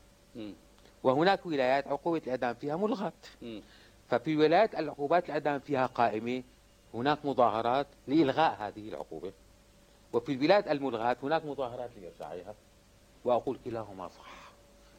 وهناك 1.02 1.46
ولايات 1.46 1.86
عقوبة 1.86 2.18
الإعدام 2.24 2.54
فيها 2.54 2.76
ملغاة. 2.76 3.12
ففي 4.08 4.36
ولايات 4.36 4.74
العقوبات 4.74 5.24
الإعدام 5.26 5.58
فيها 5.58 5.86
قائمة 5.86 6.42
هناك 6.94 7.18
مظاهرات 7.24 7.86
لإلغاء 8.08 8.56
هذه 8.60 8.88
العقوبة. 8.88 9.32
وفي 10.12 10.32
البلاد 10.32 10.68
الملغاة 10.68 11.16
هناك 11.22 11.44
مظاهرات 11.44 11.90
لإرجاعها. 12.00 12.54
وأقول 13.24 13.58
كلاهما 13.64 14.08
صح. 14.08 14.25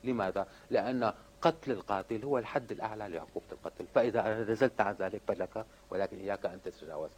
لماذا؟ 0.03 0.47
لأن 0.69 1.13
قتل 1.41 1.71
القاتل 1.71 2.23
هو 2.23 2.37
الحد 2.37 2.71
الأعلى 2.71 3.07
لعقوبة 3.07 3.45
القتل. 3.51 3.85
فإذا 3.95 4.43
نزلت 4.43 4.81
عن 4.81 4.95
ذلك 4.99 5.21
فلك 5.27 5.65
ولكن 5.89 6.17
إياك 6.17 6.45
أن 6.45 6.61
تتجاوز. 6.61 7.09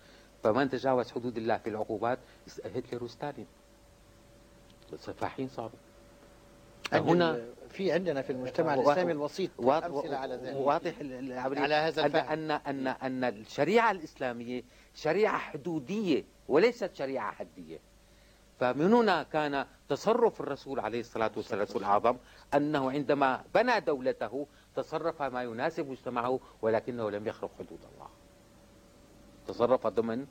فمن 0.44 0.70
تجاوز 0.70 1.12
حدود 1.12 1.38
الله 1.38 1.58
في 1.58 1.70
العقوبات 1.70 2.20
هتلر 2.66 3.04
وستالين 3.04 3.48
سفاحين 4.98 5.48
صاروا 5.48 5.70
هنا 6.94 7.46
في 7.70 7.92
عندنا 7.92 8.22
في 8.22 8.30
المجتمع 8.30 8.74
الإسلامي 8.74 9.12
الوسيط 9.12 9.52
أمثلة 9.86 10.18
على 10.18 10.36
ذلك. 10.36 10.56
واضح 10.58 10.94
على 11.62 11.76
هذا 11.76 12.06
الفهم 12.06 12.30
ان 12.30 12.52
ان 12.52 12.88
أن 12.88 13.24
الشريعة 13.24 13.92
الإسلامية 13.92 14.64
شريعة 14.96 15.38
حدودية 15.38 16.24
وليست 16.48 16.96
شريعة 16.96 17.32
حدية. 17.32 17.80
فمن 18.60 18.94
هنا 18.94 19.23
كان 19.23 19.65
تصرف 19.90 20.41
الرسول 20.41 20.80
عليه 20.80 20.99
الصلاة 20.99 21.31
والسلام 21.36 21.68
الأعظم 21.76 22.18
أنه 22.53 22.91
عندما 22.91 23.44
بنى 23.56 23.80
دولته 23.80 24.48
تصرف 24.76 25.22
ما 25.22 25.44
يناسب 25.44 25.90
مجتمعه 25.90 26.40
ولكنه 26.61 27.10
لم 27.10 27.27
يخرق 27.27 27.52
حدود 27.60 27.80
الله. 27.94 28.07
تصرف 29.48 29.88
ضمن 29.88 30.26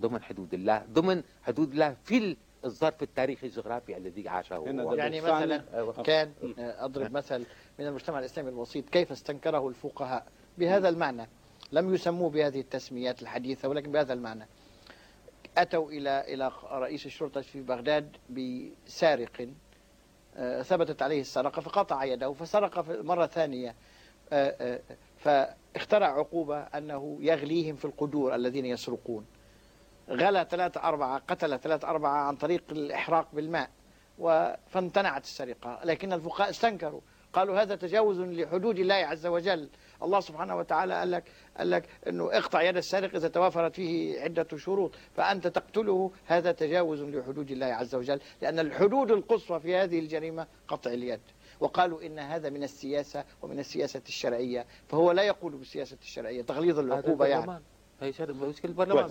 ضمن 0.00 0.22
حدود 0.22 0.54
الله 0.54 0.86
ضمن 0.92 1.22
حدود 1.42 1.72
الله 1.72 1.96
في 2.04 2.36
الظرف 2.64 3.02
التاريخي 3.02 3.46
الجغرافي 3.46 3.96
الذي 3.96 4.28
عاشه 4.28 4.56
هو. 4.56 4.94
يعني 4.94 5.20
مثلا 5.20 5.64
أيوة. 5.74 6.02
كان 6.02 6.32
أضرب 6.58 7.12
مثل 7.12 7.46
من 7.78 7.86
المجتمع 7.86 8.18
الإسلامي 8.18 8.50
الوسيط 8.50 8.88
كيف 8.88 9.12
استنكره 9.12 9.68
الفقهاء؟ 9.68 10.26
بهذا 10.58 10.88
المعنى. 10.88 11.28
لم 11.72 11.94
يسموه 11.94 12.30
بهذه 12.30 12.60
التسميات 12.60 13.22
الحديثة 13.22 13.68
ولكن 13.68 13.92
بهذا 13.92 14.12
المعنى. 14.12 14.46
أتوا 15.58 15.90
إلى 15.90 16.34
إلى 16.34 16.52
رئيس 16.70 17.06
الشرطة 17.06 17.40
في 17.40 17.62
بغداد 17.62 18.16
بسارق 18.30 19.48
آه، 20.36 20.62
ثبتت 20.62 21.02
عليه 21.02 21.20
السرقة 21.20 21.60
فقطع 21.60 22.04
يده 22.04 22.32
فسرق 22.32 22.84
مرة 22.88 23.26
ثانية 23.26 23.74
آه، 24.32 24.56
آه، 24.60 24.80
فاخترع 25.18 26.06
عقوبة 26.06 26.58
أنه 26.58 27.18
يغليهم 27.20 27.76
في 27.76 27.84
القدور 27.84 28.34
الذين 28.34 28.66
يسرقون. 28.66 29.26
غلى 30.08 30.46
ثلاثة 30.50 30.82
أربعة 30.82 31.18
قتل 31.18 31.58
ثلاثة 31.58 31.88
أربعة 31.88 32.16
عن 32.18 32.36
طريق 32.36 32.62
الإحراق 32.70 33.28
بالماء 33.32 33.70
فامتنعت 34.68 35.24
السرقة 35.24 35.80
لكن 35.84 36.12
الفقهاء 36.12 36.50
استنكروا 36.50 37.00
قالوا 37.32 37.62
هذا 37.62 37.76
تجاوز 37.76 38.20
لحدود 38.20 38.78
الله 38.78 38.94
عز 38.94 39.26
وجل. 39.26 39.68
الله 40.02 40.20
سبحانه 40.20 40.56
وتعالى 40.56 40.94
قال 40.94 41.10
لك 41.10 41.24
قال 41.58 41.70
لك 41.70 41.88
إنه 42.08 42.24
اقطع 42.32 42.62
يد 42.62 42.76
السارق 42.76 43.14
إذا 43.14 43.28
توافرت 43.28 43.74
فيه 43.74 44.20
عدة 44.20 44.56
شروط 44.56 44.94
فأنت 45.16 45.46
تقتله 45.46 46.10
هذا 46.26 46.52
تجاوز 46.52 47.02
لحدود 47.02 47.50
الله 47.50 47.66
عز 47.66 47.94
وجل 47.94 48.20
لأن 48.42 48.58
الحدود 48.58 49.10
القصوى 49.10 49.60
في 49.60 49.76
هذه 49.76 49.98
الجريمة 49.98 50.46
قطع 50.68 50.90
اليد. 50.90 51.20
وقالوا 51.60 52.06
إن 52.06 52.18
هذا 52.18 52.50
من 52.50 52.62
السياسة 52.62 53.24
ومن 53.42 53.58
السياسة 53.58 54.02
الشرعية 54.08 54.66
فهو 54.88 55.12
لا 55.12 55.22
يقول 55.22 55.52
بالسياسة 55.52 55.96
الشرعية 56.02 56.42
تغليظ 56.42 56.78
العقوبة 56.78 57.26
يعني. 57.26 57.62
هي 58.00 58.12
مشكلة 58.20 58.70
البرلمان 58.70 59.10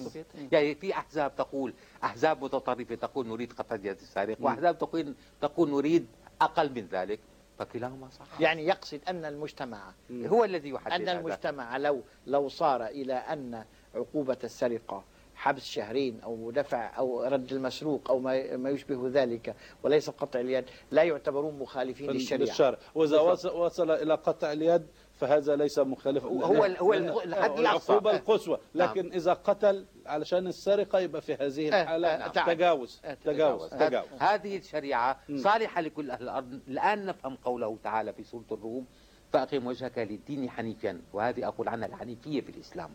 يعني 0.52 0.76
في 0.76 0.94
أحزاب 0.94 1.36
تقول 1.36 1.74
أحزاب 2.04 2.44
متطرفة 2.44 2.96
تقول 2.96 3.28
نريد 3.28 3.54
قطع 3.54 3.76
يد 3.76 3.88
السارق 3.88 4.38
وأحزاب 4.40 4.78
تقول 4.78 5.16
تقول 5.42 5.70
نريد 5.70 6.08
أقل 6.42 6.70
من 6.70 6.88
ذلك. 6.92 7.20
فكلاهما 7.60 8.10
صح. 8.10 8.42
يعني 8.42 8.66
يقصد 8.66 9.00
أن 9.08 9.26
المجتمع 9.26 9.94
هو 10.12 10.44
الذي 10.44 10.70
يحدد 10.70 10.94
أن 10.94 11.10
المجتمع 11.18 11.78
لو 11.78 12.02
لو 12.28 12.48
صار 12.50 12.86
إلى 12.86 13.14
أن 13.14 13.66
عقوبة 13.96 14.38
السرقة 14.44 15.04
حبس 15.36 15.66
شهرين 15.66 16.22
أو 16.22 16.52
دفع 16.52 16.98
أو 16.98 17.24
رد 17.24 17.52
المسروق 17.54 18.10
أو 18.12 18.20
ما 18.20 18.70
يشبه 18.70 19.10
ذلك 19.14 19.56
وليس 19.84 20.10
قطع 20.10 20.40
اليد 20.40 20.66
لا 20.92 21.04
يعتبرون 21.04 21.60
مخالفين 21.60 22.12
للشريعة. 22.12 22.48
للشرع 22.48 22.78
وإذا 22.96 23.20
وصل 23.52 23.92
إلى 23.92 24.14
قطع 24.14 24.52
اليد 24.52 24.88
فهذا 25.16 25.56
ليس 25.56 25.80
مخالف 25.80 26.26
هو 26.26 26.44
هو 26.44 26.94
الحد 26.94 27.60
العقوبة 27.60 28.12
القصوى. 28.12 28.58
نعم. 28.74 28.90
لكن 28.90 29.04
نعم. 29.04 29.12
إذا 29.12 29.34
قتل 29.34 29.86
علشان 30.06 30.48
السرقة 30.48 31.00
يبقى 31.00 31.22
في 31.22 31.34
هذه 31.34 31.74
آه، 31.74 31.82
الحالة 31.82 32.08
آه، 32.08 32.18
نعم. 32.18 32.46
تجاوز. 32.56 33.02
آه، 33.06 33.14
تجاوز. 33.14 33.70
تجاوز 33.70 34.08
هذه 34.20 34.58
الشريعة 34.58 35.20
صالحة 35.36 35.82
لكل 35.82 36.12
أهل 36.12 36.24
الأرض. 36.24 36.60
الآن 36.68 37.06
نفهم 37.06 37.36
قوله 37.36 37.78
تعالى 37.84 38.14
في 38.14 38.24
سورة 38.24 38.46
الروم 38.52 38.86
فأقم 39.34 39.68
وجهك 39.68 39.98
للدين 39.98 40.50
حنيفا 40.50 41.02
وهذه 41.14 41.48
أقول 41.48 41.68
عنها 41.68 41.88
الحنيفية 41.88 42.42
في 42.42 42.50
الإسلام 42.50 42.90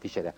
في 0.00 0.08
شريعة 0.08 0.34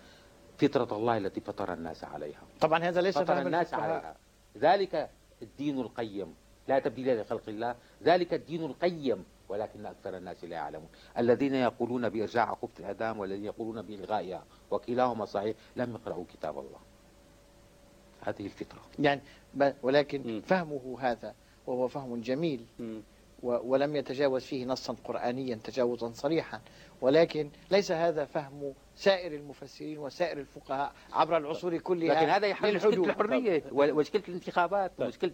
فطرة 0.57 0.97
الله 0.97 1.17
التي 1.17 1.41
فطر 1.41 1.73
الناس 1.73 2.03
عليها. 2.03 2.41
طبعا 2.59 2.79
هذا 2.83 3.01
ليس 3.01 3.17
فطر 3.17 3.41
الناس 3.41 3.73
عليها. 3.73 4.15
ذلك 4.57 5.09
الدين 5.41 5.79
القيم. 5.79 6.35
لا 6.67 6.79
تبديل 6.79 7.21
لخلق 7.21 7.43
الله. 7.47 7.75
ذلك 8.03 8.33
الدين 8.33 8.65
القيم. 8.65 9.25
ولكن 9.49 9.85
أكثر 9.85 10.17
الناس 10.17 10.43
لا 10.43 10.55
يعلمون. 10.55 10.89
الذين 11.17 11.55
يقولون 11.55 12.09
بإرجاع 12.09 12.49
عقوبة 12.49 12.73
الإعدام 12.79 13.19
والذين 13.19 13.45
يقولون 13.45 13.81
بإلغائها 13.81 14.43
وكلاهما 14.71 15.25
صحيح 15.25 15.55
لم 15.75 15.91
يقرأوا 15.91 16.23
كتاب 16.33 16.59
الله. 16.59 16.79
هذه 18.21 18.45
الفطرة. 18.45 18.81
يعني 18.99 19.21
ولكن 19.83 20.37
م. 20.37 20.41
فهمه 20.41 20.97
هذا 20.99 21.35
وهو 21.67 21.87
فهم 21.87 22.21
جميل. 22.21 22.65
م. 22.79 22.99
ولم 23.43 23.95
يتجاوز 23.95 24.43
فيه 24.43 24.65
نصا 24.65 24.95
قرآنيا 25.03 25.55
تجاوزا 25.55 26.11
صريحا. 26.13 26.61
ولكن 27.01 27.49
ليس 27.71 27.91
هذا 27.91 28.25
فهم 28.25 28.73
سائر 28.95 29.33
المفسرين 29.35 29.97
وسائر 29.97 30.39
الفقهاء 30.39 30.93
عبر 31.13 31.37
العصور 31.37 31.77
كلها 31.77 32.15
لكن 32.15 32.29
هذا 32.29 32.47
يحل 32.47 32.75
مشكلة 32.75 33.05
الحرية 33.05 33.63
ومشكلة 33.71 34.23
الانتخابات 34.27 34.91
ومشكلة 34.99 35.31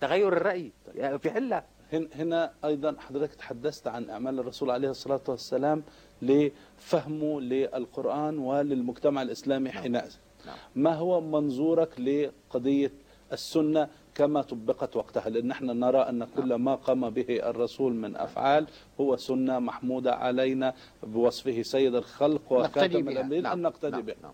تغير 0.00 0.28
الرأي. 0.28 0.72
في 0.94 1.30
حلة. 1.30 1.64
هنا 1.92 2.52
أيضا 2.64 2.96
حضرتك 2.98 3.34
تحدثت 3.34 3.86
عن 3.86 4.10
أعمال 4.10 4.38
الرسول 4.38 4.70
عليه 4.70 4.90
الصلاة 4.90 5.20
والسلام 5.28 5.82
لفهمه 6.22 7.40
للقرآن 7.40 8.38
وللمجتمع 8.38 9.22
الإسلامي 9.22 9.70
نعم. 9.70 9.82
حينئذ 9.82 10.12
نعم. 10.46 10.56
ما 10.76 10.94
هو 10.94 11.20
منظورك 11.20 12.00
لقضية 12.00 12.92
السنة 13.32 13.88
كما 14.14 14.42
طبقت 14.42 14.96
وقتها 14.96 15.28
لأن 15.30 15.46
نحن 15.48 15.64
نرى 15.64 15.98
أن 15.98 16.26
كل 16.36 16.54
ما 16.54 16.74
قام 16.74 17.10
به 17.10 17.26
الرسول 17.50 17.94
من 17.94 18.16
أفعال 18.16 18.66
هو 19.00 19.16
سنة 19.16 19.58
محمودة 19.58 20.14
علينا 20.14 20.74
بوصفه 21.02 21.62
سيد 21.62 21.94
الخلق 21.94 22.52
وخاتم 22.52 23.08
الأنبياء 23.08 23.42
نعم. 23.42 23.52
أن 23.52 23.62
نقتدي 23.62 24.14
نعم. 24.22 24.32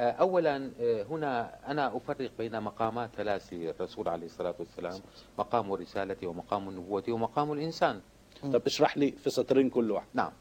آه، 0.00 0.10
أولا 0.10 0.70
آه، 0.80 1.02
هنا 1.02 1.58
أنا 1.66 1.96
أفرق 1.96 2.30
بين 2.38 2.60
مقامات 2.62 3.10
ثلاث 3.16 3.52
للرسول 3.52 4.08
عليه 4.08 4.26
الصلاة 4.26 4.54
والسلام 4.58 5.00
مقام 5.38 5.74
الرسالة 5.74 6.26
ومقام 6.26 6.68
النبوة 6.68 7.04
ومقام 7.08 7.52
الإنسان. 7.52 8.00
طب 8.42 8.62
اشرح 8.66 8.98
لي 8.98 9.10
في 9.10 9.30
سطرين 9.30 9.70
كل 9.70 9.90
واحد. 9.90 10.06
نعم. 10.14 10.32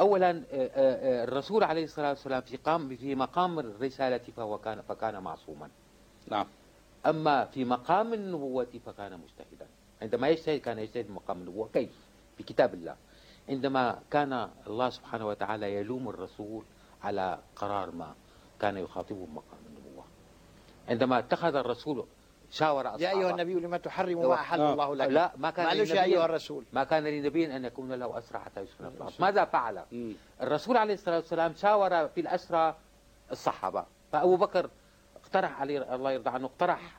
أولا 0.00 0.42
آه، 0.52 1.24
الرسول 1.24 1.64
عليه 1.64 1.84
الصلاة 1.84 2.08
والسلام 2.08 2.40
في 2.40 2.56
قام 2.56 2.96
في 2.96 3.14
مقام 3.14 3.58
الرسالة 3.58 4.20
فهو 4.36 4.58
كان 4.58 4.82
فكان 4.82 5.18
معصوما. 5.22 5.68
نعم. 6.28 6.46
أما 7.06 7.44
في 7.44 7.64
مقام 7.64 8.14
النبوة 8.14 8.66
فكان 8.86 9.12
مجتهدا. 9.12 9.66
عندما 10.02 10.28
يجتهد 10.28 10.60
كان 10.60 10.78
يجتهد 10.78 11.04
في 11.04 11.12
مقام 11.12 11.38
النبوة. 11.38 11.68
كيف؟ 11.74 11.90
في 12.36 12.42
كتاب 12.42 12.74
الله. 12.74 12.96
عندما 13.48 13.98
كان 14.10 14.48
الله 14.66 14.90
سبحانه 14.90 15.26
وتعالى 15.26 15.74
يلوم 15.74 16.08
الرسول 16.08 16.64
على 17.02 17.38
قرار 17.56 17.90
ما 17.90 18.14
كان 18.60 18.76
يخاطبه 18.76 19.26
مقام 19.26 19.58
النبوة. 19.66 20.04
عندما 20.88 21.18
اتخذ 21.18 21.54
الرسول 21.56 22.06
شاور 22.50 22.80
أصحابه. 22.80 23.02
يا 23.02 23.10
أيها 23.10 23.30
النبي 23.30 23.54
لما 23.54 23.76
تحرم 23.76 24.28
ما 24.28 24.34
أحل. 24.34 24.60
الله 24.60 24.94
لك؟ 24.94 25.08
لا 25.08 25.32
ما 25.36 25.50
كان 25.50 25.66
معلش 25.66 25.90
يا 25.90 26.04
أيها 26.04 26.24
الرسول. 26.24 26.64
ما 26.72 26.84
كان 26.84 27.04
لنبي 27.04 27.56
أن 27.56 27.64
يكون 27.64 27.92
له 27.92 28.18
أسرى 28.18 28.38
حتى 28.38 28.60
يسكن 28.60 28.84
الأرض. 28.84 29.12
ماذا 29.20 29.44
فعل. 29.44 29.84
الرسول 30.42 30.76
عليه 30.76 30.94
الصلاة 30.94 31.16
والسلام 31.16 31.54
شاور 31.54 32.08
في 32.08 32.20
الأسرى 32.20 32.76
الصحابة. 33.30 33.84
فأبو 34.12 34.36
بكر 34.36 34.70
اقترح 35.16 35.60
علي 35.60 35.94
الله 35.94 36.12
يرضى 36.12 36.30
عنه 36.30 36.46
اقترح 36.46 36.98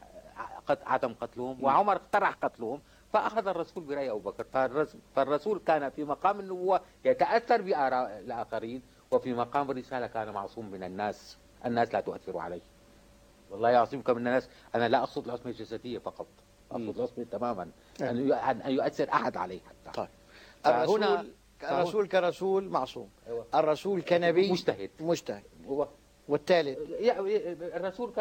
عدم 0.69 1.13
قتلهم 1.13 1.63
وعمر 1.63 1.95
اقترح 1.95 2.33
قتلهم 2.33 2.81
فأخذ 3.13 3.47
الرسول 3.47 3.83
برأي 3.83 4.11
أبو 4.11 4.19
بكر. 4.19 4.45
فالرسول 5.15 5.59
كان 5.59 5.89
في 5.89 6.03
مقام 6.03 6.39
النبوة 6.39 6.81
يتأثر 7.05 7.61
بآراء 7.61 8.19
الآخرين 8.19 8.81
وفي 9.11 9.33
مقام 9.33 9.71
الرسالة 9.71 10.07
كان 10.07 10.29
معصوم 10.29 10.71
من 10.71 10.83
الناس. 10.83 11.37
الناس 11.65 11.93
لا 11.93 12.01
تؤثر 12.01 12.37
عليه 12.37 12.61
والله 13.51 13.69
يعصمك 13.69 14.09
من 14.09 14.17
الناس 14.17 14.49
أنا 14.75 14.89
لا 14.89 14.99
أقصد 14.99 15.25
العصمة 15.25 15.51
الجسدية 15.51 15.97
فقط. 15.97 16.27
أقصد 16.71 16.97
العصمة 16.97 17.23
تماما. 17.23 17.69
أن 18.01 18.31
أن 18.31 18.71
يؤثر 18.71 19.09
أحد 19.09 19.37
عليه 19.37 19.59
حتى. 19.59 19.91
طيب. 19.93 20.09
الرسول 20.65 21.27
الرسول 21.63 22.07
كرسول 22.07 22.69
معصوم. 22.69 23.09
أيوة. 23.27 23.45
الرسول 23.55 24.01
كنبي 24.01 24.51
مجتهد. 24.51 24.89
مجتهد. 24.99 25.43
والثالث؟ 26.27 26.77
الرسول 27.75 28.11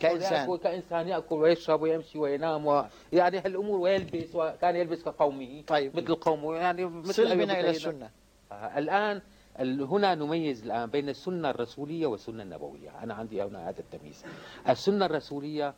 كإنسان. 0.00 0.56
كإنسان 0.56 1.08
يأكل 1.08 1.34
ويشرب 1.34 1.82
ويمشي 1.82 2.18
وينام 2.18 2.66
و... 2.66 2.84
يعني 3.12 3.38
هالأمور 3.38 3.80
ويلبس 3.80 4.34
وكان 4.34 4.76
يلبس 4.76 5.02
كقومه 5.02 5.62
طيب. 5.66 5.96
مثل 5.96 6.14
قومه 6.14 6.54
يعني 6.54 6.84
مثل 6.84 7.36
بنا 7.36 7.60
إلى 7.60 7.70
السنة. 7.70 8.10
آه، 8.52 8.78
الآن 8.78 9.22
هنا 9.56 10.14
نميز 10.14 10.62
الآن 10.62 10.90
بين 10.90 11.08
السنة 11.08 11.50
الرسولية 11.50 12.06
والسنة 12.06 12.42
النبوية. 12.42 13.02
أنا 13.02 13.14
عندي 13.14 13.42
هنا 13.42 13.68
هذا 13.68 13.80
التمييز. 13.80 14.24
السنة 14.68 15.06
الرسولية 15.06 15.74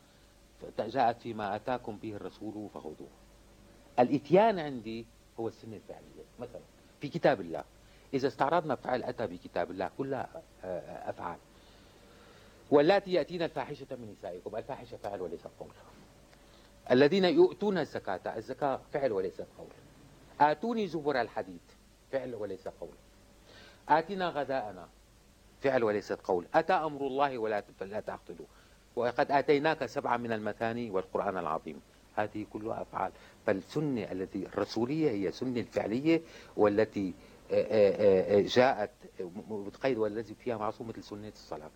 جاءت 0.78 1.20
فيما 1.20 1.56
أتاكم 1.56 1.96
به 1.96 2.16
الرسول 2.16 2.68
فخذوه. 2.74 3.08
الإتيان 3.98 4.58
عندي 4.58 5.06
هو 5.40 5.48
السنة 5.48 5.76
الفعلية. 5.76 6.24
مثلا 6.38 6.60
في 7.00 7.08
كتاب 7.08 7.40
الله 7.40 7.64
إذا 8.14 8.28
استعرضنا 8.28 8.74
فعل 8.74 9.02
أتى 9.02 9.26
بكتاب 9.26 9.70
الله 9.70 9.90
كلها 9.98 10.42
آه، 10.64 11.10
أفعال 11.10 11.38
واللاتي 12.70 13.12
يأتين 13.12 13.42
الفاحشة 13.42 13.86
من 13.90 14.16
نسائكم. 14.18 14.56
الفاحشة 14.56 14.96
فعل 14.96 15.20
وليس 15.20 15.46
قول. 15.60 15.68
الذين 16.90 17.24
يؤتون 17.24 17.78
الزكاة 17.78 18.36
الزكاة 18.36 18.80
فعل 18.92 19.12
وليس 19.12 19.40
قول. 19.40 19.68
آتوني 20.40 20.86
زبر 20.86 21.20
الحديد 21.20 21.60
فعل 22.12 22.34
وليس 22.34 22.68
قول. 22.68 22.94
آتنا 23.88 24.28
غداءنا. 24.28 24.88
فعل 25.60 25.84
وليست 25.84 26.18
قول. 26.24 26.46
أتى 26.54 26.72
أمر 26.72 27.06
الله 27.06 27.38
ولا 27.38 27.64
لا 27.80 28.00
تعقلوا. 28.00 28.46
وقد 28.96 29.30
آتيناك 29.30 29.86
سبعة 29.86 30.16
من 30.16 30.32
المثاني 30.32 30.90
والقرآن 30.90 31.38
العظيم. 31.38 31.80
هذه 32.16 32.46
كلها 32.52 32.82
أفعال. 32.82 33.12
فالسنة 33.46 34.12
التي 34.12 34.46
الرسولية 34.46 35.10
هي 35.10 35.32
سنة 35.32 35.60
الفعلية 35.60 36.22
والتي 36.56 37.14
آه، 37.50 37.54
آه، 37.54 38.38
آه، 38.38 38.40
جاءت 38.40 38.90
متقيد 39.48 39.98
والذي 39.98 40.34
فيها 40.34 40.56
معصوم 40.56 40.88
مثل 40.88 41.02
سنة 41.02 41.28
الصلاة 41.28 41.70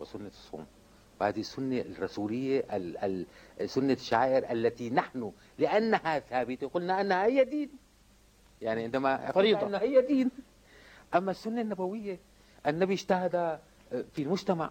وسنة 0.00 0.28
الصوم. 0.28 0.66
وهذه 1.20 1.40
السنة 1.40 1.80
الرسولية 1.80 2.64
سنة 3.66 3.92
الشعائر 3.92 4.52
التي 4.52 4.90
نحن 4.90 5.32
لأنها 5.58 6.18
ثابتة 6.18 6.68
قلنا 6.68 7.00
أنها 7.00 7.24
هي 7.24 7.44
دين. 7.44 7.70
يعني 8.62 8.82
عندما 8.82 9.32
فريضة. 9.32 9.66
أنها 9.66 9.80
هي 9.80 10.00
دين 10.00 10.30
أما 11.14 11.30
السنة 11.30 11.60
النبوية 11.60 12.18
النبي 12.66 12.94
اجتهد 12.94 13.58
في 13.90 14.22
المجتمع 14.22 14.70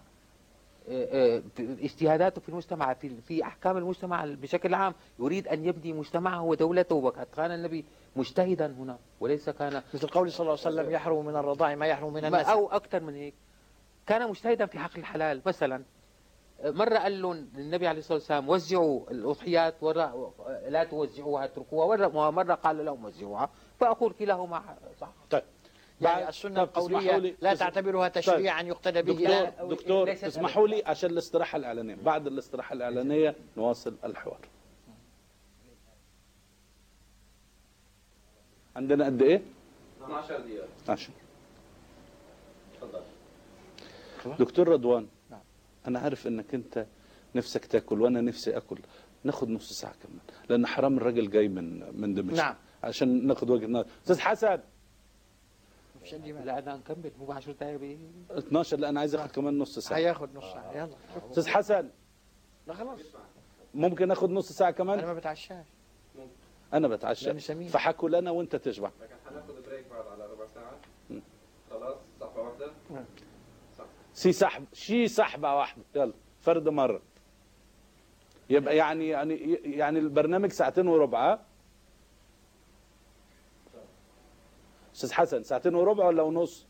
اجتهاداته 1.58 2.40
في 2.40 2.48
المجتمع 2.48 2.94
في 2.94 3.20
في 3.20 3.42
أحكام 3.44 3.76
المجتمع 3.76 4.24
بشكل 4.26 4.74
عام 4.74 4.94
يريد 5.18 5.48
أن 5.48 5.64
يبني 5.64 5.92
مجتمعه 5.92 6.42
ودولته 6.42 6.94
وقد 6.94 7.26
كان 7.36 7.50
النبي 7.50 7.84
مجتهدا 8.16 8.66
هنا 8.66 8.98
وليس 9.20 9.50
كان 9.50 9.82
مثل 9.94 10.08
قول 10.08 10.32
صلى 10.32 10.40
الله 10.40 10.58
عليه 10.66 10.74
وسلم 10.76 10.90
يحرم 10.90 11.26
من 11.26 11.36
الرضاع 11.36 11.74
ما 11.74 11.86
يحرم 11.86 12.12
من 12.12 12.24
النسب 12.24 12.48
أو 12.48 12.68
أكثر 12.70 13.00
من 13.00 13.14
هيك. 13.14 13.34
كان 14.06 14.30
مجتهدا 14.30 14.66
في 14.66 14.78
حق 14.78 14.98
الحلال 14.98 15.40
مثلا 15.46 15.82
مرة 16.64 16.98
قال 16.98 17.22
لهم 17.22 17.48
النبي 17.58 17.88
عليه 17.88 17.98
الصلاة 17.98 18.18
والسلام 18.18 18.48
وزعوا 18.48 19.10
الأضحيات 19.10 19.74
لا 20.68 20.84
توزعوها 20.84 21.44
اتركوها 21.44 22.06
ومرة 22.06 22.54
قال 22.54 22.84
لهم 22.84 23.04
وزعوها 23.04 23.50
فأقول 23.80 24.12
كلاهما 24.12 24.62
صح. 25.00 25.08
طيب. 25.30 25.42
يعني 26.00 26.28
السنة 26.28 26.62
القولية 26.62 27.36
لا 27.40 27.54
تعتبرها 27.54 28.08
تشريعا 28.08 28.62
طيب. 28.62 28.68
يقتدى 28.70 29.02
به. 29.02 29.12
دكتور, 29.12 29.68
دكتور 29.68 30.14
تسمحوا 30.14 30.68
لي 30.68 30.82
عشان 30.86 31.10
الاستراحة 31.10 31.56
الإعلانية. 31.56 31.94
بعد 31.94 32.26
الاستراحة 32.26 32.72
الإعلانية 32.72 33.34
نواصل 33.56 33.96
الحوار. 34.04 34.40
عندنا 38.76 39.04
قد 39.06 39.22
إيه؟ 39.22 39.42
12 40.04 40.40
دقيقة. 40.40 40.68
10 40.88 41.12
تفضل 42.80 43.00
دكتور 44.38 44.68
رضوان 44.68 45.06
نعم. 45.30 45.40
أنا 45.88 45.98
عارف 45.98 46.26
إنك 46.26 46.54
أنت 46.54 46.86
نفسك 47.34 47.64
تأكل 47.64 48.00
وأنا 48.02 48.20
نفسي 48.20 48.56
أكل. 48.56 48.78
ناخد 49.24 49.48
نص 49.48 49.72
ساعة 49.72 49.94
كمان 50.02 50.18
لأن 50.48 50.66
حرام 50.66 50.96
الراجل 50.96 51.30
جاي 51.30 51.48
من 51.48 51.96
من 52.00 52.14
دمشق. 52.14 52.36
نعم. 52.36 52.54
عشان 52.82 53.26
ناخد 53.26 53.50
وجهه 53.50 53.66
نظر 53.66 53.86
أستاذ 54.02 54.20
حسن. 54.20 54.58
لا 56.12 56.58
أنا 56.58 56.76
نكمل. 56.76 57.12
مو 57.18 57.32
10 57.32 57.52
دقائق 57.52 57.98
12 58.30 58.76
لا 58.76 58.88
أنا 58.88 59.00
عايز 59.00 59.14
أخد 59.14 59.30
كمان 59.30 59.58
نص 59.58 59.78
ساعة. 59.78 59.98
هياخد 59.98 60.34
نص 60.34 60.52
ساعة. 60.52 60.72
يلا. 60.72 60.96
أستاذ 61.30 61.48
حسن. 61.48 61.90
لا 62.66 62.74
خلاص. 62.74 63.00
ممكن 63.74 64.10
أخد 64.10 64.30
نص 64.30 64.52
ساعة 64.52 64.70
كمان؟ 64.70 64.98
أنا 64.98 65.06
ما 65.06 65.14
بتعشاش. 65.14 65.66
أنا 66.74 66.88
بتعشى. 66.88 67.40
فحكوا 67.68 68.08
لنا 68.08 68.30
وأنت 68.30 68.56
تشبع. 68.56 68.90
لكن 69.00 69.14
هناخد 69.30 69.54
break 69.66 69.84
بعد 69.90 70.06
على 70.06 70.26
ربع 70.32 70.46
ساعة. 70.46 70.76
خلاص 71.70 71.96
صحبه 72.20 72.42
واحدة. 72.42 72.72
صح 73.78 73.84
سي 74.12 74.32
سحب 74.32 74.64
شي 74.72 75.08
سحبه 75.08 75.54
واحدة. 75.54 75.82
يلا 75.94 76.12
فرد 76.40 76.68
مرة. 76.68 77.02
يبقى 78.50 78.76
يعني 78.76 79.08
يعني 79.08 79.34
يعني 79.64 79.98
البرنامج 79.98 80.52
ساعتين 80.52 80.88
وربع 80.88 81.38
أستاذ 84.98 85.12
حسن 85.12 85.42
ساعتين 85.42 85.74
وربع 85.74 86.06
ولا 86.06 86.22
ونص؟ 86.22 86.66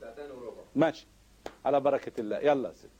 ساعتين 0.00 0.30
وربع. 0.30 0.62
ماشي. 0.76 1.06
على 1.64 1.80
بركة 1.80 2.20
الله. 2.20 2.38
يلا 2.38 2.72
سيدي. 2.72 2.92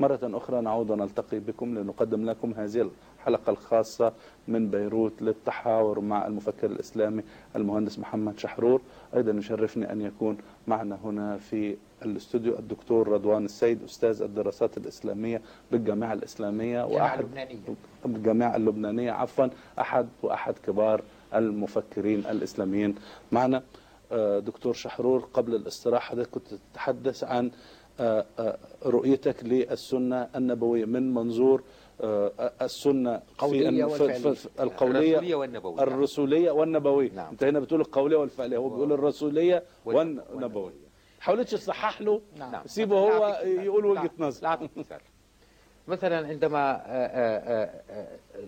مرة 0.00 0.20
أخرى 0.22 0.60
نعود 0.60 0.90
ونلتقي 0.90 1.38
بكم 1.38 1.78
لنقدم 1.78 2.30
لكم 2.30 2.54
هذه 2.54 2.90
الحلقة 3.20 3.50
الخاصة 3.50 4.12
من 4.48 4.70
بيروت 4.70 5.22
للتحاور 5.22 6.00
مع 6.00 6.26
المفكر 6.26 6.66
الإسلامي 6.66 7.22
المهندس 7.56 7.98
محمد 7.98 8.38
شحرور. 8.38 8.80
أيضا 9.14 9.32
يشرفني 9.32 9.92
أن 9.92 10.00
يكون 10.00 10.36
معنا 10.66 10.98
هنا 11.04 11.36
في 11.36 11.76
الاستوديو 12.02 12.58
الدكتور 12.58 13.08
رضوان 13.08 13.44
السيد 13.44 13.82
أستاذ 13.84 14.22
الدراسات 14.22 14.76
الإسلامية 14.76 15.42
بالجامعة 15.72 16.12
الإسلامية 16.12 16.84
وأحد 16.84 17.18
اللبنانية. 17.20 17.58
بالجامعة 18.04 18.56
اللبنانية 18.56 19.12
عفوا 19.12 19.46
أحد 19.78 20.08
وأحد 20.22 20.54
كبار 20.58 21.02
المفكرين 21.34 22.18
الإسلاميين. 22.18 22.94
معنا 23.32 23.62
آه، 24.12 24.38
دكتور 24.38 24.72
شحرور 24.72 25.28
قبل 25.34 25.54
الاستراحة 25.54 26.22
كنت 26.22 26.46
تتحدث 26.72 27.24
عن 27.24 27.50
آه، 28.00 28.26
آه، 28.38 28.58
رؤيتك 28.86 29.44
للسنة 29.44 30.28
النبوية 30.36 30.84
من 30.84 31.14
منظور 31.14 31.62
السنة 32.62 33.22
القولية 33.32 33.84
في 33.86 34.48
القولية 34.60 35.18
الرسولية 35.18 35.34
والنبوية. 35.34 35.82
الرسولية 35.82 36.50
والنبوية. 36.50 37.12
نعم. 37.12 37.30
انت 37.30 37.44
هنا 37.44 37.60
بتقول 37.60 37.80
القولية 37.80 38.16
والفعلية. 38.16 38.56
هو 38.56 38.68
بيقول 38.68 38.92
الرسولية 38.92 39.62
والنبوية. 39.84 40.90
حاولتش 41.20 41.50
تصحح 41.50 42.02
له؟ 42.02 42.20
نعم. 42.36 42.62
سيبه 42.66 42.98
هو 42.98 43.42
يقول 43.44 43.86
وجهة 43.86 44.10
نظر. 44.18 44.68
مثلا 45.88 46.26
عندما 46.28 46.82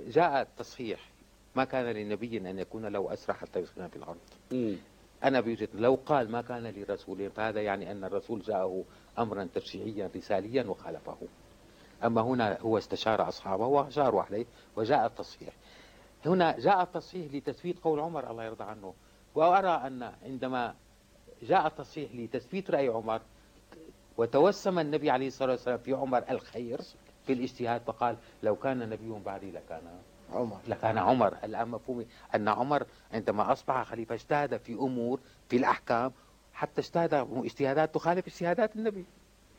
جاء 0.08 0.42
التصحيح 0.42 1.12
ما 1.56 1.64
كان 1.64 1.84
لنبي 1.84 2.38
أن 2.38 2.58
يكون 2.58 2.86
له 2.86 3.12
أسرى 3.12 3.34
حتى 3.34 3.60
يسكن 3.60 3.88
في 3.88 3.96
الأرض. 3.96 4.16
م. 4.52 4.74
أنا 5.24 5.40
بوجهة 5.40 5.68
لو 5.74 5.98
قال 6.06 6.30
ما 6.30 6.42
كان 6.42 6.66
لرسول 6.66 7.30
فهذا 7.30 7.62
يعني 7.62 7.90
أن 7.92 8.04
الرسول 8.04 8.40
جاءه 8.40 8.84
أمرا 9.18 9.48
تشريعيا 9.54 10.10
رساليا 10.16 10.64
وخالفه. 10.64 11.16
أما 12.04 12.20
هنا 12.20 12.60
هو 12.60 12.78
استشار 12.78 13.28
أصحابه 13.28 13.66
وأشاروا 13.66 14.22
عليه 14.22 14.46
وجاء 14.76 15.06
التصحيح. 15.06 15.52
هنا 16.26 16.58
جاء 16.58 16.82
التصحيح 16.82 17.34
لتثبيت 17.34 17.78
قول 17.78 18.00
عمر 18.00 18.30
الله 18.30 18.44
يرضى 18.44 18.64
عنه. 18.64 18.94
وأرى 19.34 19.86
أن 19.86 20.12
عندما 20.22 20.74
جاء 21.42 21.66
التصحيح 21.66 22.14
لتثبيت 22.14 22.70
رأي 22.70 22.88
عمر 22.88 23.20
وتوسم 24.16 24.78
النبي 24.78 25.10
عليه 25.10 25.26
الصلاة 25.26 25.50
والسلام 25.50 25.78
في 25.78 25.92
عمر 25.92 26.24
الخير 26.30 26.80
في 27.26 27.32
الاجتهاد 27.32 27.80
فقال 27.80 28.16
لو 28.42 28.56
كان 28.56 28.88
نبي 28.90 29.22
بعدي 29.24 29.50
لكان 29.50 29.82
عمر. 30.32 30.58
لكان 30.68 30.98
عمر. 30.98 31.36
الآن 31.44 31.68
مفهوم 31.68 32.04
أن 32.34 32.48
عمر 32.48 32.86
عندما 33.12 33.52
أصبح 33.52 33.82
خليفة 33.82 34.14
اجتهد 34.14 34.56
في 34.56 34.72
أمور 34.72 35.20
في 35.48 35.56
الأحكام 35.56 36.12
حتى 36.52 36.80
اجتهد 36.80 37.14
اجتهادات 37.44 37.94
تخالف 37.94 38.26
اجتهادات 38.26 38.76
النبي. 38.76 39.04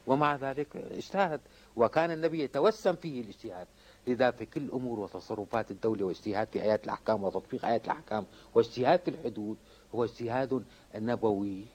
ومع 0.08 0.36
ذلك 0.36 0.76
اجتهد. 0.76 1.42
وكان 1.76 2.12
النبي 2.12 2.44
يتوسم 2.44 2.96
فيه 2.96 3.22
الاجتهاد. 3.22 3.68
لذا 4.08 4.32
في 4.32 4.46
كل 4.46 4.70
أمور 4.72 5.00
وتصرفات 5.00 5.72
الدولة 5.72 6.06
واجتهاد 6.06 6.48
في 6.48 6.62
آيات 6.62 6.84
الأحكام 6.86 7.24
وتطبيق 7.24 7.66
آيات 7.66 7.86
الأحكام 7.86 8.26
واجتهاد 8.56 9.00
في 9.00 9.08
الحدود 9.08 9.58
هو 9.96 10.04
اجتهاد 10.04 10.64
نبوي 10.96 11.66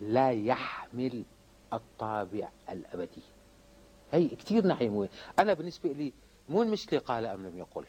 لا 0.00 0.30
يحمل 0.30 1.24
الطابع 1.72 2.48
الأبدي. 2.70 3.22
هي 4.12 4.28
كثير 4.28 4.64
ناحية 4.66 4.88
مهمة 4.88 5.08
أنا 5.38 5.54
بالنسبة 5.54 5.92
لي 5.92 6.12
مو 6.48 6.62
المشكلة 6.62 7.00
قال 7.00 7.26
أم 7.26 7.46
لم 7.46 7.58
يقل 7.58 7.84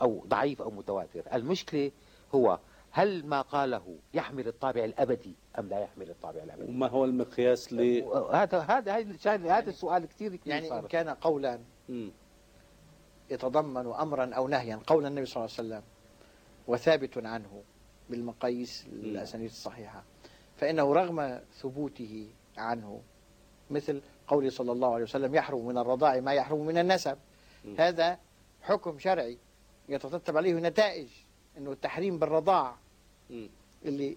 أو 0.00 0.24
ضعيف 0.26 0.62
أو 0.62 0.70
متواتر. 0.70 1.22
المشكلة 1.34 1.90
هو 2.34 2.58
هل 2.94 3.26
ما 3.26 3.40
قاله 3.42 3.96
يحمل 4.14 4.48
الطابع 4.48 4.84
الأبدي 4.84 5.34
أم 5.58 5.68
لا 5.68 5.80
يحمل 5.80 6.10
الطابع 6.10 6.42
الأبدي؟ 6.42 6.70
وما 6.70 6.88
هو 6.88 7.04
المقياس 7.04 7.72
ل 7.72 8.02
هذا 8.32 8.58
هذا 8.58 8.96
هذا 9.26 9.70
السؤال 9.70 10.06
كثير 10.06 10.36
كثير 10.36 10.52
يعني 10.52 10.78
إن 10.78 10.86
كان 10.86 11.08
قولا 11.08 11.60
يتضمن 13.30 13.86
امرا 13.86 14.34
أو 14.34 14.48
نهيا 14.48 14.80
قول 14.86 15.06
النبي 15.06 15.26
صلى 15.26 15.36
الله 15.36 15.56
عليه 15.58 15.68
وسلم 15.68 15.82
وثابت 16.66 17.26
عنه 17.26 17.62
بالمقاييس 18.10 18.86
الأسانيد 18.92 19.50
الصحيحة 19.50 20.04
فإنه 20.56 20.92
رغم 20.92 21.40
ثبوته 21.60 22.28
عنه 22.58 23.02
مثل 23.70 24.00
قوله 24.28 24.50
صلى 24.50 24.72
الله 24.72 24.94
عليه 24.94 25.04
وسلم 25.04 25.34
يحرم 25.34 25.66
من 25.66 25.78
الرضاع 25.78 26.20
ما 26.20 26.32
يحرم 26.32 26.66
من 26.66 26.78
النسب. 26.78 27.18
هذا 27.78 28.18
حكم 28.62 28.98
شرعي 28.98 29.38
يترتب 29.88 30.36
عليه 30.36 30.54
نتائج 30.54 31.08
إنه 31.58 31.72
التحريم 31.72 32.18
بالرضاع 32.18 32.76
اللي 33.84 34.16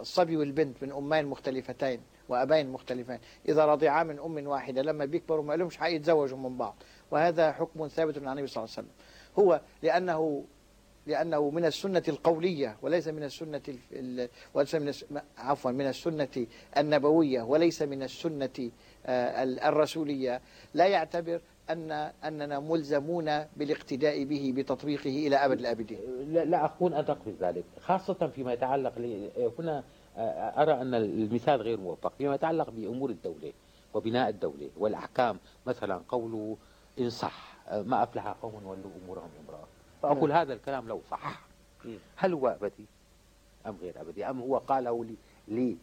الصبي 0.00 0.36
والبنت 0.36 0.82
من 0.82 0.92
أمين 0.92 1.26
مختلفتين 1.26 2.00
وأبين 2.28 2.68
مختلفين. 2.70 3.18
إذا 3.48 3.66
رضعا 3.66 4.02
من 4.02 4.18
أم 4.18 4.46
واحدة 4.46 4.82
لما 4.82 5.04
بيكبروا 5.04 5.44
ما 5.44 5.54
لهمش 5.54 5.76
حيتزوجوا 5.76 6.38
من 6.38 6.56
بعض. 6.56 6.74
وهذا 7.10 7.52
حكم 7.52 7.88
ثابت 7.88 8.18
عن 8.18 8.28
النبي 8.28 8.46
صلى 8.46 8.64
الله 8.64 8.74
عليه 8.76 8.88
وسلم. 8.88 8.94
هو 9.38 9.60
لأنه 9.82 10.44
لأنه 11.06 11.50
من 11.50 11.64
السنة 11.64 12.02
القولية 12.08 12.76
وليس 12.82 13.08
من 13.08 13.22
السنة 13.22 13.62
وليس 14.54 14.74
من 14.74 15.20
عفوا 15.38 15.70
من 15.70 15.86
السنة 15.86 16.46
النبوية 16.76 17.42
وليس 17.42 17.82
من 17.82 18.02
السنة 18.02 18.70
آه، 19.06 19.42
الرسولية. 19.42 20.40
لا 20.74 20.86
يعتبر 20.86 21.40
أن 21.70 21.92
أننا 22.24 22.60
ملزمون 22.60 23.44
بالاقتداء 23.56 24.24
به 24.24 24.52
بتطبيقه 24.56 25.26
إلى 25.26 25.36
أبد 25.36 25.58
الآبدين. 25.58 25.98
لا, 26.32 26.44
لا 26.44 26.64
أكون 26.64 26.94
أدق 26.94 27.18
في 27.24 27.34
ذلك 27.40 27.64
خاصة 27.80 28.30
فيما 28.34 28.52
يتعلق 28.52 28.92
هنا 29.58 29.84
آه، 30.16 30.62
أرى 30.62 30.72
أن 30.72 30.94
المثال 30.94 31.62
غير 31.62 31.80
موفق 31.80 32.12
فيما 32.18 32.34
يتعلق 32.34 32.70
بأمور 32.70 33.10
الدولة 33.10 33.52
وبناء 33.94 34.28
الدولة 34.28 34.70
والأحكام 34.76 35.38
مثلا 35.66 36.00
قوله 36.08 36.56
إن 36.98 37.10
صح 37.10 37.56
آه، 37.68 37.82
ما 37.82 38.02
أفلح 38.02 38.26
قوم 38.28 38.54
ولوا 38.54 38.90
أمورهم 39.04 39.28
امرأة 39.48 39.64
فأقول 40.02 40.32
هذا 40.32 40.52
الكلام 40.52 40.88
لو 40.88 41.00
صح 41.10 41.40
هل 42.16 42.32
هو 42.32 42.48
أبدي 42.48 42.86
أم 43.66 43.76
غير 43.82 44.00
أبدي؟ 44.00 44.24
أم 44.24 44.40
هو 44.40 44.58
قاله 44.58 45.04
لي 45.48 45.76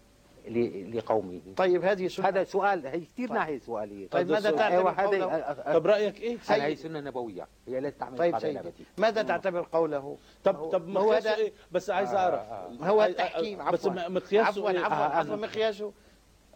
لقومه. 0.94 1.42
طيب 1.58 1.86
هذه 1.86 2.08
سنة. 2.08 2.28
هذا 2.28 2.44
سؤال 2.44 2.88
هي 2.88 3.00
كثير 3.00 3.28
طيب. 3.28 3.38
ناحية 3.38 3.60
سؤالية. 3.60 4.08
طيب 4.08 4.32
ماذا 4.32 4.52
تعتبر 4.52 4.92
قوله؟ 4.92 5.56
طب 5.74 5.88
رأيك 5.88 6.22
إيه؟ 6.22 6.38
هي 6.48 6.76
سنة 6.76 7.00
نبوية. 7.00 7.48
هي 7.68 7.80
لا 7.80 7.90
تعمل 7.90 8.18
طيب 8.18 8.40
سيدي. 8.40 8.72
ماذا 8.98 9.24
تعتبر 9.24 9.68
قوله؟ 9.74 10.18
طب 10.44 10.70
طب 10.70 10.98
هو 10.98 11.12
هذا 11.14 11.36
إيه؟ 11.36 11.54
بس 11.72 11.90
عايز 11.90 12.14
آه، 12.14 12.18
أعرف. 12.18 12.40
آه 12.40 12.86
آه. 12.86 12.90
هو 12.90 13.04
التحكيم 13.04 13.62
عفوا. 13.62 13.90
بس 13.92 14.10
مقياسه 14.10 14.48
عفوا 14.48 14.70
إيه؟ 14.70 14.80
عفوا, 14.80 14.96
عفوا, 14.96 15.36
مقياسه. 15.36 15.92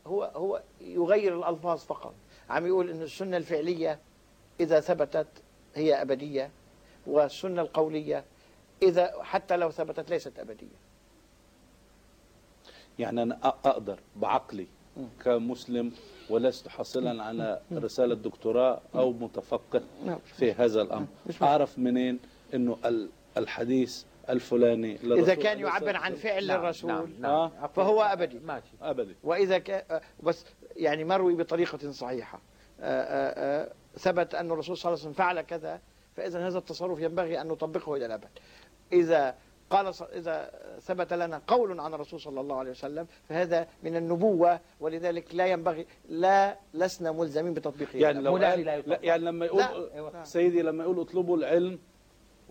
هو 0.08 0.24
هو 0.24 0.62
يغير 0.82 1.40
الألفاظ 1.40 1.80
فقط. 1.80 2.14
عم 2.50 2.68
يقول 2.68 2.90
إن 2.90 3.02
السنة 3.02 3.38
الفعلية 3.38 4.00
إذا 4.60 4.80
ثبتت 4.80 5.28
هي 5.76 6.02
أبدية 6.02 6.50
والسنة 7.08 7.62
القولية 7.62 8.24
إذا 8.82 9.14
حتى 9.22 9.58
لو 9.58 9.72
ثبتت 9.72 10.10
ليست 10.10 10.40
أبدية. 10.40 10.89
يعني 13.00 13.24
أنا 13.24 13.40
أقدر 13.44 14.00
بعقلي 14.16 14.68
كمسلم 15.24 15.92
ولست 16.30 16.68
حاصلا 16.68 17.24
على 17.24 17.62
رسالة 17.74 18.16
دكتوراه 18.16 18.82
أو 18.96 19.12
متفقة 19.12 19.82
نعم. 20.06 20.20
في 20.26 20.54
هذا 20.54 20.82
الأمر. 20.82 21.06
أعرف 21.42 21.80
منين 21.80 22.20
أنه 22.54 22.78
الحديث 23.38 24.04
الفلاني 24.30 24.98
إذا 25.04 25.36
كان 25.36 25.60
يعبر 25.60 25.96
عن 25.96 26.16
فعل 26.16 26.48
نعم 26.48 26.60
للرسول 26.62 26.92
نعم 26.92 27.14
نعم. 27.20 27.32
آه؟ 27.32 27.68
فهو 27.68 28.02
أبدي. 28.02 28.40
ماشي. 28.40 28.72
أبدي. 28.82 29.16
وإذا 29.24 29.58
كان 29.58 30.02
بس 30.24 30.46
يعني 30.76 31.04
مروي 31.04 31.36
بطريقة 31.36 31.92
صحيحة. 31.92 32.40
آآ 32.82 33.64
آآ 33.64 33.74
ثبت 33.98 34.36
أن 34.36 34.52
الرسول 34.52 34.78
صلى 34.78 34.90
الله 34.90 35.02
عليه 35.02 35.10
وسلم 35.10 35.26
فعل 35.26 35.42
كذا 35.42 35.82
فإذا 36.18 36.48
هذا 36.48 36.58
التصرف 36.58 37.00
ينبغي 37.00 37.42
أن 37.42 37.48
نطبقه 37.48 37.96
إلى 37.96 38.06
الأبد. 38.06 38.30
إذا 38.94 39.36
قال 39.70 39.94
إذا 40.02 40.52
ثبت 40.80 41.14
لنا 41.14 41.42
قول 41.48 41.80
عن 41.80 41.94
الرسول 41.94 42.20
صلى 42.20 42.42
الله 42.42 42.58
عليه 42.58 42.72
وسلم 42.72 43.08
فهذا 43.30 43.68
من 43.84 43.96
النبوة 43.96 44.60
ولذلك 44.80 45.36
لا 45.36 45.46
ينبغي 45.46 45.86
لا 46.10 46.60
لسنا 46.74 47.12
ملزمين 47.12 47.54
بتطبيقه 47.54 47.98
يعني 47.98 48.22
لو 48.22 48.38
قال 48.38 48.62
لا 48.62 49.00
يعني 49.04 49.24
لما 49.24 49.46
يقول 49.46 49.60
لا. 49.60 50.24
سيدي 50.24 50.62
لما 50.62 50.84
يقول 50.84 51.00
اطلبوا 51.00 51.38
العلم 51.38 51.80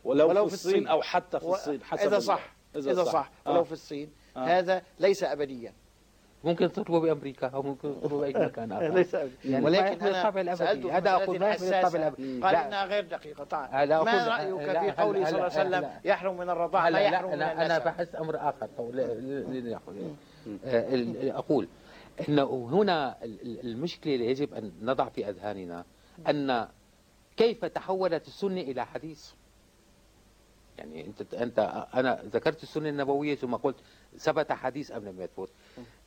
ولو, 0.05 0.28
ولو 0.28 0.47
في 0.47 0.55
الصين 0.55 0.86
أو 0.86 1.03
حتى 1.03 1.40
في 1.40 1.47
الصين 1.47 1.82
حسب 1.85 2.07
إذا 2.07 2.19
صح. 2.19 2.55
إذا, 2.77 2.93
إذا 2.93 3.05
صح, 3.05 3.12
صح. 3.12 3.31
ولو 3.47 3.61
آه. 3.61 3.62
في 3.62 3.73
الصين. 3.73 4.12
آه. 4.36 4.40
هذا 4.40 4.82
ليس 4.99 5.24
أبديا. 5.24 5.74
ممكن 6.44 6.73
تطلبوا 6.73 7.01
بأمريكا 7.01 7.47
أو 7.47 7.62
ممكن 7.62 8.01
تطلبوا 8.01 8.20
بأي 8.20 8.47
مكان. 8.47 8.73
اخر 8.73 9.28
يعني 9.44 9.65
ولكن 9.65 10.06
أنا 10.06 10.55
سالته 10.55 10.97
هذا 10.97 11.10
أقول 11.10 11.39
ما 11.39 11.56
الأبدي؟ 11.97 12.40
قال 12.40 12.55
إنها 12.55 12.85
غير 12.85 13.05
دقيقة. 13.05 13.44
طبعا 13.44 13.86
ما 13.86 14.28
رأيك 14.28 14.81
في 14.81 15.02
قوله 15.02 15.24
صلى 15.24 15.35
الله 15.35 15.59
عليه 15.59 15.69
وسلم 15.69 15.90
يحرم 16.05 16.36
من 16.39 16.51
الرضاعة؟ 16.51 16.89
لا 16.89 16.98
يحرم 16.98 17.31
من 17.31 17.43
أنا 17.43 17.66
أنا 17.66 17.78
بحث 17.78 18.15
أمر 18.15 18.36
آخر. 18.36 18.69
أقول 21.39 21.69
إنه 22.28 22.69
هنا 22.73 23.16
المشكلة 23.44 24.15
اللي 24.15 24.27
يجب 24.27 24.55
أن 24.55 24.73
نضع 24.82 25.09
في 25.09 25.28
أذهاننا 25.28 25.85
أن 26.28 26.69
كيف 27.36 27.65
تحولت 27.65 28.27
السنة 28.27 28.60
إلى 28.60 28.86
حديث؟ 28.86 29.31
يعني 30.78 31.06
انت 31.06 31.35
انت 31.35 31.86
أنا 31.94 32.23
ذكرت 32.24 32.62
السنة 32.62 32.89
النبوية 32.89 33.35
ثم 33.35 33.55
قلت 33.55 33.77
ثبت 34.16 34.52
حديث 34.52 34.93
أم 34.93 35.05
لم 35.05 35.20
يثبت. 35.20 35.51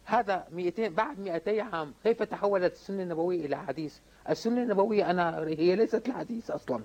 هذا 0.05 0.47
200 0.51 0.87
بعد 0.87 1.19
200 1.19 1.61
عام 1.61 1.93
كيف 2.03 2.23
تحولت 2.23 2.73
السنة 2.73 3.03
النبوية 3.03 3.45
إلى 3.45 3.57
حديث؟ 3.57 3.97
السنة 4.29 4.63
النبوية 4.63 5.11
أنا 5.11 5.39
هي 5.39 5.75
ليست 5.75 6.07
الحديث 6.07 6.51
أصلا. 6.51 6.83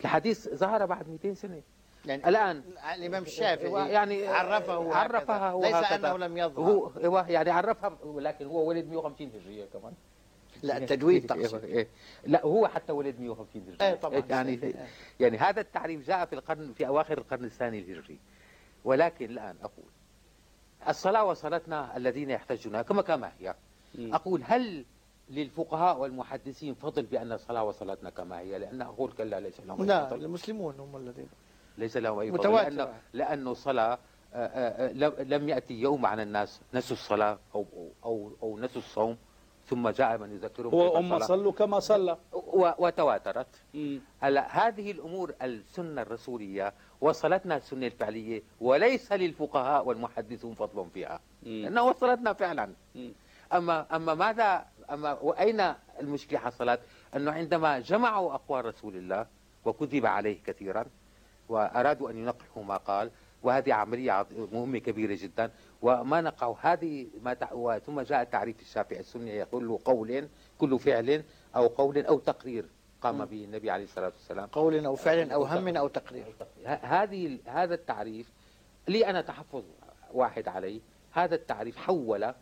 الحديث 0.00 0.48
ظهر 0.48 0.86
بعد 0.86 1.08
200 1.08 1.34
سنة. 1.34 1.62
يعني 2.06 2.28
الآن 2.28 2.62
الإمام 2.94 3.22
الشافعي 3.22 3.92
يعني 3.92 4.26
عرفه 4.26 4.94
عرفها 4.94 5.50
هو 5.50 5.62
ليس 5.62 5.74
هكذا. 5.74 6.08
أنه 6.08 6.16
لم 6.18 6.36
يظهر. 6.36 6.64
هو, 6.64 6.86
هو 6.86 7.26
يعني 7.28 7.50
عرفها 7.50 7.98
ولكن 8.04 8.46
هو 8.46 8.68
ولد 8.68 8.88
150 8.88 9.30
هجرية 9.34 9.64
كمان. 9.64 9.92
لا 10.62 10.76
التدوين 10.76 11.26
تقصد 11.26 11.64
إيه. 11.64 11.88
لا 12.24 12.44
هو 12.46 12.68
حتى 12.68 12.92
ولد 12.92 13.20
150 13.20 13.62
هجرية. 13.62 13.88
إيه 13.88 13.94
طبعا. 13.94 14.22
يعني 14.30 14.74
يعني 15.20 15.38
هذا 15.38 15.60
التعريف 15.60 16.06
جاء 16.06 16.24
في 16.26 16.32
القرن 16.32 16.72
في 16.72 16.86
أواخر 16.86 17.18
القرن 17.18 17.44
الثاني 17.44 17.78
الهجري. 17.78 18.18
ولكن 18.84 19.24
الآن 19.24 19.56
أقول 19.62 19.91
الصلاة 20.88 21.24
وصلتنا 21.24 21.96
الذين 21.96 22.30
يحتجونها 22.30 22.82
كما 22.82 23.02
كما 23.02 23.32
هي. 23.40 23.54
أقول 23.98 24.42
هل 24.44 24.84
للفقهاء 25.30 25.98
والمحدثين 25.98 26.74
فضل 26.74 27.02
بأن 27.02 27.32
الصلاة 27.32 27.64
وصلتنا 27.64 28.10
كما 28.10 28.38
هي؟ 28.38 28.58
لأن 28.58 28.82
أقول 28.82 29.12
كلا 29.12 29.40
ليس 29.40 29.60
لهم 29.60 29.84
لا 29.84 30.06
فضل. 30.06 30.24
المسلمون 30.24 30.80
هم 30.80 30.96
الذين. 30.96 31.28
ليس 31.78 31.96
لهم 31.96 32.18
أي 32.18 32.32
فضل 32.32 32.52
لأنه, 32.52 32.94
لأنه 33.12 33.50
الصلاة 33.50 33.98
آه، 34.34 34.36
آه، 34.46 34.88
آه، 34.88 35.22
لم 35.22 35.48
يأتي 35.48 35.74
يوم 35.74 36.06
على 36.06 36.22
الناس 36.22 36.60
نسوا 36.74 36.96
الصلاة 36.96 37.38
أو, 37.54 37.66
أو, 38.04 38.30
أو 38.42 38.58
نسوا 38.58 38.82
الصوم 38.82 39.16
ثم 39.66 39.88
جاء 39.88 40.18
من 40.18 40.32
يذكرهم 40.32 40.74
هم 40.74 41.18
صلوا 41.18 41.52
كما 41.52 41.80
صلى. 41.80 42.16
وتواترت. 42.78 43.46
هلا 44.20 44.68
هذه 44.68 44.90
الأمور 44.90 45.34
السنة 45.42 46.02
الرسولية 46.02 46.74
وصلتنا 47.02 47.56
السنة 47.56 47.86
الفعلية 47.86 48.42
وليس 48.60 49.12
للفقهاء 49.12 49.86
والمحدثون 49.86 50.54
فضل 50.54 50.86
فيها. 50.94 51.20
لانها 51.42 51.82
وصلتنا 51.82 52.32
فعلا. 52.32 52.72
اما 53.52 53.96
أما 53.96 54.14
ماذا 54.14 54.64
أما 54.90 55.12
وأين 55.12 55.74
المشكلة 56.00 56.38
حصلت؟ 56.38 56.80
أنه 57.16 57.30
عندما 57.32 57.78
جمعوا 57.78 58.34
أقوال 58.34 58.64
رسول 58.64 58.96
الله 58.96 59.26
وكذب 59.64 60.06
عليه 60.06 60.42
كثيرا 60.46 60.84
وأرادوا 61.48 62.10
أن 62.10 62.16
ينقحوا 62.18 62.64
ما 62.64 62.76
قال 62.76 63.10
وهذه 63.42 63.72
عملية 63.72 64.26
مهمة 64.52 64.78
كبيرة 64.78 65.18
جدا 65.22 65.50
وما 65.82 66.20
نقع 66.20 66.54
هذه 66.60 67.06
ما 67.22 67.34
تع... 67.34 67.78
ثم 67.78 68.00
جاء 68.00 68.24
تعريف 68.24 68.60
الشافعي 68.60 69.00
السني 69.00 69.30
يقول 69.30 69.78
قول 69.84 70.28
كل 70.58 70.78
فعل 70.78 71.24
أو 71.56 71.66
قول 71.66 72.06
أو 72.06 72.18
تقرير. 72.18 72.64
قام 73.02 73.24
به 73.24 73.44
النبي 73.44 73.70
عليه 73.70 73.84
الصلاة 73.84 74.12
والسلام. 74.16 74.46
قول 74.46 74.86
أو 74.86 74.94
فعل 74.94 75.30
أو 75.30 75.44
هم 75.44 75.76
أو 75.76 75.88
تقرير. 75.88 76.34
هذه 76.66 77.38
هذا 77.46 77.74
التعريف 77.74 78.32
لي 78.88 79.06
أنا 79.10 79.20
تحفظ 79.20 79.64
واحد 80.12 80.48
عليه 80.48 80.80
هذا 81.12 81.34
التعريف 81.34 81.76
حول 81.76 82.24
ال 82.24 82.34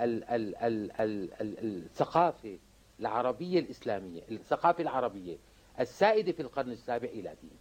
ال 0.00 0.24
ال 0.56 0.56
ال 1.00 1.32
ال 1.40 1.84
الثقافة 1.84 2.58
العربية 3.00 3.60
الإسلامية 3.60 4.22
الثقافة 4.30 4.82
العربية 4.82 5.36
السائدة 5.80 6.32
في 6.32 6.42
القرن 6.42 6.70
السابع 6.70 7.08
إلى 7.08 7.34
دين. 7.42 7.58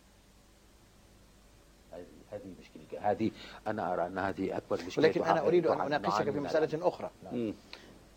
هذه 2.32 2.56
مشكلة. 2.60 3.11
هذه 3.11 3.32
أنا 3.68 3.94
أرى 3.94 4.07
أن 4.07 4.18
هذه 4.18 4.57
أكبر 4.57 4.86
مشكلة. 4.88 5.06
ولكن 5.06 5.24
أنا 5.24 5.48
أريد 5.48 5.68
أن 5.68 5.82
أناقشك 5.82 6.30
في 6.30 6.40
مسألة 6.40 6.88
أخرى. 6.88 7.11
نعم. 7.24 7.53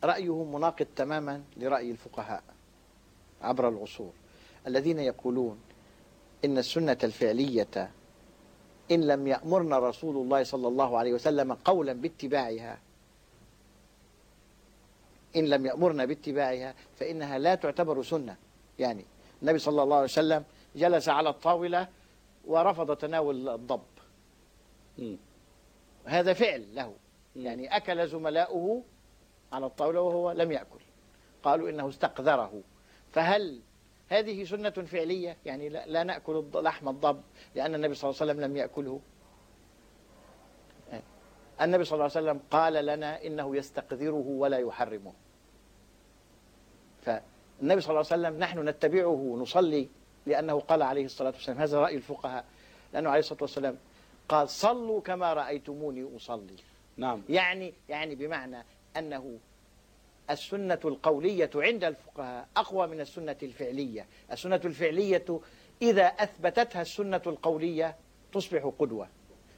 رأيه 0.05 0.45
مناقض 0.45 0.87
تماما 0.97 1.43
لرأي 1.57 1.91
الفقهاء. 1.91 2.43
عبر 3.47 3.69
العصور. 3.69 4.13
الذين 4.67 4.99
يقولون 4.99 5.61
إن 6.45 6.59
السنة 6.59 6.99
الفعلية 7.05 7.91
إن 8.91 9.07
لم 9.07 9.27
يأمرنا 9.27 9.79
رسول 9.79 10.17
الله 10.17 10.43
صلى 10.43 10.69
الله 10.69 10.99
عليه 10.99 11.13
وسلم 11.13 11.53
قولا 11.53 11.93
باتباعها 11.93 12.79
إن 15.37 15.45
لم 15.45 15.67
يأمرنا 15.67 16.05
باتباعها 16.05 16.75
فإنها 16.97 17.39
لا 17.39 17.55
تعتبر 17.55 18.03
سنة. 18.03 18.37
يعني 18.79 19.05
النبي 19.43 19.59
صلى 19.59 19.83
الله 19.83 19.97
عليه 19.97 20.05
وسلم 20.05 20.45
جلس 20.77 21.09
على 21.09 21.29
الطاولة 21.29 21.89
ورفض 22.47 22.97
تناول 22.97 23.49
الضب. 23.49 23.81
هذا 26.05 26.33
فعل 26.33 26.75
له. 26.75 26.95
يعني 27.37 27.77
أكل 27.77 28.09
زملاؤه 28.09 28.83
على 29.53 29.67
الطاولة 29.67 30.01
وهو 30.01 30.33
لم 30.33 30.53
يأكل. 30.53 30.81
قالوا 31.43 31.71
إنه 31.71 31.89
استقذره. 31.89 32.63
فهل 33.13 33.61
هذه 34.09 34.45
سنة 34.45 34.71
فعلية؟ 34.71 35.37
يعني 35.47 35.69
لا 35.69 36.03
نأكل 36.03 36.45
لحم 36.55 36.89
الضب 36.89 37.23
لأن 37.55 37.75
النبي 37.75 37.95
صلى 37.95 38.11
الله 38.11 38.21
عليه 38.21 38.33
وسلم 38.33 38.45
لم 38.45 38.57
يأكله. 38.57 39.01
النبي 41.61 41.85
صلى 41.85 41.93
الله 41.93 42.11
عليه 42.17 42.27
وسلم 42.31 42.41
قال 42.51 42.87
لنا 42.87 43.25
إنه 43.25 43.57
يستقذره 43.57 44.27
ولا 44.27 44.59
يحرمه. 44.59 45.13
فالنبي 47.03 47.81
صلى 47.81 47.91
الله 47.91 48.07
عليه 48.13 48.29
وسلم 48.29 48.39
نحن 48.39 48.69
نتبعه 48.69 49.07
ونصلي 49.07 49.89
لأنه 50.27 50.61
قال 50.61 50.83
عليه 50.83 51.05
الصلاة 51.05 51.31
والسلام 51.31 51.59
هذا 51.59 51.79
رأي 51.79 51.97
الفقهاء 51.97 52.45
لأنه 52.93 53.11
عليه 53.11 53.21
الصلاة 53.21 53.43
والسلام 53.43 53.79
قال 54.29 54.49
صلوا 54.49 55.01
كما 55.01 55.35
رأيتموني 55.35 56.17
أصلي. 56.17 56.57
نعم. 56.97 57.23
يعني 57.29 57.75
يعني 57.89 58.15
بمعنى 58.15 58.65
أنه 58.97 59.39
السنة 60.31 60.81
القولية 60.85 61.51
عند 61.55 61.85
الفقهاء 61.85 62.49
أقوى 62.57 62.87
من 62.87 63.01
السنة 63.01 63.37
الفعلية. 63.43 64.07
السنة 64.33 64.61
الفعلية 64.65 65.41
إذا 65.83 66.07
أثبتتها 66.07 66.83
السنة 66.83 67.23
القولية 67.27 67.97
تصبح 68.33 68.73
قدوة. 68.79 69.09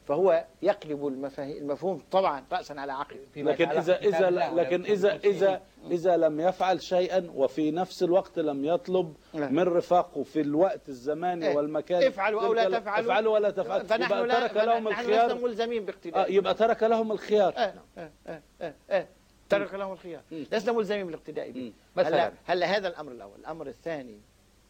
فهو 0.08 0.44
يقلب 0.62 1.06
المفهوم 1.38 2.02
طبعا 2.10 2.44
رأسا 2.52 2.74
على 2.74 2.92
عقب 2.92 3.16
لكن 3.36 3.68
إذا 3.68 3.98
إذا 3.98 4.30
لكن 4.30 4.84
إذا 4.84 5.16
إذا 5.16 5.62
إذا 5.90 6.16
لم 6.16 6.40
يفعل 6.40 6.82
شيئا 6.82 7.30
وفي 7.34 7.70
نفس 7.70 8.02
الوقت 8.02 8.38
لم 8.38 8.64
يطلب 8.64 9.14
نعم. 9.34 9.54
من 9.54 9.62
رفاقه 9.62 10.22
في 10.22 10.40
الوقت 10.40 10.88
الزماني 10.88 11.48
إيه. 11.48 11.56
والمكان 11.56 12.02
افعلوا 12.02 12.46
أو 12.46 12.54
لا 12.54 12.78
تفعلوا. 12.78 13.06
افعلوا 13.06 13.34
ولا 13.34 13.50
تفعلوا. 13.50 13.84
فنحن 13.84 14.26
لا 14.26 14.46
ترك 14.46 14.56
لهم 14.56 14.88
الخيار. 14.88 15.32
نحن 15.32 15.44
ملزمين 15.44 15.84
باقتداء. 15.84 16.26
آه 16.26 16.32
يبقى 16.32 16.54
ترك 16.54 16.82
لهم 16.82 17.12
الخيار. 17.12 17.54
آه 17.56 17.74
آه 17.98 18.10
آه 18.26 18.42
آه, 18.60 18.74
آه. 18.90 19.06
ترك 19.48 19.74
لهم 19.74 19.92
الخيار. 19.92 20.22
لسنا 20.30 20.72
ملزمين 20.72 21.06
بالاقتداء 21.06 21.50
به 21.50 21.72
مثلا. 21.96 22.32
هلا 22.46 22.66
هذا 22.76 22.88
الأمر 22.88 23.12
الأول. 23.12 23.38
الأمر 23.38 23.66
الثاني 23.66 24.20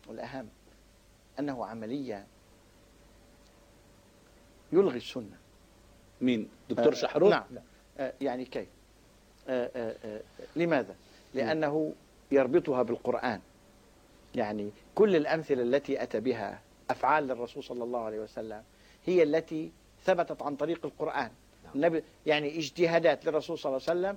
والأهم 0.07 0.49
أنه 1.39 1.67
عملية 1.67 2.27
يلغي 4.73 4.97
السنة. 4.97 5.39
مين؟ 6.21 6.49
دكتور 6.71 6.93
آه 6.93 6.97
شحرور؟ 6.97 7.31
نعم. 7.31 7.45
آه 7.99 8.13
يعني 8.21 8.45
كيف؟ 8.45 8.69
آه 9.49 9.71
آه 9.77 9.97
آه 10.05 10.21
لماذا؟ 10.57 10.95
لأنه 11.35 11.95
يربطها 12.31 12.83
بالقرآن. 12.83 13.41
يعني 14.35 14.71
كل 14.95 15.17
الأمثلة 15.17 15.63
التي 15.63 16.03
أتى 16.03 16.21
بها 16.21 16.61
أفعال 16.91 17.25
للرسول 17.25 17.65
صلى 17.65 17.85
الله 17.85 18.05
عليه 18.05 18.21
وسلم 18.21 18.63
هي 19.07 19.23
التي 19.23 19.73
ثبتت 20.05 20.43
عن 20.43 20.57
طريق 20.57 20.87
القرآن. 20.87 21.31
نعم. 21.65 21.75
النبي 21.75 22.03
يعني 22.27 22.59
اجتهادات 22.59 23.27
للرسول 23.27 23.59
صلى 23.59 23.71
الله 23.77 23.89
عليه 23.89 24.01
وسلم 24.01 24.17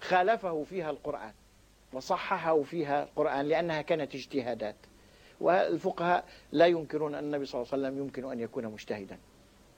خالفه 0.00 0.64
فيها 0.64 0.90
القرآن 0.90 1.32
وصححه 1.92 2.62
فيها 2.62 3.02
القرآن 3.02 3.46
لأنها 3.46 3.82
كانت 3.82 4.14
اجتهادات 4.14 4.76
والفقهاء 5.40 6.24
لا 6.52 6.66
ينكرون 6.66 7.14
أن 7.14 7.24
النبي 7.24 7.44
صلى 7.44 7.62
الله 7.62 7.72
عليه 7.72 7.82
وسلم 7.82 7.98
يمكن 7.98 8.30
أن 8.30 8.40
يكون 8.40 8.66
مجتهدا. 8.66 9.18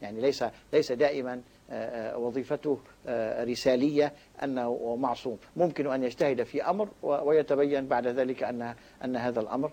يعني 0.02 0.20
ليس 0.20 0.44
ليس 0.72 0.92
دائما 0.92 1.40
آه، 1.70 2.12
آه، 2.14 2.18
وظيفته 2.18 2.78
آه، 3.06 3.44
رسالية 3.44 4.12
أنه 4.42 4.96
معصوم. 4.96 5.38
ممكن 5.56 5.86
أن 5.86 6.04
يجتهد 6.04 6.42
في 6.42 6.62
أمر 6.62 6.88
ويتبين 7.02 7.86
بعد 7.86 8.06
ذلك 8.06 8.42
أن 8.42 8.74
أن 9.04 9.16
هذا 9.16 9.40
الأمر 9.40 9.72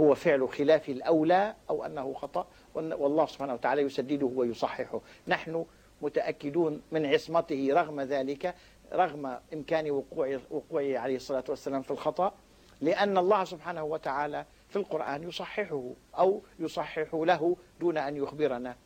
هو 0.00 0.14
فعل 0.14 0.48
خلاف 0.48 0.88
الأولى 0.88 1.54
أو 1.70 1.84
أنه 1.84 2.14
خطأ. 2.14 2.46
والله 2.74 3.26
سبحانه 3.26 3.54
وتعالى 3.54 3.82
يسدده 3.82 4.26
ويصححه. 4.26 5.00
نحن 5.28 5.64
متأكدون 6.02 6.82
من 6.92 7.06
عصمته 7.06 7.68
رغم 7.72 8.00
ذلك 8.00 8.54
رغم 8.92 9.38
إمكان 9.54 9.90
وقوع 9.90 10.40
وقوعه 10.50 10.98
عليه 10.98 11.16
الصلاة 11.16 11.44
والسلام 11.48 11.82
في 11.82 11.90
الخطأ 11.90 12.34
لأن 12.80 13.18
الله 13.18 13.44
سبحانه 13.44 13.84
وتعالى 13.84 14.44
في 14.68 14.76
القرآن 14.76 15.22
يصححه 15.22 15.90
أو 16.18 16.42
يصحح 16.58 17.14
له 17.14 17.56
دون 17.80 17.98
أن 17.98 18.16
يخبرنا 18.16 18.76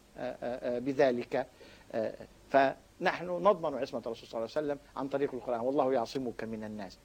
بذلك. 0.65 1.47
فنحن 2.51 3.27
نضمن 3.27 3.79
عصمة 3.79 4.03
الرسول 4.07 4.29
صلى 4.29 4.39
الله 4.39 4.51
عليه 4.57 4.67
وسلم 4.67 4.79
عن 4.97 5.09
طريق 5.09 5.35
القرآن 5.35 5.61
والله 5.61 5.93
يعصمك 5.93 6.45
من 6.45 6.65
الناس. 6.65 6.99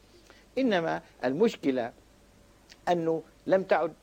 إنما 0.57 1.01
المشكلة 1.23 1.93
أنه 2.89 3.23
لم 3.47 3.63
تعد 3.63 3.93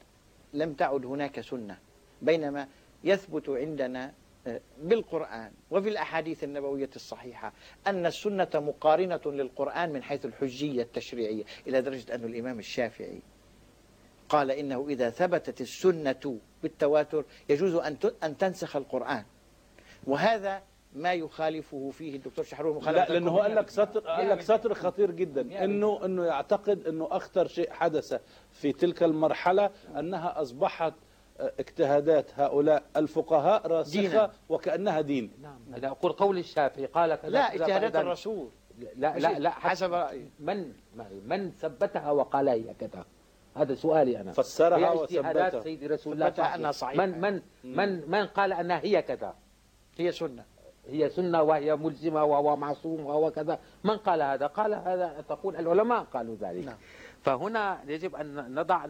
لم 0.55 0.73
تعد 0.73 1.07
هناك 1.07 1.41
سنة 1.41 1.79
بينما 2.23 2.69
يثبت 3.05 3.49
عندنا 3.49 4.13
بالقرآن 4.79 5.53
وفي 5.71 5.89
الأحاديث 5.89 6.45
النبوية 6.45 6.91
الصحيحة 6.97 7.53
أن 7.87 8.07
السنة 8.07 8.49
مقارنة 8.55 9.21
للقرآن 9.27 9.93
من 9.93 10.03
حيث 10.03 10.25
الحجية 10.25 10.83
التشريعية 10.83 11.45
إلى 11.67 11.83
درجة 11.83 12.15
أن 12.15 12.25
الإمام 12.25 12.59
الشافعي 12.59 13.23
قال 14.29 14.51
إنه 14.51 14.87
إذا 14.89 15.11
ثبتت 15.11 15.61
السنة 15.61 16.39
بالتواتر 16.63 17.25
يجوز 17.49 17.75
أن 17.75 17.97
أن 18.23 18.39
تنسخ 18.39 18.77
القرآن. 18.77 19.25
وهذا 20.07 20.63
ما 20.95 21.13
يخالفه 21.13 21.91
فيه 21.91 22.17
الدكتور 22.17 22.45
شحرور 22.45 22.77
مخالفة 22.77 23.09
لا 23.09 23.13
لأنه 23.13 23.39
قال 23.39 23.55
لك 23.55 23.71
سطر 23.71 24.01
قال 24.01 24.29
لك 24.29 24.41
سطر 24.41 24.75
خطير 24.75 25.11
جدا. 25.11 25.65
إنه 25.65 26.05
إنه 26.05 26.25
يعتقد 26.25 26.87
إنه 26.87 27.09
أخطر 27.11 27.47
شيء 27.47 27.71
حدث 27.71 28.15
في 28.53 28.73
تلك 28.73 29.03
المرحلة 29.03 29.71
أنها 29.99 30.43
أصبحت 30.43 30.95
اجتهادات 31.41 32.31
هؤلاء 32.41 32.83
الفقهاء 32.97 33.67
راسخة 33.67 34.01
دينا. 34.01 34.31
وكأنها 34.49 35.01
دين. 35.01 35.33
نعم. 35.43 35.59
لا 35.77 35.89
أقول 35.89 36.13
قول 36.13 36.39
الشافعي. 36.39 36.87
قال 36.87 37.15
كذا 37.15 37.31
لا 37.31 37.55
اجتهادات 37.55 37.97
الرسول. 37.97 38.49
لا 38.97 39.19
لا 39.19 39.39
لا 39.39 39.51
حسب 39.51 39.93
رأيي. 39.93 40.31
من 40.41 40.73
من 41.27 41.51
ثبتها 41.51 42.11
وقال 42.11 42.49
هي 42.49 42.75
كذا؟ 42.75 43.05
هذا 43.57 43.75
سؤالي 43.75 44.21
أنا. 44.21 44.33
فسرها 44.33 44.93
وثبتها. 44.93 45.61
سيدي 45.61 45.87
رسول 45.87 46.13
الله 46.13 46.31
ثبتها 46.31 46.55
أنها 46.55 46.73
صحيحة. 46.73 47.07
من 47.07 47.21
من 47.21 47.43
من 47.65 48.11
من 48.11 48.27
قال 48.27 48.53
أنها 48.53 48.79
هي 48.79 49.03
كذا؟ 49.03 49.35
هي 49.99 50.13
سنة. 50.13 50.45
هي 50.89 51.09
سنة 51.09 51.43
وهي 51.43 51.77
ملزمة 51.77 52.25
وهو 52.25 52.57
معصوم 52.57 53.07
وهو 53.07 53.31
كذا 53.31 53.59
من 53.85 53.97
قال 53.97 54.23
هذا؟ 54.23 54.47
قال 54.47 54.75
هذا 54.75 55.25
تقول 55.29 55.57
العلماء 55.57 56.03
قالوا 56.03 56.37
ذلك. 56.41 56.65
نعم. 56.65 56.77
فهنا 57.23 57.81
يجب 57.87 58.17
أن 58.17 58.55
نضع 58.55 58.87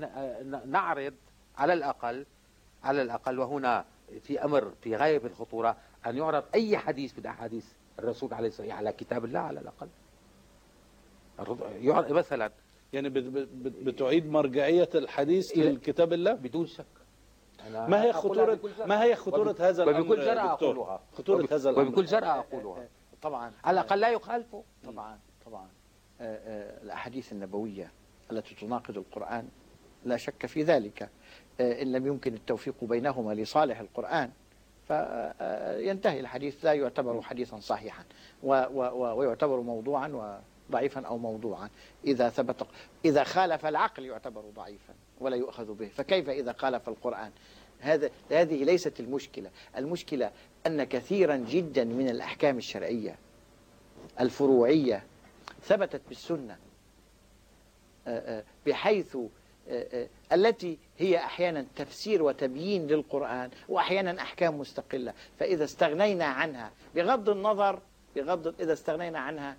نعرض 0.67 1.15
على 1.59 1.73
الأقل 1.73 2.27
على 2.85 3.03
الأقل 3.03 3.39
وهنا 3.39 3.85
في 4.23 4.45
أمر 4.45 4.73
في 4.81 4.97
غاية 4.97 5.21
الخطورة 5.25 5.77
أن 6.07 6.17
يعرض 6.17 6.45
أي 6.55 6.79
حديث 6.79 7.19
من 7.19 7.27
أحاديث 7.27 7.67
الرسول 7.99 8.35
عليه 8.35 8.49
الصلاة 8.49 8.75
على 8.75 8.93
كتاب 8.93 9.25
الله 9.25 9.41
على 9.41 9.61
الأقل. 9.61 9.89
مثلا. 12.13 12.53
يعني 12.93 13.09
بتعيد 13.85 14.27
مرجعية 14.27 14.89
الحديث 14.95 15.59
للكتاب 15.59 16.13
الله؟ 16.13 16.33
بدون 16.33 16.67
شك. 16.67 16.87
ما 17.71 18.03
هي 18.03 18.13
خطورة 18.13 18.59
ما 18.87 19.03
هي 19.03 19.17
خطورة 19.17 19.57
هذا 19.61 19.83
الأمر 19.83 20.01
وبكل 20.01 20.21
جرأة 20.21 20.53
أقولها. 20.53 21.01
خطورة 21.13 21.49
هذا 21.53 21.71
الأمر. 21.71 21.89
وبكل 21.89 22.05
جرأة 22.05 22.39
أقولها. 22.39 22.89
طبعا. 23.23 23.53
على 23.65 23.81
الأقل 23.81 24.01
لا 24.01 24.11
يخالفه. 24.11 24.65
طبعا. 24.85 25.19
طبعا. 25.47 25.69
آه، 26.21 26.37
آه، 26.37 26.83
الأحاديث 26.83 27.33
النبوية 27.33 27.91
التي 28.31 28.55
تناقض 28.55 28.97
القرآن 28.99 29.49
لا 30.05 30.17
شك 30.17 30.47
في 30.47 30.63
ذلك. 30.63 31.03
آه، 31.03 31.09
إن 31.63 31.93
لم 31.93 32.07
يمكن 32.07 32.35
التوفيق 32.35 32.75
بينهما 32.85 33.35
لصالح 33.35 33.81
القرآن 33.81 34.31
فينتهي 34.89 36.21
الحديث 36.21 36.65
لا 36.65 36.73
يعتبر 36.73 37.23
حديثا 37.23 37.61
صحيحا 37.61 38.05
ويعتبر 38.43 39.61
موضوعا 39.61 40.39
وضعيفا 40.69 41.07
أو 41.07 41.19
موضوعا 41.19 41.71
إذا 42.05 42.29
ثبت 42.29 42.67
إذا 43.05 43.25
خالف 43.25 43.67
العقل 43.67 44.05
يعتبر 44.05 44.43
ضعيفا 44.57 44.95
ولا 45.21 45.37
يؤخذ 45.37 45.75
به 45.75 45.89
فكيف 45.89 46.29
إذا 46.29 46.53
خالف 46.53 46.89
القرآن؟ 46.89 47.31
هذا 47.81 48.11
هذه 48.31 48.65
ليست 48.65 49.01
المشكلة 49.01 49.51
المشكلة 49.77 50.31
أن 50.67 50.85
كثيرا 50.85 51.37
جدا 51.37 51.85
من 51.85 52.09
الأحكام 52.09 52.59
الشرعية 52.59 53.17
الفروعية 54.21 55.05
ثبتت 55.63 56.01
بالسنة 56.09 56.57
آه، 58.07 58.39
آه، 58.39 58.45
بحيث 58.67 59.17
التي 60.33 60.79
هي 61.03 61.17
أحيانا 61.17 61.67
تفسير 61.77 62.23
وتبيين 62.23 62.87
للقرآن 62.87 63.51
وأحيانا 63.69 64.23
أحكام 64.23 64.59
مستقلة. 64.59 65.13
فإذا 65.39 65.65
استغنينا 65.65 66.25
عنها 66.25 66.71
بغض 66.95 67.29
النظر 67.29 67.79
بغض 68.17 68.55
إذا 68.61 68.73
استغنينا 68.73 69.19
عنها 69.19 69.57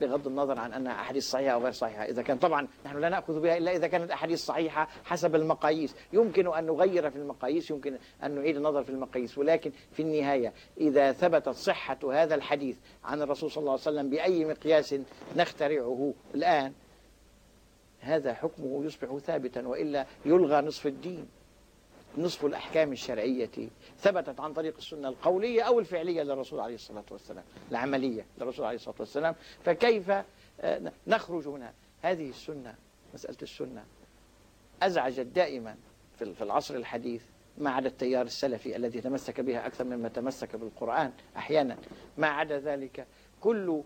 بغض 0.00 0.26
النظر 0.26 0.58
عن 0.58 0.72
أنها 0.72 0.92
أحاديث 0.92 1.30
صحيحة 1.30 1.54
أو 1.54 1.62
غير 1.62 1.72
صحيحة. 1.72 2.04
إذا 2.04 2.22
كان 2.22 2.38
طبعا 2.38 2.68
نحن 2.86 2.98
لا 2.98 3.08
نأخذ 3.08 3.40
بها 3.40 3.56
إلا 3.56 3.76
إذا 3.76 3.86
كانت 3.86 4.10
أحاديث 4.10 4.44
صحيحة 4.44 4.88
حسب 5.04 5.34
المقاييس. 5.34 5.94
يمكن 6.12 6.54
أن 6.54 6.66
نغير 6.66 7.10
في 7.10 7.16
المقاييس 7.16 7.70
يمكن 7.70 7.98
أن 8.24 8.30
نعيد 8.34 8.56
النظر 8.56 8.84
في 8.84 8.90
المقاييس 8.90 9.38
ولكن 9.38 9.72
في 9.92 10.02
النهاية 10.02 10.52
إذا 10.80 11.12
ثبتت 11.12 11.48
صحة 11.48 11.98
هذا 12.12 12.34
الحديث 12.34 12.76
عن 13.04 13.22
الرسول 13.22 13.50
صلى 13.50 13.60
الله 13.60 13.72
عليه 13.72 13.80
وسلم 13.82 14.10
بأي 14.10 14.44
مقياس 14.44 14.94
نخترعه 15.36 16.14
الآن 16.34 16.72
هذا 18.00 18.34
حكمه 18.34 18.84
يصبح 18.84 19.16
ثابتا 19.16 19.68
وإلا 19.68 20.06
يلغى 20.24 20.60
نصف 20.60 20.86
الدين 20.86 21.28
نصف 22.18 22.44
الأحكام 22.44 22.92
الشرعية 22.92 23.68
ثبتت 23.98 24.40
عن 24.40 24.52
طريق 24.52 24.76
السنة 24.76 25.08
القولية 25.08 25.62
أو 25.62 25.80
الفعلية 25.80 26.22
للرسول 26.22 26.60
عليه 26.60 26.74
الصلاة 26.74 27.04
والسلام 27.10 27.44
العملية 27.70 28.26
للرسول 28.38 28.66
عليه 28.66 28.76
الصلاة 28.76 28.96
والسلام. 29.00 29.34
فكيف 29.64 30.10
آه، 30.60 30.92
نخرج 31.06 31.48
هنا؟ 31.48 31.72
هذه 32.02 32.28
السنة 32.28 32.74
مسألة 33.14 33.36
السنة 33.42 33.84
أزعجت 34.82 35.26
دائما 35.26 35.76
في 36.18 36.42
العصر 36.42 36.74
الحديث 36.74 37.22
ما 37.58 37.70
عدا 37.70 37.88
التيار 37.88 38.26
السلفي 38.26 38.76
الذي 38.76 39.00
تمسك 39.00 39.40
بها 39.40 39.66
أكثر 39.66 39.84
مما 39.84 40.08
تمسك 40.08 40.56
بالقرآن 40.56 41.12
أحيانا 41.36 41.76
ما 42.18 42.26
عدا 42.26 42.58
ذلك 42.58 43.06
كل 43.40 43.82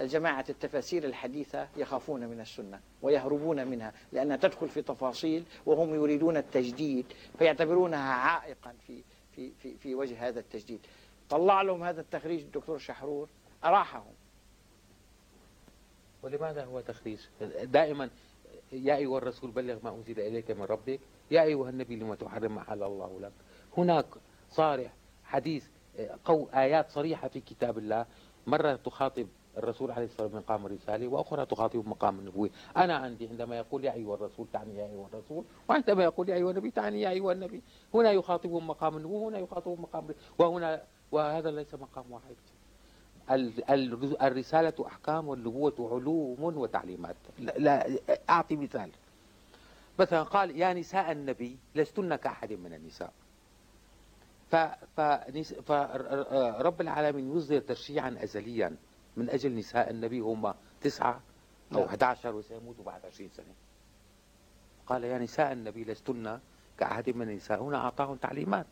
جماعة 0.00 0.44
التفاسير 0.48 1.04
الحديثة 1.04 1.68
يخافون 1.76 2.26
من 2.26 2.40
السنة 2.40 2.80
ويهربون 3.02 3.66
منها 3.66 3.92
لأنها 4.12 4.36
تدخل 4.36 4.68
في 4.68 4.82
تفاصيل 4.82 5.44
وهم 5.66 5.94
يريدون 5.94 6.36
التجديد 6.36 7.06
فيعتبرونها 7.38 8.12
عائقا 8.12 8.74
في 8.86 9.02
في 9.36 9.50
في 9.62 9.76
في 9.76 9.94
وجه 9.94 10.28
هذا 10.28 10.40
التجديد. 10.40 10.80
طلع 11.30 11.62
لهم 11.62 11.84
هذا 11.84 12.00
التخريج 12.00 12.40
الدكتور 12.40 12.78
شحرور 12.78 13.28
أراحهم. 13.64 14.12
ولماذا 16.22 16.64
هو 16.64 16.80
تخريج؟ 16.80 17.18
دائما 17.62 18.10
يا 18.72 18.96
أيها 18.96 19.18
الرسول 19.18 19.50
بلغ 19.50 19.78
ما 19.84 19.90
أنزل 19.90 20.20
إليك 20.20 20.50
من 20.50 20.62
ربك 20.62 21.00
يا 21.30 21.42
أيها 21.42 21.70
النبي 21.70 21.96
لما 21.96 22.14
تحرم 22.14 22.54
ما 22.54 22.62
حل 22.62 22.82
الله 22.82 23.20
لك. 23.20 23.32
هناك 23.76 24.06
صارح 24.50 24.92
حديث 25.24 25.66
قو 26.24 26.48
آيات 26.54 26.90
صريحة 26.90 27.28
في 27.28 27.40
كتاب 27.40 27.78
الله. 27.78 28.06
مرة 28.46 28.76
تخاطب 28.76 29.28
الرسول 29.62 29.90
عليه 29.90 30.04
الصلاة 30.04 30.22
والسلام 30.22 30.42
مقام 30.42 30.66
الرسالة 30.66 31.08
وأخرى 31.08 31.46
تخاطب 31.46 31.88
مقام 31.88 32.18
النبوة 32.18 32.50
أنا 32.76 32.96
عندي 32.96 33.28
عندما 33.28 33.56
يقول 33.58 33.84
يا 33.84 33.92
أيها 33.92 34.14
الرسول 34.14 34.46
تعني 34.52 34.76
يا 34.78 34.86
أيها 34.86 35.08
الرسول 35.12 35.44
وعندما 35.68 36.04
يقول 36.04 36.28
يا 36.28 36.34
أيها 36.34 36.50
النبي 36.50 36.70
تعني 36.70 37.00
يا 37.00 37.10
أيها 37.10 37.32
النبي. 37.32 37.62
هنا 37.94 38.12
يخاطبهم 38.12 38.66
مقام 38.66 38.96
النبوة 38.96 39.22
وهنا 39.22 39.38
يخاطبهم 39.38 39.82
مقام 39.82 40.08
وهنا 40.38 40.82
وهذا 41.12 41.50
ليس 41.50 41.74
مقام 41.74 42.04
واحد. 42.12 42.36
الرسالة 44.22 44.86
أحكام 44.86 45.28
والنبوة 45.28 45.74
علوم 45.78 46.56
وتعليمات. 46.58 47.16
لا 47.38 47.98
أعطي 48.30 48.56
مثال. 48.56 48.90
مثلا 49.98 50.22
قال 50.22 50.60
يا 50.60 50.72
نساء 50.72 51.12
النبي 51.12 51.58
لستن 51.74 52.16
كأحد 52.16 52.52
من 52.52 52.74
النساء. 52.74 53.12
فرب 55.66 56.80
العالمين 56.80 57.36
يصدر 57.36 57.60
تشريعا 57.60 58.16
أزليا. 58.22 58.76
من 59.16 59.30
أجل 59.30 59.54
نساء 59.54 59.90
النبي 59.90 60.20
هم 60.20 60.54
تسعة 60.80 61.20
أو 61.74 61.84
11 61.84 62.28
نعم. 62.28 62.38
وسيموتوا 62.38 62.84
بعد 62.84 63.06
20 63.06 63.30
سنة. 63.36 63.54
قال 64.86 65.04
يا 65.04 65.18
نساء 65.18 65.52
النبي 65.52 65.84
لستن 65.84 66.38
كأحد 66.78 67.10
من 67.10 67.28
النساء 67.28 67.62
هنا 67.62 67.76
أعطاهم 67.76 68.16
تعليمات. 68.16 68.66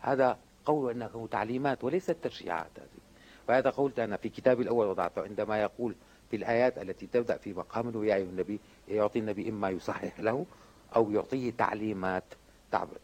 هذا 0.00 0.38
قول 0.64 0.90
أنه 0.90 1.28
تعليمات 1.30 1.84
وليست 1.84 2.16
تشريعات 2.22 2.70
هذه. 2.76 3.06
وهذا 3.48 3.70
قلت 3.70 3.98
أنا 3.98 4.16
في 4.16 4.28
كتابي 4.28 4.62
الأول 4.62 4.86
وضعته 4.86 5.22
عندما 5.22 5.62
يقول 5.62 5.94
في 6.30 6.36
الآيات 6.36 6.78
التي 6.78 7.06
تبدأ 7.06 7.36
في 7.36 7.52
مقام 7.54 8.04
يا 8.04 8.14
أيها 8.14 8.24
النبي 8.24 8.60
يعطي 8.88 9.18
النبي 9.18 9.48
إما 9.48 9.70
يصحح 9.70 10.20
له 10.20 10.46
أو 10.96 11.10
يعطيه 11.10 11.50
تعليمات 11.50 12.24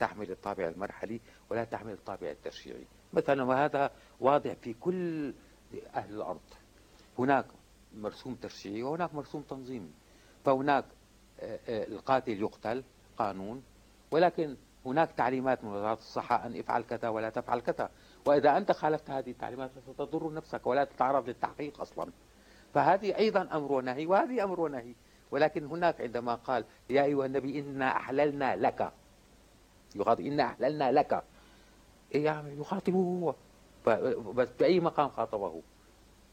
تحمل 0.00 0.30
الطابع 0.30 0.68
المرحلي 0.68 1.20
ولا 1.50 1.64
تحمل 1.64 1.92
الطابع 1.92 2.30
التشريعي 2.30 2.86
مثلا 3.12 3.42
وهذا 3.42 3.90
واضح 4.20 4.52
في 4.62 4.74
كل 4.80 5.32
أهل 5.94 6.14
الأرض. 6.14 6.40
هناك 7.18 7.46
مرسوم 7.96 8.34
تشريعي 8.34 8.82
وهناك 8.82 9.14
مرسوم 9.14 9.42
تنظيمي. 9.42 9.90
فهناك 10.44 10.84
آه، 11.40 11.58
آه، 11.68 11.84
القاتل 11.86 12.40
يقتل 12.40 12.84
قانون 13.18 13.62
ولكن 14.10 14.56
هناك 14.86 15.10
تعليمات 15.10 15.64
من 15.64 15.70
وزارة 15.70 15.98
الصحة 15.98 16.46
أن 16.46 16.58
افعل 16.58 16.82
كذا 16.82 17.08
ولا 17.08 17.30
تفعل 17.30 17.60
كذا. 17.60 17.90
وإذا 18.26 18.56
أنت 18.56 18.72
خالفت 18.72 19.10
هذه 19.10 19.30
التعليمات 19.30 19.70
ستضر 19.86 20.32
نفسك 20.32 20.66
ولا 20.66 20.84
تتعرض 20.84 21.28
للتحقيق 21.28 21.80
أصلا. 21.80 22.10
فهذه 22.74 23.16
أيضا 23.16 23.48
أمر 23.52 23.72
ونهي 23.72 24.06
وهذه 24.06 24.44
أمر 24.44 24.60
ونهي. 24.60 24.94
ولكن 25.30 25.66
هناك 25.66 26.00
عندما 26.00 26.34
قال 26.34 26.64
يا 26.90 27.04
أيها 27.04 27.26
النبي 27.26 27.60
إنا 27.60 27.96
أحللنا 27.96 28.56
لك. 28.56 28.92
يخاطب 29.96 30.20
إنا 30.20 30.44
أحللنا 30.44 30.92
لك. 30.92 31.24
يعني 32.12 32.60
يخاطبه 32.60 32.98
هو. 32.98 33.34
بس 34.34 34.48
بأي 34.60 34.80
مقام 34.80 35.08
خاطبه؟ 35.08 35.62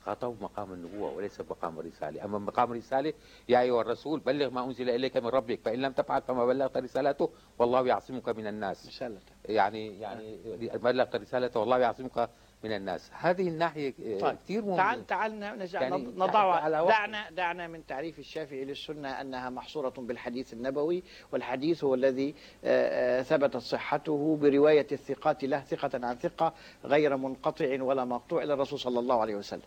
خاطبه 0.05 0.35
مقام 0.41 0.73
النبوة 0.73 1.13
وليس 1.13 1.41
مقام 1.41 1.79
الرسالة 1.79 2.25
أما 2.25 2.39
مقام 2.39 2.71
الرسالة 2.71 3.13
يا 3.49 3.61
أيها 3.61 3.81
الرسول 3.81 4.19
بلغ 4.19 4.49
ما 4.49 4.65
أنزل 4.65 4.89
إليك 4.89 5.17
من 5.17 5.27
ربك 5.27 5.59
فإن 5.65 5.79
لم 5.81 5.91
تفعل 5.91 6.21
فما 6.21 6.45
بلغت 6.45 6.77
رسالته 6.77 7.29
والله 7.59 7.87
يعصمك 7.87 8.29
من 8.29 8.47
الناس. 8.47 8.87
رسالته 8.87 9.33
يعني 9.45 9.99
يعني 9.99 10.37
بلغت 10.77 11.15
رسالته 11.15 11.59
والله 11.59 11.77
يعصمك 11.77 12.29
من 12.63 12.71
الناس. 12.71 13.11
هذه 13.13 13.47
الناحية 13.47 13.93
طيب. 14.19 14.37
كثير 14.37 14.61
مهمة. 14.61 14.77
تعال 14.77 15.07
تعال 15.07 15.39
نرجع 15.39 15.81
يعني 15.81 15.97
نضع 15.97 16.69
دعنا 16.69 17.29
دعنا 17.29 17.67
من 17.67 17.85
تعريف 17.85 18.19
الشافعي 18.19 18.65
للسنة 18.65 19.21
أنها 19.21 19.49
محصورة 19.49 19.93
بالحديث 19.97 20.53
النبوي 20.53 21.03
والحديث 21.31 21.83
هو 21.83 21.93
الذي 21.93 22.35
آه، 22.63 23.19
آه، 23.19 23.21
ثبتت 23.21 23.57
صحته 23.57 24.37
برواية 24.41 24.87
الثقات 24.91 25.43
له 25.43 25.59
ثقة 25.59 26.07
عن 26.07 26.15
ثقة 26.15 26.53
غير 26.85 27.17
منقطع 27.17 27.83
ولا 27.83 28.05
مقطوع 28.05 28.43
إلى 28.43 28.53
الرسول 28.53 28.79
صلى 28.79 28.99
الله 28.99 29.21
عليه 29.21 29.35
وسلم. 29.35 29.61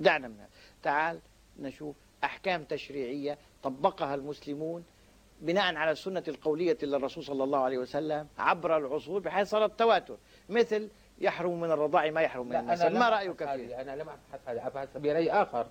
دعنا 0.00 0.28
من 0.28 0.34
هذا. 0.34 0.48
تعال 0.82 1.20
نشوف 1.58 1.96
أحكام 2.24 2.64
تشريعية 2.64 3.38
طبقها 3.62 4.14
المسلمون 4.14 4.84
بناء 5.40 5.74
على 5.74 5.90
السنة 5.90 6.22
القولية 6.28 6.78
للرسول 6.82 7.24
صلى 7.24 7.44
الله 7.44 7.58
عليه 7.58 7.78
وسلم 7.78 8.26
عبر 8.38 8.76
العصور 8.76 9.20
بحيث 9.20 9.48
صارت 9.48 9.78
تواتر 9.78 10.16
مثل 10.48 10.88
يحرم 11.22 11.60
من 11.60 11.70
الرضاع 11.70 12.10
ما 12.10 12.20
يحرم 12.20 12.48
من 12.48 12.56
النساء. 12.56 12.90
ما 12.92 13.08
رأيك 13.08 13.44
فيه؟ 13.44 13.80
أنا 13.80 13.96
لم 13.96 14.08
أبحث 14.08 14.48
هذا. 14.48 14.66
أبحث 14.66 14.96
برأي 14.96 15.30
آخر. 15.30 15.66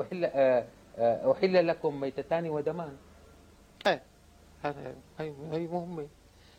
أحل, 0.00 0.24
آه، 0.24 0.64
آه، 0.98 1.32
أحل 1.32 1.66
لكم 1.66 2.00
ميتتان 2.00 2.50
ودمان. 2.50 2.96
إيه. 3.86 4.02
هذا 4.62 4.94
هي 5.18 5.66
مهمة 5.66 6.08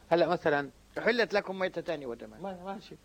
هلا 0.09 0.27
مثلا 0.27 0.69
أحلت 0.97 1.33
لكم 1.33 1.59
ميتتان 1.59 2.05
ودمان. 2.05 2.57
ماشي. 2.65 2.95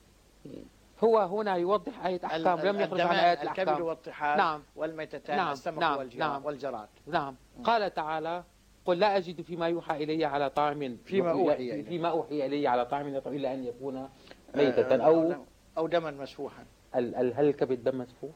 هو 1.05 1.19
هنا 1.19 1.56
يوضح 1.56 2.06
آية 2.06 2.20
أحكام 2.24 2.61
لم 2.61 2.81
يخرج 2.81 3.01
عن 3.01 3.15
آية 3.16 3.43
الأحكام. 3.43 3.69
الكبد 3.69 3.81
والطحال 3.81 4.39
نعم. 4.39 4.62
والميتتان 4.77 5.36
نعم 5.36 5.52
السمك 5.52 5.78
نعم 5.78 6.09
نعم. 6.16 6.44
والجراد. 6.44 6.89
نعم. 7.06 7.36
قال 7.65 7.94
تعالى 7.94 8.44
قل 8.85 8.98
لا 8.98 9.16
أجد 9.16 9.40
فيما 9.40 9.69
يوحى 9.69 10.05
إلي 10.05 10.24
على 10.24 10.51
طعم 10.51 10.97
فيما 11.05 11.31
أوحي 11.31 11.70
إلي. 11.70 11.82
فيما 11.82 12.11
أوحي 12.11 12.47
إلي 12.47 12.66
على 12.69 12.86
طعم 12.86 13.06
إلا 13.06 13.55
أن 13.55 13.65
يكون 13.65 14.09
ميتة 14.56 15.06
أو 15.06 15.35
أو 15.78 15.86
دما 15.86 16.10
مسفوحا. 16.10 16.64
هل 16.94 17.35
الكبد 17.39 17.85
دم 17.85 17.98
مسفوح؟ 17.98 18.35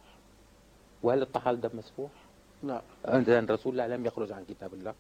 وهل 1.03 1.23
الطحال 1.23 1.61
دم 1.61 1.70
مسفوح؟ 1.74 2.11
لا. 2.62 2.82
إذا 3.05 3.39
الرسول 3.39 3.73
الله 3.73 3.97
لم 3.97 4.07
يخرج 4.07 4.32
عن 4.32 4.45
كتاب 4.45 4.74
الله. 4.74 4.95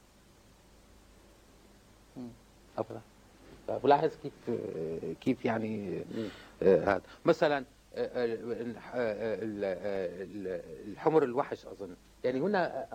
أفضل. 2.78 3.00
طيب 3.68 3.84
ولاحظ 3.84 4.10
كيف 4.22 4.58
كيف 5.20 5.44
يعني 5.44 6.02
آه، 6.62 6.84
هذا. 6.84 7.02
مثلا 7.24 7.64
آه، 7.94 8.10
آه، 8.94 9.38
الحمر 10.88 11.22
الوحش 11.22 11.66
أظن. 11.66 11.96
يعني 12.24 12.40
هنا 12.40 12.86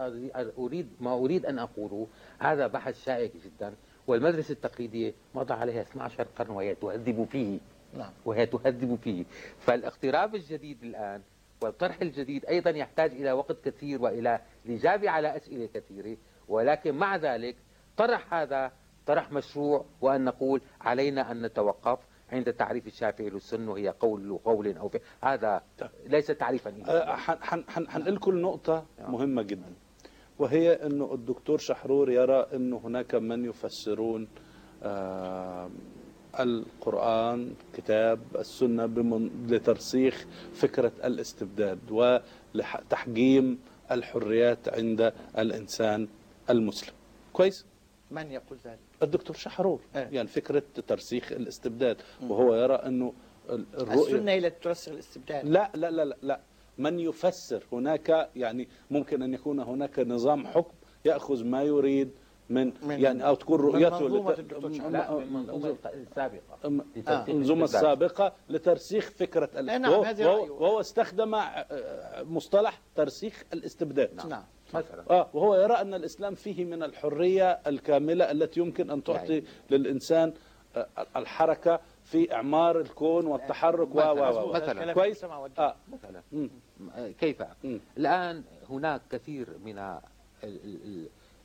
اريد 0.57 0.89
ما 0.99 1.13
أريد 1.13 1.45
أن 1.45 1.59
أقوله 1.59 2.07
هذا 2.39 2.67
بحث 2.67 3.03
شائك 3.03 3.31
جدا 3.45 3.73
والمدرسة 4.07 4.51
التقليديه 4.51 5.13
مضى 5.35 5.53
عليها 5.53 5.81
12 5.81 6.27
قرن 6.37 6.49
وهي 6.49 6.75
تهذب 6.75 7.27
فيه. 7.31 7.59
نعم. 7.97 8.11
وهي 8.25 8.45
تهذب 8.45 8.95
فيه. 8.95 9.25
فالاقتراب 9.59 10.35
الجديد 10.35 10.83
الآن 10.83 11.21
والطرح 11.63 12.01
الجديد 12.01 12.45
أيضا 12.45 12.69
يحتاج 12.69 13.11
إلى 13.11 13.31
وقت 13.31 13.65
كثير 13.65 14.01
وإلى 14.01 14.39
الاجابه 14.65 15.09
على 15.09 15.35
أسئلة 15.35 15.65
كثيرة 15.65 16.17
ولكن 16.47 16.95
مع 16.95 17.15
ذلك 17.15 17.55
طرح 17.97 18.33
هذا 18.33 18.71
طرح 19.05 19.31
مشروع 19.31 19.85
وأن 20.01 20.23
نقول 20.23 20.61
علينا 20.81 21.31
أن 21.31 21.45
نتوقف 21.45 21.99
عند 22.31 22.53
تعريف 22.53 22.87
الشافعي 22.87 23.29
للسنة 23.29 23.71
وهي 23.71 23.89
قول 23.89 24.37
قول 24.37 24.77
أو 24.77 24.89
فعل. 24.89 25.01
هذا 25.21 25.63
ليس 26.05 26.27
تعريفا 26.27 26.73
أه، 26.87 27.15
حنقول 27.65 28.17
كل 28.17 28.41
نقطة 28.41 28.85
نعم. 28.99 29.11
مهمة 29.11 29.41
جدا 29.41 29.73
وهي 30.39 30.73
أنه 30.73 31.13
الدكتور 31.13 31.57
شحرور 31.57 32.11
يرى 32.11 32.47
أنه 32.53 32.77
هناك 32.77 33.15
من 33.15 33.45
يفسرون 33.45 34.27
آه 34.83 35.69
القرآن 36.39 37.53
كتاب 37.73 38.19
السنة 38.35 38.85
لترسيخ 39.47 40.25
فكرة 40.53 40.91
الاستبداد 41.03 41.79
ولتحجيم 41.91 43.59
الحريات 43.91 44.69
عند 44.69 45.13
الإنسان 45.37 46.07
المسلم 46.49 46.93
كويس؟ 47.33 47.65
من 48.11 48.31
يقول 48.31 48.57
ذلك؟ 48.65 48.79
الدكتور 49.03 49.35
شحرور 49.35 49.79
أه. 49.95 50.09
يعني 50.11 50.27
فكرة 50.27 50.63
ترسيخ 50.87 51.31
الاستبداد 51.31 51.97
وهو 52.21 52.55
يرى 52.55 52.75
أنه 52.75 53.13
الرؤية 53.49 54.15
السنة 54.15 54.31
هي 54.31 54.49
ترسخ 54.49 54.91
الاستبداد 54.91 55.45
لا 55.45 55.71
لا 55.75 55.91
لا 55.91 56.05
لا, 56.05 56.17
لا. 56.21 56.39
من 56.77 56.99
يفسر 56.99 57.63
هناك 57.71 58.29
يعني 58.35 58.67
ممكن 58.91 59.21
أن 59.21 59.33
يكون 59.33 59.59
هناك 59.59 59.99
نظام 59.99 60.47
حكم 60.47 60.73
يأخذ 61.05 61.43
ما 61.43 61.63
يريد 61.63 62.11
من, 62.49 62.73
من 62.83 62.99
يعني 62.99 63.27
أو 63.27 63.35
تكون 63.35 63.59
رؤيته 63.59 64.09
لت... 64.09 64.39
لا 64.91 65.17
المنظومة 65.17 65.75
السابقة. 65.85 66.81
المنظومة 67.27 67.61
آه. 67.61 67.65
السابقة 67.65 68.33
لترسيخ 68.49 69.09
فكرة 69.09 69.49
ال... 69.59 69.65
نعم 69.65 69.91
وهو, 69.91 70.63
وهو 70.63 70.79
استخدم 70.79 71.35
آه، 71.35 71.65
مصطلح 72.23 72.81
ترسيخ 72.95 73.43
الاستبداد. 73.53 74.15
نعم, 74.15 74.29
نعم. 74.29 74.43
مثلا. 74.73 75.03
آه 75.09 75.29
وهو 75.33 75.55
يرى 75.55 75.73
أن 75.73 75.93
الإسلام 75.93 76.35
فيه 76.35 76.65
من 76.65 76.83
الحرية 76.83 77.51
الكاملة 77.51 78.31
التي 78.31 78.59
يمكن 78.59 78.91
أن 78.91 79.03
تعطي 79.03 79.33
يعني. 79.33 79.45
للإنسان 79.69 80.33
الحركة 81.15 81.79
في 82.03 82.33
إعمار 82.33 82.79
الكون 82.79 83.25
والتحرك 83.25 83.95
و 83.95 83.99
و 83.99 84.53
مثلا. 84.53 84.93
كويس؟ 84.93 85.23
آه. 85.23 85.75
مثلا. 85.93 86.21
كيف؟ 87.19 87.43
مم. 87.63 87.79
الآن 87.97 88.43
هناك 88.69 89.01
كثير 89.09 89.47
من 89.65 89.99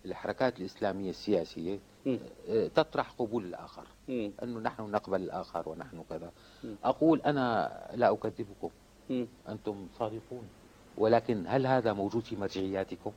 الحركات 0.09 0.60
الإسلامية 0.60 1.10
السياسية 1.10 1.78
مم. 2.06 2.18
تطرح 2.74 3.10
قبول 3.10 3.44
الآخر. 3.44 3.86
مم. 4.09 4.32
أنه 4.43 4.60
نحن 4.60 4.82
نقبل 4.82 5.22
الآخر 5.22 5.68
ونحن 5.68 6.05
كذا. 6.10 6.32
مم. 6.64 6.76
أقول 6.85 7.20
أنا 7.20 7.70
لا 7.94 8.12
أكذبكم. 8.12 8.70
مم. 9.10 9.26
أنتم 9.48 9.86
صادقون. 9.98 10.48
ولكن 10.98 11.44
هل 11.47 11.66
هذا 11.66 11.93
موجود 11.93 12.22
في 12.22 12.36
مرجعياتكم 12.36 13.12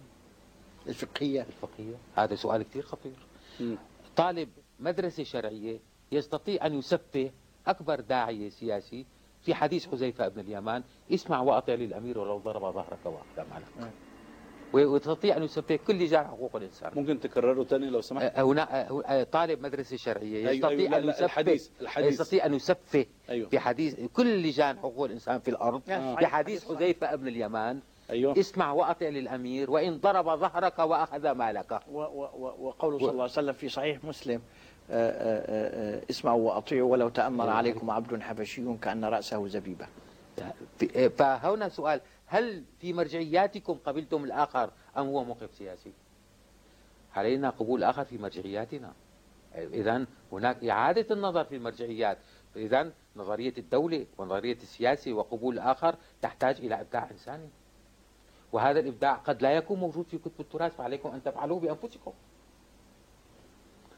الفقهية. 0.88 1.42
الفقهية. 1.42 1.96
هذا 2.16 2.36
سؤال 2.36 2.64
كثير 2.64 2.84
خطير. 2.84 3.28
طالب 4.16 4.50
مدرسة 4.80 5.24
شرعية 5.24 5.80
يستطيع 6.12 6.66
أن 6.66 6.74
يسفه 6.74 7.32
أكبر 7.68 8.00
داعية 8.00 8.50
سياسي 8.50 9.06
في 9.42 9.54
حديث 9.54 9.88
حذيفة 9.88 10.28
بن 10.28 10.40
اليمان. 10.40 10.84
اسمع 11.12 11.40
وأطع 11.42 11.74
للأمير 11.74 12.20
ولو 12.20 12.38
ضرب 12.38 12.74
ظهرك 12.74 13.06
وأخذ 13.06 13.50
مالك 13.50 13.94
ويستطيع 14.74 15.38
أن 15.38 15.44
يسفه 15.44 15.80
كل 15.88 15.96
لجان 15.96 16.28
حقوق 16.28 16.56
الإنسان. 16.56 16.92
ممكن 16.96 17.20
تكرره 17.20 17.64
ثاني 17.64 17.90
لو 17.90 18.02
سمحت؟ 18.02 18.32
أه، 18.36 18.42
هنا 18.42 18.82
أه، 18.82 19.04
أه، 19.06 19.24
طالب 19.24 19.62
مدرسة 19.62 19.98
شرعية 19.98 20.38
أيوة، 20.38 20.52
يستطيع 20.52 20.80
أيوة 20.80 20.98
أن 20.98 21.10
يسفه 21.10 21.26
الحديث 21.26 21.70
الحديث. 21.82 22.22
يستطيع 22.22 22.46
أن 22.46 22.54
يسفه 22.54 23.06
أيوة. 23.30 23.50
في 23.50 23.60
حديث 23.60 24.00
كل 24.14 24.44
لجان 24.44 24.80
حقوق 24.80 25.06
الإنسان 25.06 25.40
في 25.40 25.52
الأرض 25.52 25.82
في 26.20 26.26
حديث 26.26 26.72
حذيفة 26.72 27.16
بن 27.16 27.28
اليمان. 27.28 27.80
أيوة. 28.10 28.40
اسمع 28.40 28.72
وأطع 28.72 29.08
للأمير 29.08 29.72
وإن 29.72 29.98
ضرب 29.98 30.40
ظهرك 30.40 30.80
وأخذ 30.80 31.32
مالك. 31.32 31.80
وقوله 31.92 32.98
صلى 32.98 33.10
الله 33.10 33.22
عليه 33.22 33.24
وسلم 33.24 33.54
في 33.54 33.70
صحيح 33.70 34.04
مسلم 34.04 34.42
آه، 34.92 35.12
آه، 35.12 35.98
آه، 35.98 36.02
اسمعوا 36.10 36.50
وأطيعوا 36.50 36.92
ولو 36.92 37.10
تأمر 37.10 37.50
عليكم 37.50 37.92
عبد 37.92 38.22
حبشي 38.22 38.78
كأن 38.82 39.06
رأسه 39.06 39.48
زبيبة. 39.48 39.88
فهنا 41.18 41.70
سؤال 41.70 42.02
هل 42.32 42.64
في 42.80 42.94
مرجعياتكم 42.94 43.74
قبلتم 43.74 44.24
الآخر 44.24 44.72
أم 44.98 45.08
هو 45.08 45.24
موقف 45.24 45.54
سياسي؟ 45.54 45.94
علينا 47.16 47.50
قبول 47.50 47.80
الآخر 47.80 48.06
في 48.06 48.18
مرجعياتنا. 48.18 48.94
إذا 49.56 50.06
هناك 50.32 50.64
إعادة 50.64 51.16
النظر 51.16 51.44
في 51.44 51.56
المرجعيات. 51.56 52.18
إذا 52.56 52.92
نظرية 53.16 53.54
الدولة 53.58 54.06
ونظرية 54.18 54.56
السياسة 54.56 55.14
وقبول 55.14 55.54
الآخر 55.54 55.96
تحتاج 56.22 56.58
إلى 56.58 56.82
إبداع 56.82 57.12
إنساني. 57.12 57.50
وهذا 58.52 58.80
الإبداع 58.80 59.14
قد 59.14 59.42
لا 59.42 59.52
يكون 59.52 59.80
موجود 59.80 60.06
في 60.06 60.18
كتب 60.18 60.40
التراث 60.40 60.76
فعليكم 60.76 61.10
أن 61.10 61.24
تفعلوه 61.24 61.60
بأنفسكم. 61.60 62.14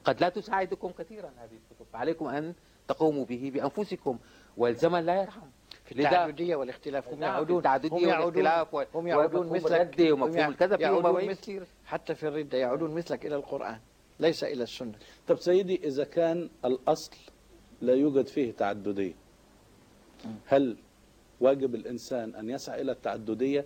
قد 0.03 0.21
لا 0.21 0.29
تساعدكم 0.29 0.91
كثيرا 0.91 1.31
هذه 1.37 1.59
الكتب 1.71 1.85
فعليكم 1.93 2.25
أن 2.27 2.53
تقوموا 2.87 3.25
به 3.25 3.51
بأنفسكم 3.53 4.19
والزمن 4.57 4.99
لا 5.05 5.21
يرحم. 5.21 5.47
في 5.85 5.91
التعددية 5.91 6.55
والاختلاف؟ 6.55 7.07
هم 7.07 7.19
نعم، 7.19 7.33
يعودون 7.33 7.57
التعددية 7.57 8.07
والاختلاف 8.07 8.75
هم 8.95 9.07
يعودون 9.07 9.49
مثلك 9.49 9.97
ومفهوم 9.99 10.51
الكذب 10.51 10.81
يعودون 10.81 11.29
مثل 11.29 11.65
حتى 11.85 12.15
في 12.15 12.27
الردة 12.27 12.57
يعودون 12.57 12.95
مثلك 12.95 13.25
إلى 13.25 13.35
القرآن 13.35 13.79
ليس 14.19 14.43
إلى 14.43 14.63
السنة. 14.63 14.93
طب 15.27 15.39
سيدي 15.39 15.81
إذا 15.83 16.03
كان 16.03 16.49
الأصل 16.65 17.11
لا 17.81 17.93
يوجد 17.93 18.27
فيه 18.27 18.51
تعددية 18.51 19.13
هل 20.45 20.77
واجب 21.41 21.75
الإنسان 21.75 22.35
أن 22.35 22.49
يسعى 22.49 22.81
إلى 22.81 22.91
التعددية؟ 22.91 23.65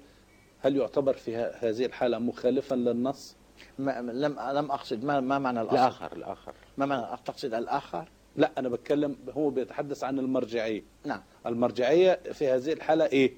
هل 0.60 0.78
يعتبر 0.78 1.14
في 1.14 1.36
هذه 1.36 1.86
الحالة 1.86 2.20
مخالفا 2.20 2.76
للنص؟ 2.76 3.36
ما 3.80 4.02
لم 4.02 4.40
لم 4.40 4.72
أقصد 4.72 5.06
ما 5.06 5.20
ما 5.20 5.40
معنى 5.40 5.62
الأصل؟ 5.62 5.76
الآخر 5.76 6.14
الآخر. 6.14 6.54
ما 6.78 6.86
معنى 6.86 7.18
تقصد 7.26 7.54
الآخر؟ 7.54 8.08
لا 8.38 8.52
أنا 8.58 8.70
بتكلم 8.70 9.16
هو 9.38 9.50
بيتحدث 9.50 10.04
عن 10.04 10.20
المرجعية. 10.20 10.84
نعم. 11.06 11.22
المرجعية 11.46 12.20
في 12.34 12.48
هذه 12.48 12.74
الحالة 12.74 13.06
إيه؟ 13.06 13.34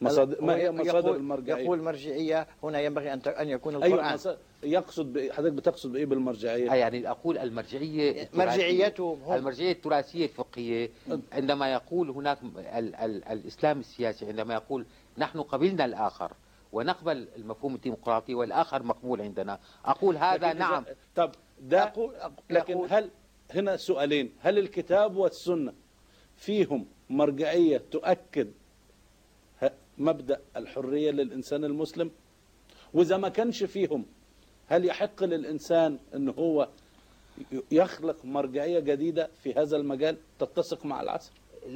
مصادر 0.00 0.44
ما 0.44 0.56
هي 0.56 0.70
مصادر 0.70 0.98
يقول 0.98 1.16
المرجعية؟ 1.16 1.64
يقول 1.64 1.82
مرجعيه 1.82 2.46
هنا 2.62 2.80
ينبغي 2.80 3.12
أن 3.12 3.20
أن 3.26 3.48
يكون 3.48 3.82
أيوة، 3.82 3.86
القرآن. 3.86 4.18
أيوة 4.26 4.38
يقصد 4.62 5.28
حضرتك 5.32 5.52
بتقصد 5.52 5.92
بإيه 5.92 6.06
بالمرجعية؟ 6.06 6.72
يعني 6.72 7.10
أقول 7.10 7.38
المرجعية 7.38 8.28
مرجعيتهم 8.34 9.32
المرجعية 9.34 9.72
التراثية 9.72 10.24
الفقهية 10.24 10.90
عندما 11.32 11.72
يقول 11.72 12.10
هناك 12.10 12.38
ال 12.58 12.94
ال 12.94 13.24
الإسلام 13.24 13.80
السياسي 13.80 14.26
عندما 14.26 14.54
يقول 14.54 14.86
نحن 15.18 15.40
قبلنا 15.42 15.84
الآخر 15.84 16.32
ونقبل 16.72 17.28
المفهوم 17.36 17.74
الديمقراطي 17.74 18.34
والآخر 18.34 18.82
مقبول 18.82 19.20
عندنا. 19.20 19.58
أقول 19.84 20.16
هذا 20.16 20.48
لكن 20.48 20.58
نعم. 20.58 20.84
طب 21.16 21.32
ده 21.60 21.82
أقول 21.82 22.14
لكن 22.50 22.74
أقول 22.74 22.88
هل 22.92 23.10
هنا 23.50 23.76
سؤالين. 23.76 24.32
هل 24.40 24.58
الكتاب 24.58 25.16
والسنة 25.16 25.72
فيهم 26.36 26.86
مرجعية 27.10 27.82
تؤكد 27.90 28.50
مبدأ 29.98 30.40
الحرية 30.56 31.10
للإنسان 31.10 31.64
المسلم؟ 31.64 32.10
وإذا 32.94 33.16
ما 33.16 33.28
كانش 33.28 33.64
فيهم 33.64 34.06
هل 34.66 34.84
يحق 34.84 35.24
للإنسان 35.24 35.98
أنه 36.14 36.32
هو 36.32 36.68
يخلق 37.72 38.24
مرجعية 38.24 38.80
جديدة 38.80 39.30
في 39.42 39.52
هذا 39.54 39.76
المجال 39.76 40.16
تتسق 40.38 40.86
مع 40.86 41.02
العصر؟ 41.02 41.32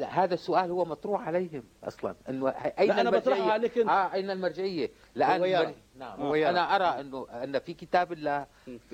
هذا 0.08 0.34
السؤال 0.34 0.70
هو 0.70 0.84
مطروح 0.84 1.26
عليهم 1.26 1.64
أصلا. 1.84 2.14
إنه 2.28 2.48
أين 2.48 2.88
لا 2.88 3.00
أنا 3.00 3.10
بطرحه 3.10 3.50
عليك 3.50 3.78
أنت. 3.78 3.88
آه 3.88 4.12
أين 4.14 4.30
المرجعية؟ 4.30 4.90
لأن 5.14 5.40
هو 5.40 5.72
نعم. 5.98 6.20
هو 6.20 6.34
أنا 6.34 6.76
أرى 6.76 7.00
انه 7.00 7.26
إن 7.30 7.58
في 7.58 7.74
كتاب 7.74 8.12
الله 8.12 8.46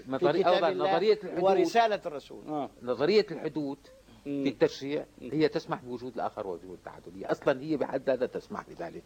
نظرية 0.09 0.71
نظريه 0.71 1.19
الحدود. 1.25 1.43
ورساله 1.43 2.01
الرسول. 2.07 2.49
آه. 2.49 2.71
نظرية 2.83 3.27
الحدود 3.31 3.79
في 4.25 4.49
التشريع 4.49 5.07
هي 5.21 5.49
تسمح 5.49 5.83
بوجود 5.83 6.15
الآخر 6.15 6.47
ووجود 6.47 6.71
التعدديه 6.71 7.31
أصلا 7.31 7.61
هي 7.61 7.77
بحد 7.77 8.11
ذاتها 8.11 8.27
تسمح 8.27 8.65
بذلك. 8.69 9.05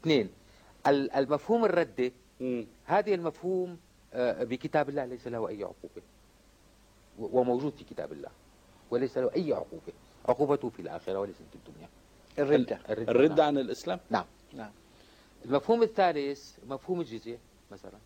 اثنين 0.00 0.30
المفهوم 0.86 1.64
الرده 1.64 2.12
هذه 2.84 3.14
المفهوم 3.14 3.78
آه، 4.14 4.44
بكتاب 4.44 4.88
الله 4.88 5.04
ليس 5.04 5.28
له 5.28 5.48
أي 5.48 5.62
عقوبة. 5.62 6.02
وموجود 7.18 7.72
في 7.72 7.84
كتاب 7.84 8.12
الله. 8.12 8.30
وليس 8.90 9.18
له 9.18 9.30
أي 9.36 9.52
عقوبة. 9.52 9.92
عقوبته 10.28 10.68
في 10.68 10.82
الآخرة 10.82 11.18
وليست 11.18 11.42
في 11.50 11.56
الدنيا. 11.68 11.88
الردة. 12.38 12.78
الردة, 12.90 13.10
الردة 13.10 13.34
نعم. 13.34 13.46
عن 13.46 13.58
الإسلام؟ 13.58 14.00
نعم. 14.10 14.24
نعم. 14.54 14.70
المفهوم 15.44 15.82
الثالث 15.82 16.58
مفهوم 16.68 17.00
الجزية 17.00 17.38
مثلا 17.72 17.98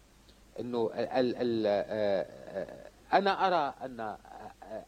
إنه 0.60 0.90
ال 0.94 1.36
ال 1.36 1.64
آه، 1.66 2.88
أنا 3.12 3.46
أرى 3.46 3.74
أن 3.84 4.16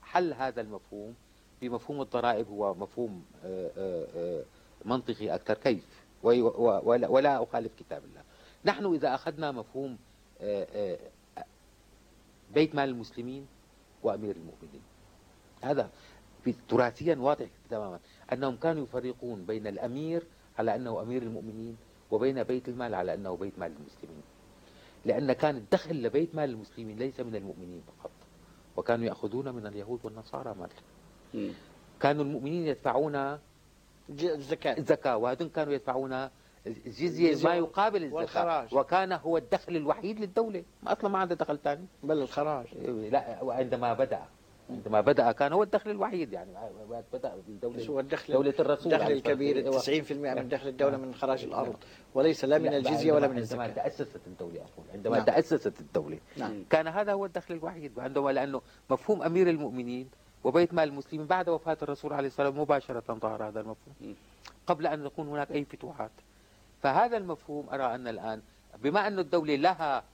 حل 0.02 0.32
هذا 0.32 0.60
المفهوم 0.60 1.14
بمفهوم 1.62 2.00
الضرائب 2.00 2.48
هو 2.48 2.74
مفهوم 2.74 3.24
آه، 3.44 3.70
آه، 3.78 4.42
منطقي 4.84 5.34
أكثر. 5.34 5.54
كيف؟ 5.54 5.84
ولا 6.22 7.42
أخالف 7.42 7.72
كتاب 7.78 8.02
الله. 8.04 8.22
نحن 8.64 8.94
إذا 8.94 9.14
أخذنا 9.14 9.52
مفهوم 9.52 9.98
بيت 12.54 12.74
مال 12.74 12.88
المسلمين 12.88 13.46
وأمير 14.02 14.36
المؤمنين. 14.36 14.82
هذا 15.62 15.90
تراثيا 16.68 17.16
واضح 17.16 17.47
تماما 17.70 17.98
أنهم 18.32 18.56
كانوا 18.56 18.82
يفرقون 18.85 19.44
بين 19.44 19.66
الأمير 19.66 20.23
على 20.59 20.74
أنه 20.74 21.02
أمير 21.02 21.23
المؤمنين 21.23 21.77
وبين 22.10 22.43
بيت 22.43 22.68
المال 22.68 22.94
على 22.94 23.14
أنه 23.14 23.36
بيت 23.36 23.59
مال 23.59 23.73
المسلمين. 23.73 24.23
لأن 25.05 25.32
كان 25.32 25.56
الدخل 25.56 26.02
لبيت 26.02 26.35
مال 26.35 26.51
المسلمين 26.51 26.98
ليس 26.98 27.20
من 27.20 27.36
المؤمنين 27.36 27.82
فقط 27.86 28.10
وكانوا 28.77 29.06
يأخذون 29.06 29.55
من 29.55 29.66
اليهود 29.66 30.01
والنصارى 30.05 30.55
مال. 30.55 30.70
كانوا 32.01 32.24
المؤمنين 32.24 32.66
يدفعون 32.66 33.39
الزكاة. 34.10 34.78
الزكاة 34.78 35.16
وهذول 35.16 35.48
كانوا 35.48 35.73
يدفعون 35.73 36.28
الجزية 36.66 37.44
ما 37.44 37.55
يقابل 37.55 38.02
الزكاة. 38.05 38.16
والخراج. 38.16 38.74
وكان 38.74 39.12
هو 39.12 39.36
الدخل 39.36 39.77
الوحيد 39.77 40.20
للدولة 40.20 40.64
أصلا 40.86 41.10
ما 41.10 41.18
عنده 41.18 41.35
دخل 41.35 41.59
ثاني 41.59 41.86
بل 42.02 42.18
الخراج. 42.23 42.66
لا 43.12 43.43
وعندما 43.43 43.94
بدأ 43.94 44.23
عندما 44.70 45.01
بدأ 45.01 45.32
كان 45.32 45.52
هو 45.52 45.62
الدخل 45.62 45.90
الوحيد 45.90 46.32
يعني 46.32 46.51
بدأ 47.12 47.34
الدولة 47.34 47.86
هو 47.86 48.01
الدخل 48.01 48.32
دولة 48.32 48.55
الرسول 48.59 48.94
الدخل 48.94 49.12
الكبير 49.12 49.72
90% 49.72 50.12
من 50.12 50.48
دخل 50.48 50.68
الدولة 50.68 50.97
من 50.97 51.14
خراج 51.14 51.44
الأرض 51.44 51.76
وليس 52.14 52.44
لا 52.44 52.59
من 52.59 52.74
الجزية 52.74 53.12
ولا 53.12 53.28
من 53.28 53.38
الزكاة. 53.38 53.62
عندما 53.62 53.82
تأسست 53.82 54.20
الدولة 54.26 54.56
أقول 54.60 54.86
عندما 54.94 55.16
نعم. 55.16 55.26
تأسست 55.26 55.80
الدولة. 55.80 56.18
نعم. 56.36 56.64
كان 56.70 56.86
هذا 56.88 57.12
هو 57.12 57.26
الدخل 57.26 57.55
الوحيد 57.55 57.98
عندما 57.98 58.30
لأنه 58.30 58.60
مفهوم 58.90 59.22
أمير 59.22 59.51
المؤمنين 59.51 60.09
وبيت 60.44 60.74
مال 60.74 60.88
المسلمين 60.88 61.26
بعد 61.26 61.48
وفاة 61.48 61.76
الرسول 61.82 62.12
عليه 62.12 62.26
الصلاة 62.28 62.47
والسلام 62.47 62.62
مباشرة 62.62 63.14
ظهر 63.14 63.48
هذا 63.48 63.60
المفهوم. 63.60 64.14
قبل 64.66 64.86
أن 64.86 65.06
يكون 65.06 65.28
هناك 65.28 65.52
أي 65.52 65.64
فتوحات. 65.64 66.10
فهذا 66.82 67.16
المفهوم 67.16 67.66
أرى 67.72 67.94
أن 67.94 68.09
الآن 68.09 68.43
بما 68.82 69.06
أن 69.06 69.18
الدولة 69.18 69.56
لها 69.56 70.05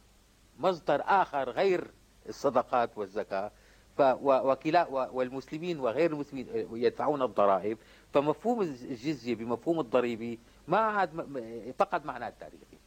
مصدر 0.58 1.02
آخر 1.04 1.50
غير 1.50 1.90
الصدقات 2.28 2.98
والزكاة 2.98 3.50
وكلا 4.00 4.88
والمسلمين 4.88 5.80
وغير 5.80 6.12
المسلمين 6.12 6.46
يدفعون 6.72 7.22
الضرائب 7.22 7.78
فمفهوم 8.14 8.62
الجزية 8.62 9.34
بمفهوم 9.34 9.80
الضريبي 9.80 10.38
ما 10.68 10.78
عاد 10.78 11.10
فقد 11.78 12.06
معناه 12.06 12.28
التاريخي 12.28 12.78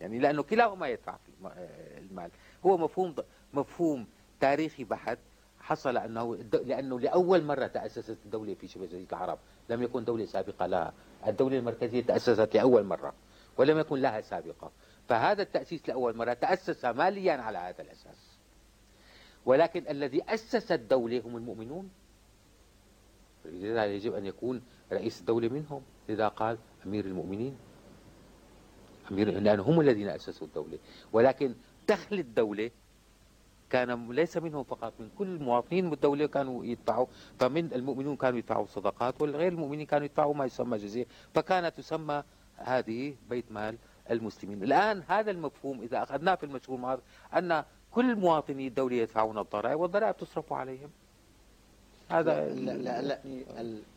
يعني 0.00 0.18
لأنه 0.18 0.42
كلاهما 0.42 0.88
يدفع 0.88 1.16
المال. 1.98 2.30
هو 2.66 2.76
مفهوم 2.78 3.14
مفهوم 3.54 4.06
تاريخي 4.40 4.84
بحت. 4.84 5.18
حصل 5.60 5.96
أنه 5.96 6.36
لأنه 6.52 7.00
لأول 7.00 7.44
مرة 7.44 7.66
تأسست 7.66 8.18
الدولة 8.24 8.54
في 8.54 8.68
شبه 8.68 8.86
جزيرة 8.86 9.06
العرب. 9.12 9.38
لم 9.68 9.82
يكن 9.82 10.04
دولة 10.04 10.24
سابقة 10.24 10.66
لها. 10.66 10.92
الدولة 11.26 11.58
المركزية 11.58 12.02
تأسست 12.02 12.54
لأول 12.54 12.84
مرة 12.84 13.12
ولم 13.56 13.78
يكن 13.78 13.96
لها 13.96 14.20
سابقة. 14.20 14.70
فهذا 15.08 15.42
التأسيس 15.42 15.88
لأول 15.88 16.16
مرة 16.16 16.32
تأسس 16.32 16.84
ماليا 16.84 17.32
على 17.32 17.58
هذا 17.58 17.82
الأساس. 17.82 18.21
ولكن 19.46 19.84
الذي 19.88 20.22
أسس 20.28 20.72
الدولة 20.72 21.22
هم 21.24 21.36
المؤمنون. 21.36 21.90
لذا 23.44 23.84
يجب 23.86 24.14
أن 24.14 24.26
يكون 24.26 24.62
رئيس 24.92 25.20
الدولة 25.20 25.48
منهم. 25.48 25.82
لذا 26.08 26.28
قال 26.28 26.58
أمير 26.86 27.04
المؤمنين. 27.04 27.56
أمير 29.10 29.30
لأن 29.40 29.60
هم 29.60 29.80
الذين 29.80 30.08
أسسوا 30.08 30.46
الدولة. 30.46 30.78
ولكن 31.12 31.54
دخل 31.88 32.18
الدولة 32.18 32.70
كان 33.70 34.12
ليس 34.12 34.36
منهم 34.36 34.64
فقط 34.64 34.92
من 35.00 35.08
كل 35.18 35.26
المواطنين 35.26 35.92
الدولة 35.92 36.26
كانوا 36.26 36.64
يدفعوا 36.64 37.06
فمن 37.38 37.72
المؤمنون 37.72 38.16
كانوا 38.16 38.38
يدفعوا 38.38 38.66
صدقات 38.66 39.22
والغير 39.22 39.52
المؤمنين 39.52 39.86
كانوا 39.86 40.04
يدفعوا 40.04 40.34
ما 40.34 40.44
يسمى 40.44 40.78
جزية. 40.78 41.06
فكانت 41.34 41.76
تسمى 41.76 42.22
هذه 42.56 43.14
بيت 43.30 43.52
مال 43.52 43.78
المسلمين. 44.10 44.62
الآن 44.62 45.02
هذا 45.08 45.30
المفهوم 45.30 45.80
إذا 45.82 46.02
أخذناه 46.02 46.34
في 46.34 46.46
المشهور 46.46 47.00
أن 47.34 47.64
كل 47.92 48.16
مواطني 48.16 48.66
الدولة 48.66 48.96
يدفعون 48.96 49.38
الضرائب 49.38 49.80
والضرائب 49.80 50.16
تصرف 50.16 50.52
عليهم. 50.52 50.90
هذا 52.08 52.48
لا 52.48 52.72
لا, 52.72 53.02
لا 53.02 53.20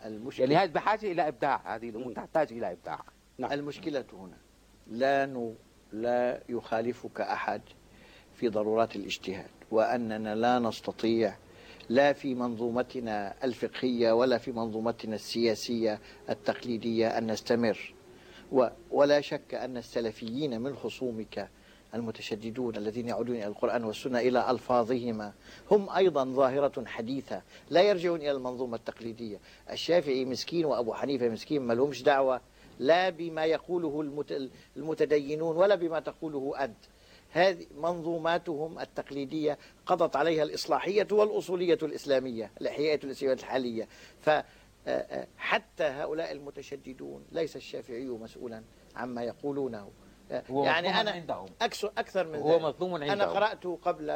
المشكلة 0.05 0.53
يعني 0.53 0.65
هذه 0.65 0.71
بحاجة 0.73 1.11
إلى 1.11 1.27
إبداع. 1.27 1.75
هذه 1.75 1.89
الأمور 1.89 2.13
تحتاج 2.13 2.51
إلى 2.51 2.71
إبداع. 2.71 3.03
نعم. 3.37 3.51
المشكلة 3.51 4.05
هنا. 4.13 4.37
لا 4.87 5.25
ن... 5.25 5.55
لا 5.93 6.41
يخالفك 6.49 7.21
أحد 7.21 7.61
في 8.35 8.49
ضرورات 8.49 8.95
الاجتهاد 8.95 9.49
وأننا 9.71 10.35
لا 10.35 10.59
نستطيع 10.59 11.35
لا 11.89 12.13
في 12.13 12.35
منظومتنا 12.35 13.35
الفقهية 13.43 14.11
ولا 14.11 14.37
في 14.37 14.51
منظومتنا 14.51 15.15
السياسية 15.15 15.99
التقليدية 16.29 17.17
أن 17.17 17.31
نستمر 17.31 17.93
ولا 18.91 19.21
شك 19.21 19.53
أن 19.53 19.77
السلفيين 19.77 20.61
من 20.61 20.75
خصومك 20.75 21.49
المتشددون 21.93 22.75
الذين 22.75 23.07
يعودون 23.07 23.35
إلى 23.35 23.47
القرآن 23.47 23.83
والسنة 23.83 24.19
إلى 24.19 24.51
ألفاظهما. 24.51 25.33
هم 25.71 25.89
أيضا 25.89 26.25
ظاهرة 26.25 26.85
حديثة 26.85 27.41
لا 27.69 27.81
يرجعون 27.81 28.21
إلى 28.21 28.31
المنظومة 28.31 28.75
التقليدية. 28.77 29.39
الشافعي 29.71 30.25
مسكين 30.25 30.65
وأبو 30.65 30.93
حنيفة 30.93 31.29
مسكين 31.29 31.61
ما 31.61 31.73
لهمش 31.73 32.03
دعوة 32.03 32.41
لا 32.79 33.09
بما 33.09 33.45
يقوله 33.45 34.01
المتدينون 34.77 35.57
ولا 35.57 35.75
بما 35.75 35.99
تقوله 35.99 36.63
أنت. 36.63 36.77
هذه 37.31 37.65
منظوماتهم 37.77 38.79
التقليدية 38.79 39.57
قضت 39.85 40.15
عليها 40.15 40.43
الإصلاحية 40.43 41.07
والأصولية 41.11 41.77
الإسلامية 41.83 42.51
الإحياء 42.61 43.05
الإسلامية 43.05 43.33
الحالية. 43.33 43.87
فحتى 44.21 45.83
هؤلاء 45.83 46.31
المتشددون 46.31 47.25
ليس 47.31 47.55
الشافعي 47.55 48.05
مسؤولا 48.05 48.63
عما 48.95 49.23
يقولونه. 49.23 49.89
يعني 50.49 51.01
أنا 51.01 51.11
عندهم. 51.11 51.45
أكثر 51.97 52.27
من 52.27 52.39
هو 52.39 52.59
مظلوم 52.59 52.93
عندهم 52.93 53.11
أنا 53.11 53.25
قرأت 53.25 53.67
قبل 53.67 54.09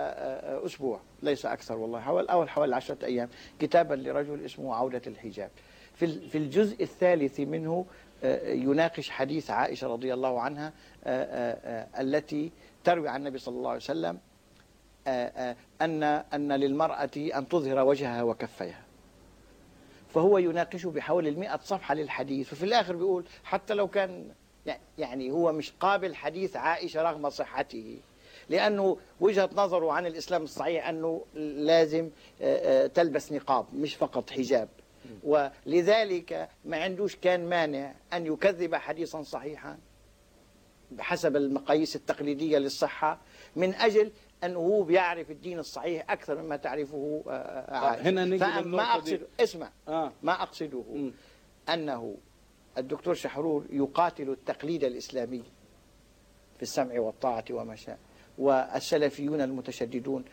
أسبوع 0.65 0.99
ليس 1.23 1.45
أكثر 1.45 1.77
والله 1.77 1.99
حوالي 1.99 2.31
أول 2.31 2.49
حوالي 2.49 2.75
عشرة 2.75 3.05
أيام 3.05 3.29
كتابا 3.59 3.93
لرجل 3.93 4.45
اسمه 4.45 4.75
عودة 4.75 5.01
الحجاب. 5.07 5.49
في 5.95 6.37
الجزء 6.37 6.83
الثالث 6.83 7.39
منه 7.39 7.85
يناقش 8.43 9.09
حديث 9.09 9.49
عائشة 9.51 9.87
رضي 9.87 10.13
الله 10.13 10.41
عنها 10.41 10.73
التي 11.99 12.51
تروي 12.83 13.09
عن 13.09 13.19
النبي 13.19 13.37
صلى 13.37 13.57
الله 13.57 13.69
عليه 13.69 13.79
وسلم 13.79 14.19
أن 15.81 16.03
أن 16.03 16.51
للمرأة 16.51 17.09
أن 17.17 17.47
تظهر 17.47 17.79
وجهها 17.79 18.23
وكفيها. 18.23 18.81
فهو 20.13 20.37
يناقش 20.37 20.85
بحوالي 20.85 21.29
المئة 21.29 21.59
صفحة 21.63 21.95
للحديث 21.95 22.53
وفي 22.53 22.63
الآخر 22.63 22.95
بيقول 22.95 23.25
حتى 23.43 23.73
لو 23.73 23.87
كان 23.87 24.31
يعني 24.97 25.31
هو 25.31 25.51
مش 25.51 25.71
قابل 25.79 26.15
حديث 26.15 26.55
عائشة 26.55 27.01
رغم 27.01 27.29
صحته 27.29 27.97
لأنه 28.49 28.97
وجهة 29.19 29.49
نظره 29.55 29.91
عن 29.91 30.05
الإسلام 30.05 30.43
الصحيح 30.43 30.87
أنه 30.89 31.25
لازم 31.35 32.09
تلبس 32.93 33.31
نقاب 33.31 33.65
مش 33.73 33.95
فقط 33.95 34.29
حجاب 34.29 34.69
ولذلك 35.23 36.49
ما 36.65 36.77
عندوش 36.83 37.15
كان 37.15 37.49
مانع 37.49 37.93
أن 38.13 38.25
يكذب 38.25 38.75
حديثا 38.75 39.21
صحيحا 39.21 39.77
بحسب 40.91 41.35
المقاييس 41.35 41.95
التقليدية 41.95 42.57
للصحة 42.57 43.19
من 43.55 43.73
أجل 43.73 44.11
أنه 44.43 44.59
هو 44.59 44.83
بيعرف 44.83 45.31
الدين 45.31 45.59
الصحيح 45.59 46.11
أكثر 46.11 46.41
مما 46.41 46.55
تعرفه 46.55 47.23
عائشة 47.27 48.09
هنا 48.09 48.25
نيجي 48.25 48.45
ما 48.65 48.83
أقصد 48.83 49.21
اسمع 49.39 49.69
آه. 49.87 50.11
ما 50.23 50.41
أقصده 50.43 50.83
م. 50.93 51.11
أنه 51.69 52.17
الدكتور 52.77 53.13
شحرور 53.13 53.65
يقاتل 53.71 54.29
التقليد 54.29 54.83
الإسلامي 54.83 55.43
في 56.57 56.63
السمع 56.63 56.99
والطاعة 56.99 57.45
وما 57.51 57.75
شاء 57.75 57.97
والسلفيون 58.37 59.41
المتشددون 59.41 60.25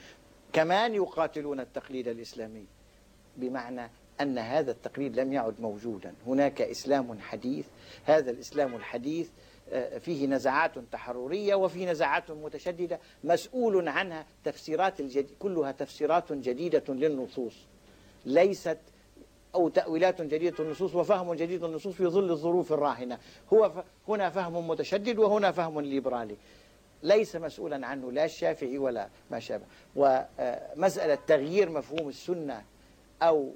كمان 0.52 0.94
يقاتلون 0.94 1.60
التقليد 1.60 2.08
الإسلامي 2.08 2.66
بمعنى 3.36 3.90
أن 4.20 4.38
هذا 4.38 4.70
التقليد 4.70 5.20
لم 5.20 5.32
يعد 5.32 5.60
موجودا. 5.60 6.14
هناك 6.26 6.62
إسلام 6.62 7.18
حديث 7.20 7.66
هذا 8.04 8.30
الإسلام 8.30 8.74
الحديث 8.76 9.28
آه، 9.72 9.98
فيه 9.98 10.26
نزعات 10.26 10.78
تحررية 10.92 11.54
وفيه 11.54 11.90
نزعات 11.90 12.30
متشددة 12.30 13.00
مسؤول 13.24 13.88
عنها 13.88 14.26
تفسيرات 14.44 15.00
الجديد 15.00 15.30
كلها 15.38 15.72
تفسيرات 15.72 16.32
جديدة 16.32 16.84
للنصوص 16.88 17.54
ليست 18.26 18.78
أو 19.56 19.68
تأويلات 19.68 20.22
جديدة 20.22 20.64
النصوص 20.64 20.94
وفهم 20.94 21.34
جديد 21.34 21.64
النصوص 21.64 21.94
في 21.94 22.06
ظل 22.06 22.30
الظروف 22.30 22.72
الراهنة. 22.72 23.18
هو 23.52 23.84
هنا 24.08 24.30
فهم 24.30 24.68
متشدد 24.68 25.18
وهنا 25.18 25.52
فهم 25.52 25.80
ليبرالي. 25.80 26.36
ليس 27.02 27.36
مسؤولا 27.36 27.86
عنه 27.86 28.12
لا 28.12 28.24
الشافعي 28.24 28.78
ولا 28.78 29.08
ما 29.30 29.40
شابه. 29.40 29.64
ومسألة 29.96 31.18
تغيير 31.26 31.70
مفهوم 31.70 32.08
السنة 32.08 32.64
أو 33.22 33.50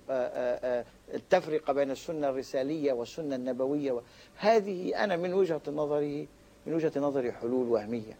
التفرقة 1.14 1.72
بين 1.72 1.90
السنة 1.90 2.28
الرسالية 2.28 2.93
والسنة 2.93 3.36
النبوية 3.36 4.01
هذه 4.36 5.05
أنا 5.05 5.16
من 5.16 5.35
وجهة 5.35 5.62
نظري 5.68 6.28
من 6.66 6.74
وجهة 6.74 6.93
نظري 6.97 7.32
حلول 7.32 7.68
وهمية. 7.68 8.16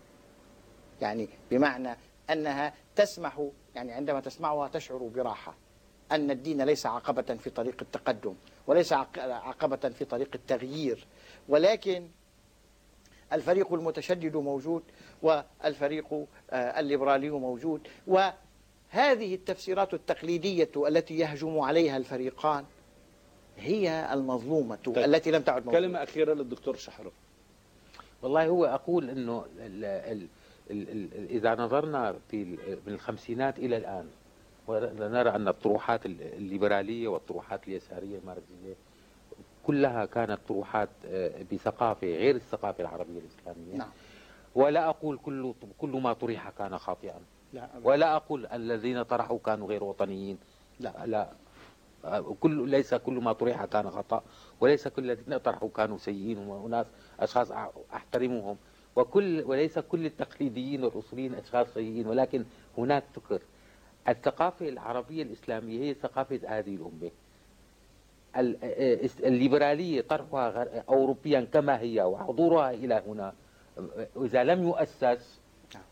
يعني 1.01 1.29
بمعنى 1.51 1.97
أنها 2.31 2.75
تسمح 2.97 3.47
يعني 3.75 3.93
عندما 3.93 4.21
تسمعها 4.21 4.69
تشعر 4.69 5.11
براحة. 5.15 5.55
أن 6.13 6.31
الدين 6.31 6.63
ليس 6.63 6.87
عقبة 6.87 7.23
في 7.23 7.51
طريق 7.51 7.77
التقدم 7.83 8.35
وليس 8.67 8.93
عقبة 8.93 9.89
في 9.89 10.05
طريق 10.05 10.29
التغيير 10.35 11.07
ولكن 11.49 12.09
الفريق 13.33 13.73
المتشدد 13.73 14.37
موجود 14.37 14.83
والفريق 15.23 16.27
آه، 16.51 16.81
الليبرالي 16.81 17.31
موجود 17.31 17.89
وهذه 18.07 19.35
التفسيرات 19.35 19.95
التقليدية 19.95 20.71
التي 20.77 21.19
يهجم 21.19 21.59
عليها 21.59 21.97
الفريقان 21.97 22.65
هي 23.57 24.09
المظلومة 24.13 24.77
طيب. 24.77 24.99
التي 24.99 25.31
لم 25.31 25.43
تعد 25.43 25.65
موجودة 25.67 25.81
كلمة 25.81 26.03
أخيرة 26.03 26.35
للدكتور 26.35 26.77
شحرو 26.77 27.13
والله 28.23 28.47
هو 28.47 28.65
أقول 28.65 29.11
أنه 29.11 29.45
ال 29.59 29.85
ال 29.85 30.27
ال 30.71 31.31
إذا 31.31 31.55
نظرنا 31.55 32.17
في 32.31 32.45
من 32.87 32.93
الخمسينات 32.93 33.59
إلى 33.59 33.77
الآن 33.77 34.09
ونرى 34.71 35.31
أن 35.31 35.49
الطروحات 35.49 36.07
الليبرالية 36.07 37.09
والطروحات 37.09 37.69
اليسارية 37.69 38.19
الماركسية 38.19 38.75
كلها 39.67 40.05
كانت 40.05 40.39
طروحات 40.49 40.89
آه، 41.07 41.43
بثقافة 41.53 42.07
غير 42.07 42.35
الثقافة 42.37 42.81
العربية 42.81 43.19
الإسلامية. 43.19 43.75
نعم. 43.77 43.89
ولا 44.55 44.89
أقول 44.89 45.19
كل 45.19 45.55
كل 45.79 45.89
ما 45.89 46.13
طرح 46.13 46.51
كان 46.51 46.79
خاطئا. 46.79 47.21
لا 47.53 47.69
ولا 47.85 48.17
أقول 48.17 48.47
الذين 48.47 49.03
طرحوا 49.03 49.39
كانوا 49.39 49.69
غير 49.69 49.85
وطنيين. 49.85 50.39
لا. 50.81 51.07
لا. 51.07 51.29
كل 52.41 52.69
ليس 52.69 52.95
كل 52.95 53.13
ما 53.13 53.33
طرح 53.33 53.65
كان 53.65 53.91
خطأ 53.91 54.23
وليس 54.61 54.89
كل 54.89 55.11
الذين 55.11 55.39
طرحوا 55.39 55.69
كانوا 55.77 55.99
سيئين. 55.99 56.39
وناس 56.39 56.87
أشخاص 57.21 57.53
أحترمهم. 57.95 58.57
وكل 58.97 59.43
وليس 59.47 59.79
كل 59.79 60.07
التقليديين 60.07 60.85
والأصوليين 60.85 61.35
أشخاص 61.35 61.67
سيئين. 61.75 62.07
ولكن 62.07 62.45
هناك 62.79 63.05
فكر. 63.15 63.43
الثقافة 64.09 64.69
العربية 64.69 65.23
الإسلامية 65.23 65.81
هي 65.83 65.95
ثقافة 65.95 66.41
هذه 66.47 66.75
الأمة. 66.77 67.11
الليبرالية 69.21 70.01
طرحها 70.01 70.83
أوروبيا 70.89 71.47
كما 71.53 71.81
هي 71.81 72.03
وحضورها 72.03 72.71
إلى 72.71 73.03
هنا 73.07 73.35
إذا 74.17 74.45
لم 74.45 74.63
يؤسس 74.63 75.41
نعم. 75.75 75.83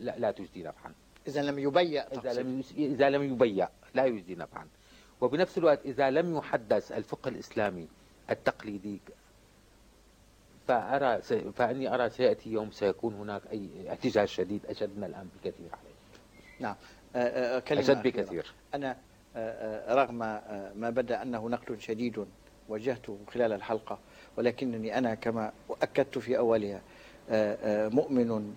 لا, 0.00 0.30
تجدي 0.30 0.62
نفعا. 0.62 0.92
إذا 1.28 1.42
لم 1.42 1.58
يبيع 1.58 2.04
إذا 2.78 3.10
لم, 3.10 3.22
يبيع 3.32 3.68
لا 3.94 4.04
يجدي 4.04 4.34
نفعا. 4.34 4.66
وبنفس 5.20 5.58
الوقت 5.58 5.86
إذا 5.86 6.10
لم 6.10 6.36
يحدث 6.36 6.92
الفقه 6.92 7.28
الإسلامي 7.28 7.88
التقليدي 8.30 9.00
فأرى 10.68 11.22
فأني 11.52 11.94
أرى 11.94 12.10
سيأتي 12.10 12.50
يوم 12.50 12.70
سيكون 12.70 13.14
هناك 13.14 13.42
أي 13.52 13.68
احتجاج 13.88 14.28
شديد 14.28 14.66
أشد 14.66 14.96
من 14.98 15.04
الآن 15.04 15.28
بكثير 15.36 15.66
عليه. 15.72 15.91
نعم. 16.62 16.76
كلمة 17.60 17.80
أشد 17.80 18.02
بكثير. 18.02 18.52
أنا 18.74 18.96
رغم 19.88 20.18
ما 20.74 20.90
بدأ 20.90 21.22
أنه 21.22 21.48
نقد 21.48 21.80
شديد 21.80 22.26
وجهته 22.68 23.18
خلال 23.28 23.52
الحلقة 23.52 23.98
ولكنني 24.36 24.98
أنا 24.98 25.14
كما 25.14 25.52
أكدت 25.82 26.18
في 26.18 26.38
أولها 26.38 26.80
مؤمن 27.90 28.52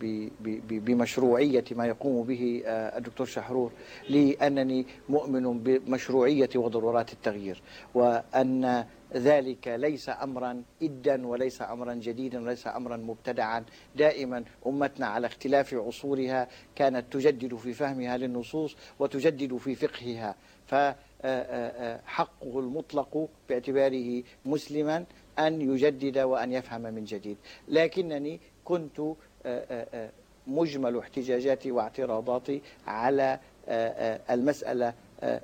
بمشروعية 0.60 1.64
ما 1.72 1.86
يقوم 1.86 2.28
به 2.28 2.64
الدكتور 2.68 3.26
شحرور 3.28 3.72
لأنني 4.10 4.86
مؤمن 5.10 5.60
بمشروعية 5.60 6.50
وضرورات 6.56 7.14
التغيير 7.14 7.62
وأن 7.94 8.86
ذلك 9.16 9.68
ليس 9.68 10.10
امرا 10.10 10.64
ادا 10.84 11.28
وليس 11.28 11.62
امرا 11.62 11.94
جديدا 11.94 12.44
وليس 12.44 12.68
امرا 12.68 12.98
مبتدعا. 12.98 13.66
دائما 13.96 14.44
أمتنا 14.68 15.08
على 15.08 15.28
اختلاف 15.28 15.74
عصورها 15.74 16.48
كانت 16.76 17.14
تجدد 17.14 17.56
في 17.56 17.74
فهمها 17.74 18.18
للنصوص 18.18 18.76
وتجدد 19.00 19.58
في 19.58 19.76
فقهها. 19.76 20.36
فحقه 20.68 22.60
المطلق 22.60 23.30
باعتباره 23.50 24.24
مسلما 24.46 25.06
أن 25.40 25.62
يجدد 25.62 26.18
وأن 26.18 26.52
يفهم 26.52 26.82
من 26.82 27.04
جديد. 27.04 27.38
لكنني 27.68 28.40
كنت 28.66 29.02
مجمل 30.48 30.98
احتجاجاتي 30.98 31.72
واعتراضاتي 31.72 32.62
على 32.88 33.40
المسألة 34.30 34.94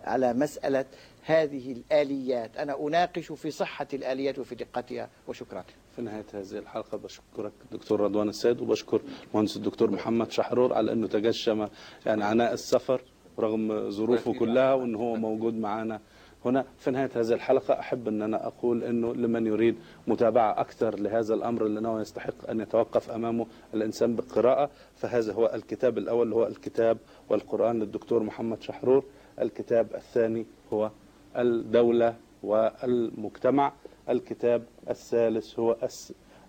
على 0.04 0.34
مسألة 0.34 0.86
هذه 1.26 1.72
الآليات. 1.72 2.58
أنا 2.58 2.88
أناقش 2.88 3.32
في 3.32 3.52
صحة 3.52 3.88
الآليات 3.94 4.40
وفي 4.40 4.56
دقتها. 4.56 5.10
وشكرا. 5.28 5.64
في 5.96 6.02
نهاية 6.02 6.26
هذه 6.34 6.52
الحلقة 6.58 6.98
بشكرك 6.98 7.52
دكتور 7.72 8.00
رضوان 8.00 8.30
السيد 8.30 8.62
وبشكر 8.62 9.02
المهندس 9.30 9.58
الدكتور 9.58 9.92
محمد 9.92 10.32
شحرور 10.32 10.74
على 10.74 10.92
أنه 10.92 11.08
تجشم 11.08 11.68
يعني 12.06 12.24
عناء 12.24 12.54
السفر 12.54 13.02
رغم 13.40 13.90
ظروفه 13.92 14.34
كلها 14.34 14.74
وأنه 14.74 15.00
هو 15.00 15.16
موجود 15.16 15.54
معنا 15.54 16.00
هنا 16.46 16.66
في 16.78 16.92
نهاية 16.92 17.10
هذه 17.16 17.34
الحلقة 17.34 17.80
أحب 17.80 18.08
أن 18.08 18.22
أنا 18.22 18.48
أقول 18.48 18.84
أنه 18.84 19.14
لمن 19.14 19.48
يريد 19.48 19.76
متابعة 20.08 20.62
أكثر 20.62 21.00
لهذا 21.00 21.34
الأمر 21.34 21.64
لأنه 21.64 22.02
يستحق 22.02 22.50
أن 22.50 22.60
يتوقف 22.60 23.12
أمامه 23.12 23.46
الإنسان 23.74 24.16
بالقراءة 24.16 24.70
فهذا 24.96 25.34
هو 25.34 25.52
الكتاب 25.54 25.98
الأول 25.98 26.34
هو 26.34 26.48
الكتاب 26.48 26.98
والقرآن 27.30 27.80
للدكتور 27.80 28.24
محمد 28.24 28.62
شحرور. 28.62 29.04
الكتاب 29.42 29.88
الثاني 29.96 30.46
هو 30.74 30.92
الدولة 31.38 32.16
والمجتمع. 32.44 33.74
الكتاب 34.10 34.64
الثالث 34.90 35.60
هو 35.60 35.78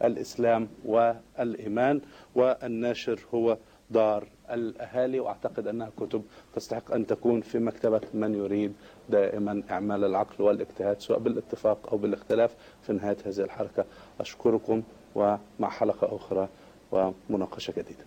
الإسلام 0.04 0.68
والإيمان. 0.84 2.00
والناشر 2.34 3.20
هو 3.34 3.56
دار 3.90 4.28
الأهالي 4.50 5.20
وأعتقد 5.20 5.66
أنها 5.66 5.90
كتب 5.96 6.22
تستحق 6.54 6.92
أن 6.94 7.06
تكون 7.06 7.40
في 7.40 7.58
مكتبة 7.58 8.00
من 8.14 8.34
يريد 8.34 8.72
دائما 9.08 9.62
إعمال 9.70 10.04
العقل 10.04 10.44
والاجتهاد 10.44 11.00
سواء 11.00 11.18
بالاتفاق 11.18 11.88
أو 11.92 11.98
بالاختلاف 11.98 12.54
في 12.82 12.92
نهاية 12.92 13.16
هذه 13.26 13.40
الحركة. 13.40 13.84
أشكركم 14.20 14.82
ومع 15.14 15.68
حلقة 15.68 16.16
أخرى 16.16 16.48
ومناقشة 16.92 17.70
جديدة. 17.70 18.04